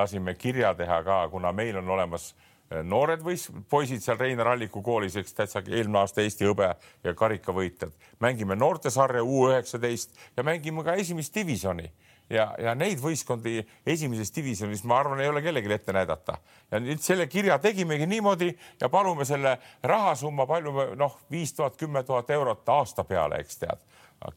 lasime 0.00 0.36
kirja 0.40 0.72
teha 0.78 1.02
ka, 1.04 1.22
kuna 1.32 1.52
meil 1.52 1.82
on 1.82 1.96
olemas 1.98 2.32
Äh, 2.32 2.47
noored 2.84 3.22
võis, 3.24 3.46
poisid 3.70 4.02
seal 4.04 4.18
Reinar 4.20 4.52
Alliku 4.52 4.82
koolis, 4.84 5.16
eks 5.16 5.36
täitsa 5.36 5.62
eelmine 5.64 6.02
aasta 6.02 6.22
Eesti 6.24 6.48
hõbe 6.48 6.74
ja 7.04 7.14
karikavõitjad. 7.14 7.92
mängime 8.20 8.56
noortesarja 8.56 9.24
U 9.24 9.48
üheksateist 9.48 10.16
ja 10.36 10.44
mängime 10.44 10.84
ka 10.84 10.94
esimest 11.00 11.34
divisjoni 11.34 11.90
ja, 12.30 12.54
ja 12.58 12.74
neid 12.74 13.00
võistkondi 13.00 13.62
esimeses 13.86 14.32
divisjonis, 14.34 14.84
ma 14.84 15.00
arvan, 15.00 15.20
ei 15.20 15.28
ole 15.28 15.42
kellelgi 15.42 15.72
ette 15.72 15.92
näidata. 15.92 16.38
ja 16.70 16.80
nüüd 16.80 17.00
selle 17.00 17.26
kirja 17.26 17.58
tegimegi 17.58 18.06
niimoodi 18.06 18.52
ja 18.80 18.88
palume 18.88 19.24
selle 19.24 19.58
rahasumma, 19.82 20.46
palju 20.46 20.72
me 20.72 20.88
noh, 20.96 21.18
viis 21.30 21.52
tuhat, 21.54 21.76
kümme 21.76 22.02
tuhat 22.02 22.30
eurot 22.30 22.68
aasta 22.68 23.04
peale, 23.04 23.40
eks 23.40 23.64
tead 23.64 23.87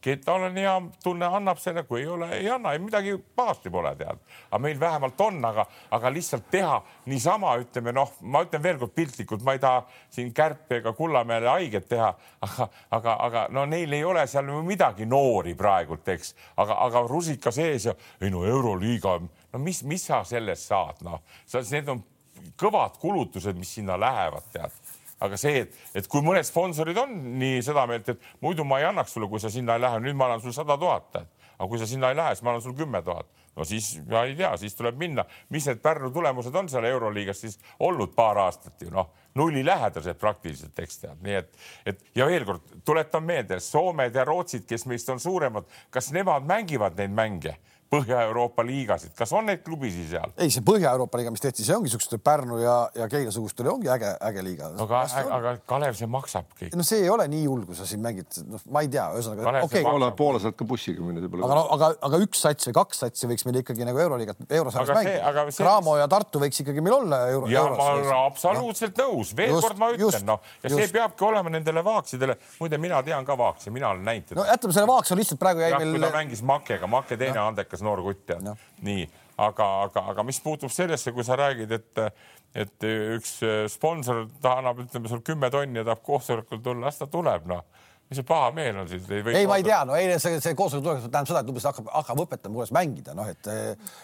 Ketol 0.01 0.43
on 0.45 0.57
hea 0.57 0.73
tunne, 1.03 1.25
annab 1.25 1.57
selle, 1.57 1.81
kui 1.89 2.03
ei 2.03 2.07
ole, 2.07 2.27
ei 2.37 2.49
anna, 2.53 2.75
midagi 2.77 3.15
pahasti 3.35 3.69
pole 3.73 3.95
tead. 3.97 4.19
aga 4.51 4.59
meil 4.61 4.79
vähemalt 4.79 5.21
on, 5.21 5.39
aga, 5.45 5.65
aga 5.91 6.11
lihtsalt 6.13 6.45
teha 6.51 6.75
niisama, 7.09 7.55
ütleme 7.63 7.93
noh, 7.97 8.11
ma 8.21 8.43
ütlen 8.45 8.61
veelkord 8.61 8.93
piltlikult, 8.93 9.41
ma 9.43 9.55
ei 9.57 9.63
taha 9.63 9.81
siin 10.09 10.29
Kärpi 10.33 10.77
ega 10.77 10.93
Kullamäele 10.93 11.49
haiget 11.49 11.89
teha, 11.89 12.13
aga, 12.41 12.69
aga, 12.91 13.17
aga 13.25 13.47
no 13.49 13.65
neil 13.65 13.97
ei 13.97 14.03
ole 14.05 14.27
seal 14.29 14.53
ju 14.53 14.61
midagi 14.67 15.09
noori 15.09 15.55
praegult, 15.57 16.13
eks, 16.13 16.35
aga, 16.61 16.77
aga 16.85 17.05
rusika 17.09 17.51
sees 17.51 17.89
ja 17.89 17.97
ei 18.21 18.29
no 18.29 18.45
Euroliiga, 18.45 19.17
no 19.53 19.65
mis, 19.65 19.81
mis 19.83 20.05
sa 20.05 20.21
sellest 20.23 20.69
saad, 20.69 21.01
noh, 21.07 21.23
need 21.71 21.89
on 21.89 22.05
kõvad 22.61 23.01
kulutused, 23.01 23.57
mis 23.57 23.73
sinna 23.79 23.97
lähevad, 23.99 24.45
tead 24.53 24.80
aga 25.21 25.37
see, 25.39 25.65
et, 25.65 25.75
et 25.97 26.07
kui 26.09 26.23
mõned 26.25 26.45
sponsorid 26.47 26.97
on 27.01 27.13
nii 27.41 27.61
seda 27.65 27.85
meelt, 27.89 28.09
et 28.13 28.25
muidu 28.43 28.65
ma 28.67 28.81
ei 28.81 28.87
annaks 28.89 29.15
sulle, 29.15 29.29
kui 29.31 29.41
sa 29.41 29.51
sinna 29.53 29.77
ei 29.77 29.85
lähe, 29.85 30.01
nüüd 30.03 30.17
ma 30.17 30.27
annan 30.29 30.41
sulle 30.43 30.55
sada 30.55 30.77
tuhat, 30.81 31.21
aga 31.21 31.69
kui 31.69 31.81
sa 31.81 31.89
sinna 31.89 32.11
ei 32.11 32.17
lähe, 32.17 32.35
siis 32.35 32.45
ma 32.45 32.53
annan 32.53 32.65
sulle 32.65 32.79
kümme 32.79 33.03
tuhat. 33.05 33.29
no 33.55 33.65
siis 33.67 33.93
ma 34.07 34.23
ei 34.23 34.35
tea, 34.39 34.51
siis 34.57 34.75
tuleb 34.77 34.95
minna, 34.97 35.25
mis 35.51 35.65
need 35.67 35.81
Pärnu 35.83 36.09
tulemused 36.15 36.55
on 36.55 36.69
seal 36.71 36.87
Euroliigas 36.87 37.41
siis 37.43 37.57
olnud 37.83 38.13
paar 38.15 38.39
aastat 38.45 38.81
ju 38.81 38.93
noh, 38.93 39.09
nullilähedased 39.35 40.19
praktiliselt, 40.19 40.79
eks 40.79 41.01
tead, 41.03 41.19
nii 41.25 41.35
et, 41.35 41.51
et 41.85 42.05
ja 42.15 42.25
veel 42.27 42.47
kord 42.47 42.79
tuletan 42.87 43.27
meelde, 43.27 43.59
Soomed 43.59 44.15
ja 44.15 44.25
Rootsid, 44.25 44.63
kes 44.69 44.87
meist 44.87 45.09
on 45.11 45.19
suuremad, 45.19 45.67
kas 45.91 46.13
nemad 46.15 46.47
mängivad 46.47 46.97
neid 46.99 47.13
mänge 47.15 47.57
Põhja-Euroopa 47.91 48.63
liigasid, 48.63 49.11
kas 49.17 49.33
on 49.35 49.49
neid 49.49 49.65
klubisid 49.65 50.07
seal? 50.13 50.31
ei, 50.39 50.51
see 50.53 50.63
Põhja-Euroopa 50.63 51.19
liiga, 51.19 51.33
mis 51.33 51.43
tehti, 51.43 51.65
see 51.67 51.75
ongi 51.75 51.91
siukeste 51.91 52.21
Pärnu 52.23 52.61
ja, 52.61 52.75
ja 52.95 53.07
Keila 53.11 53.33
sugustele 53.35 53.67
ongi 53.67 53.89
äge, 53.91 54.13
äge 54.29 54.43
liiga. 54.45 54.69
aga, 54.79 55.01
aga 55.37 55.51
Kalev, 55.67 55.97
see 55.99 56.07
maksab 56.07 56.47
kõik. 56.55 56.71
no 56.79 56.85
see 56.87 57.01
ei 57.03 57.09
ole 57.11 57.25
nii 57.31 57.43
hull, 57.49 57.65
kui 57.67 57.75
sa 57.75 57.87
siin 57.89 57.99
mängid, 58.03 58.29
noh, 58.47 58.63
ma 58.71 58.85
ei 58.85 58.91
tea, 58.93 59.09
ühesõnaga. 59.17 59.65
Okay. 59.67 59.83
Poola, 59.83 60.11
Poola 60.15 60.39
saad 60.39 60.55
ka 60.55 60.67
bussiga 60.69 61.03
minna. 61.03 61.25
aga 61.27 61.57
no 61.57 61.65
aga, 61.75 61.89
aga 62.07 62.21
üks 62.23 62.45
sats 62.45 62.69
või 62.69 62.77
kaks 62.79 63.03
satsi 63.03 63.27
võiks 63.27 63.43
meil 63.49 63.59
ikkagi 63.59 63.87
nagu 63.87 63.99
euroliigat, 64.05 64.39
eurosarjas 64.47 65.01
mängida. 65.01 65.45
See... 65.51 65.59
Cramo 65.59 65.97
ja 65.99 66.07
Tartu 66.11 66.39
võiks 66.45 66.63
ikkagi 66.63 66.85
meil 66.85 66.95
olla 67.01 67.21
euro. 67.33 67.51
ja 67.51 67.65
ma 67.75 67.89
olen 67.97 68.09
absoluutselt 68.21 68.95
no. 69.03 69.09
nõus, 69.09 69.35
veel 69.35 69.51
just, 69.51 69.67
kord 69.67 69.83
ma 69.83 69.91
ütlen, 69.97 70.25
noh, 70.31 70.39
ja 70.63 70.71
just. 70.71 70.79
see 70.79 70.95
peabki 70.95 71.27
olema 71.27 71.51
nendele 71.51 71.83
vaaksidele. 71.83 72.39
muide, 72.63 72.79
mina 72.79 73.03
tean 73.03 73.27
ka 73.27 73.35
vaaksi, 73.35 73.75
mina 73.75 73.91
olen 73.91 74.07
näinud 74.07 74.31
teda. 74.31 74.39
no 74.39 74.47
jätame 74.47 74.79
selle 74.79 74.87
vaaks 74.93 75.11
on 75.11 75.19
lihtsalt 75.19 75.43
praegu 75.43 75.65
jäi 75.65 75.75
meil. 75.75 75.95
kui 75.97 76.03
ta 76.05 76.15
mängis 76.15 76.43
Makega, 76.47 76.87
Make 76.91 77.19
teine 77.19 77.43
andekas 77.43 77.80
noor 77.85 78.03
kutt 78.05 78.25
tead 78.29 78.45
no 78.45 78.55
nii, 78.85 79.07
aga, 79.41 79.67
aga, 79.87 80.05
aga 80.13 80.25
mis 80.27 80.41
puutub 80.43 80.73
sellesse, 80.73 81.13
kui 81.15 81.25
sa 81.27 81.37
räägid, 81.39 81.71
et, 81.77 82.01
et 82.65 82.89
üks 83.17 83.39
sponsor 83.73 84.25
ta 84.41 84.57
annab, 84.61 84.83
ütleme 84.85 85.11
sul 85.11 85.23
kümme 85.25 85.51
tonni 85.53 85.81
ja 85.81 85.87
tahab 85.87 86.03
koosolekul 86.05 86.61
tulla, 86.63 86.89
las 86.89 87.01
ta 87.01 87.09
tuleb, 87.11 87.47
noh 87.49 87.65
mis 88.11 88.19
see 88.19 88.27
paha 88.27 88.49
meel 88.51 88.75
on 88.81 88.87
siis? 88.89 89.05
ei, 89.31 89.45
ma 89.47 89.55
ei 89.61 89.63
tea, 89.63 89.77
no 89.87 89.95
eile 89.95 90.17
see, 90.19 90.39
see 90.43 90.55
koosolek 90.57 90.83
tulemus 90.83 91.05
tähendab 91.05 91.29
seda, 91.29 91.43
et 91.45 91.51
umbes 91.53 91.67
hakkab, 91.69 91.87
hakkab 91.95 92.21
õpetama, 92.25 92.57
kuidas 92.57 92.73
mängida, 92.75 93.15
noh, 93.15 93.29
et, 93.31 93.47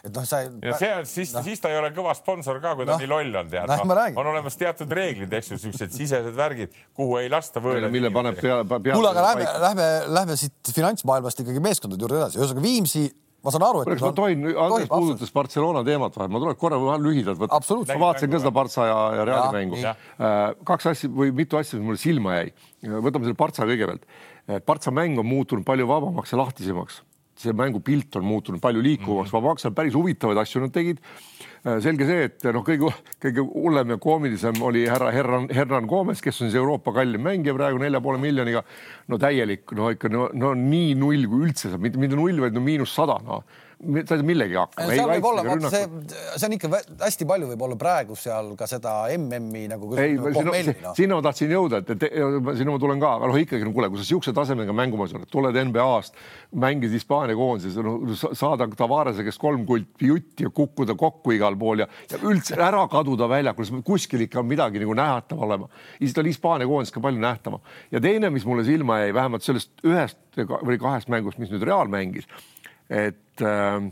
et 0.07 0.11
noh, 0.15 0.27
sa. 0.27 0.39
ja 0.63 0.77
see 0.79 0.91
on 0.95 1.09
siis 1.11 1.33
no., 1.35 1.43
siis 1.43 1.63
ta 1.63 1.73
ei 1.73 1.79
ole 1.81 1.91
kõva 1.95 2.15
sponsor 2.15 2.61
ka, 2.63 2.71
kui 2.79 2.87
ta 2.87 2.93
no, 2.93 3.01
nii 3.03 3.11
loll 3.11 3.41
on, 3.41 3.51
tead 3.51 3.67
no,. 3.67 3.97
on 4.23 4.31
olemas 4.31 4.55
teatud 4.59 4.95
reeglid, 4.95 5.35
eks 5.41 5.51
ju, 5.51 5.59
siuksed 5.65 5.91
sisesed 5.91 6.39
värgid, 6.39 6.79
kuhu 6.95 7.19
ei 7.19 7.27
lasta 7.33 7.59
võõraid. 7.63 7.91
mille 7.91 8.13
paneb 8.15 8.39
peale 8.39 8.63
pea,. 8.71 8.95
kuule, 8.95 9.11
aga 9.11 9.27
lähme, 9.27 9.51
lähme, 9.65 9.89
lähme 10.21 10.39
siit 10.39 10.71
finantsmaailmast 10.71 11.43
ikkagi 11.43 11.67
meeskondade 11.67 12.07
juurde 12.07 12.21
edasi, 12.23 12.39
ühesõnaga 12.39 12.63
Viimsi 12.63 13.09
ma 13.45 13.53
saan 13.53 13.65
aru, 13.67 13.83
et. 13.83 14.01
ma 14.01 14.11
tohin, 14.17 14.45
Andres 14.53 14.89
puudutas 14.91 15.33
Barcelona 15.33 15.83
teemat 15.87 16.15
vahel, 16.17 16.31
ma 16.33 16.41
tuleks 16.43 16.61
korra 16.61 16.97
lühidalt 17.01 17.41
võtta. 17.41 17.59
ma 17.93 17.99
vaatasin 18.05 18.33
ka 18.33 18.41
seda 18.43 18.53
Barca 18.55 18.87
ja, 18.89 19.01
ja 19.19 19.27
Reali 19.29 19.59
mängu. 19.59 19.81
Äh, 19.83 20.37
kaks 20.67 20.91
asja 20.93 21.11
või 21.11 21.35
mitu 21.37 21.59
asja, 21.59 21.79
mis 21.79 21.87
mulle 21.91 22.01
silma 22.01 22.39
jäi. 22.39 22.53
võtame 22.87 23.29
selle 23.29 23.39
Barca 23.39 23.67
kõigepealt. 23.69 24.07
Barca 24.65 24.93
mäng 24.95 25.19
on 25.19 25.27
muutunud 25.27 25.67
palju 25.67 25.87
vabamaks 25.89 26.33
ja 26.33 26.41
lahtisemaks. 26.43 27.03
see 27.37 27.53
mängupilt 27.53 28.15
on 28.17 28.23
muutunud 28.25 28.57
palju 28.57 28.81
liikuvamaks 28.81 29.29
mm 29.29 29.37
-hmm., 29.37 29.43
vabaks, 29.45 29.67
päris 29.75 29.93
huvitavaid 29.93 30.39
asju 30.41 30.61
nad 30.61 30.71
tegid 30.73 30.97
Äh, 31.56 31.56
selge 31.83 32.07
see, 32.07 32.27
et 32.29 32.47
noh, 32.55 32.63
kõige, 32.65 32.91
kõige 33.23 33.43
hullem 33.45 33.95
ja 33.95 33.99
koomilisem 34.01 34.59
oli 34.65 34.85
härra 34.89 35.11
Herran, 35.15 35.47
Hernan 35.53 35.89
Gomes, 35.89 36.21
kes 36.23 36.41
on 36.41 36.51
siis 36.51 36.59
Euroopa 36.59 36.93
kallim 36.95 37.23
mängija 37.25 37.55
praegu 37.57 37.81
nelja 37.81 38.01
poole 38.03 38.21
miljoniga. 38.21 38.63
no 39.07 39.19
täielik, 39.21 39.71
no 39.77 39.91
ikka 39.93 40.11
no, 40.11 40.27
no 40.33 40.53
nii 40.57 40.95
null 40.99 41.27
kui 41.29 41.47
üldse 41.47 41.71
saab, 41.71 41.83
mitte, 41.83 41.99
mitte 42.01 42.19
null, 42.19 42.39
vaid 42.43 42.55
no 42.55 42.63
miinus 42.63 42.95
sada, 42.95 43.19
no 43.25 43.43
sa 43.77 43.99
ei 44.01 44.05
saa 44.07 44.25
millegi 44.25 44.55
hakkama. 44.57 44.89
seal 44.89 45.09
võib 45.11 45.25
olla, 45.29 45.69
see, 45.69 45.83
see 46.09 46.47
on 46.47 46.55
ikka 46.55 46.69
hästi 47.03 47.27
palju 47.29 47.49
võib 47.51 47.63
olla 47.67 47.75
praegu 47.77 48.15
seal 48.17 48.49
ka 48.57 48.65
seda 48.69 48.93
MM-i 49.13 49.67
nagu. 49.69 49.91
ei, 50.01 50.15
sinna, 50.17 50.73
no. 50.81 50.93
sinna 50.97 51.19
ma 51.19 51.25
tahtsin 51.27 51.53
jõuda, 51.53 51.83
et, 51.83 51.91
et 51.93 52.15
sinna 52.57 52.73
ma 52.73 52.81
tulen 52.81 53.01
ka, 53.03 53.11
aga 53.19 53.29
noh, 53.29 53.37
ikkagi 53.37 53.67
no 53.67 53.73
kuule, 53.75 53.91
kui 53.93 54.01
sa 54.01 54.07
siukse 54.07 54.33
tasemega 54.33 54.73
mängumees 54.73 55.13
oled, 55.13 55.29
tuled 55.29 55.59
NBA-st, 55.69 56.17
mängid 56.57 56.95
Hispaania 56.97 57.37
koondises, 57.37 57.77
no 57.85 58.17
saada 58.17 58.65
Tavarese 58.77 59.25
käest 59.27 59.41
kolm 59.41 59.67
kulti 59.69 60.09
jutti 60.09 60.47
ja 60.47 60.53
kukkuda 60.53 60.97
kokku 60.97 61.37
igal 61.37 61.56
pool 61.59 61.83
ja, 61.83 61.87
ja 62.11 62.19
üldse 62.23 62.57
ära 62.57 62.83
kaduda 62.91 63.29
väljakul, 63.29 63.81
kuskil 63.85 64.25
ikka 64.27 64.41
on 64.43 64.49
midagi 64.49 64.81
nagu 64.83 64.97
nähtav 64.97 65.41
olema. 65.47 65.69
siis 65.97 66.13
ta 66.13 66.21
oli 66.21 66.33
Hispaania 66.33 66.67
koondis 66.67 66.93
ka 66.93 67.03
palju 67.03 67.21
nähtavam. 67.21 67.63
ja 67.91 68.01
teine, 68.03 68.29
mis 68.29 68.45
mulle 68.45 68.65
silma 68.67 69.01
jäi, 69.03 69.13
vähemalt 69.13 69.43
sellest 69.43 69.73
ühest 69.85 70.19
või 70.37 70.77
kahest 70.79 71.09
mängust, 71.09 71.41
mis 71.41 71.51
nüüd 71.53 71.65
Real 71.65 71.89
mängis 71.91 72.27
et, 72.89 73.41
äh, 73.41 73.91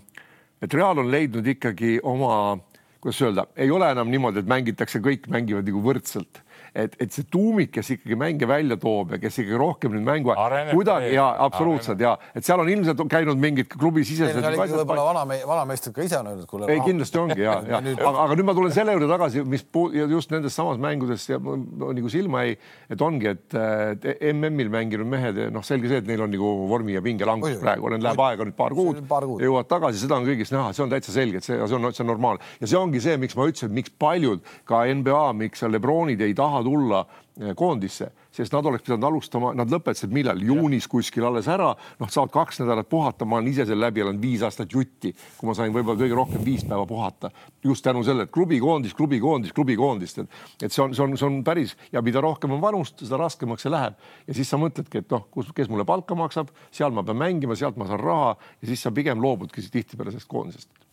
et 0.61 0.73
Real 0.73 0.99
on 0.99 1.11
leidnud 1.11 1.47
ikkagi 1.47 1.99
oma, 2.03 2.57
kuidas 3.03 3.21
öelda, 3.21 3.47
ei 3.55 3.71
ole 3.71 3.91
enam 3.91 4.09
niimoodi, 4.11 4.41
et 4.41 4.49
mängitakse, 4.49 5.01
kõik 5.03 5.29
mängivad 5.31 5.67
nagu 5.67 5.83
võrdselt 5.83 6.41
et, 6.75 6.95
et 6.99 7.13
see 7.13 7.25
tuumik, 7.31 7.71
kes 7.75 7.93
ikkagi 7.95 8.17
mänge 8.19 8.47
välja 8.49 8.75
toob 8.79 9.15
ja 9.15 9.19
kes 9.21 9.39
ikkagi 9.41 9.59
rohkem 9.59 9.93
nüüd 9.95 10.05
mängu 10.05 10.33
kuidagi 10.73 11.13
ja 11.15 11.27
absoluutselt 11.45 12.01
ja 12.03 12.15
et 12.35 12.45
seal 12.45 12.59
on 12.61 12.69
ilmselt 12.71 13.03
käinud 13.11 13.39
mingid 13.39 13.69
klubisisesed. 13.71 14.43
võib-olla 14.43 15.05
vana, 15.07 15.23
vanameister 15.47 15.95
ka 15.95 16.03
ise 16.05 16.19
on 16.19 16.31
öelnud, 16.33 16.47
kuule. 16.49 16.67
ei, 16.73 16.81
kindlasti 16.83 17.21
ongi 17.21 17.39
ja, 17.45 17.57
ja 17.71 17.79
aga, 17.79 18.13
aga 18.25 18.37
nüüd 18.39 18.49
ma 18.49 18.57
tulen 18.57 18.75
selle 18.75 18.95
juurde 18.97 19.09
tagasi, 19.11 19.45
mis 19.55 19.63
just 20.11 20.33
nendes 20.35 20.57
samas 20.57 20.81
mängudes 20.81 21.29
ja 21.29 21.39
nagu 21.39 22.11
silma 22.11 22.43
jäi, 22.43 22.57
et 22.91 23.05
ongi, 23.07 23.31
et, 23.31 23.55
et 23.55 24.25
MM-il 24.33 24.71
mänginud 24.73 25.09
mehed, 25.15 25.39
noh, 25.55 25.63
selge 25.65 25.91
see, 25.91 26.03
et 26.03 26.09
neil 26.09 26.25
on 26.25 26.33
nagu 26.33 26.51
vormi 26.69 26.97
ja 26.97 27.03
pinge 27.05 27.27
langus 27.27 27.55
praegu, 27.61 27.93
neil 27.93 28.03
läheb 28.03 28.25
aega 28.27 28.49
nüüd 28.49 28.59
paar 28.59 28.75
kuud, 28.75 28.99
jõuavad 29.39 29.71
tagasi, 29.71 30.03
seda 30.03 30.19
on 30.19 30.27
kõigist 30.27 30.55
näha, 30.55 30.75
see 30.75 30.83
on 30.83 30.91
täitsa 30.91 31.15
selge, 31.15 31.39
et 31.39 31.47
see, 31.47 31.55
see 31.55 31.79
on, 31.79 31.89
see 31.95 32.03
on 32.03 32.11
normaalne 32.11 32.43
ja 32.59 32.67
see 32.67 32.79
ongi 32.79 33.03
see, 33.03 33.15
miks 33.21 33.37
ma 33.39 33.47
ütlesin, 33.47 33.71
miks 33.75 33.93
paljud 34.01 34.43
ka 34.67 34.83
NBA, 34.91 35.23
miks 35.39 35.63
Lebronid 35.65 36.21
ei 36.25 36.35
taha 36.37 36.64
tulla 36.65 37.01
eh, 37.05 37.53
koondisse, 37.57 38.09
sest 38.35 38.53
nad 38.55 38.65
oleks 38.65 38.83
pidanud 38.85 39.07
alustama, 39.09 39.51
nad 39.57 39.71
lõpetasid 39.71 40.13
millal, 40.13 40.41
juunis 40.41 40.87
kuskil 40.91 41.27
alles 41.27 41.47
ära, 41.51 41.69
noh, 42.01 42.11
saavad 42.11 42.33
kaks 42.33 42.61
nädalat 42.63 42.89
puhata, 42.91 43.27
ma 43.27 43.39
olen 43.39 43.51
ise 43.51 43.67
selle 43.67 43.85
läbi 43.85 44.03
elanud 44.03 44.21
viis 44.21 44.43
aastat 44.45 44.73
jutti, 44.73 45.13
kui 45.37 45.49
ma 45.49 45.55
sain 45.57 45.73
võib-olla 45.75 46.01
kõige 46.01 46.17
rohkem 46.17 46.45
viis 46.45 46.65
päeva 46.67 46.85
puhata. 46.89 47.31
Just 47.65 47.85
tänu 47.85 48.03
sellele, 48.05 48.27
et 48.27 48.33
klubikoondis, 48.35 48.95
klubikoondis, 48.97 49.53
klubikoondist, 49.55 50.23
et, 50.23 50.39
et 50.67 50.71
see 50.73 50.83
on, 50.83 50.95
see 50.97 51.05
on, 51.05 51.17
see 51.19 51.29
on 51.29 51.41
päris 51.47 51.75
ja 51.93 52.03
mida 52.05 52.23
rohkem 52.23 52.57
on 52.57 52.63
vanust, 52.63 53.05
seda 53.05 53.21
raskemaks 53.21 53.65
see 53.65 53.73
läheb. 53.73 53.99
Ja 54.27 54.37
siis 54.37 54.49
sa 54.51 54.59
mõtledki, 54.61 55.03
et 55.05 55.13
noh, 55.13 55.27
kus, 55.33 55.53
kes 55.55 55.71
mulle 55.71 55.87
palka 55.87 56.17
maksab, 56.17 56.51
seal 56.73 56.95
ma 56.95 57.05
pean 57.05 57.21
mängima, 57.21 57.57
sealt 57.59 57.77
ma 57.79 57.89
saan 57.89 58.03
raha 58.03 58.33
ja 58.61 58.73
siis 58.73 58.83
sa 58.85 58.93
pigem 58.95 59.21
loobudki 59.23 59.63
tihtipeale 59.65 60.13
sellest 60.13 60.31
koondisest 60.31 60.84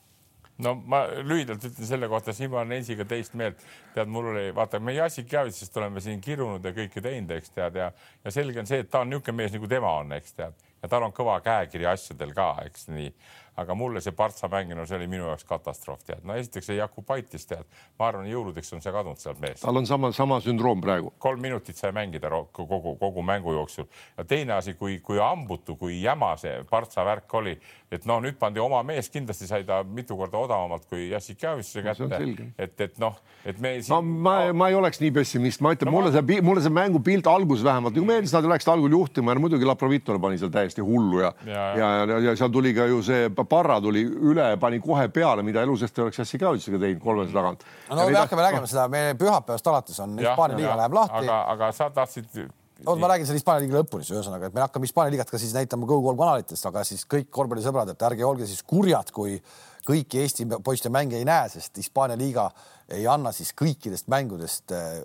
no 0.63 0.75
ma 0.87 1.03
lühidalt 1.23 1.65
ütlen 1.69 1.89
selle 1.89 2.09
kohta, 2.11 2.35
siin 2.37 2.51
ma 2.53 2.61
olen 2.63 2.77
Ensiga 2.79 3.07
teist 3.09 3.35
meelt. 3.39 3.63
tead, 3.95 4.09
mul 4.09 4.31
oli, 4.33 4.45
vaata, 4.55 4.81
me 4.81 4.95
Jassik 4.97 5.33
Javitsast 5.33 5.77
oleme 5.77 6.01
siin 6.01 6.21
kirunud 6.21 6.65
ja 6.65 6.73
kõike 6.77 7.03
teinud, 7.05 7.31
eks 7.37 7.53
tead, 7.53 7.77
ja, 7.77 7.91
ja 8.25 8.35
selge 8.35 8.63
on 8.63 8.69
see, 8.69 8.83
et 8.85 8.91
ta 8.91 9.03
on 9.03 9.11
niisugune 9.13 9.43
mees 9.43 9.53
nagu 9.53 9.69
tema 9.69 9.93
on, 10.01 10.13
eks 10.17 10.37
tead, 10.39 10.67
ja 10.83 10.91
tal 10.91 11.07
on 11.07 11.15
kõva 11.17 11.39
käekiri 11.45 11.89
asjadel 11.91 12.35
ka, 12.37 12.55
eks 12.67 12.89
nii 12.93 13.11
aga 13.57 13.75
mulle 13.75 14.01
see 14.01 14.15
Partsa 14.17 14.49
mäng, 14.49 14.73
no 14.77 14.87
see 14.89 14.97
oli 14.97 15.09
minu 15.11 15.27
jaoks 15.29 15.45
katastroof, 15.49 16.05
tead. 16.07 16.23
no 16.25 16.37
esiteks 16.39 16.71
see 16.71 16.79
Jakubaitis, 16.79 17.45
tead, 17.51 17.69
ma 18.01 18.09
arvan, 18.09 18.29
jõuludeks 18.31 18.73
on 18.77 18.83
see 18.85 18.93
kadunud 18.95 19.21
sealt 19.21 19.41
meest. 19.43 19.63
tal 19.65 19.77
on 19.77 19.89
sama, 19.89 20.13
sama 20.17 20.41
sündroom 20.45 20.81
praegu. 20.85 21.13
kolm 21.23 21.43
minutit 21.45 21.77
sai 21.77 21.93
mängida 21.93 22.31
kogu, 22.53 22.97
kogu 23.01 23.23
mängu 23.27 23.53
jooksul 23.53 23.89
ja 24.17 24.25
teine 24.25 24.57
asi, 24.57 24.75
kui, 24.79 24.99
kui 25.05 25.21
hambutu, 25.21 25.77
kui 25.77 26.01
jäma 26.03 26.33
see 26.41 26.63
Partsa 26.71 27.05
värk 27.05 27.35
oli, 27.41 27.57
et 27.93 28.07
no 28.09 28.19
nüüd 28.25 28.39
pandi 28.41 28.63
oma 28.63 28.81
mees, 28.87 29.11
kindlasti 29.13 29.49
sai 29.51 29.67
ta 29.69 29.83
mitu 29.85 30.17
korda 30.17 30.41
odavamalt 30.41 30.89
kui 30.89 31.11
Jassik 31.11 31.43
Javisse 31.43 31.85
kätte. 31.85 32.23
et, 32.59 32.81
et 32.81 32.99
noh, 33.03 33.19
et 33.45 33.61
me 33.61 33.75
siin.... 33.83 33.93
no 33.93 34.01
ma, 34.03 34.37
ma 34.57 34.71
ei 34.73 34.79
oleks 34.79 35.03
nii 35.03 35.13
pessimist, 35.21 35.61
ma 35.65 35.75
ütlen 35.77 35.91
no,, 35.91 35.97
mulle 35.99 36.13
see, 36.15 36.41
mulle 36.41 36.65
see 36.65 36.73
mängupilt 36.73 37.29
alguses 37.29 37.65
vähemalt 37.67 37.97
nagu 37.99 38.09
meeldis, 38.09 38.33
nad 38.33 38.49
läksid 38.49 38.73
algul 38.73 38.97
juhtima 38.97 39.37
ja 39.37 39.43
muidugi 39.45 39.69
Laprovitole 39.69 40.21
pani 40.23 40.41
seal 40.41 40.53
täiesti 40.55 40.85
hullu 40.85 41.21
ja, 41.21 41.35
ja, 41.45 41.67
ja, 41.77 41.91
ja, 42.15 42.21
ja 42.31 42.37
seal 42.39 42.53
tuli 42.55 42.73
ka 42.77 42.89
ju 42.89 43.03
see 43.05 43.29
Parra 43.49 43.81
tuli 43.81 44.05
üle, 44.07 44.49
pani 44.61 44.81
kohe 44.83 45.09
peale, 45.13 45.45
mida 45.47 45.63
elu 45.67 45.77
seest 45.81 45.99
ei 45.99 46.07
oleks 46.07 46.23
Jassikavitšiga 46.23 46.81
teinud 46.83 47.03
kolmese 47.05 47.35
tagant. 47.35 47.65
no 47.91 48.09
me 48.09 48.19
hakkame 48.19 48.49
nägema 48.49 48.71
seda, 48.71 48.89
me 48.93 49.05
pühapäevast 49.19 49.71
alates 49.73 50.01
on 50.01 50.19
Hispaania 50.19 50.59
liiga 50.59 50.77
läheb 50.83 50.99
lahti. 50.99 51.23
aga, 51.25 51.39
aga 51.55 51.73
sa 51.77 51.91
tahtsid 51.91 52.29
oot, 52.87 52.99
ma 52.99 53.11
räägin 53.13 53.27
selle 53.27 53.41
Hispaania 53.41 53.67
liiga 53.67 53.81
lõpuni, 53.81 54.07
ühesõnaga, 54.09 54.49
et 54.49 54.55
me 54.57 54.65
hakkame 54.65 54.89
Hispaania 54.89 55.17
liigat 55.17 55.31
ka 55.31 55.41
siis 55.41 55.55
näitama 55.57 55.87
Go3 55.87 56.17
kanalites, 56.19 56.65
aga 56.69 56.85
siis 56.87 57.05
kõik 57.07 57.31
korvpallisõbrad, 57.31 57.93
et 57.93 58.09
ärge 58.09 58.27
olge 58.27 58.49
siis 58.51 58.63
kurjad, 58.67 59.13
kui 59.15 59.37
kõiki 59.87 60.23
Eesti 60.23 60.47
poiste 60.65 60.91
mänge 60.93 61.19
ei 61.19 61.27
näe, 61.27 61.49
sest 61.53 61.77
Hispaania 61.81 62.17
liiga 62.19 62.49
ei 62.93 63.07
anna 63.09 63.33
siis 63.33 63.53
kõikidest 63.57 64.09
mängudest 64.13 64.73
äh, 64.77 64.97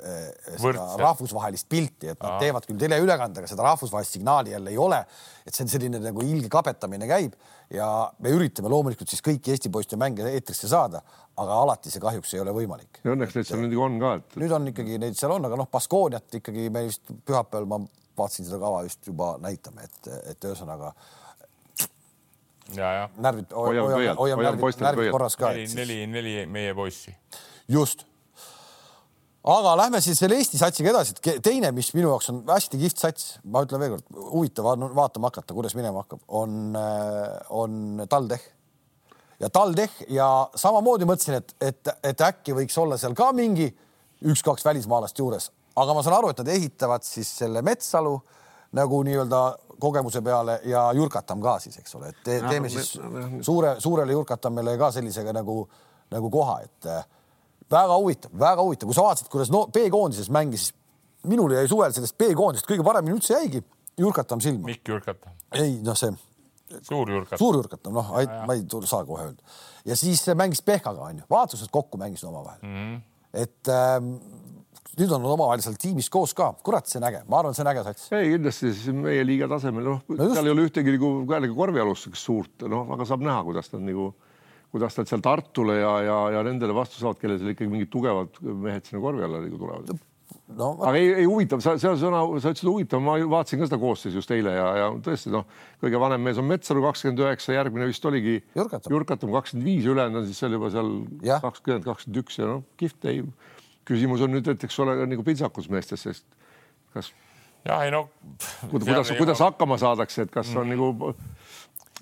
seda 0.57 0.87
rahvusvahelist 0.99 1.69
pilti, 1.69 2.11
et 2.11 2.19
nad 2.19 2.33
Aa. 2.35 2.39
teevad 2.41 2.67
küll 2.67 2.79
teleülekandega, 2.81 3.47
seda 3.49 3.65
rahvusvahelist 3.67 4.17
signaali 4.17 4.51
jälle 4.53 4.73
ei 4.73 4.77
ole. 4.77 5.03
et 5.45 5.55
see 5.55 5.63
on 5.63 5.71
selline 5.71 6.01
nagu 6.03 6.23
ilge 6.25 6.49
kapetamine 6.51 7.07
käib 7.07 7.37
ja 7.73 7.87
me 8.19 8.33
üritame 8.35 8.69
loomulikult 8.71 9.09
siis 9.09 9.23
kõiki 9.23 9.53
Eesti 9.53 9.71
poiste 9.71 9.99
mänge 9.99 10.27
eetrisse 10.29 10.67
saada, 10.67 11.01
aga 11.37 11.61
alati 11.63 11.91
see 11.93 12.03
kahjuks 12.03 12.33
ei 12.33 12.43
ole 12.43 12.55
võimalik. 12.55 12.99
ja 13.03 13.13
õnneks 13.15 13.37
neid 13.37 13.47
seal 13.47 13.63
nüüd 13.63 13.77
on 13.79 13.99
ka, 14.01 14.17
et. 14.19 14.41
nüüd 14.43 14.57
on 14.57 14.73
ikkagi 14.73 14.99
neid 15.01 15.19
seal 15.19 15.35
on, 15.37 15.47
aga 15.47 15.59
noh, 15.59 15.69
Baskooniat 15.71 16.41
ikkagi 16.41 16.69
me 16.73 16.87
vist 16.89 17.07
pühapäeval 17.25 17.69
ma 17.71 17.81
vaatasin 18.17 18.47
seda 18.47 18.59
kava 18.61 18.83
just 18.87 19.07
juba 19.07 19.35
näitame, 19.43 19.85
et, 19.87 20.11
et 20.33 20.49
ühesõnaga. 20.49 20.93
Närvid, 22.75 23.53
hoiame, 23.55 24.11
hoiame 24.17 24.45
närvid, 24.49 24.83
närvid 24.83 25.11
korras 25.15 25.37
ka. 25.39 25.53
neli, 25.53 25.67
neli, 25.75 25.97
neli 26.11 26.35
meie 26.51 26.75
poissi. 26.75 27.15
just. 27.67 28.05
aga 29.47 29.77
lähme 29.79 30.01
siis 30.03 30.19
selle 30.19 30.35
Eesti 30.35 30.59
satsiga 30.59 30.91
edasi, 30.91 31.15
et 31.15 31.41
teine, 31.43 31.71
mis 31.71 31.93
minu 31.95 32.11
jaoks 32.11 32.29
on 32.33 32.43
hästi 32.49 32.81
kihvt 32.81 33.03
sats, 33.05 33.29
ma 33.47 33.63
ütlen 33.63 33.83
veelkord, 33.83 34.07
huvitav 34.33 34.67
vaatama 34.97 35.31
hakata, 35.31 35.55
kuidas 35.55 35.75
minema 35.77 36.03
hakkab, 36.03 36.23
on, 36.27 36.75
äh, 36.75 37.37
on 37.55 38.03
TalTech 38.09 38.53
ja 39.39 39.49
TalTech 39.53 40.07
ja 40.09 40.29
samamoodi 40.55 41.07
mõtlesin, 41.07 41.39
et, 41.39 41.55
et, 41.61 41.93
et 42.03 42.25
äkki 42.27 42.55
võiks 42.57 42.77
olla 42.81 42.97
seal 42.99 43.15
ka 43.17 43.29
mingi 43.35 43.69
üks-kaks 44.25 44.65
välismaalast 44.65 45.19
juures, 45.19 45.51
aga 45.77 45.93
ma 45.93 46.03
saan 46.03 46.17
aru, 46.17 46.33
et 46.33 46.41
nad 46.41 46.51
ehitavad 46.55 47.05
siis 47.05 47.29
selle 47.43 47.61
Metsalu 47.65 48.17
nagu 48.77 49.01
nii-öelda 49.05 49.41
kogemuse 49.79 50.21
peale 50.21 50.59
ja 50.65 50.87
Jurkatam 50.93 51.41
ka 51.41 51.57
siis, 51.59 51.77
eks 51.81 51.95
ole, 51.95 52.09
et 52.13 52.23
te, 52.23 52.39
teeme 52.49 52.69
siis 52.69 52.95
suure, 53.45 53.75
suurele 53.83 54.15
Jurkatamele 54.15 54.77
ka 54.77 54.91
sellisega 54.95 55.33
nagu, 55.35 55.61
nagu 56.13 56.31
koha, 56.33 56.59
et 56.65 56.89
äh, 56.91 57.05
väga 57.71 57.97
huvitav, 57.97 58.31
väga 58.39 58.63
huvitav, 58.63 58.89
kui 58.89 58.97
sa 58.97 59.05
vaatasid, 59.07 59.31
kuidas 59.33 59.51
no 59.53 59.65
B-koondises 59.73 60.31
mängis, 60.33 60.69
minul 61.27 61.55
jäi 61.57 61.67
suvel 61.69 61.93
sellest 61.95 62.17
B-koondisest 62.17 62.69
kõige 62.69 62.85
paremini 62.87 63.17
üldse 63.17 63.35
jäigi 63.37 63.63
Jurkatam 63.97 64.41
silma. 64.43 64.69
Mikk 64.69 64.93
Jurkatam. 64.93 65.33
ei 65.57 65.79
noh, 65.83 65.97
see 65.97 66.13
suur 66.81 67.09
Jurkatam. 67.09 67.39
suur 67.39 67.59
Jurkatam, 67.61 67.95
noh, 67.97 68.11
ma 68.47 68.55
ei 68.57 68.65
saa 68.85 69.05
kohe 69.05 69.29
öelda. 69.29 69.43
ja 69.85 69.95
siis 69.95 70.25
mängis 70.35 70.61
Pehkaga 70.61 71.09
onju, 71.09 71.25
vaatasid 71.29 71.71
kokku 71.71 71.97
mängisid 71.97 72.27
omavahel 72.29 72.59
mm. 72.61 72.75
-hmm. 72.75 73.01
et 73.33 73.67
ähm, 73.67 74.13
nüüd 74.97 75.11
on 75.11 75.23
nad 75.23 75.33
omavahel 75.33 75.63
seal 75.63 75.77
tiimis 75.79 76.09
koos 76.13 76.33
ka, 76.37 76.51
kurat, 76.65 76.87
see 76.89 76.99
on 77.01 77.07
äge, 77.09 77.21
ma 77.29 77.41
arvan, 77.41 77.55
see 77.57 77.65
on 77.65 77.71
äge 77.73 77.83
sats. 77.85 78.07
ei, 78.15 78.31
kindlasti 78.35 78.71
siis 78.71 78.95
meie 78.95 79.25
liiga 79.27 79.49
tasemel, 79.51 79.85
noh 79.91 80.01
no, 80.07 80.29
seal 80.33 80.49
ei 80.49 80.55
ole 80.55 80.67
ühtegi 80.69 80.95
nagu 80.95 81.11
jällegi 81.27 81.57
korvialust 81.57 82.09
suurt, 82.17 82.67
noh, 82.71 82.87
aga 82.95 83.07
saab 83.09 83.25
näha, 83.25 83.43
kuidas 83.47 83.71
nad 83.75 83.85
nagu, 83.87 84.11
kuidas 84.73 84.97
nad 84.99 85.09
seal 85.11 85.23
Tartule 85.25 85.79
ja, 85.81 85.95
ja, 86.07 86.19
ja 86.37 86.43
nendele 86.47 86.75
vastu 86.77 87.01
saavad, 87.01 87.19
kellel 87.21 87.41
seal 87.41 87.53
ikkagi 87.55 87.71
mingid 87.71 87.91
tugevad 87.93 88.39
mehed 88.47 88.87
sinna 88.87 89.03
korvi 89.03 89.27
alla 89.27 89.43
nagu 89.43 89.59
tulevad. 89.59 89.97
No,. 90.57 90.73
aga 90.79 90.95
ei, 90.95 91.11
ei 91.21 91.25
huvitav, 91.27 91.59
sa, 91.63 91.73
see 91.79 91.91
sõna, 91.99 92.21
sa 92.39 92.51
ütlesid 92.53 92.67
huvitav, 92.67 93.01
ma 93.03 93.17
vaatasin 93.31 93.59
ka 93.61 93.67
seda 93.67 93.79
koosseisu 93.79 94.19
just 94.19 94.31
eile 94.31 94.53
ja, 94.55 94.65
ja 94.79 94.85
tõesti 95.03 95.31
noh, 95.31 95.43
kõige 95.83 95.99
vanem 95.99 96.23
mees 96.23 96.39
on 96.39 96.47
Metsalu 96.47 96.83
kakskümmend 96.85 97.19
üheksa, 97.23 97.51
järgmine 97.55 97.87
vist 97.89 98.07
oligi 98.07 98.37
Jurkatam 98.55 99.33
kakskümmend 99.35 99.67
viis, 99.67 99.87
ülejäänud 99.87 100.21
on 100.21 100.27
siis 100.27 100.39
seal 100.39 100.55
juba 100.55 100.71
seal 100.71 100.91
kakskümmend, 101.43 101.87
kakskümmend 101.87 102.21
üks 102.23 102.39
ja 102.39 102.47
noh, 102.47 102.63
kihvt 102.79 103.07
ei 103.11 103.21
küsimus 103.87 104.23
on 104.25 104.33
nüüd, 104.35 104.47
et 104.51 104.67
eks 104.67 104.79
ole 104.83 104.97
nagu 105.07 105.25
pintsakus 105.25 105.69
meestes, 105.71 106.03
sest 106.07 106.25
kas. 106.93 107.11
ja 107.65 107.79
ei 107.85 107.93
no. 107.93 108.07
kuidas, 108.71 109.13
kuidas 109.17 109.43
hakkama 109.43 109.79
saadakse, 109.81 110.27
et 110.27 110.33
kas 110.33 110.51
on 110.55 110.67
mm. 110.67 110.75
nagu, 110.75 111.13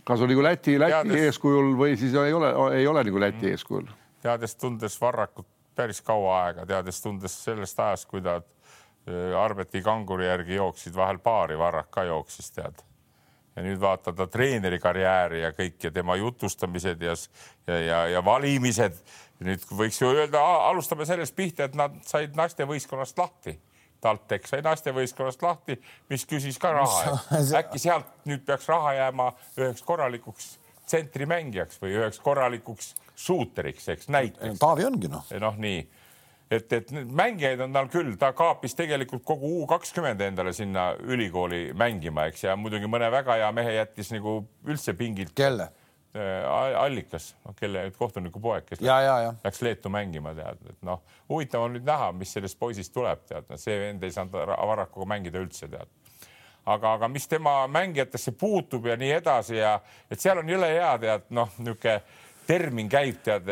kas 0.03 0.23
on 0.23 0.31
nagu 0.31 0.45
Läti, 0.45 0.79
Läti 0.81 0.95
teades, 0.95 1.27
eeskujul 1.29 1.75
või 1.79 1.99
siis 1.99 2.15
ei 2.21 2.33
ole, 2.33 2.51
ei 2.77 2.87
ole 2.87 3.05
nagu 3.07 3.21
Läti 3.27 3.45
mm. 3.45 3.53
eeskujul? 3.57 3.93
teades-tundes 4.25 4.97
Varrakut 5.01 5.47
päris 5.75 6.01
kaua 6.01 6.39
aega, 6.45 6.65
teades-tundes 6.65 7.35
sellest 7.45 7.79
ajast, 7.83 8.07
kui 8.09 8.23
ta 8.25 8.39
äh, 8.39 9.37
Arbeti 9.37 9.83
kanguri 9.85 10.29
järgi 10.29 10.59
jooksid, 10.59 10.95
vahel 10.95 11.19
paari 11.23 11.57
Varrak 11.59 11.91
ka 11.93 12.07
jooksis, 12.07 12.51
tead 12.55 12.85
ja 13.55 13.63
nüüd 13.63 13.79
vaatad 13.79 14.17
ta 14.17 14.27
treeneri 14.27 14.79
karjääri 14.83 15.41
ja 15.45 15.51
kõik 15.55 15.87
ja 15.87 15.91
tema 15.95 16.17
jutustamised 16.19 17.01
ja, 17.01 17.15
ja, 17.67 17.77
ja, 17.79 17.99
ja 18.17 18.23
valimised 18.25 18.97
nüüd 19.43 19.63
võiks 19.75 20.01
ju 20.01 20.09
öelda, 20.13 20.41
alustame 20.69 21.07
sellest 21.07 21.35
pihta, 21.35 21.67
et 21.67 21.75
nad 21.75 21.95
said 22.07 22.35
naistevõistkonnast 22.37 23.17
lahti. 23.19 23.57
TalTech 24.05 24.45
sai 24.45 24.61
naistevõistkonnast 24.61 25.41
lahti, 25.41 25.79
mis 26.11 26.27
küsis 26.29 26.59
ka 26.61 26.75
raha. 26.75 27.17
äkki 27.61 27.81
sealt 27.81 28.27
nüüd 28.29 28.45
peaks 28.45 28.67
raha 28.69 28.93
jääma 28.99 29.31
üheks 29.57 29.81
korralikuks 29.87 30.55
tsentrimängijaks 30.85 31.81
või 31.81 31.95
üheks 31.97 32.19
korralikuks 32.21 32.93
suuteriks, 33.15 33.87
eks 33.95 34.11
näiteks. 34.13 34.59
Taavi 34.61 34.85
ongi 34.85 35.09
noh. 35.09 35.25
noh, 35.41 35.57
nii 35.57 35.79
et, 36.51 36.73
et 36.73 36.91
mängijaid 36.91 37.63
on 37.65 37.73
tal 37.73 37.87
küll, 37.91 38.13
ta 38.21 38.31
kaapis 38.37 38.77
tegelikult 38.77 39.23
kogu 39.25 39.49
U 39.61 39.65
kakskümmend 39.69 40.21
endale 40.21 40.53
sinna 40.53 40.91
ülikooli 41.01 41.69
mängima, 41.77 42.27
eks, 42.29 42.45
ja 42.45 42.55
muidugi 42.59 42.89
mõne 42.91 43.09
väga 43.13 43.39
hea 43.41 43.49
mehe 43.55 43.75
jättis 43.79 44.11
nagu 44.13 44.37
üldse 44.67 44.93
pingilt. 44.97 45.33
kelle? 45.35 45.71
Äh, 46.15 46.79
allikas, 46.79 47.35
noh, 47.43 47.51
kelle 47.59 47.81
kohtuniku 47.97 48.39
poeg, 48.39 48.63
kes 48.69 48.79
ja, 48.79 49.01
ja, 49.03 49.15
ja. 49.19 49.33
läks 49.43 49.59
Leetu 49.65 49.89
mängima, 49.91 50.31
tead, 50.37 50.61
et 50.71 50.77
noh, 50.87 51.01
huvitav 51.27 51.65
on 51.65 51.73
nüüd 51.75 51.83
näha, 51.83 52.13
mis 52.15 52.31
sellest 52.37 52.55
poisist 52.55 52.93
tuleb, 52.95 53.25
tead, 53.27 53.49
see 53.59 53.75
vend 53.81 54.05
ei 54.07 54.13
saanud 54.15 54.37
Varrakuga 54.47 55.09
mängida 55.11 55.41
üldse, 55.43 55.67
tead. 55.67 55.91
aga, 56.63 56.93
aga 56.93 57.09
mis 57.11 57.27
tema 57.27 57.57
mängijatesse 57.67 58.31
puutub 58.31 58.87
ja 58.87 58.95
nii 58.95 59.11
edasi 59.17 59.57
ja 59.59 59.73
et 60.07 60.23
seal 60.23 60.39
on 60.39 60.53
jõle 60.55 60.71
hea, 60.71 60.93
tead, 61.03 61.27
noh, 61.35 61.51
niisugune 61.59 61.97
termin 62.47 62.89
käib 62.89 63.19
tead 63.25 63.49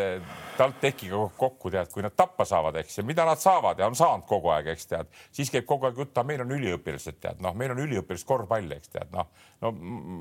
TalTechiga 0.57 1.19
kokku 1.37 1.71
tead, 1.73 1.89
kui 1.91 2.03
nad 2.05 2.13
tappa 2.15 2.45
saavad, 2.45 2.77
eks 2.79 2.99
ja 2.99 3.05
mida 3.07 3.25
nad 3.25 3.41
saavad 3.41 3.79
ja 3.81 3.89
on 3.89 3.97
saanud 3.97 4.27
kogu 4.29 4.53
aeg, 4.53 4.69
eks 4.73 4.89
tead, 4.91 5.09
siis 5.33 5.51
käib 5.51 5.65
kogu 5.69 5.89
aeg 5.89 5.97
jutt, 5.99 6.19
meil 6.25 6.45
on 6.45 6.53
üliõpilased, 6.55 7.17
tead 7.21 7.41
noh, 7.43 7.55
meil 7.57 7.73
on 7.73 7.81
üliõpilased 7.83 8.29
korvpall, 8.29 8.71
eks 8.77 8.93
tead 8.93 9.11
noh, 9.15 9.27
no 9.63 9.71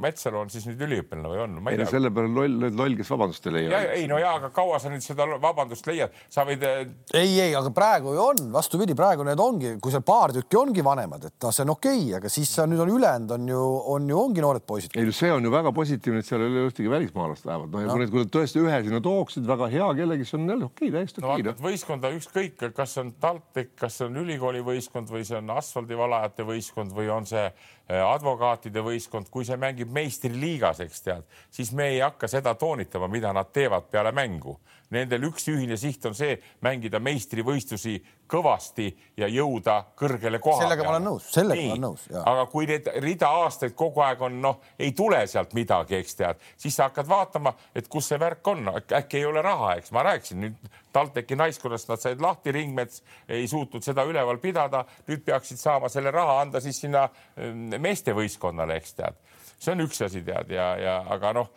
Metsalu 0.03 0.41
on 0.43 0.51
siis 0.53 0.65
nüüd 0.69 0.83
üliõpilane 0.87 1.31
või 1.31 1.41
on? 1.43 1.57
ei 1.73 1.79
no 1.81 1.87
selle 1.91 2.11
peale 2.15 2.31
loll, 2.33 2.69
loll, 2.71 2.97
kes 2.99 3.11
vabandust 3.13 3.47
ei 3.49 3.55
leia. 3.57 3.81
ei 3.97 4.07
no 4.11 4.19
ja, 4.21 4.35
aga 4.39 4.53
kaua 4.55 4.79
sa 4.83 4.93
nüüd 4.93 5.05
seda 5.05 5.27
vabandust 5.43 5.87
leiad, 5.91 6.15
sa 6.33 6.45
võid. 6.49 6.63
Eh, 6.67 6.93
ei, 7.19 7.35
ei, 7.49 7.55
aga 7.59 7.73
praegu 7.75 8.15
ju 8.17 8.23
on, 8.23 8.43
vastupidi, 8.55 8.97
praegu 8.99 9.27
need 9.27 9.43
ongi, 9.43 9.75
kui 9.83 9.95
seal 9.95 10.05
paar 10.07 10.35
tükki 10.37 10.59
ongi 10.61 10.85
vanemad, 10.87 11.27
et 11.31 11.47
noh, 11.47 11.55
see 11.55 11.67
on 11.67 11.75
okei 11.75 11.99
okay,, 11.99 12.15
aga 12.21 12.33
siis 12.33 12.53
sa 12.57 12.67
nüüd 12.71 12.83
on 12.85 12.95
ülejäänud 12.95 13.35
on 13.37 13.51
ju, 13.53 13.65
on 13.97 14.09
ju 14.13 14.21
ongi 14.21 14.45
noored 14.45 14.67
poisid. 14.69 14.97
ei 14.97 15.09
no 15.09 15.17
see 15.17 15.33
on 15.35 15.45
ju 15.45 15.53
väga 15.55 15.75
positiivne, 15.77 16.23
et 16.23 16.29
seal 16.29 16.45
ei 16.45 16.53
ole 16.53 16.71
ühtegi 16.71 16.93
välismaalast 16.93 17.47
vähemalt, 17.49 17.73
noh 17.75 17.85
ja 17.85 17.91
no. 17.91 17.97
kui 17.97 18.05
need, 18.05 18.15
kui 18.15 18.25
nad 18.25 18.33
tõesti 18.39 18.63
ühe 18.63 18.81
sinna 18.87 19.03
tooksid, 19.05 19.47
väga 19.49 19.71
hea 19.73 19.91
kellegi, 20.03 20.29
siis 20.29 20.39
on 20.39 20.49
jälle 20.55 20.69
okei 20.69 20.89
okay,, 20.89 20.97
täiesti 20.99 21.25
okei 21.25 21.35
okay, 21.35 21.49
no,. 21.51 21.57
võistkonda 21.67 22.15
ükskõik, 22.19 22.67
kas 22.77 22.97
on 23.03 23.15
TalTech, 23.23 23.75
kas 23.79 24.01
on 24.07 24.23
ülikooli 24.23 24.65
võistkond 24.67 25.11
või 25.13 25.27
see 25.29 25.39
on 25.41 25.55
asfaldivalajate 25.57 26.47
võistkond 26.47 26.95
või 26.97 27.11
on 27.13 27.29
see 27.29 27.49
advokaatide 27.89 28.81
võistkond, 28.81 29.29
kui 29.31 29.45
see 29.45 29.57
mängib 29.61 29.91
meistriliigas, 29.93 30.81
eks 30.85 31.03
tead, 31.03 31.25
siis 31.51 31.73
me 31.77 31.89
ei 31.93 32.01
hakka 32.01 32.29
seda 32.31 32.55
toonitama, 32.55 33.09
mida 33.09 33.33
nad 33.33 33.51
teevad 33.53 33.91
peale 33.91 34.13
mängu. 34.13 34.59
Nendel 34.93 35.29
üks 35.31 35.49
ühine 35.53 35.79
siht 35.81 36.05
on 36.09 36.17
see, 36.17 36.37
mängida 36.65 37.01
meistrivõistlusi 37.03 37.97
kõvasti 38.33 38.89
ja 39.17 39.29
jõuda 39.29 39.79
kõrgele 39.99 40.41
kohale. 40.43 40.67
sellega 40.67 40.87
ma 40.87 40.95
olen 40.95 41.07
nõus, 41.11 41.29
sellega 41.33 41.65
ma 41.67 41.75
olen 41.75 41.85
nõus. 41.87 42.05
aga 42.23 42.47
kui 42.53 42.69
need 42.71 42.89
rida 43.05 43.31
aastaid 43.43 43.75
kogu 43.79 44.05
aeg 44.05 44.23
on, 44.29 44.39
noh, 44.45 44.61
ei 44.79 44.93
tule 44.97 45.21
sealt 45.29 45.53
midagi, 45.57 45.99
eks 46.01 46.17
tead, 46.21 46.47
siis 46.61 46.77
sa 46.77 46.89
hakkad 46.89 47.09
vaatama, 47.09 47.55
et 47.75 47.89
kus 47.93 48.09
see 48.13 48.21
värk 48.21 48.53
on, 48.53 48.71
äkki 48.83 49.21
ei 49.21 49.27
ole 49.29 49.43
raha, 49.45 49.75
eks 49.81 49.93
ma 49.93 50.05
rääkisin. 50.09 50.41
Nüüd 50.43 50.73
TalTechi 50.93 51.37
naiskonnast, 51.41 51.89
nad 51.89 52.01
said 52.03 52.21
lahti, 52.21 52.53
Ringmets 52.53 53.03
ei 53.29 53.47
suutnud 53.49 53.85
seda 53.85 54.05
üleval 54.09 54.41
pidada, 54.43 54.85
nüüd 55.09 55.25
peaksid 55.25 55.61
saama 55.61 55.89
selle 55.93 56.13
raha 56.13 56.41
anda 56.43 56.61
siis 56.61 56.81
sinna 56.85 57.07
mm, 57.09 57.81
meestevõistkonnale, 57.81 58.77
eks 58.81 58.99
tead. 59.01 59.21
See 59.63 59.71
on 59.73 59.85
üks 59.85 60.01
asi, 60.03 60.25
tead 60.27 60.51
ja, 60.51 60.73
ja 60.81 60.95
aga 61.15 61.31
noh, 61.37 61.53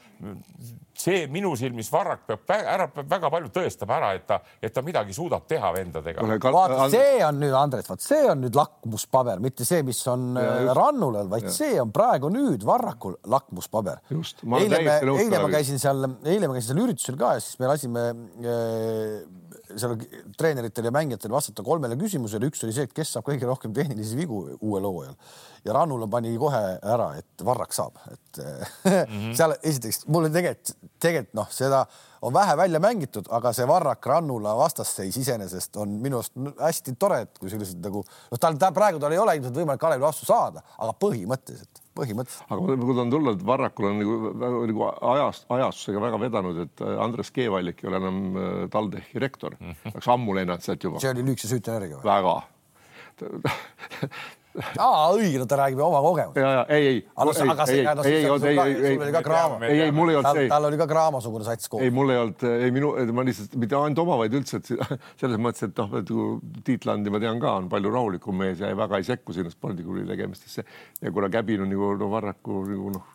see 0.96 1.26
minu 1.32 1.56
silmis 1.58 1.90
Varrak 1.92 2.28
peab 2.28 2.52
ära, 2.56 2.88
peab 2.94 3.10
väga 3.10 3.25
palju 3.34 3.52
tõestama 3.56 3.98
ära, 4.00 4.12
et 4.18 4.26
ta, 4.28 4.40
et 4.62 4.74
ta 4.74 4.84
midagi 4.86 5.16
suudab 5.16 5.46
teha 5.50 5.72
vendadega. 5.76 6.26
vaata, 6.44 6.90
see 6.94 7.20
on 7.26 7.40
nüüd, 7.42 7.56
Andres, 7.58 7.90
vaat 7.90 8.04
see 8.06 8.24
on 8.32 8.44
nüüd 8.46 8.58
lakmuspaber, 8.58 9.42
mitte 9.44 9.68
see, 9.68 9.84
mis 9.88 10.02
on 10.12 10.28
ja, 10.40 10.46
äh, 10.66 10.72
Rannulal, 10.78 11.30
vaid 11.32 11.48
ja. 11.50 11.56
see 11.56 11.80
on 11.82 11.94
praegu 11.96 12.32
nüüd 12.34 12.66
Varrakul 12.68 13.18
lakmuspaber. 13.32 14.04
eile 14.12 14.84
me, 14.86 15.00
eile 15.16 15.42
ma 15.42 15.52
käisin 15.54 15.82
seal, 15.82 16.06
eile 16.26 16.50
ma 16.50 16.58
käisin 16.58 16.74
seal 16.74 16.84
üritusel 16.86 17.20
ka 17.20 17.36
ja 17.38 17.44
siis 17.44 17.60
me 17.62 17.72
lasime 17.72 18.06
äh, 18.46 19.18
seal 19.76 19.98
treeneritel 20.38 20.88
ja 20.88 20.94
mängijatel 20.94 21.34
vastata 21.34 21.64
kolmele 21.66 21.98
küsimusele, 22.00 22.50
üks 22.52 22.64
oli 22.66 22.76
see, 22.76 22.88
et 22.88 22.96
kes 22.96 23.16
saab 23.16 23.28
kõige 23.28 23.48
rohkem 23.50 23.74
tehnilisi 23.76 24.18
vigu 24.20 24.46
uuel 24.60 24.88
hooajal 24.88 25.18
ja 25.66 25.74
Rannula 25.74 26.08
pani 26.12 26.36
kohe 26.40 26.62
ära, 26.78 27.10
et 27.20 27.46
Varrak 27.46 27.74
saab, 27.74 27.98
et 28.12 28.40
mm 28.42 28.92
-hmm. 29.10 29.36
seal 29.38 29.56
esiteks 29.64 30.06
mulle 30.08 30.30
tegelikult, 30.30 30.76
tegelikult 31.00 31.34
noh, 31.34 31.50
seda 31.50 31.86
on 32.26 32.34
vähe 32.34 32.58
välja 32.58 32.82
mängitud, 32.82 33.28
aga 33.30 33.54
see 33.54 33.68
Varrak 33.70 34.06
Rannula 34.10 34.56
vastasseis 34.58 35.18
iseenesest 35.22 35.78
on 35.82 35.98
minu 36.02 36.22
arust 36.22 36.62
hästi 36.62 36.96
tore, 37.00 37.22
et 37.28 37.40
kui 37.42 37.52
sellised 37.52 37.82
nagu 37.86 38.02
noh, 38.04 38.40
tal 38.42 38.58
ta, 38.62 38.72
praegu 38.76 39.02
tal 39.02 39.14
ei 39.14 39.22
ole 39.22 39.38
ilmselt 39.38 39.58
võimalik 39.60 39.82
Kalevi 39.82 40.06
vastu 40.06 40.28
saada, 40.28 40.64
aga 40.80 40.96
põhimõtteliselt 41.06 41.84
põhimõtteliselt. 41.96 42.48
aga 42.52 42.78
ma 42.82 42.96
tahan 42.98 43.14
tulla, 43.14 43.34
et 43.36 43.44
Varrakul 43.48 43.90
on 43.90 44.00
nagu, 44.02 44.16
väga, 44.32 44.64
nagu 44.72 44.88
ajast, 45.14 45.46
ajastusega 45.58 46.02
väga 46.04 46.22
vedanud, 46.26 46.64
et 46.66 46.84
äh, 46.84 46.96
Andres 47.06 47.32
Keevallik 47.36 47.84
ei 47.84 47.92
ole 47.92 48.02
enam 48.02 48.18
äh, 48.32 48.56
TalTechi 48.74 49.22
rektor, 49.24 49.58
oleks 49.94 50.10
ammu 50.16 50.36
lennanud 50.40 50.66
sealt 50.66 50.84
juba, 50.84 51.04
see 51.04 51.14
oli 51.14 51.28
lühikese 51.30 51.54
süütenärgiga 51.54 52.02
või? 52.02 52.10
väga. 52.10 52.36
aa, 54.56 55.06
õige, 55.16 55.40
no 55.42 55.48
ta 55.50 55.58
räägib 55.60 55.82
ju 55.82 55.86
oma 55.86 56.02
kogemust. 56.04 56.40
ja, 56.40 56.52
ja 56.58 56.64
ei, 56.76 56.88
ei, 56.92 57.00
aga 57.22 57.34
see, 57.36 57.84
no 57.86 58.06
ei, 58.08 58.22
sul 58.26 59.04
oli 59.06 59.16
ka 59.16 59.22
kraama. 59.26 59.60
ei, 59.68 59.82
ei, 59.88 59.94
mul 59.96 60.14
ei 60.14 60.20
olnud 60.20 60.40
see, 60.40 60.50
tal 60.52 60.70
oli 60.70 60.80
ka 60.80 60.88
kraamasugune 60.90 61.48
sats 61.48 61.72
koos 61.72 61.86
ei, 61.86 61.94
mul 61.96 62.14
ei 62.14 62.22
olnud, 62.22 62.46
ei 62.68 62.76
minu, 62.76 62.94
ma 63.18 63.26
lihtsalt 63.28 63.58
mitte 63.62 63.80
ainult 63.80 64.04
oma, 64.06 64.20
vaid 64.24 64.38
üldse, 64.40 64.62
et 64.62 64.72
selles 65.22 65.42
mõttes, 65.42 65.68
et 65.68 65.82
noh, 65.82 65.98
et 66.00 66.12
kui 66.12 66.62
Tiit 66.68 66.88
Landi 66.90 67.14
ma 67.14 67.22
tean 67.24 67.42
ka, 67.44 67.58
on 67.62 67.70
palju 67.72 67.92
rahulikum 67.94 68.40
mees 68.44 68.64
ja 68.64 68.72
väga 68.78 69.02
ei 69.02 69.08
sekku 69.08 69.36
sinna 69.36 69.54
spordiklubi 69.54 70.08
tegemistesse 70.10 70.66
ja 70.66 71.14
kuna 71.16 71.32
Käbin 71.34 71.66
on 71.66 71.72
nagu 71.72 71.94
no 72.00 72.12
Varraku 72.14 72.64
nagu 72.70 72.96
noh, 72.96 73.12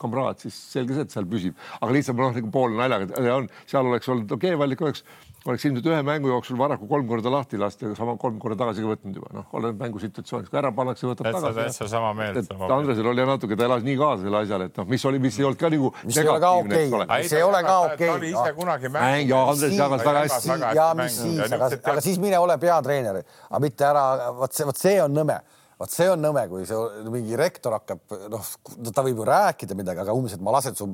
kamraad, 0.00 0.40
siis 0.42 0.56
selge 0.74 0.96
see, 0.96 1.06
et 1.06 1.14
seal 1.14 1.28
püsib, 1.30 1.56
aga 1.80 1.92
lihtsalt 1.94 2.18
noh, 2.20 2.34
nagu 2.36 2.50
poole 2.52 2.76
naljaga 2.78 3.22
on, 3.36 3.48
seal 3.70 3.88
oleks 3.88 4.10
olnud, 4.12 4.28
no 4.30 4.40
Keevallik 4.42 4.82
oleks, 4.84 5.04
oleks 5.48 5.64
ilmselt 5.68 5.86
ühe 5.90 6.00
mängu 6.06 6.30
jooksul 6.30 6.56
Varraku 6.58 6.86
kolm 6.88 7.08
korda 7.08 7.30
lahti 7.32 7.58
lasta 7.60 7.90
ja 7.90 7.96
sama 7.98 8.14
kolm 8.20 8.38
korda 8.40 8.56
tagasi 8.62 8.84
ka 8.84 8.92
võtnud 8.94 9.18
juba 9.18 9.32
noh, 9.36 9.46
oleneb 9.52 9.82
mängusituatsioonist, 9.82 10.50
kui 10.50 10.60
ära 10.60 10.70
pannakse, 10.72 11.04
võtab 11.10 11.28
täitsa, 11.28 11.42
tagasi 11.44 11.60
täitsa 11.60 11.88
sama 11.92 12.12
meelt. 12.16 12.38
et 12.40 12.64
Andresel 12.64 13.10
oli 13.10 13.26
natuke, 13.28 13.58
ta 13.60 13.66
elas 13.68 13.84
nii 13.84 13.96
kaasa 14.00 14.24
selle 14.24 14.40
asjale, 14.40 14.68
et 14.70 14.80
noh, 14.80 14.88
mis 14.88 15.04
oli, 15.10 15.20
mis 15.20 15.38
ei 15.40 15.48
olnud 15.48 15.60
ka 15.60 15.72
nagu 15.74 15.90
Mis 16.04 16.20
ei 16.20 16.28
ole 16.28 16.40
ka 16.40 16.52
okei. 16.60 16.86
ole. 17.00 17.08
See 17.28 17.40
ei 17.40 17.44
ole 17.44 17.60
ka 17.66 17.76
okei. 17.90 18.08
ta 18.08 18.14
oli 18.14 18.30
ise 18.32 18.54
kunagi 18.56 18.92
mäng 18.96 19.34
ja 19.34 19.42
Andres 19.50 19.76
jagas 19.76 20.06
väga 20.08 20.24
hästi. 20.24 20.54
ja 20.80 20.88
mis 21.02 21.18
siis, 21.20 21.52
aga 21.58 21.70
aga 21.74 22.06
siis 22.08 22.22
mine 22.22 22.40
ole 22.40 22.56
peatreener, 22.58 23.20
aga 23.50 23.60
mitte 23.66 23.88
ära, 23.90 24.06
vot 24.40 24.56
see, 24.56 24.68
vot 24.68 24.80
see 24.80 24.96
on 25.04 25.12
nõme, 25.20 25.38
vot 25.80 25.90
see 25.90 26.06
on 26.10 26.22
nõme, 26.22 26.44
kui 26.50 26.66
see 26.68 27.04
mingi 27.12 27.38
rektor 27.38 27.74
hakkab, 27.76 28.02
noh, 28.32 28.50
ta 28.94 29.04
võib 29.06 29.22
ju 29.22 29.26
rääkida 29.28 29.76
midagi, 29.78 30.02
aga 30.04 30.14
umbes, 30.16 30.36
et 30.36 30.44
ma 30.44 30.54
lasen 30.54 30.76
su 30.78 30.88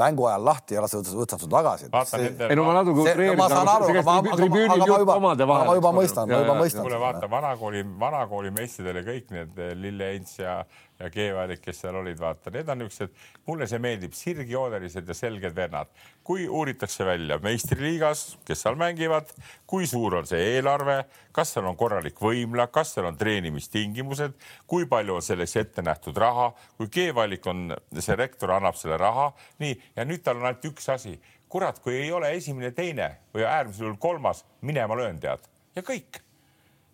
mängu 0.00 0.26
ajal 0.30 0.46
lahti 0.50 0.76
ja 0.78 0.84
lasen, 0.84 1.04
võtan 1.18 1.42
su 1.42 1.48
tagasi. 1.50 1.90
ei 1.90 2.58
no 2.58 2.66
ma 2.68 2.76
natuke 2.80 3.06
see, 3.08 3.30
ma 3.38 3.48
saan 3.52 3.72
aru, 3.74 3.90
aga 3.90 4.04
ma, 4.06 4.18
aga 4.20 4.36
ma, 4.36 4.76
aga 4.76 4.90
ma 4.90 5.00
juba, 5.04 5.58
ma 5.70 5.78
juba 5.80 5.94
mõistan, 5.96 6.30
ma 6.30 6.44
juba 6.44 6.58
mõistan 6.60 6.86
kuule, 6.86 7.00
vaata. 7.02 7.30
vanakooli, 7.30 7.84
vanakooli 8.04 8.54
meistrid 8.54 8.92
oli 8.94 9.04
kõik 9.06 9.34
need 9.34 9.58
eh, 9.58 9.74
Lille 9.78 10.12
Heinz 10.12 10.36
ja, 10.38 10.60
ja 11.00 11.10
Keevalik, 11.10 11.62
kes 11.64 11.80
seal 11.82 11.96
olid, 11.96 12.18
vaata, 12.20 12.52
need 12.54 12.68
on 12.68 12.82
niisugused, 12.82 13.14
mulle 13.48 13.66
see 13.70 13.80
meeldib, 13.82 14.14
sirgjoonelised 14.16 15.08
ja 15.08 15.16
selged 15.16 15.56
vennad. 15.56 15.90
kui 16.24 16.46
uuritakse 16.48 17.04
välja 17.04 17.38
meistriliigas, 17.42 18.38
kes 18.46 18.62
seal 18.62 18.76
mängivad, 18.78 19.32
kui 19.66 19.86
suur 19.90 20.20
on 20.20 20.28
see 20.28 20.38
eelarve, 20.54 21.00
kas 21.32 21.54
seal 21.54 21.66
on 21.66 21.76
korralik 21.76 22.20
võimla, 22.22 22.68
kas 22.70 22.94
seal 22.94 23.08
on 23.08 23.18
treenimistingimused, 23.18 24.36
kui 24.66 24.86
palju 24.86 25.16
on 25.16 25.26
selleks 25.26 25.56
ette 25.56 25.82
nähtud 25.82 26.16
raha, 26.16 26.52
kui 26.76 26.92
Keevalik 26.92 27.46
on, 27.50 27.70
see 27.98 28.16
rektor 28.20 28.54
annab 28.54 28.78
selle 28.78 29.00
raha, 29.00 29.30
nii, 29.58 29.74
ja 29.96 30.06
nüüd 30.06 30.22
tal 30.22 30.38
on 30.38 30.50
ainult 30.50 30.70
üks 30.70 30.88
asi, 30.92 31.16
kurat, 31.50 31.80
kui 31.82 31.96
ei 31.98 32.12
ole 32.14 32.30
esimene, 32.36 32.70
teine 32.76 33.16
või 33.34 33.48
äärmisel 33.48 33.88
juhul 33.88 33.98
kolmas, 33.98 34.44
minema 34.62 34.98
löön 34.98 35.18
tead. 35.22 35.42
Ja 35.74 35.82
kõik 35.86 36.20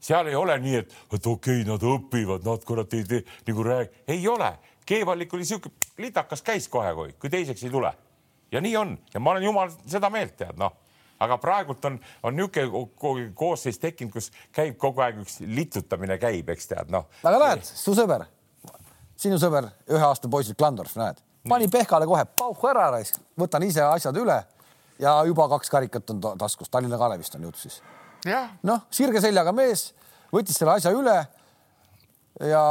seal 0.01 0.31
ei 0.31 0.35
ole 0.35 0.59
nii, 0.63 0.81
et, 0.83 0.97
et 1.13 1.27
okei 1.27 1.61
okay,, 1.61 1.69
nad 1.69 1.83
õpivad, 1.83 2.45
nad 2.47 2.65
kurat 2.65 2.95
ei 2.95 3.05
tee 3.05 3.23
nagu 3.49 3.67
rääg-, 3.67 4.03
ei 4.09 4.29
ole. 4.29 4.53
Keevalik 4.87 5.33
oli 5.35 5.45
sihuke 5.45 5.73
litakas 5.99 6.43
käis 6.47 6.69
kohe, 6.71 6.93
kui, 6.95 7.15
kui 7.21 7.31
teiseks 7.31 7.65
ei 7.67 7.71
tule. 7.71 7.93
ja 8.53 8.61
nii 8.61 8.77
on 8.77 8.99
ja 9.15 9.21
ma 9.21 9.31
olen 9.31 9.43
jumal 9.43 9.71
seda 9.91 10.11
meelt, 10.11 10.37
tead 10.39 10.59
noh, 10.59 10.77
aga 11.21 11.39
praegult 11.43 11.85
on, 11.85 11.99
on 12.23 12.37
niisugune 12.37 13.31
koosseis 13.35 13.79
tekkinud, 13.83 14.13
kus 14.13 14.31
käib 14.55 14.77
kogu 14.79 15.03
aeg 15.03 15.19
üks 15.25 15.41
litutamine 15.41 16.19
käib, 16.23 16.49
eks 16.55 16.71
tead 16.71 16.93
noh. 16.95 17.09
aga 17.25 17.41
näed, 17.43 17.67
su 17.67 17.97
sõber, 17.99 18.29
sinu 19.19 19.41
sõber, 19.43 19.67
ühe 19.91 20.05
aasta 20.07 20.31
poisid 20.31 20.59
Klandorf, 20.59 20.95
näed, 21.01 21.19
pani 21.49 21.69
Pehkale 21.73 22.07
kohe 22.07 22.25
pauhu 22.39 22.71
ära 22.71 22.93
võtan 23.41 23.67
ise 23.67 23.83
asjad 23.83 24.17
üle 24.23 24.39
ja 24.99 25.25
juba 25.25 25.49
kaks 25.49 25.71
karikat 25.71 26.11
on 26.11 26.21
ta- 26.21 26.37
taskus, 26.39 26.71
Tallinna 26.71 26.99
Kalevist 26.99 27.35
on 27.35 27.43
jutt 27.43 27.57
siis. 27.57 27.83
jah, 28.27 28.53
noh, 28.66 28.85
sirge 28.91 29.22
seljaga 29.24 29.55
mees 29.57 29.91
võttis 30.35 30.59
selle 30.59 30.77
asja 30.77 30.93
üle 30.95 31.16
ja 32.45 32.62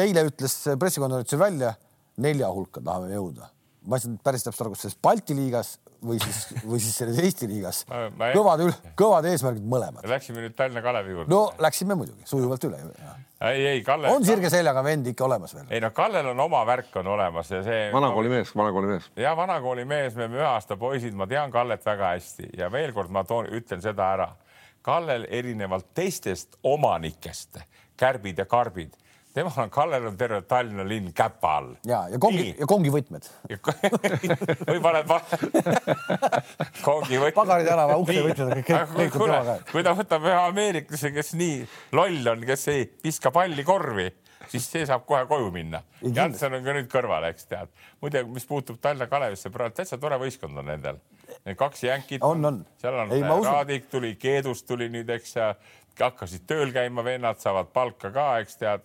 eile 0.00 0.24
ütles 0.30 0.56
pressikonverentsil 0.80 1.40
välja, 1.40 1.74
nelja 2.20 2.50
hulka 2.54 2.82
tahame 2.84 3.12
jõuda. 3.14 3.50
ma 3.88 3.96
ei 3.96 4.02
saanud 4.02 4.20
päris 4.24 4.44
täpselt 4.44 4.66
aru, 4.66 4.74
kas 4.74 4.84
selles 4.84 4.98
Balti 5.02 5.34
liigas 5.36 5.78
või 6.04 6.18
siis, 6.20 6.40
või 6.64 6.80
siis 6.80 6.96
selles 7.00 7.18
Eesti 7.20 7.48
liigas 7.48 7.82
kõvad, 7.88 8.62
kõvad 8.98 9.28
eesmärgid 9.30 9.64
mõlemad. 9.68 10.06
läksime 10.08 10.44
nüüd 10.44 10.54
Tallinna 10.56 10.82
Kalevi 10.84 11.14
juurde 11.14 11.32
no 11.32 11.40
läksime 11.60 11.96
muidugi 11.98 12.28
sujuvalt 12.28 12.64
üle. 12.68 12.80
ei, 13.50 13.66
ei 13.66 13.82
Kalle. 13.84 14.12
on 14.12 14.24
sirge 14.24 14.50
seljaga 14.52 14.84
vend 14.84 15.10
ikka 15.12 15.24
olemas 15.24 15.54
veel. 15.54 15.66
ei 15.70 15.80
no 15.84 15.90
Kallel 15.96 16.32
on 16.32 16.40
oma 16.40 16.62
värk 16.66 16.96
on 17.02 17.12
olemas 17.16 17.50
ja 17.50 17.62
see. 17.66 17.88
vanakooli 17.92 18.32
mees, 18.32 18.52
vanakooli 18.56 18.94
mees. 18.94 19.10
ja 19.16 19.34
vanakooli 19.36 19.84
mees, 19.84 20.14
me 20.16 20.24
oleme 20.24 20.40
ühe 20.40 20.46
aasta 20.48 20.76
poisid, 20.80 21.16
ma 21.16 21.28
tean 21.30 21.52
Kallet 21.52 21.84
väga 21.86 22.14
hästi 22.14 22.54
ja 22.58 22.70
veel 22.72 22.94
kord 22.96 23.12
ma 23.12 23.24
toon, 23.24 23.50
ütlen 23.52 23.84
seda 23.84 24.12
ära. 24.16 24.30
Kallel 24.82 25.26
erinevalt 25.28 25.90
teistest 25.94 26.56
omanikest, 26.64 27.58
kärbid 28.00 28.38
ja 28.40 28.46
karbid, 28.48 28.94
temal 29.34 29.52
on, 29.62 29.70
Kallel 29.70 30.06
on 30.08 30.16
terve 30.18 30.40
Tallinna 30.48 30.86
linn 30.88 31.12
käpa 31.14 31.50
all. 31.58 31.74
ja, 31.86 32.06
ja 32.08 32.18
kongi 32.18 32.54
ja 32.58 32.66
kongivõtmed. 32.66 33.28
või 34.70 34.80
paned 34.82 35.10
va- 35.10 35.20
kongi 36.86 37.20
võtmed. 37.20 37.36
Pagari 37.36 37.68
tänava 37.68 37.98
uksevõtmed, 38.00 38.54
kõik, 38.56 38.72
kõik, 38.72 38.96
kõik 38.96 39.20
on 39.20 39.26
tema 39.28 39.44
käes. 39.50 39.68
kui 39.72 39.84
ta 39.86 39.94
võtab 39.98 40.26
ühe 40.26 40.40
ameeriklase, 40.48 41.12
kes 41.14 41.34
nii 41.38 41.60
loll 42.00 42.32
on, 42.34 42.48
kes 42.48 42.66
ei 42.72 42.88
viska 43.04 43.30
palli 43.34 43.64
korvi, 43.68 44.08
siis 44.50 44.66
see 44.72 44.88
saab 44.88 45.04
kohe 45.06 45.26
koju 45.30 45.52
minna. 45.54 45.82
Janssen 46.02 46.56
on 46.56 46.64
ka 46.66 46.74
nüüd 46.80 46.88
kõrval, 46.90 47.28
eks 47.30 47.46
tead. 47.52 47.70
muide, 48.00 48.24
mis 48.24 48.48
puutub 48.48 48.80
Tallinna 48.80 49.06
Kalevisse, 49.12 49.52
praegu 49.54 49.76
täitsa 49.76 50.00
tore 50.00 50.18
võistkond 50.24 50.58
on 50.58 50.72
nendel. 50.72 50.98
Need 51.48 51.56
kaks 51.56 51.84
jänkit. 51.86 52.22
On, 52.26 52.44
on. 52.44 52.62
seal 52.82 52.98
on 53.00 53.12
Ei. 53.16 53.22
Raadik 53.24 53.86
tuli, 53.90 54.14
Keedust 54.20 54.66
tuli 54.68 54.90
nüüd, 54.92 55.08
eks 55.14 55.36
ja 55.38 55.54
hakkasid 56.00 56.46
tööl 56.48 56.72
käima, 56.72 57.04
vennad 57.04 57.40
saavad 57.40 57.72
palka 57.74 58.12
ka, 58.14 58.26
eks 58.44 58.60
tead 58.60 58.84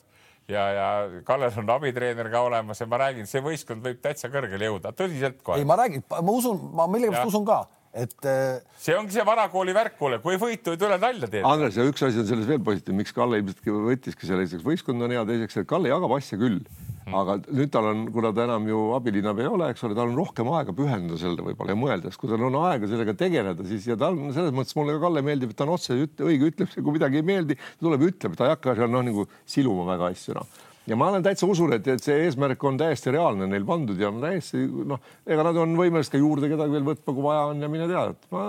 ja, 0.51 0.65
ja 0.75 0.87
Kallel 1.27 1.53
on 1.61 1.71
abitreener 1.75 2.29
ka 2.31 2.43
olemas 2.47 2.81
ja 2.81 2.87
ma 2.89 2.99
räägin, 3.01 3.29
see 3.29 3.43
võistkond 3.45 3.85
võib 3.85 4.01
täitsa 4.03 4.29
kõrgele 4.33 4.69
jõuda, 4.69 4.93
tõsiselt 4.97 5.41
kohe 5.45 5.61
ei, 5.61 5.67
ma 5.67 5.77
räägin, 5.79 6.05
ma 6.11 6.35
usun, 6.35 6.59
ma 6.75 6.87
millegipärast 6.91 7.31
usun 7.31 7.47
ka, 7.47 7.61
et 7.95 8.29
äh, 8.29 8.59
see 8.81 8.97
ongi 8.97 9.15
see 9.15 9.25
vanakooli 9.27 9.75
värk, 9.75 9.97
kuule, 9.99 10.19
kui 10.23 10.39
võitu 10.41 10.75
ei 10.75 10.81
tule 10.81 10.99
nalja 11.01 11.29
teed. 11.29 11.45
Andres 11.47 11.79
ja 11.79 11.85
üks 11.87 12.05
asi 12.05 12.21
on 12.21 12.29
selles 12.29 12.49
veel 12.49 12.61
positiivne, 12.65 13.01
miks 13.01 13.15
Kalle 13.15 13.41
ilmselt 13.41 13.71
võttiski 13.89 14.29
selle, 14.29 14.45
esiteks 14.45 14.67
võistkond 14.67 15.07
on 15.07 15.15
hea, 15.15 15.25
teiseks, 15.31 15.61
et 15.63 15.69
Kalle 15.69 15.91
jagab 15.93 16.17
asja 16.19 16.39
küll, 16.41 16.61
aga 17.13 17.37
nüüd 17.45 17.69
tal 17.73 17.85
on, 17.91 18.05
kuna 18.13 18.31
ta 18.33 18.45
enam 18.47 18.65
ju 18.69 18.79
abilinnapea 18.97 19.45
ei 19.45 19.51
ole, 19.51 19.69
eks 19.73 19.83
ole, 19.85 19.97
tal 19.97 20.09
on 20.09 20.17
rohkem 20.17 20.49
aega 20.57 20.73
pühenduda 20.73 21.19
sellele 21.21 21.45
võib-olla 21.49 21.75
ja 21.75 21.79
mõelda, 21.79 22.09
sest 22.09 22.21
kui 22.21 22.31
tal 22.31 22.45
on 22.47 22.57
aega 22.63 22.89
sellega 22.89 23.13
tegeleda, 23.19 23.67
siis 23.69 23.85
ja 23.91 23.97
tal 23.99 24.17
selles 24.33 24.55
mõttes 24.55 24.77
mulle 24.77 24.95
ka 24.97 25.03
Kalle 25.05 25.21
meeldib, 25.25 25.53
et 25.53 25.59
ta 25.59 25.67
on 25.67 25.75
otse 25.75 25.97
üt- 26.01 26.23
õige, 26.25 26.49
ütleb, 26.49 26.71
kui 26.73 26.95
midagi 26.95 27.21
ei 27.21 27.27
meeldi, 27.27 27.59
tuleb 27.81 28.07
ütleb, 28.09 28.33
ta 28.39 28.47
ei 28.47 28.55
hakka 28.55 28.73
seal 28.79 28.89
noh, 28.89 29.05
nagu 29.05 29.27
siluma 29.45 29.85
väga 29.91 30.09
asju 30.15 30.39
noh 30.39 30.63
ja 30.87 30.95
ma 30.95 31.09
olen 31.09 31.23
täitsa 31.25 31.47
usun, 31.49 31.73
et, 31.77 31.87
et 31.87 32.03
see 32.03 32.17
eesmärk 32.25 32.63
on 32.63 32.77
täiesti 32.77 33.13
reaalne 33.15 33.47
neil 33.49 33.65
pandud 33.67 33.99
ja 33.99 34.11
täiesti 34.21 34.65
noh, 34.65 35.01
ega 35.27 35.45
nad 35.47 35.57
on 35.61 35.77
võimelised 35.79 36.13
ka 36.13 36.21
juurde 36.21 36.49
kedagi 36.51 36.77
veel 36.77 36.89
võtma, 36.91 37.13
kui 37.13 37.25
vaja 37.25 37.45
on 37.51 37.63
ja 37.65 37.71
mine 37.71 37.87
tea, 37.89 38.03
et 38.13 38.27
ma 38.33 38.47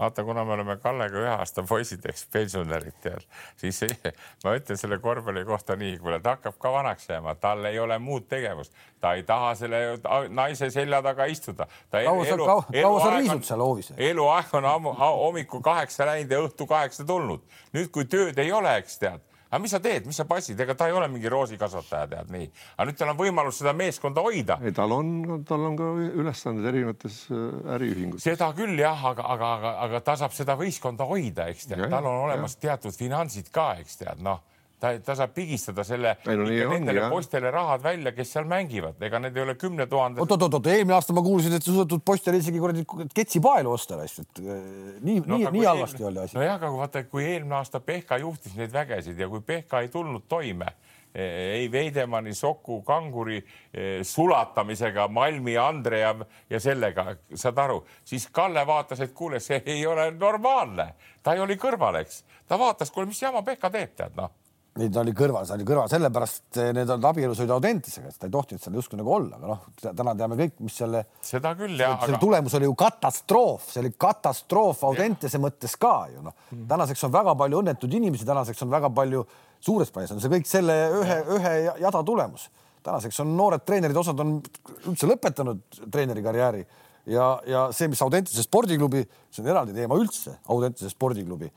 vaata, 0.00 0.24
kuna 0.24 0.44
me 0.44 0.52
oleme 0.52 0.76
Kallega 0.76 1.20
ühe 1.20 1.30
aasta 1.32 1.62
poisid, 1.68 2.04
eks 2.08 2.26
pensionärid 2.32 2.96
tead, 3.04 3.24
siis 3.60 3.82
ei, 3.86 4.12
ma 4.44 4.54
ütlen 4.56 4.80
selle 4.80 4.98
korvpalli 5.02 5.44
kohta 5.48 5.76
nii, 5.80 5.98
kuule, 6.00 6.20
ta 6.24 6.36
hakkab 6.36 6.58
ka 6.60 6.72
vanaks 6.72 7.08
jääma, 7.10 7.34
tal 7.40 7.64
ei 7.68 7.78
ole 7.78 7.98
muud 8.02 8.28
tegevust, 8.30 8.76
ta 9.00 9.14
ei 9.18 9.24
taha 9.28 9.54
selle 9.58 9.82
naise 10.28 10.70
selja 10.72 11.02
taga 11.04 11.26
istuda. 11.30 11.66
kaua 11.92 12.24
sa, 12.24 12.38
kaua 12.80 13.00
sa 13.04 13.16
riisud 13.16 13.48
seal 13.48 13.64
hoovis? 13.64 13.92
eluaeg 13.96 14.54
on 14.60 14.68
ammu 14.74 14.94
hommikul 15.00 15.64
kaheksa 15.64 16.08
läinud 16.08 16.36
ja 16.36 16.44
õhtu 16.46 16.68
kaheksa 16.68 17.04
tulnud. 17.04 17.44
nüüd, 17.76 17.90
kui 17.92 18.04
tööd 18.04 18.38
ei 18.38 18.52
ole, 18.52 18.76
eks 18.80 18.98
tead, 19.02 19.24
aga 19.50 19.60
mis 19.62 19.74
sa 19.74 19.80
teed, 19.82 20.06
mis 20.06 20.18
sa 20.20 20.26
passid, 20.30 20.60
ega 20.62 20.76
ta 20.78 20.86
ei 20.88 20.94
ole 20.96 21.08
mingi 21.10 21.30
roosikasvataja, 21.32 22.08
tead 22.12 22.30
nii, 22.34 22.46
aga 22.76 22.88
nüüd 22.88 23.00
tal 23.00 23.12
on 23.12 23.18
võimalus 23.18 23.58
seda 23.60 23.74
meeskonda 23.76 24.24
hoida. 24.24 24.58
Ei, 24.62 24.74
tal 24.76 24.94
on, 24.94 25.10
tal 25.48 25.66
on 25.66 25.78
ka 25.78 25.90
ülesanded 26.22 26.70
erinevates 26.70 27.22
äh, 27.34 27.74
äriühingutes. 27.76 28.26
seda 28.30 28.52
küll 28.56 28.78
jah, 28.78 29.04
aga, 29.12 29.26
aga, 29.34 29.52
aga, 29.58 29.74
aga 29.88 30.04
ta 30.06 30.16
saab 30.22 30.36
seda 30.36 30.56
võistkonda 30.60 31.08
hoida, 31.10 31.50
eks 31.50 31.70
tead, 31.72 31.88
tal 31.90 32.06
on 32.06 32.24
olemas 32.28 32.56
teatud 32.62 32.94
finantsid 32.96 33.50
ka, 33.54 33.72
eks 33.82 34.00
tead, 34.04 34.22
noh, 34.24 34.44
ta, 34.80 34.92
ta 35.04 35.16
saab 35.18 35.32
pigistada 35.36 35.84
selle 35.86 36.14
no 36.26 36.46
nendele 36.48 37.06
poistele 37.12 37.52
rahad 37.54 37.84
välja, 37.84 38.12
kes 38.16 38.34
seal 38.36 38.48
mängivad, 38.50 39.00
ega 39.06 39.20
need 39.22 39.36
ei 39.36 39.44
ole 39.44 39.56
kümne 39.60 39.86
tuhande. 39.90 40.22
oot, 40.24 40.36
oot, 40.36 40.46
oot, 40.58 40.70
eelmine 40.72 40.96
aasta 40.96 41.16
ma 41.16 41.24
kuulsin, 41.24 41.54
et 41.56 41.64
sa 41.64 41.72
suudetud 41.72 42.04
poistele 42.06 42.40
isegi 42.40 42.62
kuradi 42.62 42.84
ketsipaelu 43.14 43.72
osta, 43.72 44.00
et 44.04 44.42
äh, 44.42 44.62
nii 45.04 45.20
no,, 45.24 45.36
nii, 45.36 45.50
nii 45.58 45.66
halvasti 45.68 46.06
oli 46.08 46.24
asi. 46.24 46.38
nojah, 46.38 46.56
aga 46.56 46.72
vaata, 46.76 47.04
kui 47.10 47.26
eelmine 47.26 47.60
aasta 47.60 47.82
Pehka 47.84 48.20
juhtis 48.22 48.56
neid 48.58 48.72
vägesid 48.74 49.20
ja 49.20 49.28
kui 49.28 49.44
Pehka 49.44 49.84
ei 49.84 49.92
tulnud 49.92 50.24
toime 50.28 50.72
eh, 51.12 51.60
ei 51.60 51.70
Veidemanni, 51.72 52.34
Soku, 52.34 52.80
Kanguri 52.86 53.38
eh, 53.38 54.00
sulatamisega, 54.06 55.08
Malmi, 55.12 55.56
Andre 55.60 56.04
ja, 56.04 56.14
ja 56.50 56.60
sellega, 56.62 57.10
saad 57.34 57.64
aru, 57.66 57.82
siis 58.04 58.28
Kalle 58.32 58.64
vaatas, 58.66 59.04
et 59.04 59.14
kuule, 59.16 59.42
see 59.44 59.60
ei 59.66 59.86
ole 59.86 60.10
normaalne, 60.16 60.92
ta 61.22 61.36
ei 61.36 61.44
oli 61.44 61.58
kõrval, 61.60 62.00
eks, 62.04 62.22
ta 62.48 62.58
vaatas, 62.60 62.92
kuule, 62.94 63.10
mis 63.10 63.22
jama 63.22 63.44
Pehka 63.46 63.72
teeb, 63.74 63.96
tead 63.98 64.16
noh 64.16 64.38
Neid 64.78 64.94
oli 65.00 65.10
kõrval, 65.18 65.42
see 65.48 65.56
oli 65.56 65.64
kõrval, 65.66 65.88
sellepärast 65.90 66.58
need 66.76 66.90
olid 66.94 67.06
abielus 67.08 67.40
olid 67.42 67.50
Audentesega, 67.56 68.12
ta 68.14 68.28
ei 68.28 68.34
tohtinud 68.36 68.62
seal 68.62 68.76
justkui 68.78 69.00
nagu 69.00 69.10
olla, 69.16 69.40
aga 69.40 69.48
noh, 69.50 69.62
täna 69.82 70.12
teame 70.14 70.36
kõik, 70.38 70.52
mis 70.62 70.76
selle, 70.78 71.00
seda 71.26 71.56
küll 71.58 71.74
ja 71.74 71.88
selle 71.96 72.14
aga 72.14 72.20
tulemus 72.22 72.54
oli 72.54 72.68
ju 72.68 72.76
katastroof, 72.78 73.64
see 73.72 73.80
oli 73.82 73.90
katastroof 73.98 74.84
Audentese 74.86 75.40
mõttes 75.42 75.74
ka 75.80 75.94
ju 76.12 76.22
noh. 76.22 76.36
tänaseks 76.70 77.02
on 77.08 77.14
väga 77.16 77.34
palju 77.40 77.62
õnnetuid 77.64 77.96
inimesi, 77.98 78.28
tänaseks 78.28 78.62
on 78.62 78.70
väga 78.70 78.92
palju 78.94 79.24
suures 79.58 79.90
plaanis 79.90 80.14
on 80.14 80.22
see 80.22 80.30
kõik 80.36 80.46
selle 80.46 80.76
ühe, 81.00 81.16
ühe 81.34 81.54
jada 81.82 82.04
tulemus. 82.06 82.46
tänaseks 82.86 83.18
on 83.24 83.34
noored 83.36 83.64
treenerid, 83.66 83.98
osad 83.98 84.22
on 84.22 84.36
üldse 84.84 85.10
lõpetanud 85.10 85.82
treeneri 85.90 86.22
karjääri 86.22 86.62
ja, 87.10 87.26
ja 87.42 87.66
see, 87.74 87.90
mis 87.90 88.02
Audentese 88.06 88.46
spordiklubi, 88.46 89.02
see 89.34 89.42
on 89.42 89.50
eraldi 89.50 89.74
teema 89.74 89.98
üldse, 89.98 90.38
Audentese 90.46 90.94
spordiklubi 90.94 91.50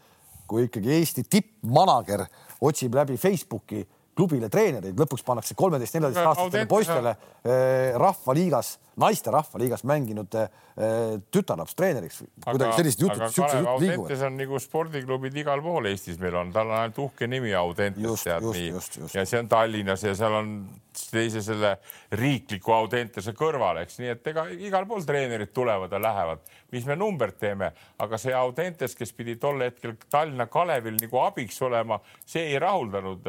kui 0.48 0.68
ikkagi 0.68 0.92
Eesti 0.98 1.24
tippmanager 1.30 2.26
otsib 2.64 2.96
läbi 2.96 3.18
Facebooki 3.18 3.84
klubile 4.18 4.50
treenereid, 4.52 4.98
lõpuks 5.00 5.26
pannakse 5.26 5.56
kolmeteist-neljateistaastastele 5.58 6.68
poistele 6.70 7.14
eh, 7.16 7.96
rahvaliigas, 8.00 8.76
naiste 9.02 9.34
rahvaliigas 9.34 9.84
mänginud 9.90 10.38
eh, 10.38 11.18
tütarlaps 11.34 11.74
treeneriks. 11.78 12.22
kuidagi 12.46 12.78
sellised 12.78 13.04
jutud, 13.06 13.26
siuksed 13.26 13.60
jutud 13.64 13.82
liiguvad. 13.82 14.06
Audentes 14.06 14.24
on 14.28 14.38
nagu 14.38 14.62
spordiklubid 14.62 15.42
igal 15.44 15.66
pool 15.66 15.90
Eestis 15.90 16.22
meil 16.22 16.38
on, 16.38 16.54
tal 16.54 16.70
on 16.70 16.78
ainult 16.84 17.02
uhke 17.08 17.30
nimi 17.30 17.56
Audentes, 17.58 18.26
tead 18.28 18.46
just, 18.46 19.00
nii. 19.02 19.12
ja 19.18 19.26
see 19.26 19.42
on 19.42 19.50
Tallinnas 19.50 20.06
ja 20.06 20.16
seal 20.18 20.38
on 20.38 20.56
teise 20.94 21.42
selle 21.42 21.76
riikliku 22.14 22.78
Audentese 22.78 23.34
kõrval, 23.38 23.82
eks 23.84 23.98
nii, 24.02 24.14
et 24.14 24.34
ega 24.34 24.46
igal 24.54 24.86
pool 24.90 25.02
treenerid 25.08 25.54
tulevad 25.56 25.94
ja 25.94 26.02
lähevad, 26.02 26.46
mis 26.74 26.86
me 26.86 26.98
numbert 27.00 27.40
teeme, 27.42 27.74
aga 28.04 28.22
see 28.22 28.34
Audentes, 28.38 28.94
kes 28.98 29.14
pidi 29.18 29.40
tol 29.42 29.66
hetkel 29.66 29.98
Tallinna 30.06 30.46
Kalevil 30.54 31.02
nagu 31.02 31.26
abiks 31.26 31.58
olema, 31.66 31.98
see 32.30 32.52
ei 32.52 32.62
rahuldanud 32.62 33.26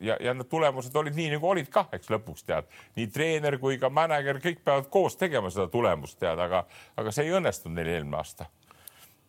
ja, 0.00 0.16
ja 0.20 0.34
need 0.34 0.48
tulemused 0.50 0.96
olid 0.96 1.14
nii 1.16 1.30
nagu 1.36 1.48
olid 1.48 1.70
kah, 1.72 1.88
eks 1.94 2.10
lõpuks 2.12 2.46
tead, 2.46 2.68
nii 2.98 3.06
treener 3.14 3.58
kui 3.62 3.78
ka 3.80 3.90
mänedžer, 3.92 4.40
kõik 4.42 4.64
peavad 4.64 4.90
koos 4.92 5.18
tegema 5.20 5.52
seda 5.54 5.68
tulemust 5.72 6.18
tead, 6.20 6.40
aga, 6.40 6.64
aga 6.96 7.14
see 7.14 7.28
ei 7.28 7.34
õnnestunud 7.38 7.78
neil 7.78 7.94
eelmine 7.96 8.20
aasta. 8.20 8.50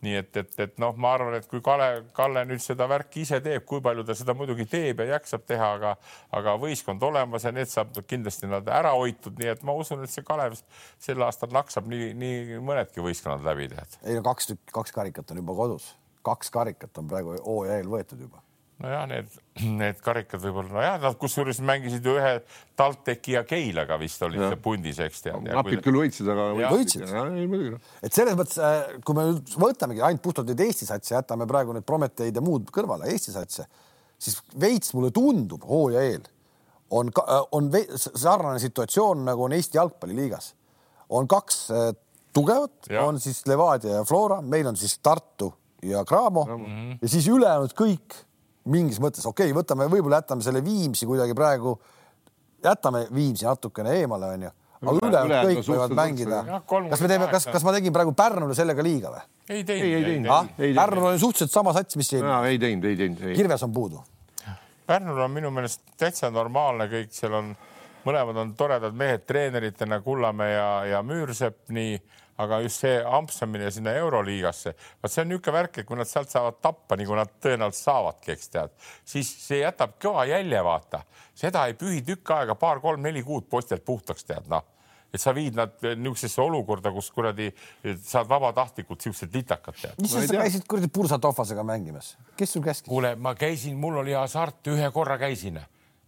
nii 0.06 0.16
et, 0.20 0.38
et, 0.38 0.52
et 0.60 0.76
noh, 0.78 0.94
ma 1.02 1.16
arvan, 1.16 1.34
et 1.40 1.48
kui 1.50 1.62
Kale, 1.66 2.04
Kalle 2.14 2.44
nüüd 2.46 2.62
seda 2.62 2.86
värki 2.90 3.24
ise 3.24 3.40
teeb, 3.42 3.64
kui 3.66 3.82
palju 3.82 4.04
ta 4.06 4.14
seda 4.14 4.36
muidugi 4.38 4.68
teeb 4.70 5.00
ja 5.02 5.16
jaksab 5.16 5.46
teha, 5.48 5.70
aga, 5.80 5.96
aga 6.36 6.56
võistkond 6.62 7.02
olemas 7.08 7.48
ja 7.48 7.54
need 7.56 7.72
saab 7.72 7.96
kindlasti 8.06 8.50
nad 8.52 8.70
ära 8.70 8.92
hoitud, 8.94 9.40
nii 9.40 9.54
et 9.56 9.64
ma 9.66 9.74
usun, 9.74 10.04
et 10.04 10.14
see 10.14 10.26
Kalev 10.28 10.60
sel 11.02 11.26
aastal 11.26 11.54
naksab 11.56 11.90
nii, 11.90 12.12
nii 12.22 12.62
mõnedki 12.62 13.02
võistkonnad 13.02 13.46
läbi 13.48 13.72
tead. 13.74 14.00
ei 14.04 14.20
no 14.20 14.26
kaks 14.28 14.52
tükki, 14.52 14.74
kaks 14.76 14.94
karikat 15.00 15.32
on 15.32 15.42
juba 15.42 15.58
kodus, 15.64 15.94
kaks 16.28 16.54
karikat 16.54 17.02
on 17.02 17.10
praegu 17.10 17.40
hooaja 17.40 17.80
eel 17.80 17.90
võetud 17.90 18.28
juba 18.28 18.45
nojah, 18.84 19.06
need, 19.08 19.38
need 19.64 20.00
karikad 20.04 20.42
võib-olla, 20.44 20.72
nojah, 20.76 20.98
nad 21.04 21.18
kusjuures 21.20 21.62
mängisid 21.66 22.06
ju 22.06 22.16
ühe 22.20 22.34
TalTechi 22.80 23.38
ja 23.38 23.44
Keilaga 23.48 23.98
vist 24.02 24.24
olid 24.28 24.44
ja. 24.44 24.52
pundis, 24.62 25.00
eks 25.04 25.24
tead. 25.26 25.48
napid 25.48 25.84
küll 25.86 26.00
võitsid, 26.02 26.30
aga 26.32 26.50
võitsid. 26.74 27.06
et 28.04 28.16
selles 28.16 28.38
mõttes, 28.38 28.60
äh, 28.60 28.98
kui 29.08 29.18
me 29.18 29.30
nüüd 29.32 29.56
võtamegi 29.64 30.04
ainult 30.04 30.24
puhtalt 30.26 30.52
neid 30.52 30.66
Eesti 30.68 30.90
satse, 30.90 31.16
jätame 31.16 31.48
praegu 31.50 31.76
need 31.76 31.88
Prometeid 31.88 32.36
ja 32.36 32.44
muud 32.44 32.72
kõrvale, 32.76 33.10
Eesti 33.14 33.36
satse, 33.36 33.68
siis 34.20 34.42
veits 34.60 34.92
mulle 34.98 35.14
tundub 35.16 35.64
hooaja 35.70 36.04
eel 36.12 36.26
on, 36.96 37.12
äh, 37.24 37.42
on 37.56 37.72
sarnane 37.96 38.60
situatsioon, 38.60 39.24
nagu 39.32 39.48
on 39.48 39.56
Eesti 39.56 39.80
jalgpalliliigas. 39.80 40.54
on 41.10 41.28
kaks 41.28 41.72
äh, 41.72 41.92
tugevat, 42.34 42.90
on 43.00 43.20
siis 43.20 43.46
Levadia 43.48 44.02
ja 44.02 44.04
Flora, 44.04 44.42
meil 44.42 44.68
on 44.68 44.76
siis 44.76 45.00
Tartu 45.00 45.54
ja 45.84 46.04
Cramo 46.06 46.44
mm 46.44 46.66
-hmm. 46.66 46.98
ja 47.02 47.10
siis 47.10 47.28
ülejäänud 47.28 47.74
kõik 47.74 48.26
mingis 48.72 49.00
mõttes, 49.04 49.26
okei 49.28 49.52
okay,, 49.52 49.58
võtame, 49.58 49.88
võib-olla 49.92 50.22
jätame 50.24 50.46
selle 50.46 50.62
Viimsi 50.66 51.08
kuidagi 51.10 51.36
praegu, 51.38 51.76
jätame 52.66 53.06
Viimsi 53.14 53.48
natukene 53.48 53.94
eemale, 54.00 54.32
onju, 54.38 54.52
aga 54.82 54.96
ülejäänud 55.10 55.50
kõik 55.50 55.70
võivad 55.70 55.96
mängida. 55.98 56.42
kas 56.66 57.04
me 57.04 57.12
teeme, 57.12 57.30
kas, 57.32 57.48
kas 57.54 57.68
ma 57.68 57.76
tegin 57.76 57.94
praegu 57.96 58.16
Pärnule 58.18 58.58
sellega 58.58 58.86
liiga 58.86 59.14
või? 59.14 59.24
ei 59.50 59.64
teinud, 59.68 59.94
ei 59.94 60.10
teinud 60.10 60.34
ah,. 60.34 60.50
Pärnul 60.58 61.12
on 61.12 61.22
suhteliselt 61.22 61.54
sama 61.54 61.74
sats, 61.78 61.98
mis 62.00 62.10
siin. 62.10 62.26
ei 62.50 62.60
teinud, 62.60 62.90
ei 62.90 62.98
teinud. 62.98 63.24
Kirves 63.38 63.64
on 63.68 63.74
puudu. 63.76 64.02
Pärnul 64.86 65.22
on 65.22 65.34
minu 65.34 65.50
meelest 65.54 65.82
täitsa 65.98 66.30
normaalne 66.34 66.90
kõik, 66.90 67.14
seal 67.14 67.34
on, 67.34 67.54
mõlemad 68.06 68.38
on 68.42 68.54
toredad 68.58 68.94
mehed 68.98 69.26
treeneritena, 69.26 70.02
Kullamäe 70.06 70.54
ja, 70.54 70.70
ja 70.96 71.02
Müürsepp, 71.06 71.64
nii 71.74 71.98
aga 72.42 72.60
just 72.66 72.84
see 72.84 73.00
ampsamine 73.18 73.70
sinna 73.72 73.94
Euroliigasse, 74.00 74.76
vot 75.02 75.12
see 75.12 75.24
on 75.24 75.32
niisugune 75.32 75.56
värk, 75.56 75.80
et 75.80 75.88
kui 75.88 76.00
nad 76.00 76.10
sealt 76.10 76.32
saavad 76.32 76.60
tappa, 76.64 76.98
nagu 77.00 77.18
nad 77.18 77.32
tõenäoliselt 77.44 77.88
saavadki, 77.88 78.36
eks 78.36 78.54
tead, 78.54 78.78
siis 79.08 79.32
see 79.46 79.62
jätab 79.62 79.98
kõva 80.02 80.26
jälje, 80.30 80.64
vaata, 80.68 81.04
seda 81.38 81.66
ei 81.70 81.78
pühi 81.80 82.02
tükk 82.06 82.34
aega, 82.36 82.58
paar-kolm-neli 82.60 83.24
kuud 83.26 83.48
postjalt 83.52 83.86
puhtaks 83.88 84.28
tead, 84.28 84.50
noh. 84.52 84.72
Et 85.16 85.22
sa 85.22 85.32
viid 85.32 85.56
nad 85.56 85.78
niisugusesse 85.80 86.42
olukorda, 86.44 86.92
kus 86.92 87.08
kuradi 87.16 87.46
saad 88.04 88.28
vabatahtlikult 88.28 89.06
siuksed 89.06 89.32
litakad 89.38 89.78
tead. 89.80 90.02
mis 90.02 90.12
sa 90.12 90.26
käisid 90.28 90.66
kuradi 90.68 90.90
pursa 90.92 91.20
tohvasega 91.24 91.64
mängimas, 91.64 92.18
kes 92.36 92.58
sul 92.58 92.66
käskis? 92.66 92.90
kuule, 92.90 93.14
ma 93.16 93.32
käisin, 93.40 93.78
mul 93.80 94.02
oli 94.04 94.18
hasart, 94.18 94.60
ühe 94.74 94.92
korra 94.92 95.16
käisin 95.22 95.62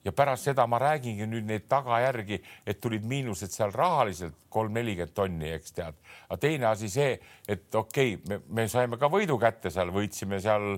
ja 0.08 0.14
pärast 0.16 0.48
seda 0.48 0.64
ma 0.68 0.80
räägingi 0.80 1.28
nüüd 1.28 1.48
neid 1.50 1.66
tagajärgi, 1.70 2.40
et 2.66 2.80
tulid 2.82 3.04
miinused 3.08 3.52
seal 3.52 3.74
rahaliselt 3.76 4.38
kolm-nelikümmend 4.54 5.16
tonni, 5.16 5.52
eks 5.58 5.76
tead. 5.76 5.98
aga 6.30 6.40
teine 6.40 6.70
asi 6.72 6.90
see, 6.90 7.18
et 7.48 7.76
okei 7.76 8.16
okay,, 8.16 8.24
me, 8.30 8.40
me 8.62 8.68
saime 8.72 9.00
ka 9.00 9.12
võidu 9.12 9.36
kätte 9.42 9.72
seal, 9.74 9.92
võitsime 9.92 10.40
seal 10.44 10.78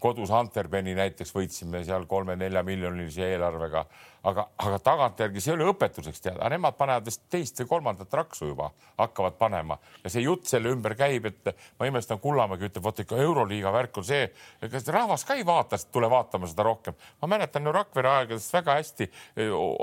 kodus 0.00 0.30
Antwerpeni 0.30 0.94
näiteks 0.96 1.32
võitsime 1.34 1.82
seal 1.84 2.04
kolme-nelja 2.10 2.62
miljonilise 2.66 3.26
eelarvega, 3.32 3.84
aga, 4.28 4.44
aga 4.64 4.78
tagantjärgi 4.84 5.42
see 5.42 5.54
oli 5.56 5.66
õpetuseks 5.72 6.22
teada, 6.24 6.48
nemad 6.52 6.76
panevad 6.78 7.06
vist 7.08 7.24
teist 7.32 7.58
või 7.62 7.70
kolmandat 7.74 8.14
raksu 8.14 8.50
juba 8.50 8.70
hakkavad 9.00 9.38
panema 9.40 9.78
ja 10.04 10.12
see 10.12 10.24
jutt 10.24 10.46
selle 10.50 10.72
ümber 10.72 10.94
käib, 10.98 11.26
et 11.30 11.52
ma 11.80 11.88
imestan, 11.90 12.20
Kullamägi 12.22 12.68
ütleb, 12.68 12.84
vot 12.84 13.02
ikka 13.02 13.18
Euroliiga 13.24 13.72
värk 13.74 13.98
on 14.02 14.06
see, 14.06 14.28
kas 14.62 14.88
rahvas 14.94 15.26
ka 15.28 15.36
ei 15.38 15.46
vaata, 15.46 15.80
tule 15.92 16.10
vaatama 16.10 16.50
seda 16.50 16.66
rohkem. 16.66 16.94
ma 17.22 17.32
mäletan 17.34 17.66
ju 17.66 17.72
Rakvere 17.72 18.08
aegadest 18.08 18.54
väga 18.54 18.78
hästi, 18.78 19.10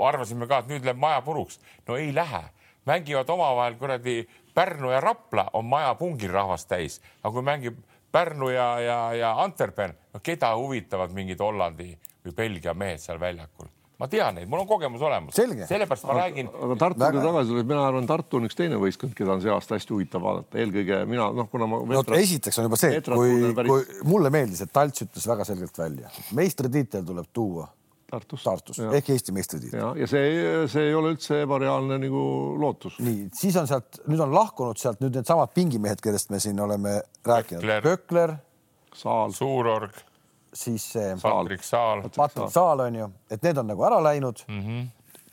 arvasime 0.06 0.48
ka, 0.48 0.62
et 0.62 0.72
nüüd 0.72 0.86
läheb 0.86 1.00
maja 1.00 1.20
puruks. 1.26 1.60
no 1.88 1.96
ei 2.00 2.14
lähe, 2.14 2.44
mängivad 2.86 3.28
omavahel 3.30 3.76
kuradi 3.76 4.22
Pärnu 4.54 4.90
ja 4.90 5.00
Rapla 5.00 5.50
on 5.52 5.64
maja 5.64 5.94
pungil 5.94 6.32
rahvast 6.32 6.68
täis, 6.68 7.00
aga 7.22 7.32
kui 7.32 7.42
mängib 7.46 7.76
Pärnu 8.12 8.48
ja, 8.50 8.70
ja, 8.82 9.00
ja 9.14 9.34
Antwerpen, 9.42 9.94
no 10.14 10.20
keda 10.22 10.54
huvitavad 10.58 11.12
mingid 11.14 11.40
Hollandi 11.40 11.92
või 12.24 12.34
Belgia 12.36 12.74
mehed 12.74 13.02
seal 13.02 13.20
väljakul? 13.22 13.70
ma 14.00 14.08
tean 14.08 14.38
neid, 14.38 14.48
mul 14.48 14.62
on 14.62 14.68
kogemus 14.68 15.02
olemas. 15.04 15.36
sellepärast 15.36 16.06
ma 16.08 16.14
räägin. 16.22 16.48
aga 16.48 16.76
Tartu 16.80 17.04
juurde 17.04 17.24
tagasi 17.26 17.50
tulles, 17.52 17.66
mina 17.68 17.82
arvan, 17.84 18.06
Tartu 18.08 18.38
on 18.38 18.48
üks 18.48 18.56
teine 18.56 18.78
võistkond, 18.80 19.12
keda 19.16 19.34
on 19.34 19.42
see 19.44 19.52
aasta 19.52 19.76
hästi 19.76 19.92
huvitav 19.92 20.24
vaadata, 20.24 20.56
eelkõige 20.62 21.02
mina, 21.10 21.26
noh, 21.36 21.50
kuna 21.52 21.68
ma. 21.68 21.82
no 21.84 22.04
esiteks 22.16 22.62
on 22.62 22.70
juba 22.70 22.78
see, 22.80 23.02
kui, 23.04 23.50
päris... 23.58 23.74
kui 23.74 24.08
mulle 24.08 24.32
meeldis, 24.32 24.64
et 24.64 24.72
Talts 24.72 25.04
ütles 25.04 25.28
väga 25.28 25.44
selgelt 25.48 25.82
välja, 25.82 26.08
meistritiitel 26.38 27.04
tuleb 27.12 27.28
tuua 27.36 27.68
Tartus, 28.10 28.42
Tartus 28.42 28.80
ehk 28.82 29.10
Eesti 29.14 29.32
meistritiitel. 29.32 29.78
ja, 29.78 29.90
ja 30.02 30.10
see, 30.10 30.28
see 30.72 30.88
ei 30.90 30.94
ole 30.98 31.14
üldse 31.14 31.42
ebareaalne 31.44 31.98
nagu 32.02 32.22
lootus. 32.58 32.98
nii, 33.04 33.28
siis 33.36 33.56
on 33.60 33.68
sealt, 33.70 34.02
nüüd 34.10 34.22
on 34.24 34.34
lahkunud 34.34 34.80
sealt 34.80 35.02
nüüd 35.04 35.18
needsamad 35.20 35.54
pingimehed, 35.54 36.02
kellest 36.02 36.32
me 36.34 36.40
siin 36.42 36.60
oleme 36.60 37.00
rääkinud. 37.26 37.66
Pökler, 37.86 38.36
Saal, 38.94 39.34
Suurorg, 39.36 39.94
siis 40.52 40.88
see 40.96 41.12
Patrik 41.22 41.62
Saal, 41.66 42.08
Patrik 42.16 42.50
Saal 42.50 42.86
on 42.88 43.02
ju, 43.02 43.12
et 43.30 43.46
need 43.46 43.62
on 43.62 43.70
nagu 43.70 43.86
ära 43.86 44.02
läinud. 44.10 44.42
Mm. 44.48 44.64
-hmm 44.64 44.88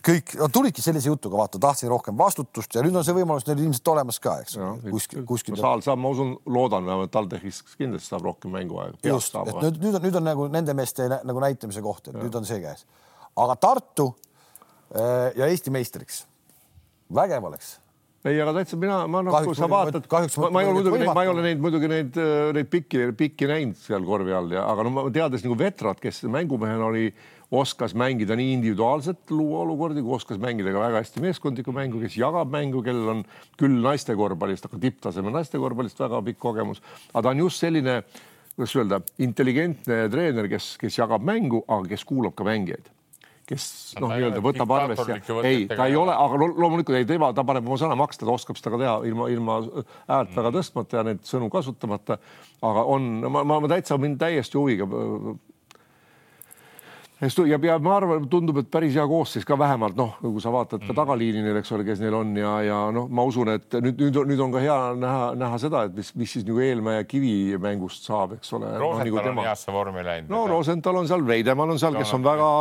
kõik 0.07 0.35
no, 0.39 0.47
tulidki 0.53 0.83
sellise 0.83 1.09
jutuga, 1.09 1.39
vaata, 1.41 1.59
tahtsin 1.61 1.91
rohkem 1.91 2.17
vastutust 2.19 2.75
ja 2.77 2.83
nüüd 2.85 2.95
on 2.97 3.05
see 3.05 3.15
võimalus 3.17 3.47
neil 3.47 3.63
ilmselt 3.65 3.91
olemas 3.93 4.19
ka, 4.23 4.37
eks. 4.43 4.59
kuskil, 4.87 5.23
kuskil 5.27 5.55
no,. 5.55 5.61
Saal 5.63 5.83
saab, 5.85 6.01
ma 6.03 6.11
usun, 6.13 6.35
loodan 6.53 6.87
vähemalt 6.87 7.13
TalTechis 7.13 7.63
kindlasti 7.75 8.13
saab 8.13 8.27
rohkem 8.29 8.55
mänguaega. 8.55 9.01
just, 9.07 9.35
et 9.35 9.57
nüüd, 9.57 9.81
nüüd 9.83 9.97
on, 9.99 10.05
nüüd 10.07 10.21
on 10.21 10.29
nagu 10.31 10.47
nende 10.53 10.77
meeste 10.77 11.09
nagu 11.11 11.43
näitamise 11.43 11.83
koht, 11.85 12.07
et 12.07 12.15
ja. 12.15 12.21
nüüd 12.23 12.39
on 12.39 12.47
see 12.47 12.61
käes. 12.63 12.85
aga 13.35 13.57
Tartu 13.67 14.11
äh, 14.95 15.35
ja 15.39 15.51
Eesti 15.51 15.73
meistriks, 15.73 16.23
vägev 17.13 17.51
oleks 17.51 17.75
ei, 18.27 18.39
aga 18.41 18.53
täitsa 18.57 18.77
mina, 18.79 18.97
ma 19.09 19.21
kui 19.45 19.55
sa 19.55 19.69
vaatad, 19.71 20.07
ma, 20.09 20.49
ma 20.51 20.63
ei 20.63 20.67
ole 20.67 20.81
muidugi, 20.81 21.09
ma 21.15 21.23
ei 21.23 21.31
ole 21.31 21.43
neid 21.45 21.61
muidugi 21.63 21.89
neid, 21.91 22.19
neid 22.57 22.69
pikki, 22.71 23.05
pikki 23.17 23.49
näinud 23.49 23.79
seal 23.79 24.05
korvi 24.07 24.33
all 24.35 24.51
ja, 24.51 24.65
aga 24.71 24.85
no 24.87 24.93
ma 24.95 25.05
teades 25.13 25.45
nagu 25.45 25.57
Vetrat, 25.59 26.01
kes 26.03 26.23
mängumehena 26.31 26.89
oli 26.89 27.11
oskas 27.51 27.95
mängida 27.95 28.35
nii 28.35 28.53
individuaalselt, 28.57 29.31
luua 29.31 29.61
olukordi, 29.63 30.03
kui 30.03 30.15
oskas 30.17 30.39
mängida 30.41 30.73
ka 30.75 30.81
väga 30.83 31.01
hästi 31.01 31.23
meeskondlikku 31.23 31.71
mängu, 31.75 32.01
kes 32.03 32.17
jagab 32.19 32.51
mängu, 32.51 32.81
kellel 32.83 33.13
on 33.13 33.23
küll 33.59 33.79
naiste 33.83 34.15
korvpallist, 34.19 34.67
aga 34.67 34.81
tipptasemel 34.83 35.35
naiste 35.35 35.61
korvpallist 35.61 36.01
väga 36.03 36.21
pikk 36.27 36.41
kogemus, 36.43 36.83
aga 37.13 37.23
ta 37.23 37.31
on 37.31 37.45
just 37.45 37.63
selline, 37.63 38.01
kuidas 38.57 38.75
öelda, 38.75 39.01
intelligentne 39.23 40.03
treener, 40.11 40.51
kes, 40.51 40.75
kes 40.81 40.99
jagab 40.99 41.23
mängu, 41.23 41.63
aga 41.67 41.87
kes 41.95 42.05
kuulab 42.07 42.35
ka 42.35 42.47
mängijaid. 42.47 42.91
Kes 43.47 43.63
noh, 44.03 44.11
nii-öelda 44.11 44.41
võtab 44.43 44.71
arvesse, 44.75 45.21
ei, 45.47 45.61
ta 45.71 45.85
ei 45.87 45.95
ole, 45.95 46.11
aga 46.11 46.49
loomulikult 46.51 46.97
ei 46.99 47.05
tema, 47.07 47.29
ta 47.31 47.45
paneb 47.47 47.69
oma 47.69 47.77
sõna 47.79 47.95
maksta, 47.95 48.27
ta 48.27 48.33
oskab 48.33 48.59
seda 48.59 48.73
ka 48.73 48.79
teha 48.81 48.95
ilma, 49.07 49.29
ilma 49.31 49.61
häält 50.09 50.33
väga 50.35 50.51
tõstmata 50.57 50.99
ja 50.99 51.03
neid 51.07 51.21
sõnu 51.23 51.47
kasutamata. 51.53 52.17
aga 52.59 52.83
on, 52.91 53.05
ma, 53.23 53.45
ma, 53.47 53.61
ma 53.63 53.69
täitsa 53.71 53.95
mind 54.03 54.19
täiesti 54.19 54.59
huviga 54.59 54.83
ja, 57.21 57.57
ja 57.65 57.77
ma 57.81 57.95
arvan, 57.97 58.27
tundub, 58.29 58.59
et 58.61 58.69
päris 58.71 58.95
hea 58.97 59.05
koosseis 59.09 59.45
ka 59.47 59.57
vähemalt 59.57 59.97
noh, 59.97 60.17
kui 60.21 60.41
sa 60.43 60.51
vaatad 60.53 60.83
ka 60.85 60.93
tagaliinil, 60.97 61.57
eks 61.61 61.71
ole, 61.73 61.85
kes 61.87 62.01
neil 62.03 62.13
on 62.17 62.35
ja, 62.37 62.51
ja 62.65 62.79
noh, 62.93 63.07
ma 63.09 63.25
usun, 63.27 63.49
et 63.55 63.77
nüüd, 63.81 63.97
nüüd, 64.03 64.19
nüüd 64.31 64.43
on 64.43 64.53
ka 64.53 64.61
hea 64.61 64.77
näha, 65.01 65.23
näha 65.39 65.59
seda, 65.61 65.83
et 65.87 65.95
mis, 65.97 66.11
mis 66.19 66.35
siis 66.37 66.45
nagu 66.47 66.61
Eelmäe 66.67 67.05
kivi 67.09 67.31
mängust 67.61 68.05
saab, 68.07 68.35
eks 68.37 68.53
ole. 68.57 68.69
Rosenthal 68.77 69.09
no, 69.09 69.09
nagu 69.09 69.23
tema... 69.23 69.41
on 69.41 69.49
heasse 69.49 69.73
vormi 69.73 70.05
läinud. 70.05 70.31
no 70.33 70.43
Rosenthal 70.51 71.01
on 71.01 71.09
seal, 71.09 71.25
Veidemann 71.27 71.73
on 71.73 71.81
seal, 71.81 71.97
kes 71.97 72.13
on 72.17 72.27
väga 72.27 72.51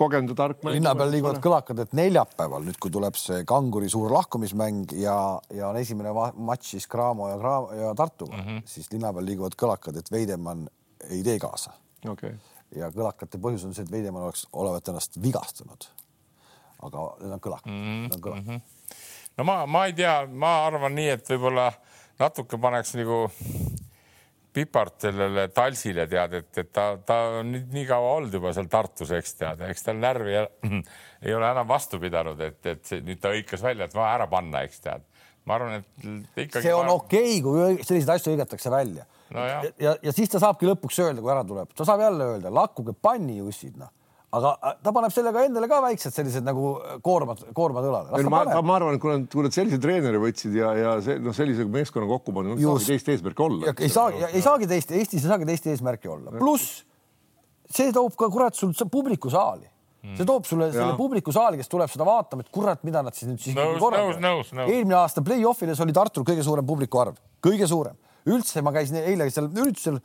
kogenud 0.00 0.34
ja 0.34 0.38
tark. 0.42 0.68
linna 0.68 0.94
peal 0.98 1.14
liiguvad 1.16 1.40
kõlakad, 1.44 1.84
et 1.86 1.96
neljapäeval 1.96 2.68
nüüd, 2.68 2.80
kui 2.82 2.92
tuleb 2.92 3.16
see 3.20 3.44
Kanguri 3.48 3.88
suur 3.92 4.12
lahkumismäng 4.12 4.92
ja, 5.00 5.16
ja 5.56 5.70
on 5.72 5.80
esimene 5.80 6.12
matš 6.12 6.76
siis 6.76 6.88
Cramo 6.90 7.30
ja, 7.32 7.56
ja 7.80 7.96
Tartuga 7.96 8.36
mm, 8.36 8.46
-hmm. 8.46 8.62
siis 8.68 8.92
linna 8.92 9.14
peal 9.16 9.32
liiguvad 9.32 9.56
kõlakad, 9.56 9.98
et 10.02 10.12
Veidemann 10.12 10.68
ei 11.08 11.24
tee 11.24 11.38
kaasa. 11.40 11.72
okei 12.04 12.36
okay 12.36 12.59
ja 12.76 12.90
kõlakate 12.94 13.40
põhjus 13.42 13.66
on 13.66 13.74
see, 13.74 13.86
et 13.86 13.92
Veidemann 13.92 14.28
oleks, 14.28 14.46
olevat 14.52 14.88
ennast 14.92 15.18
vigastanud. 15.22 15.88
aga 16.80 17.06
need 17.20 17.32
on 17.36 17.40
kõlakad 17.44 17.70
mm, 17.70 17.80
-hmm. 17.80 18.02
need 18.02 18.14
on 18.16 18.22
kõlakad 18.26 18.46
mm. 18.46 18.56
-hmm. 18.56 18.96
no 19.36 19.44
ma, 19.44 19.66
ma 19.66 19.86
ei 19.86 19.92
tea, 19.92 20.26
ma 20.26 20.52
arvan 20.66 20.94
nii, 20.94 21.08
et 21.16 21.30
võib-olla 21.30 21.70
natuke 22.18 22.58
paneks 22.58 22.94
nagu 22.94 23.26
pipart 24.52 25.06
sellele 25.06 25.48
Talsile 25.54 26.06
tead, 26.10 26.34
et, 26.40 26.50
et 26.58 26.72
ta, 26.74 26.86
ta 27.06 27.18
on 27.40 27.52
nüüd 27.54 27.70
nii 27.74 27.86
kaua 27.86 28.16
olnud 28.16 28.34
juba 28.34 28.52
seal 28.54 28.68
Tartus, 28.70 29.12
eks 29.14 29.36
tead, 29.38 29.62
eks 29.68 29.86
tal 29.86 30.00
närvi 30.02 30.34
ei 31.26 31.34
ole 31.34 31.50
enam 31.50 31.68
vastu 31.68 32.00
pidanud, 32.02 32.40
et, 32.40 32.60
et 32.66 32.92
nüüd 33.06 33.20
ta 33.22 33.32
hõikas 33.34 33.62
välja, 33.62 33.86
et 33.86 33.94
vaja 33.94 34.16
ära 34.18 34.26
panna, 34.30 34.64
eks 34.66 34.82
tead. 34.86 35.06
Ma 35.48 35.56
arvan, 35.56 35.80
et 35.80 36.42
ikkagi. 36.46 36.64
see 36.66 36.74
on 36.74 36.90
ma... 36.90 36.98
okei 36.98 37.38
okay,, 37.40 37.78
kui 37.78 37.86
selliseid 37.86 38.12
asju 38.16 38.34
hõigatakse 38.34 38.72
välja 38.72 39.06
no. 39.34 39.46
ja, 39.46 39.62
ja, 39.80 39.94
ja 40.08 40.12
siis 40.16 40.32
ta 40.32 40.42
saabki 40.42 40.68
lõpuks 40.68 41.00
öelda, 41.04 41.22
kui 41.24 41.32
ära 41.32 41.46
tuleb, 41.46 41.72
ta 41.76 41.86
saab 41.88 42.04
jälle 42.04 42.34
öelda, 42.34 42.52
lakkuge 42.60 42.96
panniussid, 42.96 43.78
noh 43.80 43.92
aga 44.30 44.74
ta 44.78 44.92
paneb 44.94 45.10
sellega 45.10 45.42
endale 45.48 45.66
ka 45.70 45.80
väiksed 45.82 46.14
sellised 46.14 46.44
nagu 46.46 46.76
koormad, 47.02 47.40
koormad 47.56 47.86
õlale. 47.88 48.20
ma, 48.30 48.44
ma 48.62 48.76
arvan, 48.76 48.94
et 48.94 49.02
kui 49.02 49.10
nad, 49.10 49.24
kui 49.32 49.46
nad 49.46 49.54
sellise 49.54 49.80
treeneri 49.82 50.20
võtsid 50.22 50.54
ja, 50.54 50.70
ja 50.78 50.92
see 51.02 51.18
noh, 51.22 51.34
sellise 51.34 51.66
meeskonna 51.66 52.06
kokku 52.10 52.34
pannud, 52.36 52.60
ei 52.60 52.68
saagi 52.68 52.92
teist 52.92 53.10
eesmärki 53.16 53.44
olla. 53.46 53.74
ei 53.74 53.90
saagi, 53.90 54.22
ei 54.30 54.44
saagi 54.44 54.70
teist, 54.70 54.94
Eestis 54.94 55.26
ei 55.26 55.32
saagi 55.32 55.50
teist 55.50 55.66
eesmärki 55.72 56.12
olla, 56.12 56.36
pluss 56.38 56.84
see 57.70 57.90
toob 57.94 58.14
ka 58.18 58.30
kurat 58.30 58.58
sul 58.58 58.74
publiku 58.90 59.30
saali. 59.32 59.66
See 60.16 60.26
toob 60.28 60.46
sulle 60.48 60.70
selle 60.72 60.94
publiku 60.96 61.32
saali, 61.32 61.58
kes 61.60 61.68
tuleb 61.68 61.90
seda 61.92 62.06
vaatama, 62.08 62.46
et 62.46 62.52
kurat, 62.54 62.84
mida 62.86 63.02
nad 63.04 63.16
siis 63.16 63.28
nüüd 63.30 63.42
siis 63.42 63.56
nõus, 63.56 63.80
nõus, 63.80 64.20
nõus, 64.22 64.54
nõus. 64.56 64.70
eelmine 64.70 64.96
aasta 65.00 65.24
play-off'ides 65.24 65.82
oli 65.84 65.92
Tartul 65.96 66.24
kõige 66.28 66.46
suurem 66.46 66.66
publiku 66.66 67.02
arv, 67.02 67.20
kõige 67.44 67.68
suurem 67.68 67.98
üldse 68.28 68.62
ma 68.64 68.72
käisin 68.72 69.00
eile 69.00 69.28
seal 69.32 69.48
üritusel 69.50 70.00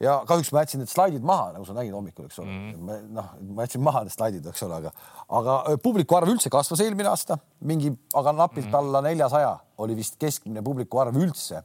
ja 0.00 0.20
kahjuks 0.28 0.52
ma 0.54 0.62
jätsin 0.64 0.80
need 0.82 0.90
slaidid 0.90 1.24
maha, 1.26 1.50
nagu 1.56 1.66
sa 1.68 1.74
nägid 1.76 1.94
hommikul, 1.94 2.26
eks 2.28 2.38
ole 2.40 2.48
mm 2.48 2.70
-hmm.. 2.72 3.08
noh, 3.16 3.32
ma 3.56 3.66
jätsin 3.66 3.82
maha 3.84 4.04
need 4.06 4.14
slaidid, 4.14 4.46
eks 4.52 4.62
ole, 4.66 4.78
aga, 4.80 4.92
aga 5.40 5.76
publiku 5.82 6.16
arv 6.16 6.32
üldse 6.32 6.50
kasvas 6.50 6.80
eelmine 6.80 7.10
aasta, 7.10 7.38
mingi, 7.60 7.92
aga 8.14 8.32
napilt 8.32 8.66
mm 8.66 8.72
-hmm. 8.72 8.78
alla 8.78 9.00
neljasaja 9.08 9.58
oli 9.78 9.96
vist 9.96 10.16
keskmine 10.18 10.62
publiku 10.62 11.00
arv 11.00 11.16
üldse 11.16 11.62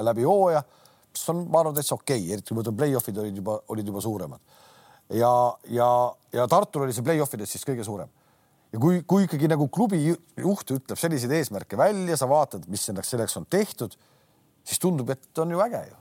läbi 0.00 0.24
hooaja, 0.24 0.62
mis 1.12 1.28
on, 1.28 1.46
ma 1.50 1.60
arvan, 1.60 1.74
täitsa 1.74 1.94
okei 1.94 2.20
okay., 2.20 2.32
eriti 2.32 2.48
kui 2.48 2.56
ma 2.56 2.62
ütlen, 2.62 2.76
play-off'id 2.76 3.18
olid 3.20 3.36
juba, 3.36 3.60
olid 3.68 3.86
juba 3.86 4.00
suuremad. 4.00 4.40
Ja, 5.14 5.32
ja, 5.70 5.88
ja 6.34 6.46
Tartul 6.50 6.86
oli 6.86 6.94
see 6.96 7.04
play-off 7.06 7.34
ides 7.36 7.52
siis 7.54 7.66
kõige 7.66 7.84
suurem. 7.86 8.08
ja 8.72 8.80
kui, 8.82 9.02
kui 9.06 9.26
ikkagi 9.26 9.48
nagu 9.50 9.68
klubi 9.72 10.00
juht 10.06 10.72
ütleb 10.74 10.98
selliseid 10.98 11.32
eesmärke 11.38 11.78
välja, 11.78 12.16
sa 12.18 12.28
vaatad, 12.30 12.66
mis 12.68 12.88
selleks, 12.88 13.12
selleks 13.14 13.36
on 13.40 13.46
tehtud 13.50 13.94
siis 14.66 14.82
tundub, 14.82 15.10
et 15.14 15.38
on 15.38 15.54
ju 15.54 15.62
äge 15.62 15.84
ju. 15.90 15.96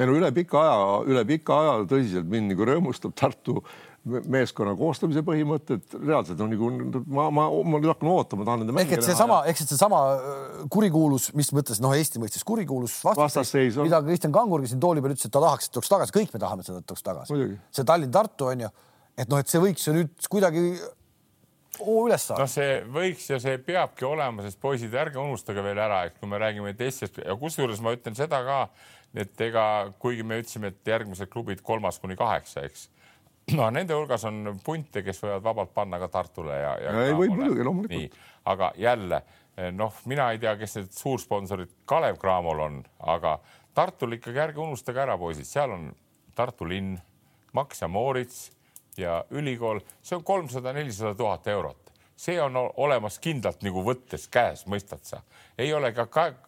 ei 0.00 0.08
no 0.08 0.16
üle 0.16 0.32
pika 0.34 0.64
aja, 0.64 0.90
üle 1.12 1.24
pika 1.28 1.60
aja 1.62 1.78
tõsiselt 1.90 2.28
mind 2.30 2.54
nagu 2.54 2.66
rõõmustab 2.66 3.14
Tartu 3.18 3.60
meeskonna 4.08 4.72
koostamise 4.78 5.20
põhimõtted 5.24 5.96
reaalselt 6.00 6.40
on 6.40 6.52
nagu 6.54 6.68
ma, 7.04 7.26
ma, 7.28 7.46
ma 7.52 7.80
nüüd 7.80 7.90
hakkan 7.90 8.08
ootama, 8.08 8.46
tahan 8.48 8.62
nende 8.62 8.72
mänge 8.72 8.88
näha. 8.88 8.96
ehk 8.96 9.04
et 9.04 9.08
seesama, 9.10 9.40
ehk 9.50 9.58
et 9.60 9.72
seesama 9.74 9.98
äh, 10.14 10.60
kurikuulus, 10.72 11.26
mis 11.36 11.50
mõttes 11.52 11.82
noh, 11.84 11.92
Eesti 11.92 12.22
mõistes 12.22 12.44
kurikuulus 12.48 12.96
vastasseis, 13.04 13.76
on... 13.76 13.84
mida 13.84 14.00
Kristjan 14.06 14.32
Kangurgi 14.32 14.70
siin 14.70 14.80
tooli 14.80 15.02
peal 15.04 15.12
ütles, 15.12 15.28
et 15.28 15.34
ta 15.34 15.42
tahaks, 15.44 15.68
et 15.68 15.76
tuleks 15.76 15.92
tagasi, 15.92 16.14
kõik 16.16 16.32
me 16.32 16.40
tahame 16.40 16.64
seda, 16.64 16.80
et 16.80 16.88
tuleks 16.88 17.04
tagasi. 17.04 17.50
see 17.76 17.88
Tallinn-Tartu 17.90 18.48
on 18.48 18.64
ju, 18.64 18.70
et 19.20 19.32
noh, 19.32 19.42
et 19.42 19.52
see 19.52 19.60
võiks 19.60 19.84
ju 19.84 19.94
nüüd 19.98 20.30
kuidagi 20.32 20.62
oo 21.84 22.06
üles 22.06 22.24
saada. 22.24 22.46
noh, 22.46 22.50
see 22.50 22.78
võiks 22.94 23.26
ja 23.28 23.40
see 23.42 23.58
peabki 23.66 24.06
olema, 24.08 24.46
sest 24.46 24.60
poisid, 24.62 24.96
ärge 24.96 25.20
unustage 25.20 25.64
veel 25.66 25.82
ära, 25.82 26.06
et 26.08 26.16
kui 26.16 26.30
me 26.30 26.40
räägime 26.40 26.72
teistest 26.78 27.20
ja 27.20 27.36
kusjuures 27.36 27.84
ma 27.84 27.92
ütlen 27.98 28.16
seda 28.16 28.40
ka, 28.48 28.62
et 29.12 29.44
ega 29.44 29.66
kuigi 30.00 30.24
me 30.24 30.40
ütlesime, 30.40 30.72
et 30.72 30.92
järgmised 30.94 31.28
klubid 31.28 31.60
kolmas 31.66 32.00
kuni 32.00 32.16
kaheksa, 32.16 32.64
eks 32.64 32.88
no 33.58 33.68
nende 33.74 33.96
hulgas 33.96 34.24
on 34.28 34.58
punte, 34.64 35.02
kes 35.06 35.22
võivad 35.24 35.44
vabalt 35.44 35.74
panna 35.74 36.00
ka 36.02 36.08
Tartule 36.12 36.56
ja, 36.56 36.74
ja. 36.84 36.94
ei 37.06 37.16
võib 37.16 37.36
muidugi 37.38 37.66
loomulikult. 37.66 38.18
aga 38.50 38.72
jälle 38.80 39.22
noh, 39.76 39.94
mina 40.08 40.30
ei 40.32 40.38
tea, 40.40 40.54
kes 40.56 40.78
need 40.78 40.92
suursponsorid 40.96 41.72
Kalev 41.88 42.18
Cramol 42.20 42.62
on, 42.64 42.80
aga 43.12 43.38
Tartul 43.74 44.16
ikkagi 44.16 44.40
ärge 44.42 44.62
unustage 44.62 45.02
ära, 45.02 45.18
poisid, 45.18 45.46
seal 45.46 45.74
on 45.74 45.90
Tartu 46.34 46.66
linn, 46.68 46.96
Max 47.52 47.82
ja 47.82 47.88
Moorits 47.88 48.48
ja 48.98 49.20
ülikool, 49.30 49.82
see 50.02 50.16
on 50.18 50.24
kolmsada, 50.26 50.72
nelisada 50.76 51.14
tuhat 51.18 51.46
eurot 51.50 51.89
see 52.20 52.36
on 52.42 52.56
olemas 52.76 53.18
kindlalt 53.22 53.62
nagu 53.64 53.82
võttes 53.84 54.26
käes, 54.32 54.66
mõistad 54.68 55.04
sa? 55.08 55.22
ei 55.58 55.72
ole 55.74 55.92
ka 55.96 56.06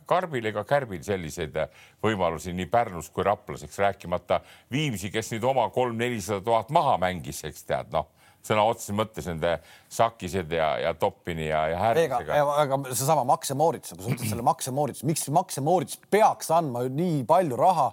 Karbil 0.09 0.51
ega 0.51 0.65
Kärbil 0.69 1.03
selliseid 1.05 1.57
äh, 1.57 1.85
võimalusi 2.05 2.53
nii 2.57 2.69
Pärnus 2.73 3.11
kui 3.13 3.25
Raplas, 3.25 3.65
eks 3.65 3.79
rääkimata 3.81 4.43
Viimsi, 4.73 5.11
kes 5.13 5.33
nüüd 5.33 5.47
oma 5.49 5.69
kolm-nelisada 5.73 6.45
tuhat 6.45 6.73
maha 6.75 6.99
mängis, 7.03 7.45
eks 7.49 7.65
tead, 7.69 7.93
noh 7.95 8.11
sõna 8.43 8.65
otseses 8.67 8.97
mõttes 8.99 9.29
nende 9.31 9.53
Sakised 9.93 10.51
ja, 10.51 10.73
ja 10.83 10.91
Toppini 10.99 11.47
ja, 11.47 11.61
ja 11.71 11.79
Härmisega. 11.79 12.41
aga 12.65 12.79
seesama 12.91 13.23
Max 13.29 13.53
ja 13.53 13.57
Moorits, 13.59 13.95
kui 13.95 14.03
sa 14.03 14.11
ütled 14.11 14.33
selle 14.33 14.47
Max 14.47 14.67
ja 14.67 14.75
Moorits, 14.75 15.05
miks 15.07 15.29
Max 15.31 15.61
ja 15.61 15.63
Moorits 15.63 16.01
peaks 16.11 16.51
andma 16.51 16.83
nii 16.91 17.23
palju 17.29 17.59
raha? 17.61 17.93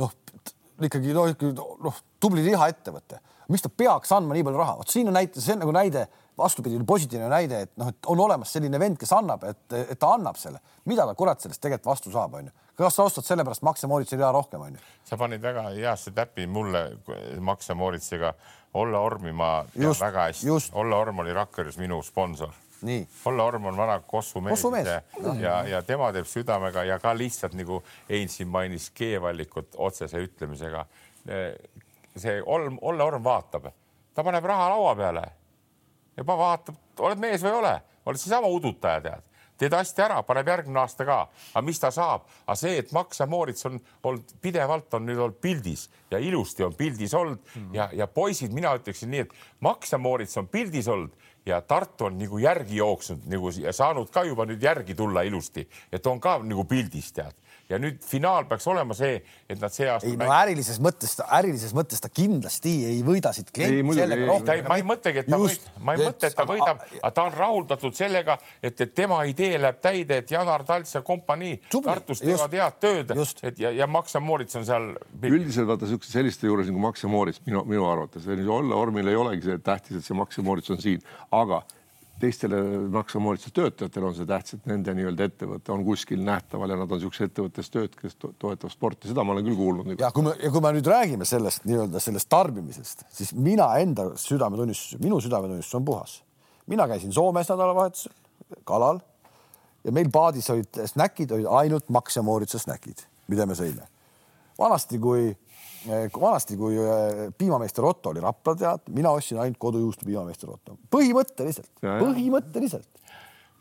noh, 0.00 0.14
ikkagi 0.86 1.12
noh, 1.16 1.34
noh, 1.82 1.98
tubli 2.22 2.46
lihaettevõte 2.46 3.18
miks 3.50 3.66
ta 3.66 3.72
peaks 3.82 4.12
andma 4.14 4.36
nii 4.36 4.46
palju 4.46 4.60
raha, 4.60 4.76
vot 4.78 4.92
siin 4.92 5.10
on 5.10 5.16
näite, 5.18 5.42
see 5.42 5.56
on 5.56 5.64
nagu 5.64 5.74
näide, 5.74 6.06
vastupidi, 6.40 6.78
positiivne 6.86 7.28
näide, 7.30 7.62
et 7.66 7.72
noh, 7.80 7.90
et 7.92 8.08
on 8.12 8.20
olemas 8.26 8.52
selline 8.56 8.78
vend, 8.80 8.98
kes 9.00 9.12
annab, 9.16 9.44
et, 9.48 9.62
et 9.76 9.98
ta 9.98 10.14
annab 10.16 10.38
selle, 10.40 10.60
mida 10.90 11.06
ta 11.08 11.14
kurat 11.18 11.40
sellest 11.40 11.62
tegelikult 11.62 11.92
vastu 11.92 12.12
saab, 12.14 12.38
onju. 12.40 12.54
kas 12.80 12.96
sa 12.96 13.06
ostad 13.08 13.26
sellepärast 13.26 13.62
Max 13.66 13.84
ja 13.84 13.90
Moritsi 13.90 14.16
rea 14.16 14.30
rohkem, 14.34 14.64
onju? 14.68 14.80
sa 15.04 15.18
panid 15.20 15.42
väga 15.42 15.68
heasse 15.74 16.14
täppi 16.16 16.46
mulle 16.46 16.86
Max 17.40 17.68
ja 17.68 17.76
Moritsiga. 17.76 18.34
Olla 18.74 19.00
Ormi 19.02 19.32
ma 19.34 19.64
tean 19.74 19.96
väga 19.98 20.28
hästi. 20.28 20.50
Olla 20.78 21.00
Orm 21.02 21.18
oli 21.18 21.32
Rakveres 21.34 21.78
minu 21.78 21.96
sponsor. 22.06 22.52
Olla 23.26 23.44
Orm 23.44 23.66
on 23.66 23.76
vana 23.76 23.96
Kossu 24.06 24.40
mees, 24.40 24.62
mees. 24.70 24.88
ja, 25.40 25.56
ja, 25.66 25.82
tema 25.82 26.12
teeb 26.14 26.28
südamega 26.30 26.84
ja 26.86 27.00
ka 27.02 27.10
lihtsalt 27.18 27.56
nagu 27.58 27.82
Hein 28.08 28.30
siin 28.30 28.48
mainis 28.48 28.92
G-vallikut 28.94 29.74
otsese 29.76 30.22
ütlemisega 30.22 30.86
see 32.16 32.42
Olm, 32.46 32.78
Olle 32.82 33.04
Orm 33.04 33.24
vaatab, 33.24 33.68
ta 34.14 34.24
paneb 34.24 34.44
raha 34.44 34.70
laua 34.74 34.94
peale 34.96 35.26
ja 36.20 36.28
vaatab, 36.28 36.76
oled 37.00 37.20
mees 37.20 37.42
või 37.42 37.52
ei 37.52 37.58
ole, 37.62 37.74
oled 38.06 38.20
seesama 38.20 38.52
udutaja, 38.52 39.00
tead 39.04 39.26
teed 39.60 39.74
hästi 39.76 40.04
ära, 40.06 40.20
paneb 40.24 40.48
järgmine 40.48 40.80
aasta 40.80 41.04
ka. 41.04 41.18
aga 41.52 41.62
mis 41.64 41.80
ta 41.80 41.90
saab? 41.92 42.24
aga 42.46 42.56
see, 42.56 42.78
et 42.80 42.92
Max 42.96 43.20
ja 43.20 43.26
Moorits 43.28 43.66
on 43.68 43.76
olnud 44.08 44.32
pidevalt 44.42 44.94
on 44.96 45.04
nüüd 45.08 45.20
olnud 45.20 45.40
pildis 45.42 45.88
ja 46.10 46.18
ilusti 46.18 46.64
on 46.64 46.74
pildis 46.78 47.14
olnud 47.14 47.40
mm 47.42 47.62
-hmm. 47.62 47.74
ja, 47.76 47.90
ja 47.92 48.06
poisid, 48.06 48.52
mina 48.56 48.72
ütleksin 48.78 49.10
nii, 49.10 49.26
et 49.26 49.34
Max 49.60 49.92
ja 49.92 49.98
Moorits 49.98 50.36
on 50.36 50.48
pildis 50.48 50.88
olnud 50.88 51.12
ja 51.46 51.60
Tartu 51.60 52.04
on 52.04 52.18
nagu 52.18 52.38
järgi 52.38 52.76
jooksnud 52.76 53.26
nagu 53.26 53.50
ja 53.58 53.72
saanud 53.72 54.10
ka 54.10 54.24
juba 54.24 54.46
nüüd 54.46 54.62
järgi 54.62 54.94
tulla 54.94 55.22
ilusti, 55.22 55.68
et 55.92 56.06
on 56.06 56.20
ka 56.20 56.38
nagu 56.38 56.64
pildis 56.64 57.12
tead 57.12 57.36
ja 57.70 57.78
nüüd 57.80 58.00
finaal 58.04 58.46
peaks 58.50 58.66
olema 58.70 58.94
see, 58.96 59.20
et 59.48 59.60
nad 59.60 59.72
see 59.74 59.88
aasta. 59.90 60.08
ei 60.08 60.18
no 60.18 60.28
ärilises 60.34 60.80
mõttes, 60.82 61.14
ärilises 61.38 61.74
mõttes 61.76 62.02
ta 62.02 62.10
kindlasti 62.12 62.72
ei 62.88 63.00
võida 63.06 63.32
siit 63.36 63.52
klienti 63.54 63.96
sellega 64.00 64.26
rohkem. 64.28 64.62
ma 64.68 64.78
ei 64.80 64.86
mõtlegi, 64.86 65.22
et 65.22 65.30
ta 65.30 65.38
võidab, 65.40 65.80
ma 65.86 65.94
ei 65.94 66.04
mõtle, 66.04 66.30
et 66.30 66.38
ta 66.40 66.46
võidab, 66.48 66.84
aga 67.00 67.12
ta 67.16 67.26
on 67.28 67.36
rahuldatud 67.36 67.96
sellega, 67.96 68.38
et, 68.62 68.74
et 68.86 68.94
tema 68.96 69.22
idee 69.30 69.60
läheb 69.62 69.80
täide, 69.82 70.20
et 70.24 70.34
Janar 70.34 70.66
Talts 70.68 70.96
ja 70.98 71.04
kompanii 71.06 71.56
Tartus 71.70 72.24
teevad 72.24 72.54
head 72.58 72.78
tööd, 72.82 73.14
et 73.46 73.62
ja, 73.62 73.72
ja 73.82 73.90
Max 73.90 74.14
ja 74.16 74.22
Moorits 74.24 74.58
on 74.58 74.66
seal. 74.68 74.92
üldiselt 75.22 75.70
vaata 75.70 75.88
siukse 75.90 76.12
selliste 76.12 76.50
juures 76.50 76.70
nagu 76.70 76.82
Max 76.82 77.04
ja 77.04 77.12
Moorits 77.12 77.42
minu, 77.46 77.64
minu 77.68 77.86
arvates, 77.90 78.26
olla 78.26 78.78
Ormil 78.80 79.10
ei 79.10 79.18
olegi 79.18 79.46
see 79.46 79.60
tähtis, 79.64 80.00
et 80.00 80.06
see 80.06 80.18
Max 80.18 80.38
ja 80.38 80.46
Moorits 80.46 80.74
on 80.74 80.82
siin, 80.82 81.04
aga 81.30 81.62
teistele 82.20 82.60
maksuamortise 82.92 83.52
töötajatele 83.56 84.06
on 84.10 84.14
see 84.16 84.28
tähtis, 84.28 84.58
et 84.58 84.68
nende 84.68 84.92
nii-öelda 84.96 85.26
ettevõte 85.30 85.72
on 85.74 85.84
kuskil 85.86 86.22
nähtaval 86.24 86.72
ja 86.72 86.78
nad 86.80 86.90
on 86.90 87.00
niisuguses 87.00 87.28
ettevõttes 87.30 87.70
tööd, 87.72 87.94
kes 87.96 88.16
to 88.20 88.32
toetab 88.40 88.72
sporti, 88.72 89.08
seda 89.10 89.24
ma 89.24 89.34
olen 89.34 89.46
küll 89.48 89.58
kuulnud. 89.58 89.92
ja 90.00 90.10
kui 90.14 90.26
me 90.26 90.34
ja 90.40 90.52
kui 90.52 90.64
me 90.64 90.72
nüüd 90.76 90.90
räägime 90.90 91.28
sellest 91.28 91.64
nii-öelda 91.68 92.02
sellest 92.02 92.30
tarbimisest, 92.32 93.06
siis 93.16 93.32
mina 93.34 93.70
enda 93.82 94.10
südametunnistus, 94.20 95.00
minu 95.02 95.20
südametunnistus 95.24 95.78
on 95.80 95.86
puhas. 95.88 96.20
mina 96.66 96.88
käisin 96.88 97.12
Soomes 97.12 97.48
nädalavahetusel 97.48 98.12
kalal 98.64 99.00
ja 99.84 99.92
meil 99.92 100.10
paadis 100.12 100.50
olid 100.50 100.82
snäkid, 100.86 101.32
olid 101.32 101.48
ainult 101.62 101.88
maksamooritsa 101.88 102.58
snäkid, 102.58 103.06
mida 103.28 103.46
me 103.46 103.56
sõime. 103.58 103.88
vanasti, 104.58 104.98
kui 104.98 105.30
vanasti, 105.88 106.56
kui 106.60 106.76
äh, 106.78 107.26
piimameester 107.38 107.84
Otto 107.84 108.10
oli 108.10 108.20
Rapla 108.20 108.54
tead, 108.58 108.88
mina 108.94 109.12
ostsin 109.16 109.40
ainult 109.40 109.58
kodujuustu 109.58 110.06
piimameester 110.08 110.50
Otto, 110.52 110.76
põhimõtteliselt, 110.92 111.70
põhimõtteliselt. 111.82 112.88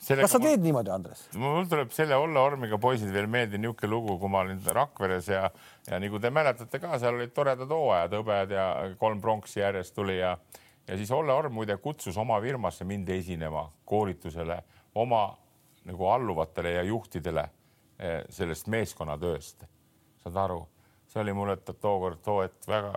kas 0.07 0.32
sa 0.32 0.41
teed 0.43 0.63
niimoodi, 0.63 0.91
Andres? 0.91 1.26
mul 1.39 1.67
tuleb 1.72 1.91
selle 1.95 2.17
Olle 2.20 2.39
Ormiga 2.39 2.80
poisid 2.82 3.11
veel 3.13 3.30
meelde 3.32 3.59
niisugune 3.59 3.91
lugu, 3.91 4.17
kui 4.22 4.32
ma 4.32 4.43
olin 4.45 4.61
Rakveres 4.80 5.30
ja, 5.32 5.49
ja 5.88 5.99
nagu 6.01 6.20
te 6.20 6.32
mäletate 6.34 6.82
ka, 6.82 6.97
seal 6.99 7.20
olid 7.20 7.36
toredad 7.36 7.72
hooajad, 7.72 8.17
hõbed 8.20 8.55
ja 8.57 8.65
kolm 8.99 9.22
pronksi 9.22 9.63
järjest 9.63 9.95
tuli 9.95 10.20
ja, 10.20 10.36
ja 10.88 10.97
siis 10.99 11.11
Olle 11.15 11.36
Orm 11.36 11.55
muide 11.55 11.78
kutsus 11.78 12.17
oma 12.17 12.41
firmasse 12.43 12.88
mind 12.88 13.09
esinema 13.15 13.70
koolitusele 13.86 14.61
oma 14.99 15.30
nagu 15.88 16.11
alluvatele 16.11 16.76
ja 16.76 16.84
juhtidele 16.84 17.45
eh, 17.99 18.24
sellest 18.30 18.67
meeskonnatööst. 18.67 19.63
saad 20.20 20.36
aru, 20.36 20.59
see 21.10 21.22
oli 21.22 21.34
mulle 21.34 21.57
to- 21.57 21.74
tookord 21.74 22.22
too 22.24 22.41
hetk 22.45 22.68
väga 22.70 22.93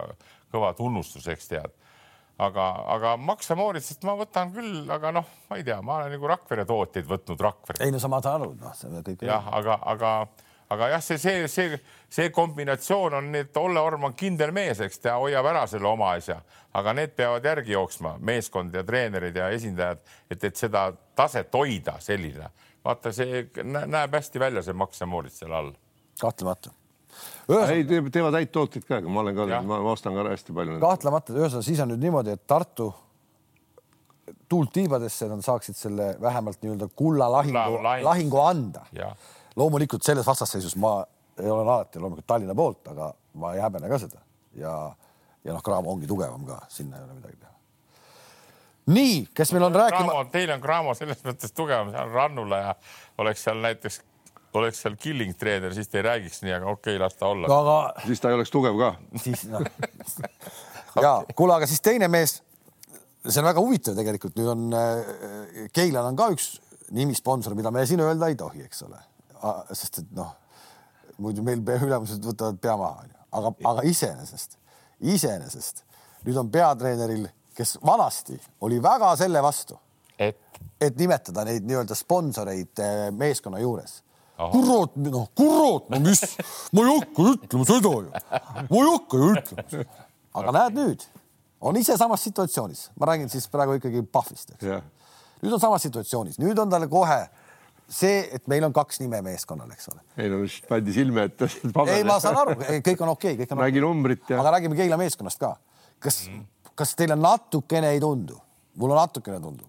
kõva 0.52 0.74
tunnustus, 0.76 1.26
eks 1.32 1.48
tead 1.48 1.72
aga, 2.42 2.66
aga 2.94 3.16
Max 3.20 3.50
Moritsit 3.56 4.04
ma 4.08 4.14
võtan 4.18 4.52
küll, 4.54 4.86
aga 4.90 5.12
noh, 5.14 5.26
ma 5.50 5.58
ei 5.60 5.64
tea, 5.66 5.80
ma 5.84 5.98
olen 6.00 6.14
nagu 6.16 6.30
Rakvere 6.30 6.64
tootjaid 6.68 7.06
võtnud 7.08 7.40
Rakvere. 7.44 7.84
ei 7.84 7.92
no 7.92 8.00
sa 8.02 8.08
ma 8.10 8.22
saan 8.24 8.40
aru, 8.42 8.54
noh, 8.60 8.72
see 8.74 9.02
kõik. 9.04 9.22
jah, 9.28 9.46
aga, 9.52 9.76
aga, 9.92 10.12
aga 10.72 10.88
jah, 10.94 11.04
see, 11.04 11.18
see, 11.22 11.46
see, 11.52 11.78
see 12.08 12.30
kombinatsioon 12.34 13.14
on, 13.20 13.30
et 13.38 13.56
Olle 13.60 13.80
Orm 13.84 14.08
on 14.08 14.16
kindel 14.18 14.52
mees, 14.56 14.80
eks 14.80 14.98
ta 15.04 15.18
hoiab 15.20 15.46
ära 15.52 15.66
selle 15.70 15.88
oma 15.92 16.14
asja, 16.16 16.40
aga 16.74 16.96
need 16.96 17.14
peavad 17.16 17.44
järgi 17.44 17.76
jooksma, 17.76 18.16
meeskond 18.18 18.74
ja 18.74 18.82
treenerid 18.84 19.36
ja 19.36 19.50
esindajad, 19.54 20.02
et, 20.30 20.44
et 20.44 20.56
seda 20.56 20.88
taset 21.14 21.52
hoida 21.54 21.98
selline. 22.00 22.50
vaata, 22.84 23.12
see 23.14 23.44
nä- 23.62 23.86
näeb 23.86 24.14
hästi 24.18 24.40
välja, 24.42 24.62
see 24.62 24.74
Max 24.74 25.00
Moritz 25.06 25.38
seal 25.38 25.52
all. 25.52 25.72
kahtlemata. 26.20 26.72
ei, 27.48 27.84
teevad 27.84 28.36
häid 28.38 28.52
tooteid 28.54 28.84
ka, 28.88 29.00
ma 29.06 29.24
olen 29.24 29.36
ka 29.36 29.62
ma 29.66 29.80
ostan 29.92 30.14
ka 30.18 30.28
hästi 30.30 30.54
palju. 30.56 30.80
kahtlemata, 30.82 31.34
ühesõnaga 31.36 31.66
siis 31.66 31.80
on 31.82 31.92
nüüd 31.94 32.04
niimoodi, 32.06 32.36
et 32.36 32.46
Tartu 32.46 32.92
tuult 34.48 34.72
tiibadesse 34.72 35.28
nad 35.30 35.42
saaksid 35.44 35.76
selle 35.76 36.12
vähemalt 36.20 36.60
nii-öelda 36.62 36.88
kullalahingu 36.96 37.58
Kulla-, 37.58 37.82
lahingu. 37.82 38.08
lahingu 38.08 38.40
anda. 38.40 38.84
loomulikult 39.56 40.02
selles 40.02 40.26
vastasseisus 40.26 40.76
ma 40.76 41.00
ei 41.38 41.50
olen 41.50 41.68
alati 41.68 41.98
loomulikult 41.98 42.26
Tallinna 42.26 42.54
poolt, 42.54 42.86
aga 42.92 43.12
ma 43.34 43.54
ei 43.54 43.62
häbene 43.64 43.88
ka 43.88 43.98
seda 43.98 44.20
ja, 44.56 44.74
ja 45.44 45.52
noh, 45.54 45.62
Cramo 45.64 45.92
ongi 45.92 46.06
tugevam 46.06 46.44
ka, 46.46 46.60
sinna 46.68 46.98
ei 46.98 47.04
ole 47.04 47.16
midagi 47.16 47.36
teha. 47.40 47.52
nii, 48.92 49.18
kes 49.34 49.52
meil 49.52 49.66
on 49.68 49.76
rääkima, 49.80 50.24
teil 50.32 50.52
on 50.54 50.62
Cramo 50.64 50.94
selles 50.98 51.22
mõttes 51.26 51.54
tugevam, 51.56 51.92
seal 51.94 52.12
Rannula 52.12 52.62
ja 52.62 52.74
oleks 53.22 53.44
seal 53.44 53.62
näiteks, 53.64 54.02
oleks 54.60 54.82
seal 54.82 54.96
killing 55.00 55.36
treener, 55.38 55.74
siis 55.74 55.88
te 55.88 56.00
ei 56.00 56.06
räägiks 56.06 56.42
nii, 56.44 56.54
aga 56.56 56.70
okei 56.70 56.96
okay,, 56.96 57.02
las 57.02 57.16
ta 57.18 57.28
olla. 57.32 57.48
aga 57.56 58.06
siis 58.06 58.20
ta 58.20 58.30
ei 58.30 58.38
oleks 58.38 58.52
tugev 58.52 58.78
ka. 58.78 58.90
siis 59.24 59.44
noh. 59.50 59.64
ja 61.04 61.14
kuule, 61.36 61.56
aga 61.56 61.68
siis 61.70 61.80
teine 61.84 62.08
mees, 62.12 62.38
see 63.24 63.40
on 63.42 63.48
väga 63.48 63.64
huvitav 63.64 63.96
tegelikult, 63.98 64.36
nüüd 64.38 64.52
on 64.52 64.76
äh, 64.76 65.64
Keilal 65.74 66.10
on 66.10 66.18
ka 66.18 66.28
üks 66.34 66.54
nimisponsor, 66.92 67.56
mida 67.56 67.72
me 67.72 67.86
siin 67.88 68.02
öelda 68.04 68.28
ei 68.28 68.36
tohi, 68.38 68.64
eks 68.66 68.84
ole, 68.88 69.00
sest 69.72 70.02
et 70.02 70.10
noh, 70.16 70.34
muidu 71.22 71.44
meil 71.46 71.62
ülemused 71.62 72.24
võtavad 72.26 72.60
pea 72.60 72.76
maha, 72.80 73.06
onju, 73.06 73.22
aga, 73.40 73.54
aga 73.72 73.86
iseenesest, 73.88 74.58
iseenesest 75.14 75.86
nüüd 76.26 76.38
on 76.38 76.50
peatreeneril, 76.52 77.24
kes 77.56 77.78
vanasti 77.84 78.36
oli 78.64 78.78
väga 78.82 79.14
selle 79.20 79.42
vastu, 79.44 79.78
et 80.20 80.38
et 80.82 80.98
nimetada 80.98 81.44
neid 81.46 81.66
nii-öelda 81.66 81.96
sponsoreid 81.96 82.82
eh, 82.82 83.04
meeskonna 83.14 83.60
juures. 83.62 84.00
Kurat, 84.52 84.96
noh, 84.96 85.28
kurat, 85.38 85.90
no 85.92 86.00
mis, 86.02 86.22
ma 86.72 86.86
ei 86.86 86.96
hakka 86.98 87.28
ütlema 87.34 87.68
seda 87.68 87.92
ju, 87.92 88.08
ma 88.10 88.80
ei 88.80 88.88
hakka 88.88 89.20
ju 89.20 89.30
ütlema. 89.36 89.84
aga 90.40 90.56
näed 90.58 90.80
nüüd, 90.80 91.06
on 91.62 91.78
ise 91.78 91.96
samas 92.00 92.24
situatsioonis, 92.26 92.88
ma 92.98 93.12
räägin 93.12 93.30
siis 93.32 93.46
praegu 93.52 93.76
ikkagi 93.78 94.02
Pahvist, 94.12 94.56
eks. 94.56 94.66
jah, 94.66 94.82
nüüd 95.42 95.54
on 95.58 95.62
samas 95.62 95.86
situatsioonis, 95.86 96.40
nüüd 96.42 96.58
on 96.58 96.72
talle 96.72 96.88
kohe 96.90 97.20
see, 97.92 98.22
et 98.36 98.46
meil 98.50 98.64
on 98.66 98.74
kaks 98.74 99.00
nime 99.02 99.20
meeskonnal, 99.24 99.70
eks 99.74 99.90
ole. 99.92 100.00
ei 100.16 100.30
no 100.32 100.40
vist 100.42 100.66
pandi 100.68 100.94
silme 100.94 101.26
ette. 101.28 101.48
ei, 101.94 102.04
ma 102.08 102.18
saan 102.22 102.38
aru, 102.42 102.56
kõik 102.60 103.04
on 103.04 103.12
okei 103.14 103.34
okay,, 103.34 103.40
kõik 103.42 103.54
on 103.56 103.62
nägi 103.64 103.84
numbrit 103.84 104.32
ja 104.32 104.40
aga 104.42 104.56
räägime 104.56 104.78
Keila 104.78 104.98
meeskonnast 105.00 105.42
ka. 105.42 105.54
kas 106.02 106.24
mm, 106.26 106.38
-hmm. 106.38 106.72
kas 106.74 106.94
teile 106.98 107.16
natukene 107.16 107.92
ei 107.94 108.00
tundu, 108.00 108.38
mulle 108.80 108.96
natukene 108.98 109.40
tundub, 109.40 109.68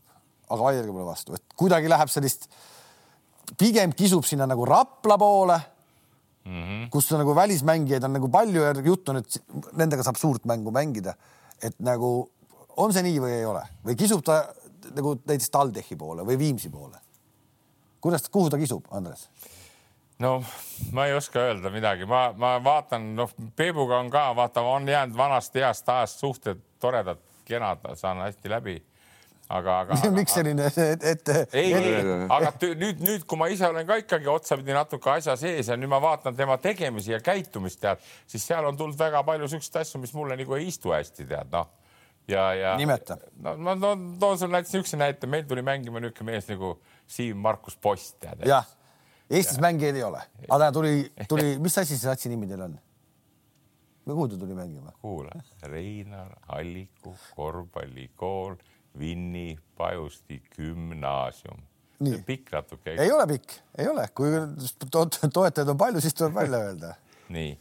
aga 0.49 0.61
vaielge 0.63 0.91
mulle 0.91 1.05
vastu, 1.09 1.35
et 1.35 1.43
kuidagi 1.59 1.89
läheb 1.91 2.09
sellist, 2.09 2.47
pigem 3.59 3.93
kisub 3.97 4.25
sinna 4.25 4.47
nagu 4.49 4.65
Rapla 4.65 5.17
poole 5.17 5.59
mm, 6.45 6.63
-hmm. 6.63 6.89
kus 6.89 7.11
nagu 7.11 7.35
välismängijaid 7.35 8.03
on 8.03 8.13
nagu 8.13 8.29
palju 8.29 8.61
ja 8.61 8.73
juttu 8.85 9.11
on, 9.11 9.17
et 9.17 9.43
nendega 9.73 10.03
saab 10.03 10.15
suurt 10.15 10.45
mängu 10.45 10.71
mängida. 10.71 11.13
et 11.61 11.79
nagu 11.79 12.29
on 12.77 12.93
see 12.93 13.03
nii 13.03 13.19
või 13.19 13.31
ei 13.31 13.45
ole 13.45 13.63
või 13.85 13.95
kisub 13.95 14.23
ta 14.23 14.43
nagu 14.95 15.15
näiteks 15.15 15.49
TalTechi 15.49 15.95
poole 15.95 16.25
või 16.25 16.39
Viimsi 16.39 16.69
poole? 16.69 16.97
kuidas, 18.01 18.29
kuhu 18.29 18.49
ta 18.49 18.57
kisub, 18.57 18.85
Andres? 18.91 19.29
no 20.19 20.43
ma 20.91 21.05
ei 21.05 21.13
oska 21.13 21.39
öelda 21.39 21.69
midagi, 21.69 22.05
ma, 22.05 22.33
ma 22.37 22.55
vaatan, 22.63 23.13
noh, 23.15 23.31
Peebuga 23.55 23.99
on 23.99 24.09
ka, 24.11 24.29
vaata, 24.35 24.61
on 24.61 24.87
jäänud 24.87 25.17
vanast 25.17 25.55
heast 25.55 25.89
ajast 25.89 26.19
suhted 26.19 26.61
toredad, 26.79 27.21
kenad, 27.45 27.83
saan 27.99 28.21
hästi 28.23 28.49
läbi. 28.49 28.77
aga, 29.49 29.77
aga. 29.83 29.97
miks 30.17 30.35
selline, 30.37 30.67
et, 30.69 31.03
et 31.03 31.31
ei, 31.53 31.73
ei, 31.73 32.01
aga 32.31 32.53
nüüd, 32.61 33.01
nüüd, 33.03 33.25
kui 33.29 33.39
ma 33.39 33.49
ise 33.51 33.67
olen 33.67 33.87
ka 33.87 33.97
ikkagi 34.01 34.29
otsapidi 34.31 34.75
natuke 34.75 35.11
asja 35.15 35.35
sees 35.39 35.71
ja 35.71 35.77
nüüd 35.79 35.91
ma 35.91 35.99
vaatan 36.03 36.37
tema 36.37 36.57
tegemisi 36.61 37.13
ja 37.13 37.21
käitumist, 37.23 37.81
tead, 37.83 38.03
siis 38.29 38.45
seal 38.47 38.65
on 38.69 38.77
tulnud 38.79 38.99
väga 38.99 39.23
palju 39.27 39.49
siukseid 39.55 39.81
asju, 39.83 40.03
mis 40.03 40.13
mulle 40.17 40.37
nagu 40.39 40.59
ei 40.59 40.69
istu 40.71 40.93
hästi, 40.95 41.27
tead, 41.29 41.51
noh. 41.53 41.71
ja, 42.29 42.47
ja. 42.57 42.77
Nimeta. 42.79 43.19
no 43.43 43.57
ma 43.59 43.75
toon, 43.79 44.07
toon 44.21 44.39
sulle 44.39 44.57
näiteks 44.57 44.77
niisuguse 44.77 45.01
näite, 45.01 45.29
meil 45.29 45.45
tuli 45.49 45.65
mängima 45.65 46.03
niisugune 46.03 46.31
mees 46.31 46.49
nagu 46.51 46.77
Siim-Markus 47.17 47.77
Post, 47.81 48.17
tead. 48.23 48.47
jah, 48.47 48.69
Eestis 49.33 49.59
mängijaid 49.63 49.97
ei 49.97 50.03
ole, 50.05 50.23
aga 50.51 50.71
tuli, 50.75 50.97
tuli, 51.29 51.55
mis 51.63 51.77
asi 51.79 51.95
see 51.97 52.07
satsi 52.07 52.31
nimi 52.31 52.49
teil 52.49 52.65
on? 52.65 52.75
või 54.03 54.17
kuhu 54.17 54.27
ta 54.33 54.39
tuli 54.39 54.55
mängima? 54.57 54.91
kuula, 55.01 55.31
Reinar 55.71 56.35
Alliku 56.57 57.15
korvpallikool, 57.35 58.57
Vinni 58.99 59.57
Pajusti 59.77 60.41
gümnaasium. 60.55 61.61
Pikk 62.25 62.51
natuke. 62.51 62.97
ei 62.99 63.11
ole 63.11 63.27
pikk, 63.27 63.53
ei 63.79 63.87
ole, 63.87 64.07
kui 64.15 64.31
to 64.91 65.05
toetajaid 65.07 65.69
on 65.71 65.77
palju, 65.79 66.01
siis 66.03 66.17
tuleb 66.17 66.35
välja 66.35 66.59
öelda. 66.67 66.95
nii 67.31 67.53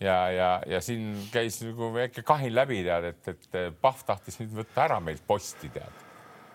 ja, 0.00 0.30
ja, 0.30 0.50
ja 0.66 0.80
siin 0.80 1.28
käis 1.32 1.60
nagu 1.62 1.92
väike 1.94 2.22
kahin 2.26 2.54
läbi 2.54 2.82
tead, 2.86 3.08
et, 3.12 3.30
et 3.32 3.78
Pahv 3.80 4.04
tahtis 4.06 4.38
nüüd 4.40 4.54
võtta 4.60 4.84
ära 4.86 5.00
meilt 5.02 5.24
posti 5.26 5.70
tead. 5.74 6.04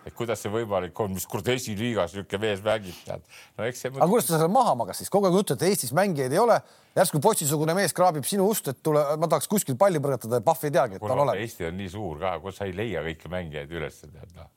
Et 0.08 0.16
kuidas 0.16 0.42
see 0.44 0.52
võimalik 0.52 1.00
on, 1.04 1.14
mis 1.16 1.26
kord 1.30 1.48
esiliigas 1.54 2.16
niisugune 2.16 2.42
mees 2.44 2.64
mängib 2.64 2.96
tead. 3.06 3.28
no 3.58 3.68
eks 3.68 3.84
see 3.86 3.92
aga 3.94 4.08
kuidas 4.12 4.30
ta 4.30 4.40
seal 4.40 4.52
maha 4.54 4.76
magas 4.80 5.00
siis, 5.02 5.12
kogu 5.14 5.30
aeg 5.30 5.38
juttu, 5.40 5.58
et 5.58 5.68
Eestis 5.70 5.94
mängijaid 5.96 6.34
ei 6.36 6.42
ole, 6.42 6.58
järsku 6.98 7.22
Posti-sugune 7.24 7.76
mees 7.78 7.96
kraabib 7.96 8.28
sinu 8.28 8.48
ust, 8.52 8.68
et 8.74 8.82
tule, 8.84 9.04
ma 9.20 9.30
tahaks 9.32 9.48
kuskilt 9.52 9.80
palli 9.80 10.02
põrgatada 10.04 10.42
ja 10.42 10.46
Pahv 10.46 10.68
ei 10.68 10.74
teagi, 10.76 11.00
et 11.00 11.06
ta 11.06 11.14
on 11.14 11.24
olemas. 11.24 11.46
Eesti 11.46 11.70
on 11.70 11.80
nii 11.80 11.94
suur 11.94 12.20
ka, 12.22 12.36
kus 12.44 12.60
sa 12.60 12.68
ei 12.68 12.76
leia 12.76 13.06
kõiki 13.06 13.32
mängijaid 13.32 13.80
üles 13.80 14.02
tead 14.04 14.36
noh. 14.36 14.50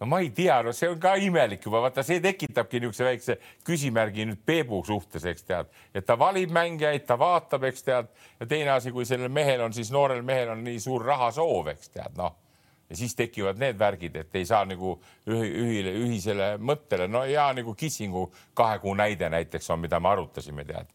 no 0.00 0.08
ma 0.10 0.20
ei 0.24 0.32
tea, 0.36 0.58
no 0.66 0.74
see 0.76 0.90
on 0.90 0.98
ka 1.02 1.14
imelik 1.22 1.62
juba, 1.68 1.84
vaata 1.86 2.04
see 2.06 2.18
tekitabki 2.24 2.82
niisuguse 2.82 3.06
väikse 3.06 3.38
küsimärgi 3.66 4.26
nüüd 4.28 4.42
Peebu 4.46 4.82
suhtes, 4.86 5.24
eks 5.24 5.46
tead, 5.46 5.70
et 5.94 6.06
ta 6.06 6.18
valib 6.18 6.50
mängijaid, 6.54 7.06
ta 7.06 7.18
vaatab, 7.20 7.68
eks 7.70 7.86
tead, 7.86 8.10
ja 8.40 8.50
teine 8.50 8.74
asi, 8.74 8.92
kui 8.92 9.06
sellel 9.08 9.32
mehel 9.32 9.62
on 9.64 9.76
siis 9.76 9.94
noorel 9.94 10.26
mehel 10.26 10.52
on 10.56 10.66
nii 10.66 10.82
suur 10.82 11.06
rahasoov, 11.06 11.70
eks 11.76 11.94
tead, 11.94 12.18
noh 12.18 12.34
ja 12.90 12.96
siis 12.96 13.14
tekivad 13.18 13.58
need 13.58 13.78
värgid, 13.78 14.16
et 14.22 14.36
ei 14.38 14.46
saa 14.46 14.64
nagu 14.68 14.96
ühi, 15.26 15.48
ühile, 15.62 15.94
ühisele 16.04 16.50
mõttele, 16.62 17.08
no 17.10 17.24
ja 17.28 17.48
nagu 17.56 17.74
Kissingu 17.74 18.28
kahe 18.54 18.78
kuu 18.82 18.94
näide 18.98 19.30
näiteks 19.32 19.70
on, 19.74 19.82
mida 19.82 20.00
me 20.00 20.12
arutasime, 20.12 20.64
tead. 20.64 20.92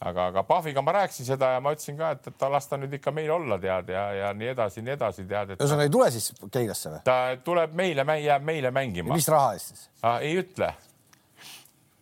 aga, 0.00 0.26
aga 0.32 0.42
Pahviga 0.48 0.82
ma 0.82 0.92
rääkisin 0.96 1.26
seda 1.28 1.54
ja 1.54 1.60
ma 1.60 1.72
ütlesin 1.76 1.96
ka, 1.98 2.10
et, 2.16 2.28
et 2.28 2.36
ta 2.40 2.48
las 2.52 2.68
ta 2.68 2.76
nüüd 2.80 2.94
ikka 2.96 3.12
meil 3.12 3.30
olla, 3.30 3.58
tead 3.60 3.88
ja, 3.92 4.04
ja 4.16 4.34
nii 4.36 4.52
edasi, 4.52 4.84
nii 4.84 4.96
edasi, 4.96 5.26
tead, 5.28 5.54
et 5.54 5.64
ühesõnaga 5.64 5.88
ei 5.88 5.96
tule 5.96 6.10
siis 6.12 6.30
Keilasse 6.52 6.94
või? 6.94 7.02
ta 7.08 7.18
tuleb 7.44 7.74
meile, 7.76 8.06
jääb 8.20 8.46
meile 8.46 8.72
mängima. 8.74 9.14
mis 9.14 9.28
raha 9.28 9.56
eest 9.56 9.74
siis? 9.74 9.90
ei 10.20 10.36
ütle, 10.40 10.74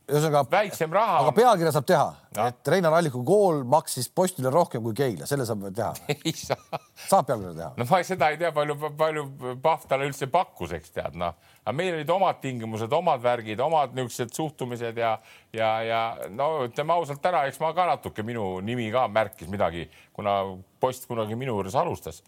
ühesõnaga, 0.08 0.42
väiksem 0.50 0.92
raha 0.92 1.18
aga. 1.20 1.32
pealkirja 1.36 1.72
saab 1.74 1.86
teha, 1.88 2.06
et 2.46 2.70
Reinar 2.72 2.94
Alliku 2.96 3.20
kool 3.26 3.60
maksis 3.68 4.08
Postile 4.08 4.50
rohkem 4.52 4.82
kui 4.84 4.96
Keila, 4.96 5.26
selle 5.28 5.44
saab 5.48 5.66
teha. 5.76 5.90
ei 6.16 6.32
saa 6.36 6.80
saab 7.04 7.28
pealkirja 7.28 7.54
teha. 7.58 7.68
no 7.76 7.86
ma 7.90 8.00
seda 8.06 8.30
ei 8.32 8.40
tea, 8.40 8.50
palju, 8.56 8.76
palju 8.98 9.24
Pahv 9.64 9.86
talle 9.90 10.08
üldse 10.08 10.30
pakkus, 10.32 10.72
eks 10.78 10.94
tead, 10.96 11.18
noh. 11.20 11.36
aga 11.64 11.76
meil 11.76 11.98
olid 11.98 12.12
omad 12.14 12.40
tingimused, 12.44 12.92
omad 13.00 13.22
värgid, 13.24 13.60
omad 13.64 13.96
niisugused 13.98 14.34
suhtumised 14.38 15.00
ja, 15.02 15.14
ja, 15.56 15.70
ja 15.84 16.02
no 16.32 16.50
ütleme 16.66 16.96
ausalt 16.96 17.32
ära, 17.32 17.44
eks 17.50 17.60
ma 17.62 17.74
ka 17.76 17.88
natuke, 17.92 18.24
minu 18.26 18.50
nimi 18.64 18.88
ka 18.94 19.06
märkis 19.12 19.50
midagi, 19.52 19.88
kuna 20.16 20.40
post 20.80 21.08
kunagi 21.10 21.36
minu 21.36 21.58
juures 21.58 21.76
alustas. 21.76 22.22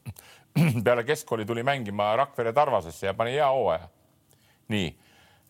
peale 0.84 1.06
keskkooli 1.06 1.46
tuli 1.46 1.62
mängima 1.64 2.12
Rakvere 2.18 2.52
Tarvasesse 2.52 3.06
ja 3.08 3.14
pani 3.14 3.38
hea 3.38 3.48
hooaja. 3.48 3.88
nii 4.70 4.90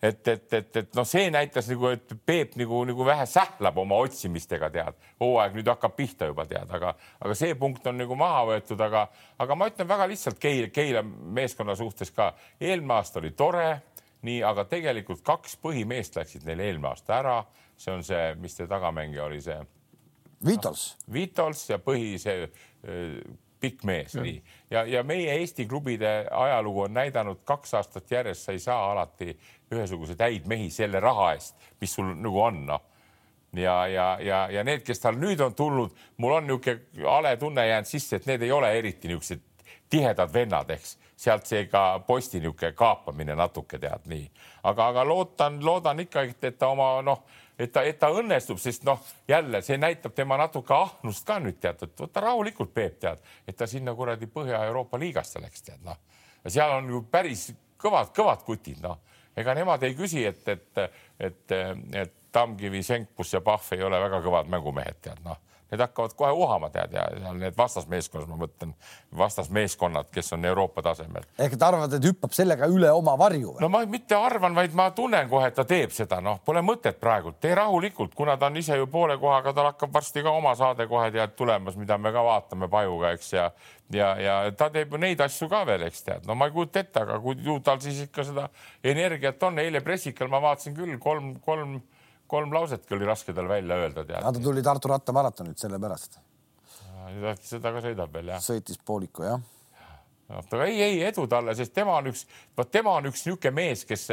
et, 0.01 0.27
et, 0.27 0.53
et, 0.53 0.77
et 0.81 0.95
noh, 0.97 1.05
see 1.07 1.29
näitas 1.33 1.67
nagu, 1.69 1.91
et 1.93 2.13
Peep 2.25 2.55
nagu, 2.59 2.81
nagu 2.89 3.05
vähe 3.05 3.25
sählab 3.29 3.77
oma 3.83 3.99
otsimistega, 4.01 4.69
tead. 4.73 4.97
hooaeg 5.21 5.57
nüüd 5.57 5.69
hakkab 5.69 5.93
pihta 5.97 6.29
juba, 6.31 6.45
tead, 6.49 6.69
aga, 6.73 6.95
aga 7.19 7.37
see 7.37 7.53
punkt 7.59 7.85
on 7.87 7.99
nagu 8.01 8.17
maha 8.17 8.43
võetud, 8.49 8.81
aga, 8.81 9.05
aga 9.41 9.57
ma 9.57 9.69
ütlen 9.69 9.89
väga 9.89 10.07
lihtsalt 10.09 10.41
Keila, 10.41 10.71
Keila 10.73 11.03
meeskonna 11.05 11.75
suhtes 11.77 12.11
ka. 12.15 12.31
eelmine 12.59 12.97
aasta 12.97 13.21
oli 13.21 13.31
tore, 13.37 13.67
nii, 14.25 14.41
aga 14.45 14.65
tegelikult 14.69 15.21
kaks 15.25 15.57
põhimeest 15.61 16.17
läksid 16.17 16.49
neil 16.49 16.65
eelmine 16.65 16.89
aasta 16.93 17.19
ära. 17.19 17.37
see 17.77 17.93
on 17.93 18.03
see, 18.05 18.35
mis 18.37 18.53
see 18.53 18.67
tagamängija 18.69 19.23
oli, 19.25 19.39
see. 19.41 19.57
Vitols. 20.45 20.95
Vitols 21.13 21.63
ja 21.69 21.77
põhi 21.81 22.17
see 22.21 22.49
pikk 23.61 23.83
mees, 23.87 24.15
nii 24.17 24.39
ja, 24.71 24.83
ja 24.85 25.03
meie 25.03 25.33
Eesti 25.39 25.65
klubide 25.65 26.27
ajalugu 26.31 26.81
on 26.81 26.93
näidanud 26.93 27.43
kaks 27.45 27.73
aastat 27.73 28.11
järjest, 28.11 28.45
sa 28.45 28.55
ei 28.55 28.59
saa 28.59 28.91
alati 28.91 29.35
ühesuguseid 29.71 30.21
häid 30.21 30.47
mehi 30.47 30.69
selle 30.69 30.99
raha 30.99 31.33
eest, 31.35 31.55
mis 31.81 31.93
sul 31.93 32.13
nagu 32.15 32.41
on, 32.41 32.65
noh. 32.65 32.81
ja, 33.53 33.87
ja, 33.87 34.07
ja, 34.21 34.41
ja 34.51 34.63
need, 34.63 34.83
kes 34.87 34.99
tal 34.99 35.19
nüüd 35.19 35.41
on 35.43 35.55
tulnud, 35.55 35.95
mul 36.17 36.39
on 36.39 36.47
niisugune 36.47 37.07
hale 37.07 37.35
tunne 37.37 37.67
jäänud 37.67 37.89
sisse, 37.89 38.19
et 38.19 38.27
need 38.29 38.41
ei 38.47 38.51
ole 38.51 38.71
eriti 38.77 39.11
niisugused 39.11 39.47
tihedad 39.91 40.33
vennad, 40.33 40.69
eks. 40.71 40.97
Sealt 41.21 41.45
see 41.45 41.67
ka 41.69 42.01
posti 42.07 42.39
niisugune 42.39 42.71
kaapamine 42.73 43.35
natuke 43.37 43.79
tead 43.79 44.07
nii, 44.09 44.25
aga, 44.63 44.87
aga 44.93 45.05
loodan, 45.05 45.59
loodan 45.65 45.99
ikkagi, 46.07 46.35
et 46.41 46.57
ta 46.57 46.71
oma 46.73 46.93
noh 47.05 47.25
et 47.61 47.71
ta, 47.73 47.83
et 47.87 47.99
ta 47.99 48.09
õnnestub, 48.15 48.59
sest 48.61 48.85
noh, 48.87 49.01
jälle 49.29 49.61
see 49.65 49.77
näitab 49.81 50.15
tema 50.17 50.37
natuke 50.41 50.73
ahnust 50.75 51.25
ka 51.27 51.39
nüüd 51.43 51.59
tead, 51.61 51.83
et 51.85 52.05
võta 52.05 52.23
rahulikult, 52.25 52.73
Peep, 52.73 52.97
tead, 53.03 53.21
et 53.47 53.57
ta 53.57 53.67
sinna 53.69 53.93
kuradi 53.97 54.29
Põhja-Euroopa 54.31 54.99
liigasse 55.01 55.41
läks, 55.43 55.65
tead 55.67 55.85
noh. 55.85 55.99
seal 56.47 56.77
on 56.79 56.89
ju 56.89 57.03
päris 57.11 57.49
kõvad, 57.81 58.11
kõvad 58.15 58.43
kutid, 58.47 58.81
noh, 58.83 58.97
ega 59.37 59.55
nemad 59.57 59.83
ei 59.83 59.95
küsi, 59.97 60.25
et, 60.25 60.47
et, 60.47 60.83
et, 61.19 61.55
et 62.03 62.17
Tamkivi, 62.31 62.83
Senkpus 62.83 63.33
ja 63.33 63.41
Pahv 63.43 63.73
ei 63.75 63.83
ole 63.83 63.99
väga 63.99 64.21
kõvad 64.23 64.51
mängumehed, 64.51 65.01
tead 65.03 65.23
noh 65.25 65.39
need 65.71 65.81
hakkavad 65.81 66.13
kohe 66.19 66.31
uhama, 66.35 66.69
tead, 66.73 66.93
ja 66.95 67.05
seal 67.15 67.39
need 67.39 67.57
vastasmeeskonnad, 67.57 68.29
ma 68.29 68.39
mõtlen 68.43 68.73
vastasmeeskonnad, 69.17 70.11
kes 70.11 70.33
on 70.35 70.45
Euroopa 70.45 70.83
tasemel. 70.85 71.27
ehk 71.39 71.57
ta 71.57 71.71
arvad, 71.71 71.93
et 71.95 72.07
hüppab 72.11 72.35
sellega 72.35 72.67
üle 72.71 72.91
oma 72.91 73.17
varju? 73.19 73.55
no 73.63 73.69
ma 73.71 73.83
mitte 73.89 74.15
arvan, 74.15 74.55
vaid 74.55 74.75
ma 74.77 74.89
tunnen 74.95 75.29
kohe, 75.31 75.47
et 75.47 75.55
ta 75.55 75.65
teeb 75.67 75.95
seda, 75.95 76.21
noh, 76.21 76.41
pole 76.45 76.63
mõtet 76.65 76.99
praegu, 76.99 77.33
tee 77.39 77.55
rahulikult, 77.55 78.15
kuna 78.15 78.37
ta 78.37 78.51
on 78.51 78.59
ise 78.59 78.77
ju 78.77 78.87
poole 78.91 79.17
kohaga, 79.21 79.53
tal 79.55 79.71
hakkab 79.71 79.93
varsti 79.93 80.23
ka 80.25 80.35
oma 80.35 80.55
saade 80.59 80.87
kohe 80.91 81.11
tead 81.11 81.37
tulemas, 81.39 81.79
mida 81.79 81.97
me 81.97 82.11
ka 82.11 82.25
vaatame 82.25 82.69
Pajuga, 82.71 83.15
eks 83.15 83.33
ja 83.33 83.51
ja, 83.93 84.11
ja 84.19 84.35
ta 84.57 84.69
teeb 84.71 84.93
ju 84.93 84.99
neid 85.01 85.21
asju 85.23 85.47
ka 85.51 85.63
veel, 85.67 85.85
eks 85.87 86.03
tead, 86.05 86.27
no 86.27 86.35
ma 86.35 86.47
ei 86.47 86.55
kujuta 86.55 86.83
ette, 86.83 87.03
aga 87.03 87.19
kui 87.23 87.39
ju 87.43 87.57
tal 87.63 87.79
siis 87.83 88.05
ikka 88.07 88.25
seda 88.27 88.47
energiat 88.83 89.43
on, 89.47 89.59
eile 89.63 89.81
pressikal 89.85 90.31
ma 90.31 90.41
vaatasin 90.43 90.75
küll 90.77 90.97
kolm, 91.01 91.33
kolm 91.43 91.79
kolm 92.31 92.53
lausetki 92.55 92.95
oli 92.95 93.07
raske 93.07 93.35
tal 93.35 93.49
välja 93.51 93.79
öelda. 93.83 94.05
ta 94.07 94.33
tuli 94.39 94.63
Tartu 94.63 94.91
rattamaratonit 94.91 95.59
sellepärast. 95.59 96.19
äkki 97.33 97.47
seda 97.47 97.73
ka 97.75 97.81
sõidab 97.83 98.13
veel 98.13 98.31
jah? 98.31 98.43
sõitis 98.43 98.79
pooliku 98.85 99.27
jah 99.27 99.41
aga 100.31 100.65
ei, 100.65 100.81
ei 100.83 100.99
edu 101.03 101.25
talle, 101.27 101.55
sest 101.57 101.73
tema 101.75 101.97
on 101.99 102.09
üks, 102.11 102.23
vot 102.57 102.69
tema 102.71 102.93
on 102.99 103.09
üks 103.09 103.25
niisugune 103.25 103.51
mees, 103.55 103.83
kes 103.87 104.07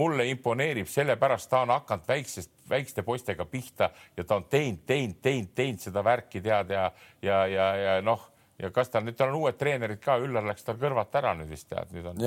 mulle 0.00 0.26
imponeerib, 0.30 0.88
sellepärast 0.90 1.50
ta 1.50 1.62
on 1.64 1.72
hakanud 1.74 2.08
väiksest, 2.08 2.52
väikeste 2.68 3.04
poistega 3.06 3.46
pihta 3.48 3.88
ja 4.16 4.24
ta 4.24 4.40
on 4.40 4.44
teinud, 4.52 4.82
teinud, 4.86 5.16
teinud, 5.24 5.54
teinud 5.56 5.80
seda 5.86 6.04
värki 6.04 6.42
tead 6.44 6.74
ja, 6.76 6.84
ja, 7.24 7.40
ja, 7.48 7.70
ja 7.86 7.96
noh, 8.04 8.26
ja 8.60 8.72
kas 8.74 8.92
tal 8.92 9.06
nüüd, 9.06 9.16
tal 9.16 9.32
on 9.32 9.40
uued 9.40 9.56
treenerid 9.60 10.02
ka, 10.02 10.18
Üllar 10.22 10.46
läks 10.50 10.68
tal 10.68 10.76
kõrvalt 10.82 11.16
ära 11.22 11.32
nüüd 11.40 11.50
vist 11.52 11.70
tead, 11.72 11.94
nüüd 11.96 12.12
on, 12.12 12.20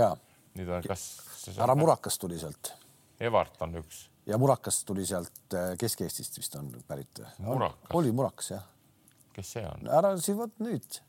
nüüd 0.58 0.74
on, 0.80 0.90
kas. 0.90 1.06
härra 1.54 1.78
Murakas 1.78 2.18
tuli 2.22 2.42
sealt. 2.42 2.74
Evart 3.22 3.62
on 3.64 3.78
üks 3.84 4.08
ja 4.26 4.38
Murakas 4.42 4.84
tuli 4.86 5.06
sealt 5.06 5.54
äh, 5.54 5.74
Kesk-Eestist 5.80 6.38
vist 6.40 6.56
on 6.56 6.72
pärit. 6.88 7.22
oli 7.94 8.12
Murakas 8.12 8.52
jah. 8.52 8.64
kes 9.34 9.52
see 9.58 9.66
on? 9.68 9.90
ära 9.90 10.16
siis 10.18 10.38
vot 10.38 10.64
nüüd. 10.64 11.02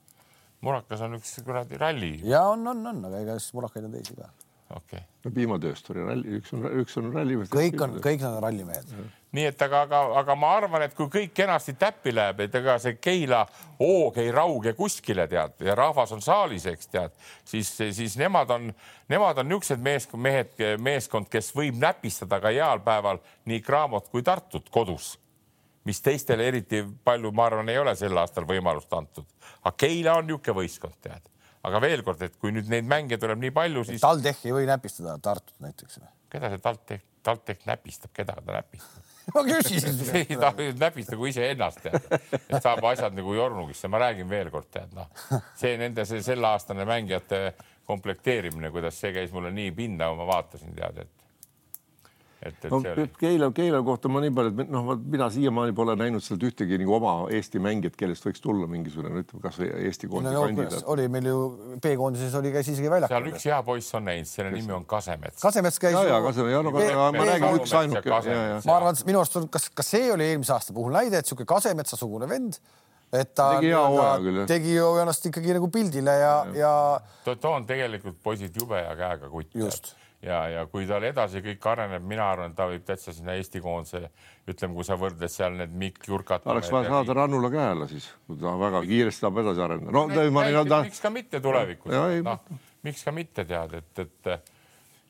Murakas 0.64 1.04
on 1.06 1.18
üks 1.18 1.36
kuradi 1.44 1.78
ralli. 1.80 2.16
ja 2.24 2.42
on, 2.50 2.66
on, 2.66 2.86
on, 2.92 3.04
aga 3.08 3.22
ega 3.24 3.38
siis 3.40 3.54
Murakaid 3.56 3.88
on 3.88 3.96
teisi 3.96 4.16
ka. 4.18 4.30
Okei 4.70 4.98
okay.. 4.98 5.06
no 5.24 5.34
piimatööstur 5.36 6.00
ja 6.00 6.08
ralli, 6.10 6.40
üks 6.40 6.56
on, 6.56 6.66
üks 6.82 6.98
on 7.00 7.12
rallimees. 7.14 7.52
kõik 7.52 7.80
on, 7.82 8.00
kõik 8.02 8.24
nad 8.24 8.38
on 8.38 8.44
rallimehed 8.48 8.96
nii 9.36 9.46
et 9.50 9.62
aga, 9.62 9.82
aga, 9.86 10.00
aga 10.20 10.36
ma 10.38 10.52
arvan, 10.56 10.84
et 10.86 10.94
kui 10.96 11.08
kõik 11.12 11.34
kenasti 11.36 11.74
täppi 11.78 12.14
läheb, 12.14 12.40
et 12.46 12.54
ega 12.56 12.76
see 12.82 12.96
Keila 13.02 13.42
hoog 13.80 14.16
ei 14.22 14.30
rauge 14.34 14.72
kuskile 14.78 15.26
tead 15.30 15.66
ja 15.66 15.76
rahvas 15.78 16.14
on 16.16 16.24
saalis, 16.24 16.66
eks 16.70 16.90
tead, 16.92 17.14
siis, 17.44 17.70
siis 17.98 18.16
nemad 18.20 18.50
on, 18.54 18.70
nemad 19.12 19.42
on 19.42 19.50
niisugused 19.50 19.82
meeskond, 19.84 20.22
mehed, 20.22 20.64
meeskond, 20.82 21.30
kes 21.32 21.52
võib 21.56 21.78
näpistada 21.82 22.40
ka 22.42 22.52
heal 22.54 22.82
päeval 22.86 23.20
nii 23.50 23.62
Cramot 23.66 24.10
kui 24.12 24.24
Tartut 24.26 24.70
kodus, 24.72 25.14
mis 25.86 26.00
teistele 26.02 26.48
eriti 26.48 26.82
palju, 27.04 27.32
ma 27.32 27.50
arvan, 27.50 27.70
ei 27.70 27.82
ole 27.82 27.94
sel 27.98 28.16
aastal 28.18 28.48
võimalust 28.48 28.92
antud. 28.96 29.26
aga 29.62 29.76
Keila 29.76 30.20
on 30.20 30.30
niisugune 30.30 30.62
võistkond, 30.62 31.00
tead. 31.02 31.32
Aga 31.66 31.80
veel 31.82 32.04
kord, 32.06 32.22
et 32.26 32.36
kui 32.40 32.54
nüüd 32.54 32.70
neid 32.72 32.86
mänge 32.88 33.18
tuleb 33.20 33.40
nii 33.42 33.54
palju, 33.56 33.84
siis. 33.88 34.04
TalTech 34.04 34.46
ei 34.46 34.54
või 34.54 34.68
näpistada 34.68 35.16
Tartut 35.22 35.58
näiteks. 35.64 36.00
keda 36.32 36.52
see 36.52 36.62
TalTech, 36.62 37.04
TalTech 37.26 37.68
näpistab, 37.68 38.14
keda 38.16 38.38
ta 38.38 38.58
näpistab? 38.60 39.02
ma 39.34 39.42
küsisin. 39.46 40.00
ei 40.20 40.38
ta 40.38 40.52
näbis 40.78 41.10
nagu 41.10 41.26
iseennast 41.26 41.88
et 41.90 42.60
saab 42.62 42.84
asjad 42.92 43.16
nagu 43.16 43.34
jornugisse, 43.34 43.90
ma 43.90 44.00
räägin 44.06 44.30
veel 44.30 44.50
kord 44.54 44.70
tead 44.72 44.94
noh, 44.96 45.10
see 45.58 45.74
nende 45.80 46.06
see 46.08 46.22
selleaastane 46.24 46.86
mängijate 46.88 47.40
komplekteerimine, 47.86 48.70
kuidas 48.74 48.98
see 49.00 49.12
käis 49.14 49.34
mulle 49.34 49.52
nii 49.54 49.72
pinda, 49.74 50.10
ma 50.14 50.26
vaatasin 50.28 50.74
tead, 50.74 51.04
et 51.04 51.15
et, 52.48 52.58
et 52.64 52.72
no, 52.72 52.80
oli... 52.80 53.06
Keila, 53.18 53.48
Keila 53.56 53.80
kohta 53.86 54.10
ma 54.12 54.22
nii 54.24 54.32
palju, 54.36 54.52
et 54.64 54.70
noh, 54.72 54.90
mina 54.98 55.28
siiamaani 55.32 55.74
pole 55.76 55.96
näinud 55.98 56.24
sealt 56.24 56.44
ühtegi 56.46 56.78
nagu 56.80 56.96
oma 56.98 57.14
Eesti 57.34 57.60
mängijat, 57.62 57.96
kellest 57.98 58.26
võiks 58.28 58.42
tulla 58.44 58.68
mingisugune, 58.70 59.24
ütleme 59.24 59.42
kasvõi 59.44 59.68
Eesti 59.88 60.10
koondise 60.12 60.36
no, 60.36 60.44
kandidaat. 60.46 60.86
oli 60.94 61.08
meil 61.12 61.28
ju 61.30 61.40
B-koondises 61.82 62.38
oli 62.40 62.54
käis 62.54 62.70
isegi 62.72 62.92
väljakul. 62.92 63.14
seal 63.16 63.28
üks 63.32 63.48
hea 63.50 63.60
poiss 63.66 63.98
on 63.98 64.08
näinud, 64.10 64.30
selle 64.30 64.54
nimi 64.54 64.74
on 64.76 64.88
Kasemets. 64.88 65.42
Kasemets 65.42 65.82
käis. 65.82 65.98
ja, 65.98 66.06
ja 66.14 66.22
Kasemets, 66.24 66.56
ja 66.56 66.64
no 66.64 66.72
B 66.74 66.86
ma 66.96 67.28
räägin 67.32 67.60
üks 67.60 67.76
ainuke. 67.82 68.16
ma 68.66 68.78
arvan, 68.78 68.96
et 68.96 69.06
minu 69.10 69.22
arust 69.22 69.38
on, 69.42 69.50
kas, 69.52 69.70
kas 69.74 69.94
see 69.96 70.10
oli 70.14 70.30
eelmise 70.30 70.56
aasta 70.56 70.76
puhul 70.76 70.94
näide, 70.96 71.20
et 71.20 71.28
sihuke 71.28 71.48
Kasemetsa-sugune 71.48 72.30
vend 72.30 72.60
et 73.14 73.34
ta 73.38 73.52
tegi 73.60 73.70
hooaja 73.70 74.46
tegi 74.50 74.72
ju 74.74 74.88
ennast 75.02 75.28
ikkagi 75.30 75.54
nagu 75.54 75.68
pildile 75.72 76.16
ja, 76.18 76.32
ja, 76.56 76.72
ja.... 77.28 77.36
ta 77.38 77.52
on 77.52 77.66
tegelikult 77.68 78.18
poisid 78.22 78.56
jube 78.58 78.80
hea 78.80 78.96
käega 78.98 79.30
kutt. 79.30 79.54
just 79.54 79.94
ja, 80.26 80.40
ja 80.52 80.64
kui 80.70 80.86
tal 80.88 81.04
edasi 81.06 81.42
kõik 81.44 81.68
areneb, 81.70 82.04
mina 82.06 82.26
arvan, 82.32 82.52
et 82.52 82.58
ta 82.58 82.66
võib 82.70 82.84
täitsa 82.86 83.14
sinna 83.14 83.36
Eesti 83.38 83.62
koondise, 83.64 84.10
ütleme, 84.50 84.76
kui 84.76 84.86
sa 84.86 84.98
võrdled 85.00 85.32
seal 85.32 85.56
need 85.60 85.76
Mikk 85.78 86.08
Jurkat. 86.10 86.46
oleks 86.52 86.72
vaja 86.74 86.90
saada 86.90 87.16
Rannula 87.20 87.50
käe 87.52 87.68
alla 87.74 87.88
siis, 87.90 88.08
kui 88.26 88.40
ta 88.40 88.56
väga 88.60 88.82
kiiresti 88.86 89.26
tahab 89.26 89.40
edasi 89.44 89.64
areneda. 89.68 89.94
no, 89.94 90.06
no, 90.10 90.26
ma, 90.34 90.44
no 90.58 90.66
ta... 90.68 90.82
miks 90.86 91.00
ka 91.04 91.12
mitte 91.14 91.40
tulevikus, 91.44 91.94
noh, 91.94 92.60
miks 92.86 93.06
ka 93.06 93.14
mitte 93.16 93.46
tead, 93.48 93.80
et, 93.80 94.04
et 94.04 94.52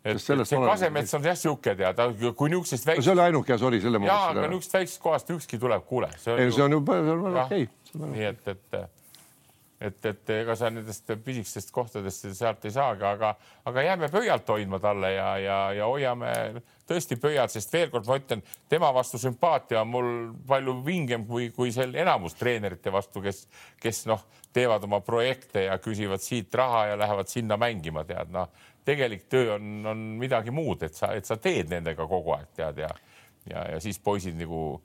et 0.07 0.21
see 0.23 0.59
Kasemets 0.63 1.15
on 1.19 1.25
jah 1.27 1.39
sihuke 1.39 1.73
tead, 1.79 2.03
kui 2.39 2.51
niisugusest 2.53 2.87
väiksest. 2.87 3.09
see 3.09 3.15
oli 3.17 3.25
ainuke, 3.25 3.51
kes 3.53 3.65
oli 3.67 3.81
selle. 3.83 4.01
jaa, 4.07 4.29
aga 4.31 4.45
niisugusest 4.47 4.79
väiksest 4.79 5.03
kohast 5.03 5.33
ükski 5.35 5.59
tuleb, 5.59 5.83
kuule. 5.89 6.13
ei, 6.15 6.53
see 6.55 6.63
on 6.63 6.77
ju, 6.77 6.85
see 6.87 7.17
on 7.17 7.25
väga 7.25 7.47
okei. 7.49 7.67
nii 8.05 8.29
et, 8.31 8.49
et 8.55 8.79
et, 9.81 9.99
et 10.09 10.31
ega 10.39 10.55
sa 10.57 10.71
nendest 10.73 11.11
pisikestest 11.25 11.73
kohtadest 11.75 12.29
sealt 12.37 12.65
ei 12.65 12.73
saagi, 12.73 13.05
aga, 13.05 13.35
aga 13.69 13.85
jääme 13.85 14.09
pöialt 14.13 14.49
hoidma 14.49 14.81
talle 14.81 15.13
ja, 15.13 15.29
ja, 15.43 15.59
ja 15.77 15.89
hoiame 15.91 16.33
tõesti 16.89 17.19
pöialt, 17.21 17.53
sest 17.53 17.73
veel 17.75 17.91
kord 17.93 18.09
ma 18.09 18.17
ütlen, 18.21 18.43
tema 18.73 18.93
vastu 18.95 19.21
sümpaatia 19.21 19.83
on 19.83 19.93
mul 19.93 20.11
palju 20.49 20.79
vingem 20.87 21.27
kui, 21.29 21.51
kui 21.55 21.75
sel 21.75 21.95
enamus 21.99 22.39
treenerite 22.39 22.93
vastu, 22.95 23.21
kes, 23.25 23.45
kes 23.83 24.05
noh, 24.11 24.25
teevad 24.57 24.87
oma 24.89 25.03
projekte 25.05 25.67
ja 25.67 25.77
küsivad 25.83 26.25
siit 26.25 26.55
raha 26.57 26.87
ja 26.93 26.99
lähevad 27.01 27.29
sinna 27.29 27.59
mängima, 27.61 28.07
tead 28.09 28.33
noh, 28.33 28.49
tegelik 28.87 29.27
töö 29.29 29.57
on, 29.59 29.81
on 29.93 30.05
midagi 30.21 30.55
muud, 30.55 30.87
et 30.87 30.97
sa, 30.97 31.13
et 31.19 31.29
sa 31.29 31.37
teed 31.43 31.73
nendega 31.75 32.07
kogu 32.09 32.37
aeg 32.39 32.53
tead 32.57 32.85
ja, 32.87 32.93
ja, 33.51 33.67
ja 33.75 33.81
siis 33.83 33.99
poisid 34.01 34.39
nagu 34.39 34.79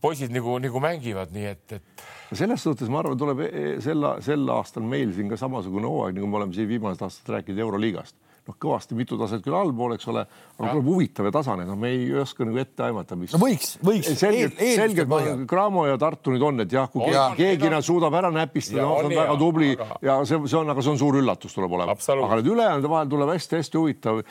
poisid 0.00 0.32
nagu, 0.34 0.56
nagu 0.62 0.82
mängivad, 0.82 1.32
nii 1.34 1.46
et, 1.50 1.76
et. 1.76 2.04
selles 2.32 2.62
suhtes 2.64 2.88
ma 2.92 3.02
arvan, 3.02 3.18
tuleb 3.20 3.44
e, 3.44 3.50
e, 3.50 3.76
sel, 3.84 4.06
sel 4.24 4.48
aastal 4.54 4.86
meil 4.86 5.12
siin 5.16 5.30
ka 5.30 5.38
samasugune 5.40 5.88
hooaeg, 5.90 6.16
nagu 6.18 6.30
me 6.30 6.40
oleme 6.40 6.56
siin 6.56 6.68
viimased 6.70 7.04
aastad 7.06 7.34
rääkinud 7.36 7.64
Euroliigast 7.66 8.19
noh, 8.48 8.56
kõvasti 8.60 8.96
mitu 8.98 9.18
taset 9.20 9.42
küll 9.44 9.56
allpool, 9.56 9.94
eks 9.96 10.08
ole, 10.10 10.24
aga 10.56 10.72
tuleb 10.72 10.88
huvitav 10.90 11.28
ja 11.28 11.32
tasane, 11.34 11.66
noh, 11.68 11.78
me 11.78 11.92
ei 11.94 12.08
oska 12.22 12.46
nagu 12.46 12.60
ette 12.60 12.84
aimata, 12.86 13.18
mis. 13.18 13.34
no 13.34 13.40
võiks, 13.42 13.74
võiks. 13.84 14.10
selgelt, 14.18 14.58
selgelt 14.58 15.44
Cramo 15.50 15.84
ja 15.88 15.98
Tartu 16.00 16.34
nüüd 16.34 16.44
on, 16.46 16.64
et 16.64 16.72
jah, 16.74 16.88
kui 16.90 17.06
ja, 17.12 17.28
keegi, 17.36 17.60
keegi 17.64 17.82
suudab 17.86 18.16
ära 18.18 18.32
näpistada, 18.34 18.84
no, 18.86 18.96
on 19.04 19.14
väga 19.14 19.36
tubli 19.40 19.72
aga... 19.76 19.98
ja 20.06 20.16
see, 20.28 20.40
see 20.50 20.58
on, 20.60 20.72
aga 20.72 20.84
see 20.84 20.94
on 20.94 21.00
suur 21.00 21.20
üllatus 21.20 21.56
tuleb 21.56 21.76
olema. 21.78 21.96
aga 21.96 22.40
need 22.40 22.50
ülejäänud 22.54 22.88
vahel 22.94 23.12
tuleb 23.12 23.32
hästi-hästi 23.34 23.80
huvitav. 23.80 24.22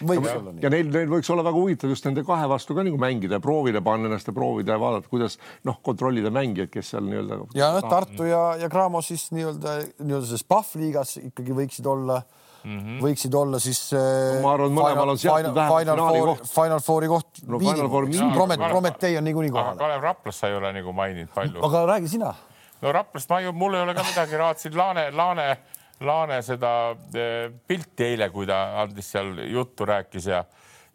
ja 0.63 0.73
neil, 0.73 0.91
neil 0.93 1.13
võiks 1.13 1.31
olla 1.33 1.45
väga 1.45 1.61
huvitav 1.61 1.93
just 1.93 2.07
nende 2.09 2.25
kahe 2.27 2.49
vastu 2.51 2.77
ka 2.77 2.85
nagu 2.87 2.99
mängida 3.01 3.37
ja 3.37 3.43
proovida 3.43 3.83
panna 3.85 4.09
ennast 4.09 4.31
ja 4.31 4.35
proovida 4.35 4.75
ja 4.75 4.81
vaadata, 4.81 5.09
kuidas 5.11 5.39
noh, 5.67 5.79
kontrollida 5.85 6.33
mängijaid, 6.33 6.71
kes 6.73 6.93
seal 6.95 7.05
nii-öelda. 7.07 7.41
ja 7.57 7.71
noh, 7.77 7.89
Tartu 7.89 8.27
ja, 8.29 8.43
ja 8.59 8.69
Cramo 8.71 9.03
siis 9.05 9.29
nii-öelda, 9.35 9.79
nii-öelda 10.01 10.25
selles 10.31 10.45
PAF 10.49 10.75
liigas 10.79 11.17
ikkagi 11.21 11.55
võiksid 11.63 11.89
olla 11.89 12.21
mm 12.63 12.79
-hmm. 12.79 12.99
võiksid 13.03 13.35
olla 13.35 13.59
siis 13.59 13.81
no,. 13.93 14.01
ma 14.43 14.53
arvan, 14.53 14.75
mõlemal 14.75 15.13
on 15.13 15.17
seatud 15.17 15.55
vähemalt 15.55 15.87
finaali 15.87 16.21
koht. 16.27 16.51
Final 16.53 16.79
Fouri 16.79 17.07
koht 17.07 17.41
no,. 17.47 17.59
Promet, 18.33 18.59
Prometee 18.59 19.17
on 19.17 19.23
niikuinii 19.23 19.51
kohal. 19.51 19.77
Kalev 19.77 20.01
Raplas 20.03 20.39
sa 20.39 20.47
ei 20.47 20.55
ole 20.55 20.73
nagu 20.73 20.93
maininud 20.93 21.33
palju. 21.35 21.65
aga 21.65 21.85
räägi 21.85 22.07
sina. 22.07 22.33
no 22.81 22.91
Raplast 22.91 23.29
ma 23.29 23.41
ju, 23.41 23.53
mul 23.53 23.73
ei 23.73 23.81
ole 23.81 23.93
ka 23.93 24.03
midagi, 24.03 24.37
raatsin 24.37 24.77
Laane, 24.77 25.11
Laane, 25.11 25.57
Laane 25.99 26.41
seda 26.41 26.95
eh, 27.13 27.51
pilti 27.67 28.03
eile, 28.03 28.29
kui 28.29 28.47
ta 28.47 28.81
andis 28.81 29.11
seal 29.11 29.35
juttu, 29.51 29.85
rääkis 29.85 30.27
ja 30.31 30.43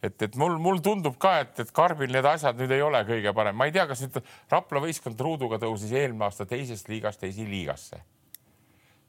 et, 0.04 0.22
et 0.22 0.36
mul, 0.40 0.56
mul 0.62 0.80
tundub 0.84 1.16
ka, 1.20 1.38
et, 1.44 1.60
et 1.60 1.70
Karbil 1.74 2.12
need 2.12 2.26
asjad 2.28 2.58
nüüd 2.60 2.72
ei 2.74 2.82
ole 2.84 3.04
kõige 3.08 3.32
parem, 3.36 3.56
ma 3.56 3.68
ei 3.68 3.74
tea, 3.74 3.86
kas 3.90 4.04
nüüd 4.04 4.20
Rapla 4.52 4.82
võistkond 4.84 5.20
Ruuduga 5.20 5.60
tõusis 5.62 5.92
eelmine 5.94 6.28
aasta 6.28 6.46
teisest 6.48 6.90
liigast 6.92 7.24
esiliigasse. 7.24 8.00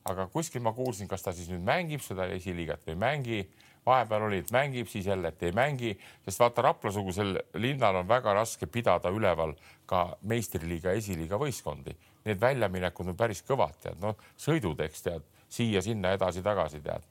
Aga 0.05 0.27
kuskil 0.33 0.61
ma 0.61 0.73
kuulsin, 0.73 1.07
kas 1.09 1.25
ta 1.25 1.33
siis 1.33 1.49
nüüd 1.49 1.63
mängib 1.65 2.03
seda 2.05 2.27
esiliigat 2.35 2.85
või 2.85 2.95
ei 2.95 2.99
mängi. 3.05 3.39
vahepeal 3.85 4.23
oli, 4.25 4.39
et 4.41 4.51
mängib, 4.51 4.87
siis 4.89 5.05
jälle, 5.05 5.29
et 5.29 5.43
ei 5.43 5.51
mängi, 5.53 5.91
sest 6.25 6.39
vaata 6.41 6.63
Rapla-sugusel 6.65 7.35
linnal 7.61 7.99
on 7.99 8.07
väga 8.09 8.33
raske 8.33 8.65
pidada 8.65 9.11
üleval 9.13 9.53
ka 9.85 10.17
meistriliiga, 10.21 10.91
esiliiga 10.97 11.37
võistkondi. 11.37 11.93
Need 12.25 12.41
väljaminekud 12.41 13.11
on 13.13 13.17
päris 13.17 13.43
kõvad, 13.45 13.77
tead, 13.83 13.99
noh, 14.01 14.17
sõidud, 14.41 14.81
eks 14.81 15.05
tead, 15.05 15.27
siia-sinna 15.49 16.15
edasi-tagasi, 16.17 16.81
tead 16.81 17.05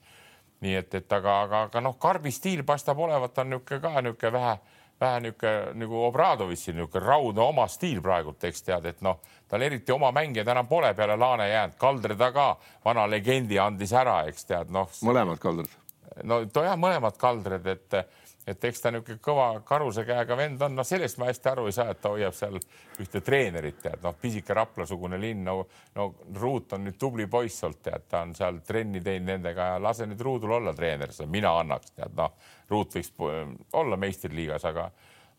nii 0.65 0.75
et, 0.81 0.95
et 0.95 1.13
aga, 1.13 1.35
aga, 1.45 1.63
aga 1.69 1.83
noh, 1.85 1.97
Karbi 2.01 2.33
stiil 2.33 2.65
paistab 2.67 2.99
olevat, 3.05 3.39
on 3.43 3.53
niisugune 3.53 3.81
ka 3.83 4.01
niisugune 4.01 4.33
vähe, 4.33 4.55
vähe 5.01 5.21
niisugune 5.21 5.75
nagu 5.81 6.03
Obradovitši 6.09 6.73
niisugune 6.73 7.07
raudne 7.07 7.43
oma 7.45 7.67
stiil 7.69 8.03
praegult, 8.03 8.45
eks 8.45 8.63
tead, 8.67 8.85
et 8.91 9.01
noh, 9.05 9.21
tal 9.49 9.63
eriti 9.63 9.93
oma 9.93 10.11
mängijaid 10.15 10.49
enam 10.49 10.69
pole 10.71 10.95
peale 10.95 11.17
Laane 11.17 11.49
jäänud, 11.49 11.79
Kaldre 11.79 12.17
ta 12.17 12.31
ka, 12.33 12.51
vana 12.85 13.07
legendi 13.11 13.59
andis 13.59 13.93
ära, 13.93 14.23
eks 14.31 14.51
tead, 14.51 14.71
noh. 14.75 14.91
mõlemad 15.03 15.43
Kaldred. 15.43 15.81
no 16.23 16.41
jah, 16.55 16.77
mõlemad 16.79 17.19
Kaldred, 17.19 17.67
et 17.67 17.99
et 18.47 18.65
eks 18.69 18.83
ta 18.83 18.91
niisugune 18.93 19.21
kõva 19.25 19.47
karuse 19.67 20.05
käega 20.05 20.37
vend 20.37 20.63
on, 20.63 20.75
noh, 20.77 20.87
sellest 20.87 21.19
ma 21.21 21.31
hästi 21.31 21.51
aru 21.51 21.67
ei 21.71 21.77
saa, 21.77 21.95
et 21.95 22.01
ta 22.03 22.13
hoiab 22.13 22.37
seal 22.37 22.59
ühte 23.01 23.23
treenerit, 23.25 23.81
tead, 23.83 24.03
noh, 24.05 24.17
pisike 24.21 24.57
Rapla-sugune 24.57 25.19
linn, 25.21 25.45
no, 25.47 25.63
no 25.97 26.11
Ruut 26.41 26.77
on 26.77 26.85
nüüd 26.89 26.99
tubli 27.01 27.27
poiss 27.31 27.65
olnud, 27.65 27.81
tead, 27.85 28.07
ta 28.11 28.25
on 28.27 28.35
seal 28.37 28.61
trenni 28.67 29.01
teinud 29.05 29.33
nendega 29.33 29.73
ja 29.73 29.81
lase 29.83 30.09
nüüd 30.11 30.21
Ruudul 30.21 30.59
olla 30.59 30.75
treener, 30.77 31.13
mina 31.33 31.57
annaks, 31.63 31.97
tead, 31.97 32.15
noh, 32.19 32.37
Ruut 32.71 32.97
võiks 32.99 33.13
olla 33.81 34.01
meistriliigas, 34.01 34.69
aga 34.69 34.91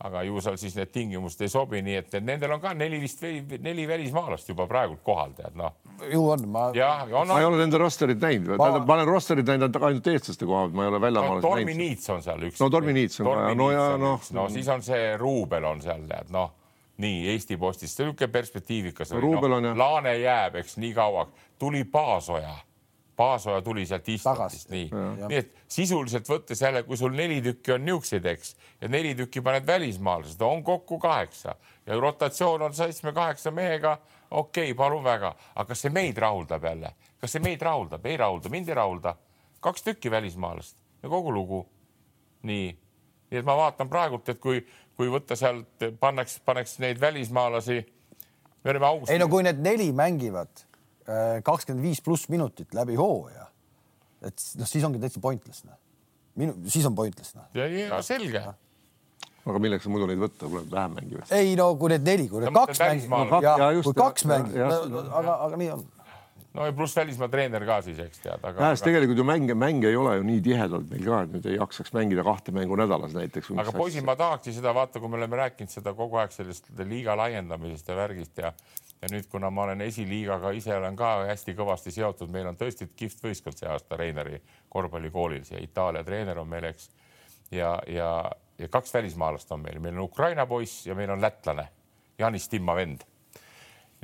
aga 0.04 0.24
ju 0.28 0.41
seal 0.43 0.58
siis 0.60 0.76
need 0.76 0.91
tingimused 0.91 1.41
ei 1.46 1.50
sobi, 1.52 1.80
nii 1.86 1.96
et 2.02 2.18
nendel 2.20 2.52
on 2.58 2.62
ka 2.64 2.74
neli 2.76 3.00
vist, 3.00 3.22
neli 3.64 3.86
välismaalast 3.88 4.50
juba 4.52 4.68
praegu 4.68 4.98
kohal, 5.04 5.32
tead 5.38 5.56
noh. 5.56 5.78
ju 6.12 6.26
on, 6.34 6.43
ma. 6.52 6.66
jah, 6.76 7.06
on. 7.14 7.32
ma 7.32 7.39
ei 7.39 7.48
ole 7.48 7.62
nende 7.64 7.80
rosterit 7.80 8.20
näinud 8.22 8.58
ma..., 8.60 8.70
ma 8.80 8.98
olen 8.98 9.08
rosterit 9.08 9.48
näinud 9.48 9.80
ainult 9.80 10.12
eestlaste 10.12 10.46
koha 10.46 10.66
pealt, 10.66 10.76
ma 10.76 10.84
ei 10.84 10.91
ole 10.91 11.02
väljamaalasi 11.02 11.48
no, 11.48 11.56
näinud. 11.56 11.72
Tormi 11.72 11.78
Niits 11.80 12.12
on 12.12 12.22
seal 12.28 12.46
üks. 12.50 12.60
no 12.60 12.70
Tormi 12.70 12.98
Niits 12.98 13.24
on 13.24 13.32
ka, 13.32 13.48
no 13.56 13.72
ja 13.72 13.88
noh. 14.02 14.30
no 14.36 14.48
siis 14.52 14.70
on 14.76 14.84
see 14.84 15.16
Ruubel 15.22 15.72
on 15.72 15.84
seal, 15.86 16.06
tead 16.12 16.36
noh 16.36 16.54
nii 16.98 17.26
Eesti 17.32 17.58
Postis, 17.60 17.91
niisugune 18.00 18.28
perspektiivikas 18.32 19.12
no,. 19.12 19.20
No, 19.20 19.74
Laane 19.76 20.18
jääb, 20.18 20.56
eks 20.62 20.78
nii 20.80 20.93
kauaks, 20.96 21.50
tuli 21.60 21.84
Paasoja 21.84 22.56
Paasoja 23.16 23.61
tuli 23.61 23.86
sealt 23.88 24.09
istungist, 24.11 24.70
nii. 24.70 24.89
nii 25.30 25.38
et 25.38 25.53
sisuliselt 25.72 26.28
võttes 26.28 26.59
jälle, 26.61 26.82
kui 26.84 26.97
sul 26.99 27.13
neli 27.16 27.38
tükki 27.41 27.72
on 27.78 27.86
niisuguseid, 27.88 28.26
eks, 28.28 28.55
ja 28.82 28.89
neli 28.91 29.13
tükki 29.16 29.43
paned 29.45 29.68
välismaalased, 29.68 30.41
on 30.43 30.63
kokku 30.63 30.99
kaheksa 30.99 31.55
ja 31.86 31.99
rotatsioon 31.99 32.61
on 32.68 32.74
seitsme-kaheksa 32.74 33.51
mehega. 33.51 33.97
okei 34.32 34.72
okay,, 34.72 34.78
palun 34.78 35.03
väga, 35.03 35.36
aga 35.55 35.68
kas 35.68 35.86
see 35.86 35.93
meid 35.95 36.18
rahuldab 36.18 36.63
jälle, 36.63 36.91
kas 37.22 37.38
see 37.38 37.43
meid 37.43 37.61
rahuldab, 37.61 38.05
ei 38.05 38.18
rahulda, 38.18 38.49
mind 38.49 38.70
ei 38.70 38.76
rahulda. 38.76 39.16
kaks 39.59 39.84
tükki 39.84 40.11
välismaalast 40.11 40.78
ja 41.03 41.09
kogu 41.09 41.34
lugu. 41.34 41.66
nii, 42.43 42.78
nii 43.32 43.39
et 43.39 43.45
ma 43.45 43.57
vaatan 43.57 43.89
praegult, 43.89 44.30
et 44.30 44.39
kui, 44.39 44.59
kui 44.95 45.07
võtta 45.07 45.39
sealt, 45.39 45.88
pannaks, 45.99 46.39
paneks 46.45 46.80
neid 46.80 46.99
välismaalasi. 47.01 47.86
me 48.63 48.72
oleme 48.72 48.86
augustis. 48.86 49.13
ei 49.13 49.20
no 49.20 49.28
kui 49.28 49.43
need 49.43 49.63
neli 49.63 49.91
mängivad 49.91 50.68
kakskümmend 51.45 51.86
viis 51.86 52.01
pluss 52.01 52.30
minutit 52.34 52.74
läbi 52.74 52.95
hooaja. 52.97 53.47
et 54.26 54.45
noh, 54.60 54.70
siis 54.70 54.84
ongi 54.88 55.01
täitsa 55.01 55.22
pointless 55.22 55.66
noh. 55.68 55.78
minu, 56.36 56.56
siis 56.66 56.86
on 56.89 56.95
pointless 56.97 57.36
noh. 57.38 57.49
ja, 57.53 57.68
ja 57.70 58.01
selge 58.06 58.41
no 59.45 59.53
aga 59.53 59.62
milleks 59.62 59.86
sa 59.86 59.91
muidu 59.93 60.08
neid 60.10 60.22
võtta, 60.22 60.47
kui 60.49 60.64
vähem 60.72 60.95
mängivad? 60.99 61.34
ei 61.38 61.58
no 61.58 61.74
kui 61.80 61.93
need 61.93 62.08
neli, 62.08 62.30
kui 62.32 62.41
need 62.43 62.56
kaks 62.56 62.82
mängivad, 62.82 63.84
kui 63.86 63.99
kaks 63.99 64.26
mängivad, 64.32 64.95
aga, 65.20 65.36
aga 65.47 65.60
nii 65.62 65.70
on. 65.76 65.84
no 66.58 66.66
ja 66.66 66.74
pluss 66.76 66.97
välismaa 66.97 67.30
treener 67.32 67.66
ka 67.68 67.78
siis, 67.86 67.99
eks 68.01 68.24
tead, 68.24 68.39
aga. 68.41 68.56
jah, 68.58 68.74
sest 68.74 68.88
tegelikult 68.88 69.22
ju 69.22 69.28
mänge, 69.28 69.58
mänge 69.66 69.91
ei 69.91 69.99
ole 70.01 70.16
ju 70.18 70.26
nii 70.32 70.41
tihedalt 70.49 70.89
meil 70.89 71.06
ka, 71.06 71.22
et 71.28 71.36
nüüd 71.36 71.49
ei 71.51 71.60
jaksaks 71.60 71.93
mängida 71.97 72.26
kahte 72.26 72.56
mängu 72.56 72.80
nädalas 72.82 73.14
näiteks. 73.18 73.51
aga 73.62 73.76
poisid, 73.76 74.08
ma 74.08 74.18
tahaksin 74.20 74.58
seda 74.58 74.74
vaata, 74.78 75.03
kui 75.03 75.14
me 75.14 75.22
oleme 75.22 75.43
rääkinud 75.43 75.74
seda 75.78 75.93
kogu 75.97 76.22
aeg 76.24 76.34
sellest 76.34 76.72
liiga 76.82 77.18
laiendamisest 77.22 77.93
ja 77.93 77.99
värgist 78.01 78.41
ja 78.41 78.53
ja 79.02 79.10
nüüd, 79.12 79.28
kuna 79.30 79.50
ma 79.54 79.66
olen 79.68 79.82
esiliigaga 79.86 80.52
ise 80.56 80.76
olen 80.76 80.96
ka 80.98 81.12
hästi 81.30 81.56
kõvasti 81.58 81.93
seotud, 81.93 82.32
meil 82.34 82.48
on 82.50 82.58
tõesti 82.60 82.88
kihvt 82.98 83.24
võistkond 83.28 83.60
see 83.60 83.70
aasta 83.70 83.98
Reineri 84.00 84.39
korvpallikoolil, 84.72 85.43
see 85.48 85.62
Itaalia 85.66 86.04
treener 86.08 86.39
on 86.41 86.50
meil, 86.50 86.70
eks. 86.72 86.89
ja, 87.52 87.76
ja, 87.91 88.10
ja 88.60 88.70
kaks 88.72 88.93
välismaalast 88.93 89.52
on 89.52 89.66
meil, 89.66 89.82
meil 89.84 89.98
on 89.98 90.08
Ukraina 90.08 90.48
poiss 90.50 90.88
ja 90.88 90.96
meil 90.96 91.12
on 91.14 91.22
lätlane, 91.22 91.68
Janis 92.20 92.50
Timma 92.50 92.76
vend. 92.76 93.06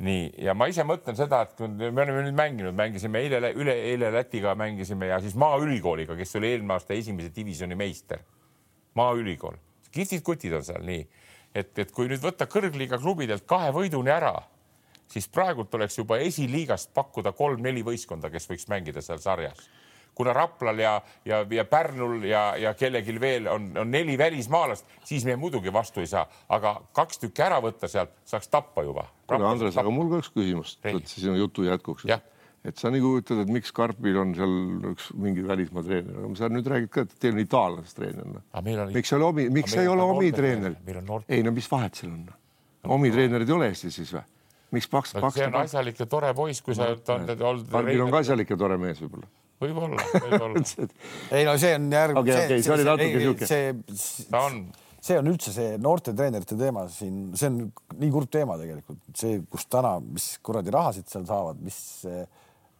nii, 0.02 0.30
ja 0.46 0.54
ma 0.58 0.68
ise 0.72 0.84
mõtlen 0.88 1.18
seda, 1.18 1.44
et 1.46 1.58
kui 1.58 1.68
me 1.70 1.90
oleme 1.90 2.24
nüüd 2.26 2.38
mänginud, 2.38 2.76
mängisime 2.76 3.22
eile, 3.22 3.52
üleeile 3.54 4.12
Lätiga 4.14 4.56
mängisime 4.56 5.12
ja 5.12 5.20
siis 5.22 5.36
Maaülikooliga, 5.36 6.16
kes 6.18 6.36
oli 6.40 6.54
eelmine 6.54 6.78
aasta 6.78 6.94
esimese 6.94 7.30
divisjoni 7.36 7.76
meister. 7.78 8.24
Maaülikool, 8.98 9.60
kihvtid 9.92 10.24
kutid 10.26 10.56
on 10.58 10.66
seal 10.66 10.82
nii, 10.88 11.04
et, 11.56 11.78
et 11.80 11.92
kui 11.92 12.10
nüüd 12.10 12.24
võtta 12.24 12.48
kõrgliiga 12.50 12.98
klubidelt 13.00 13.46
kahe 13.48 13.70
võiduni 13.76 14.12
ära 14.12 14.34
siis 15.12 15.28
praegult 15.32 15.76
oleks 15.76 16.00
juba 16.00 16.20
esiliigast 16.24 16.94
pakkuda 16.96 17.34
kolm-neli 17.38 17.84
võistkonda, 17.86 18.32
kes 18.32 18.50
võiks 18.50 18.68
mängida 18.72 19.04
seal 19.04 19.22
sarjas. 19.24 19.70
kuna 20.16 20.34
Raplal 20.36 20.80
ja, 20.80 20.98
ja, 21.26 21.38
ja 21.50 21.64
Pärnul 21.66 22.26
ja, 22.28 22.42
ja 22.60 22.74
kellelgi 22.76 23.14
veel 23.20 23.48
on, 23.48 23.70
on 23.80 23.92
neli 23.92 24.18
välismaalast, 24.20 24.86
siis 25.08 25.24
me 25.26 25.38
muidugi 25.40 25.72
vastu 25.74 26.04
ei 26.04 26.08
saa, 26.08 26.26
aga 26.50 26.82
kaks 26.94 27.22
tükki 27.24 27.42
ära 27.42 27.62
võtta 27.64 27.88
sealt 27.88 28.12
saaks 28.28 28.52
tappa 28.52 28.84
juba. 28.84 29.08
kuule, 29.28 29.48
Andres, 29.48 29.78
aga 29.78 29.94
mul 29.94 30.12
ka 30.12 30.20
üks 30.20 30.34
küsimus, 30.36 30.76
sinu 31.06 31.38
jutu 31.40 31.64
jätkuks. 31.64 32.06
et 32.64 32.78
sa 32.78 32.92
nagu 32.92 33.16
ütled, 33.22 33.40
et 33.46 33.54
miks 33.56 33.72
Karpil 33.72 34.20
on 34.22 34.36
seal 34.36 34.58
üks 34.92 35.08
mingi 35.16 35.48
välismaa 35.48 35.84
treener, 35.88 36.20
aga 36.26 36.36
sa 36.38 36.52
nüüd 36.52 36.68
räägid 36.76 36.92
ka, 36.92 37.08
et 37.08 37.16
teil 37.18 37.34
on 37.38 37.46
itaallasest 37.46 37.98
treener. 38.02 38.44
miks 38.92 39.14
ei 39.14 39.18
ole 39.18 39.32
omi, 39.32 39.48
miks 39.50 39.80
ei 39.80 39.88
ole 39.88 40.12
omi 40.12 40.36
treener? 40.36 40.76
ei 41.30 41.42
no 41.48 41.56
mis 41.56 41.72
vahet 41.72 42.04
seal 42.04 42.12
on? 42.12 42.28
omi 43.00 43.16
treenerid 43.16 43.50
ei 43.50 43.56
ole 43.56 43.72
Eestis 43.72 43.96
siis 43.96 44.14
või? 44.14 44.28
Miks 44.76 44.90
paks, 44.92 45.14
paks? 45.18 45.38
see 45.38 45.48
on 45.48 45.58
asjalik 45.62 46.02
ja 46.02 46.08
tore 46.10 46.34
poiss, 46.38 46.64
kui 46.66 46.76
sa 46.78 46.90
oled 46.90 47.14
olnud. 47.16 47.72
Karbil 47.72 48.04
on 48.06 48.14
ka 48.14 48.22
asjalik 48.26 48.54
ja 48.54 48.60
tore 48.60 48.78
mees 48.82 49.02
võib-olla. 49.04 49.30
võib-olla, 49.62 50.06
võib-olla 50.26 50.64
ei 51.38 51.48
no 51.48 51.58
see 51.62 51.74
on 51.78 51.90
järg. 51.94 52.22
okei, 52.22 52.38
okei, 52.46 52.64
see 52.66 52.76
oli 52.76 52.88
natuke 52.88 53.24
sihuke. 53.26 53.50
see, 53.50 53.74
ta 54.32 54.46
on. 54.48 54.62
see 55.02 55.20
on 55.22 55.32
üldse 55.34 55.56
see 55.56 55.74
noortetreenerite 55.82 56.58
teema 56.60 56.86
siin, 56.94 57.20
see 57.40 57.52
on 57.52 57.60
nii 58.02 58.14
kurb 58.14 58.32
teema 58.34 58.58
tegelikult, 58.62 59.04
see, 59.18 59.42
kus 59.52 59.68
täna, 59.72 59.98
mis 60.06 60.32
kuradi 60.46 60.74
rahasid 60.74 61.12
seal 61.12 61.28
saavad, 61.30 61.60
mis 61.62 61.82
eh, 62.10 62.24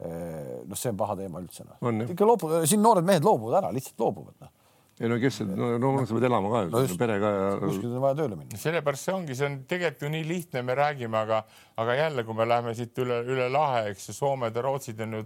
noh, 0.02 0.78
see 0.78 0.90
on 0.90 0.98
paha 1.04 1.20
teema 1.20 1.44
üldse 1.44 1.68
noh. 1.68 2.02
ikka 2.08 2.26
loobu, 2.26 2.50
siin 2.66 2.82
noored 2.82 3.06
mehed 3.06 3.26
loobuvad 3.26 3.62
ära, 3.62 3.76
lihtsalt 3.76 4.02
loobuvad 4.02 4.36
noh 4.42 4.58
ei 5.02 5.10
no 5.10 5.18
kes, 5.18 5.40
no, 5.48 5.72
no 5.82 5.92
sa 6.06 6.14
pead 6.14 6.26
elama 6.28 6.50
ka 6.52 6.62
ju 6.62 6.70
no, 6.70 6.96
perega 7.00 7.30
ja. 7.34 7.46
kuskil 7.58 7.90
on 7.90 8.02
vaja 8.04 8.18
tööle 8.20 8.38
minna. 8.38 8.58
sellepärast 8.60 9.08
see 9.08 9.14
ongi, 9.16 9.36
see 9.38 9.48
on 9.48 9.56
tegelikult 9.70 10.06
ju 10.06 10.10
nii 10.14 10.26
lihtne, 10.28 10.62
me 10.66 10.76
räägime, 10.78 11.18
aga, 11.18 11.40
aga 11.82 11.96
jälle, 11.98 12.24
kui 12.28 12.38
me 12.38 12.46
läheme 12.46 12.74
siit 12.78 13.02
üle, 13.02 13.18
üle 13.26 13.48
lahe, 13.50 13.88
eks 13.90 14.10
ju, 14.10 14.14
Soomed 14.20 14.54
ja 14.54 14.62
Rootsid 14.62 15.02
on 15.02 15.18
ju 15.18 15.24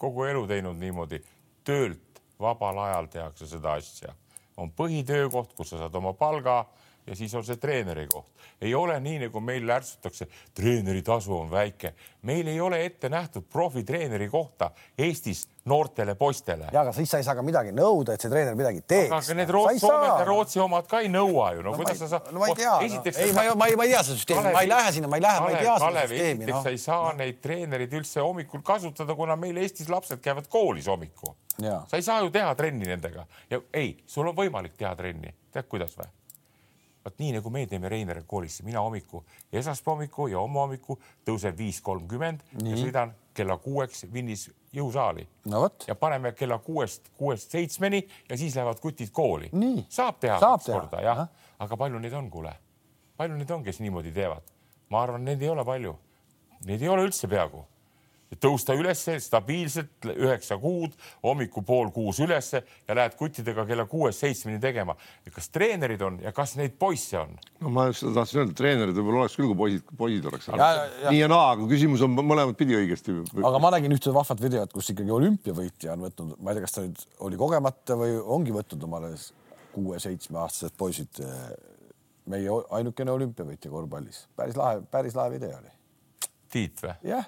kogu 0.00 0.26
elu 0.28 0.44
teinud 0.50 0.76
niimoodi, 0.76 1.22
töölt 1.64 2.20
vabal 2.40 2.82
ajal 2.84 3.08
tehakse 3.12 3.48
seda 3.48 3.78
asja, 3.80 4.12
on 4.60 4.74
põhitöökoht, 4.76 5.56
kus 5.56 5.72
sa 5.72 5.80
saad 5.84 5.96
oma 5.96 6.12
palga 6.18 6.60
ja 7.06 7.16
siis 7.16 7.32
on 7.34 7.44
see 7.44 7.56
treeneri 7.60 8.06
koht. 8.10 8.28
ei 8.60 8.74
ole 8.74 8.98
nii, 9.00 9.24
nagu 9.26 9.40
meil 9.40 9.66
lärtsutakse, 9.66 10.28
treeneri 10.54 11.02
tasu 11.02 11.36
on 11.36 11.50
väike. 11.50 11.94
meil 12.22 12.48
ei 12.48 12.60
ole 12.60 12.84
ette 12.84 13.08
nähtud 13.08 13.48
profitreeneri 13.52 14.28
kohta 14.28 14.70
Eestis 14.98 15.46
noortele 15.64 16.14
poistele. 16.14 16.68
ja 16.72 16.80
aga 16.80 16.92
siis 16.92 17.10
sa 17.10 17.18
ei 17.18 17.24
saa 17.24 17.34
ka 17.38 17.42
midagi 17.42 17.72
nõuda, 17.72 18.14
et 18.14 18.24
see 18.24 18.30
treener 18.32 18.56
midagi 18.58 18.82
teeks. 18.84 19.12
aga 19.16 19.36
need 19.38 19.52
Rootsi, 19.56 19.80
Soome 19.80 20.08
ja 20.10 20.24
Rootsi 20.28 20.60
omad 20.60 20.88
ka 20.90 21.00
ei 21.00 21.08
nõua 21.12 21.54
ju, 21.56 21.62
no, 21.64 21.72
no 21.72 21.78
kuidas 21.80 21.96
ma, 21.96 22.00
sa 22.02 22.08
saad. 22.12 22.32
no 22.34 22.42
ma 22.42 22.50
ei 22.50 22.58
tea, 22.58 22.74
no. 22.74 23.12
ei, 23.14 23.30
ma 23.32 23.44
ei, 23.46 23.54
ma 23.62 23.68
ei, 23.70 23.78
ma 23.80 23.86
ei 23.86 23.94
tea 23.94 24.02
seda 24.04 24.18
süsteemi, 24.20 24.52
ma 24.52 24.64
ei 24.64 24.68
lähe 24.68 24.90
sinna, 24.96 25.08
ma 25.08 25.20
ei 25.20 25.24
lähe, 25.24 25.40
ma 25.40 25.52
ei 25.54 25.62
tea 25.62 25.76
seda 25.80 26.02
süsteemi. 26.02 26.50
No. 26.50 26.60
sa 26.66 26.74
ei 26.74 26.82
saa 26.82 27.06
no. 27.06 27.14
neid 27.22 27.40
treenereid 27.44 27.96
üldse 28.00 28.20
hommikul 28.20 28.64
kasutada, 28.66 29.16
kuna 29.16 29.38
meil 29.40 29.62
Eestis 29.64 29.88
lapsed 29.92 30.20
käivad 30.24 30.50
koolis 30.52 30.90
hommikul. 30.92 31.32
sa 31.62 31.96
ei 31.96 32.04
saa 32.04 32.20
ju 32.20 32.28
teha 32.34 32.52
trenni 32.58 32.90
nendega 32.90 33.24
ja 33.50 33.62
ei, 33.72 33.96
sul 34.06 34.28
on 34.28 34.36
võimalik 34.36 34.76
teha 34.76 34.92
trenni, 34.98 35.32
tead 35.54 35.70
kuidas 35.70 35.96
või? 35.96 36.12
Vot 37.04 37.18
nii 37.18 37.34
nagu 37.36 37.50
me 37.52 37.66
teeme 37.68 37.88
Reineriga 37.88 38.26
koolis, 38.28 38.62
mina 38.64 38.80
hommiku, 38.80 39.24
esmaspäeva 39.52 39.94
hommiku 39.96 40.28
ja 40.32 40.40
homme 40.40 40.60
hommiku 40.62 40.98
tõusen 41.26 41.56
viis 41.58 41.80
kolmkümmend 41.84 42.44
ja 42.64 42.78
sõidan 42.80 43.14
kella 43.34 43.58
kuueks 43.58 44.06
Vinnis 44.12 44.48
jõusaali. 44.74 45.26
No 45.50 45.66
ja 45.88 45.94
paneme 45.94 46.32
kella 46.32 46.58
kuuest, 46.58 47.10
kuuest 47.18 47.52
seitsmeni 47.52 48.02
ja 48.28 48.38
siis 48.38 48.56
lähevad 48.56 48.80
kutid 48.80 49.12
kooli. 49.12 49.50
Saab 49.88 50.18
teha 50.22 50.38
kaks 50.40 50.70
korda 50.70 51.02
jah. 51.04 51.26
Aga 51.58 51.76
palju 51.76 52.00
neid 52.02 52.12
on, 52.16 52.30
kuule, 52.30 52.54
palju 53.16 53.36
neid 53.38 53.50
on, 53.50 53.62
kes 53.64 53.80
niimoodi 53.84 54.12
teevad? 54.12 54.50
ma 54.92 55.02
arvan, 55.02 55.24
neid 55.26 55.42
ei 55.42 55.48
ole 55.48 55.64
palju, 55.66 55.94
neid 56.68 56.82
ei 56.82 56.88
ole 56.92 57.06
üldse 57.08 57.26
peaaegu 57.30 57.64
tõusta 58.40 58.76
ülesse 58.78 59.16
stabiilselt 59.22 60.08
üheksa 60.14 60.58
kuud, 60.60 60.94
hommikul 61.24 61.64
pool 61.66 61.90
kuus 61.94 62.20
ülesse 62.24 62.62
ja 62.88 62.96
lähed 62.96 63.16
kuttidega 63.18 63.66
kella 63.68 63.86
kuuest-seitsmeni 63.90 64.60
tegema. 64.62 64.96
kas 65.34 65.48
treenerid 65.54 66.02
on 66.02 66.18
ja 66.22 66.32
kas 66.32 66.56
neid 66.56 66.76
poisse 66.78 67.18
on? 67.18 67.36
no 67.60 67.72
ma 67.74 67.86
just 67.90 68.04
seda 68.04 68.14
tahtsin 68.20 68.42
öelda, 68.42 68.56
treenerid 68.58 68.98
võib-olla 68.98 69.24
oleks 69.24 69.36
küll, 69.38 69.50
kui 69.50 69.58
poisid, 69.58 69.94
poisid 69.98 70.28
oleks. 70.30 70.50
Nii 71.08 71.20
ja 71.20 71.30
naa, 71.30 71.54
aga 71.54 71.68
küsimus 71.70 72.04
on 72.06 72.16
mõlemat 72.16 72.58
pidi 72.58 72.76
õigesti. 72.78 73.16
aga 73.42 73.62
ma 73.62 73.72
nägin 73.76 73.94
ühte 73.96 74.14
vahvat 74.14 74.42
videot, 74.42 74.72
kus 74.74 74.90
ikkagi 74.94 75.14
olümpiavõitja 75.14 75.94
on 75.94 76.08
võtnud, 76.08 76.34
ma 76.40 76.52
ei 76.52 76.58
tea, 76.58 76.66
kas 76.66 76.76
ta 76.76 76.84
nüüd 76.86 77.06
oli 77.28 77.40
kogemata 77.40 77.98
või 78.00 78.18
ongi 78.36 78.54
võtnud 78.54 78.88
omale 78.88 79.14
kuue-seitsmeaastased 79.74 80.76
poisid. 80.78 81.22
meie 82.24 82.48
ainukene 82.72 83.12
olümpiavõitja 83.12 83.70
korvpallis, 83.70 84.22
päris 84.36 84.56
lahe, 84.56 84.78
päris 84.90 85.16
lahe 85.16 85.34
video 85.34 85.58
oli. 85.58 85.72
Tiit 86.54 86.80
või? 86.80 86.94
jah, 87.10 87.26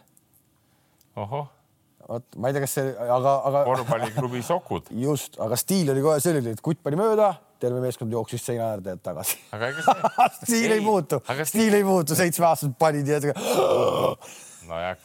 vot 2.08 2.38
ma 2.38 2.50
ei 2.50 2.56
tea, 2.56 2.62
kas 2.62 2.76
see, 2.78 2.92
aga, 3.02 3.34
aga 3.50 3.64
korvpalliklubi 3.66 4.42
Sokud, 4.46 4.92
just, 5.06 5.40
aga 5.42 5.58
stiil 5.58 5.90
oli 5.94 6.04
kohe 6.04 6.20
selline, 6.22 6.54
et 6.56 6.62
kutt 6.64 6.82
pani 6.84 6.98
mööda, 7.00 7.32
terve 7.62 7.80
meeskond 7.82 8.12
jooksis 8.12 8.44
seina 8.46 8.72
äärde 8.74 8.98
tagasi. 9.02 9.40
See 9.50 9.72
stiil 10.42 10.70
ei, 10.70 10.78
ei 10.78 10.84
muutu, 10.84 11.22
stiil 11.48 11.78
ei 11.80 11.86
muutu, 11.86 12.18
seitsmeaastased 12.18 12.76
panid 12.78 13.08
ja 13.10 13.20
nojah, 14.68 14.98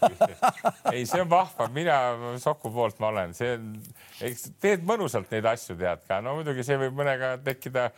ei, 0.94 1.06
see 1.10 1.22
on 1.24 1.30
vahva, 1.32 1.68
mina 1.74 1.98
Soku 2.42 2.72
poolt 2.74 3.00
ma 3.02 3.10
olen, 3.12 3.34
see 3.38 3.54
on, 3.56 3.70
eks 4.28 4.48
teed 4.62 4.86
mõnusalt 4.88 5.32
neid 5.34 5.48
asju 5.52 5.76
tead 5.80 6.04
ka, 6.08 6.20
no 6.26 6.36
muidugi 6.38 6.66
see 6.68 6.78
võib 6.82 6.98
mõnega 7.00 7.34
tekkida. 7.46 7.90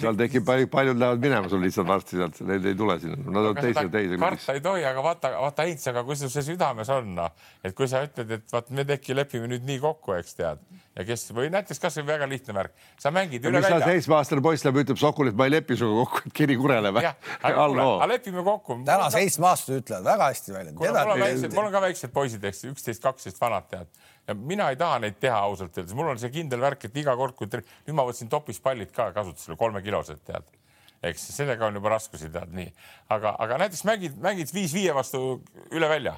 seal 0.00 0.18
tekib 0.18 0.46
palju, 0.48 0.70
paljud 0.72 1.00
lähevad 1.00 1.24
minema 1.24 1.52
sul 1.52 1.62
lihtsalt 1.64 1.88
varsti 1.90 2.20
sealt, 2.20 2.40
need 2.48 2.68
ei 2.72 2.78
tule 2.78 2.98
sinna, 3.02 3.20
nad 3.26 3.50
on 3.52 3.60
teise, 3.60 3.86
teise. 3.92 4.20
karta 4.20 4.56
ei 4.56 4.64
tohi, 4.64 4.84
aga 4.90 5.04
vaata, 5.04 5.32
vaata 5.46 5.68
Heinz, 5.68 5.86
aga 5.92 6.04
kui 6.08 6.18
sul 6.20 6.32
see 6.32 6.46
südames 6.52 6.90
on, 6.92 7.14
noh, 7.20 7.48
et 7.64 7.76
kui 7.76 7.88
sa 7.90 8.02
ütled, 8.06 8.36
et 8.40 8.54
vaat 8.54 8.72
me 8.74 8.86
teki 8.88 9.16
lepime 9.16 9.50
nüüd 9.50 9.66
nii 9.68 9.80
kokku, 9.82 10.16
eks 10.18 10.38
tead, 10.40 10.64
ja 10.98 11.06
kes 11.06 11.28
või 11.36 11.50
näiteks 11.54 11.80
kasvõi 11.82 12.06
väga 12.08 12.28
lihtne 12.30 12.56
värk, 12.56 12.74
sa 13.00 13.12
mängid 13.14 13.44
üle 13.46 13.62
välja. 13.62 13.80
seitsmeaastane 13.86 14.44
poiss 14.44 14.66
läheb, 14.66 14.82
ütleb 14.84 15.00
Sokule, 15.00 15.32
et 15.32 15.38
ma 15.38 15.46
ei 15.48 15.54
lepi 15.54 15.78
sinuga 15.78 16.04
kokku, 16.04 16.26
et 16.26 16.36
kiri 16.40 16.56
kurele 16.60 16.92
või 16.94 17.06
jah, 17.06 17.16
aga 17.40 17.54
kuule, 17.60 17.64
alloo 17.64 18.00
aga 18.00 18.08
lepime 18.14 18.44
kokku. 18.46 18.78
täna 18.86 19.08
seitsmeaastased 19.14 19.82
ütlevad 19.82 20.08
väga 20.10 20.28
hästi 20.32 20.54
välja. 20.54 20.74
Mul 21.10 21.18
on 21.18 21.26
väiksed, 21.26 21.56
mul 21.56 21.66
on 21.68 21.74
ka 21.74 21.82
väiksed 21.84 22.12
poisid, 22.14 22.44
eks 22.48 22.64
üksteist, 22.70 23.02
kaksteist 23.02 23.40
vanad 23.40 23.66
tead. 23.70 23.90
Ja 24.28 24.36
mina 24.38 24.70
ei 24.70 24.78
taha 24.80 25.00
neid 25.02 25.18
teha 25.20 25.38
ausalt 25.48 25.76
öeldes, 25.78 25.96
mul 25.98 26.12
on 26.12 26.20
see 26.22 26.30
kindel 26.34 26.62
värk, 26.62 26.86
et 26.88 26.96
iga 27.02 27.16
kord, 27.18 27.36
kui 27.38 27.50
tre... 27.50 27.64
nüüd 27.86 27.98
ma 27.98 28.06
võtsin 28.08 28.30
topispallid 28.30 28.94
ka 28.94 29.10
kasutusele, 29.16 29.58
kolmekilosed 29.60 30.22
tead, 30.26 30.48
eks 31.10 31.28
sellega 31.34 31.66
on 31.66 31.78
juba 31.80 31.94
raskusi 31.96 32.30
tead 32.32 32.54
nii, 32.56 32.70
aga, 33.16 33.34
aga 33.46 33.60
näiteks 33.64 33.84
mängid, 33.88 34.16
mängid 34.22 34.54
viis-viie 34.54 34.94
vastu 34.96 35.40
üle 35.72 35.90
välja. 35.90 36.16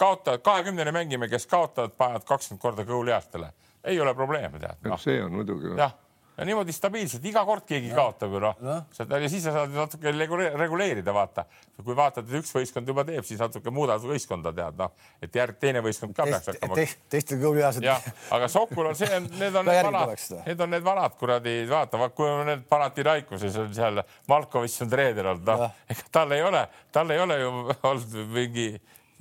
kaotavad, 0.00 0.40
kahekümnene 0.40 0.92
mängime, 0.96 1.28
kes 1.28 1.46
kaotavad, 1.46 1.92
panevad 1.96 2.24
kakskümmend 2.24 2.62
korda 2.62 2.86
kõhuliastele, 2.88 3.52
ei 3.84 4.00
ole 4.00 4.14
probleemi 4.14 4.60
tead 4.60 4.88
no.. 4.88 4.96
see 4.96 5.22
on 5.22 5.36
muidugi. 5.36 5.76
jah 5.76 5.92
ja 6.36 6.46
niimoodi 6.48 6.72
stabiilselt 6.72 7.24
iga 7.26 7.42
kord 7.48 7.66
keegi 7.68 7.90
kaotab 7.94 8.34
ju 8.34 8.40
noh 8.42 8.60
no. 8.64 8.76
ja 8.96 9.30
siis 9.30 9.44
sa 9.44 9.52
saad 9.54 9.74
natuke 9.74 10.12
reguleerida, 10.12 11.12
vaata, 11.14 11.44
kui 11.82 11.96
vaatad, 11.96 12.28
et 12.28 12.40
üks 12.40 12.52
võistkond 12.54 12.88
juba 12.88 13.04
teeb, 13.08 13.24
siis 13.28 13.40
natuke 13.40 13.72
muudad 13.74 14.02
võistkonda 14.04 14.52
tead 14.56 14.78
noh, 14.80 14.94
et 15.22 15.36
järg 15.36 15.58
teine 15.60 15.82
võistkond 15.84 16.16
ka 16.16 16.28
peaks 16.28 16.52
hakkama 16.52 16.78
te,. 16.78 16.86
teistel 17.12 17.42
kõhuliased. 17.42 17.84
jah, 17.84 18.06
aga 18.36 18.48
Sokul 18.52 18.92
on 18.92 18.98
see, 18.98 19.20
need 19.40 19.56
on 19.56 19.68
need 19.70 19.90
vanad, 19.90 20.14
need 20.46 20.64
on 20.66 20.74
need 20.76 20.86
vanad 20.86 21.18
kuradi, 21.20 21.56
vaata, 21.70 22.08
kui 22.16 22.30
on 22.30 22.46
need 22.48 22.64
Panathinaikosis 22.70 23.60
on 23.64 23.74
seal 23.76 24.02
Malkovitš 24.30 24.86
on 24.86 24.94
treener 24.94 25.34
olnud, 25.34 25.50
noh, 25.50 25.76
ega 25.90 26.08
tal 26.14 26.36
ei 26.36 26.46
ole, 26.46 26.64
tal 26.94 27.12
ei 27.12 27.20
ole 27.20 27.40
ju 27.42 27.52
olnud 27.90 28.18
mingi 28.32 28.70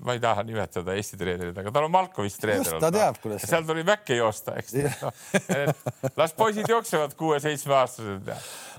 ma 0.05 0.15
ei 0.15 0.21
taha 0.23 0.43
nimetada 0.47 0.93
Eesti 0.97 1.17
treenerit, 1.19 1.57
aga 1.59 1.71
tal 1.75 1.87
on 1.87 1.93
Malkovitš 1.93 2.37
treener 2.39 2.77
olnud. 2.77 2.83
kuidas. 3.23 3.45
seal 3.49 3.65
tuli 3.67 3.83
väkke 3.85 4.19
joosta, 4.19 4.55
eks 4.59 4.77
no,. 5.01 5.11
las 6.21 6.35
poisid 6.37 6.69
jooksevad 6.69 7.15
kuue-seitsmeaastased. 7.19 8.31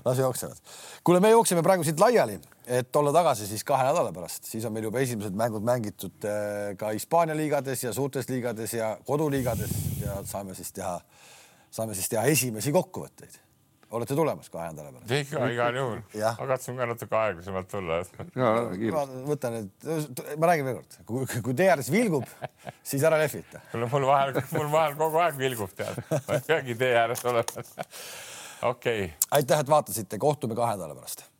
las 0.05 0.23
jooksevad. 0.23 0.73
kuule, 1.03 1.21
me 1.23 1.33
jookseme 1.33 1.63
praegu 1.65 1.85
siit 1.85 2.01
laiali, 2.01 2.39
et 2.65 2.95
olla 2.95 3.13
tagasi 3.13 3.47
siis 3.49 3.63
kahe 3.67 3.85
nädala 3.89 4.13
pärast, 4.15 4.49
siis 4.49 4.65
on 4.65 4.73
meil 4.73 4.89
juba 4.89 5.03
esimesed 5.03 5.37
mängud 5.37 5.65
mängitud 5.67 6.29
ka 6.77 6.95
Hispaania 6.95 7.37
liigades 7.37 7.85
ja 7.85 7.93
suurtes 7.93 8.29
liigades 8.29 8.73
ja 8.77 8.95
koduliigades 9.05 9.77
ja 10.01 10.19
saame 10.25 10.57
siis 10.57 10.73
teha, 10.73 10.97
saame 11.71 11.97
siis 11.97 12.09
teha 12.09 12.25
esimesi 12.33 12.73
kokkuvõtteid 12.73 13.41
olete 13.91 14.15
tulemas 14.15 14.49
kahe 14.51 14.69
nädala 14.71 14.91
pärast? 14.95 15.11
ikka, 15.17 15.47
igal 15.53 15.79
juhul. 15.79 16.01
ma 16.39 16.47
katsun 16.51 16.79
ka 16.79 16.87
natuke 16.91 17.17
aeglasemalt 17.21 17.71
tulla. 17.71 17.99
ma 18.95 19.03
võtan 19.29 19.57
nüüd, 19.57 20.23
ma 20.37 20.51
räägin 20.51 20.69
veel 20.69 20.79
kord, 20.79 20.99
kui, 21.09 21.41
kui 21.47 21.57
tee 21.57 21.69
ääres 21.73 21.91
vilgub, 21.93 22.27
siis 22.93 23.03
ära 23.07 23.19
lehvita. 23.21 23.63
mul, 23.73 23.87
mul 23.95 24.07
vahel, 24.11 24.37
mul 24.55 24.71
vahel 24.73 24.97
kogu 24.99 25.21
aeg 25.25 25.41
vilgub, 25.41 25.75
tead, 25.77 25.99
ma 26.11 26.39
ei 26.39 26.47
peagi 26.47 26.77
tee 26.83 26.93
ääres 27.03 27.25
olema. 27.25 27.67
okei 27.67 29.05
okay.. 29.05 29.11
aitäh, 29.39 29.65
et 29.65 29.75
vaatasite, 29.75 30.21
kohtume 30.21 30.57
kahe 30.57 30.77
nädala 30.77 30.97
pärast 30.97 31.30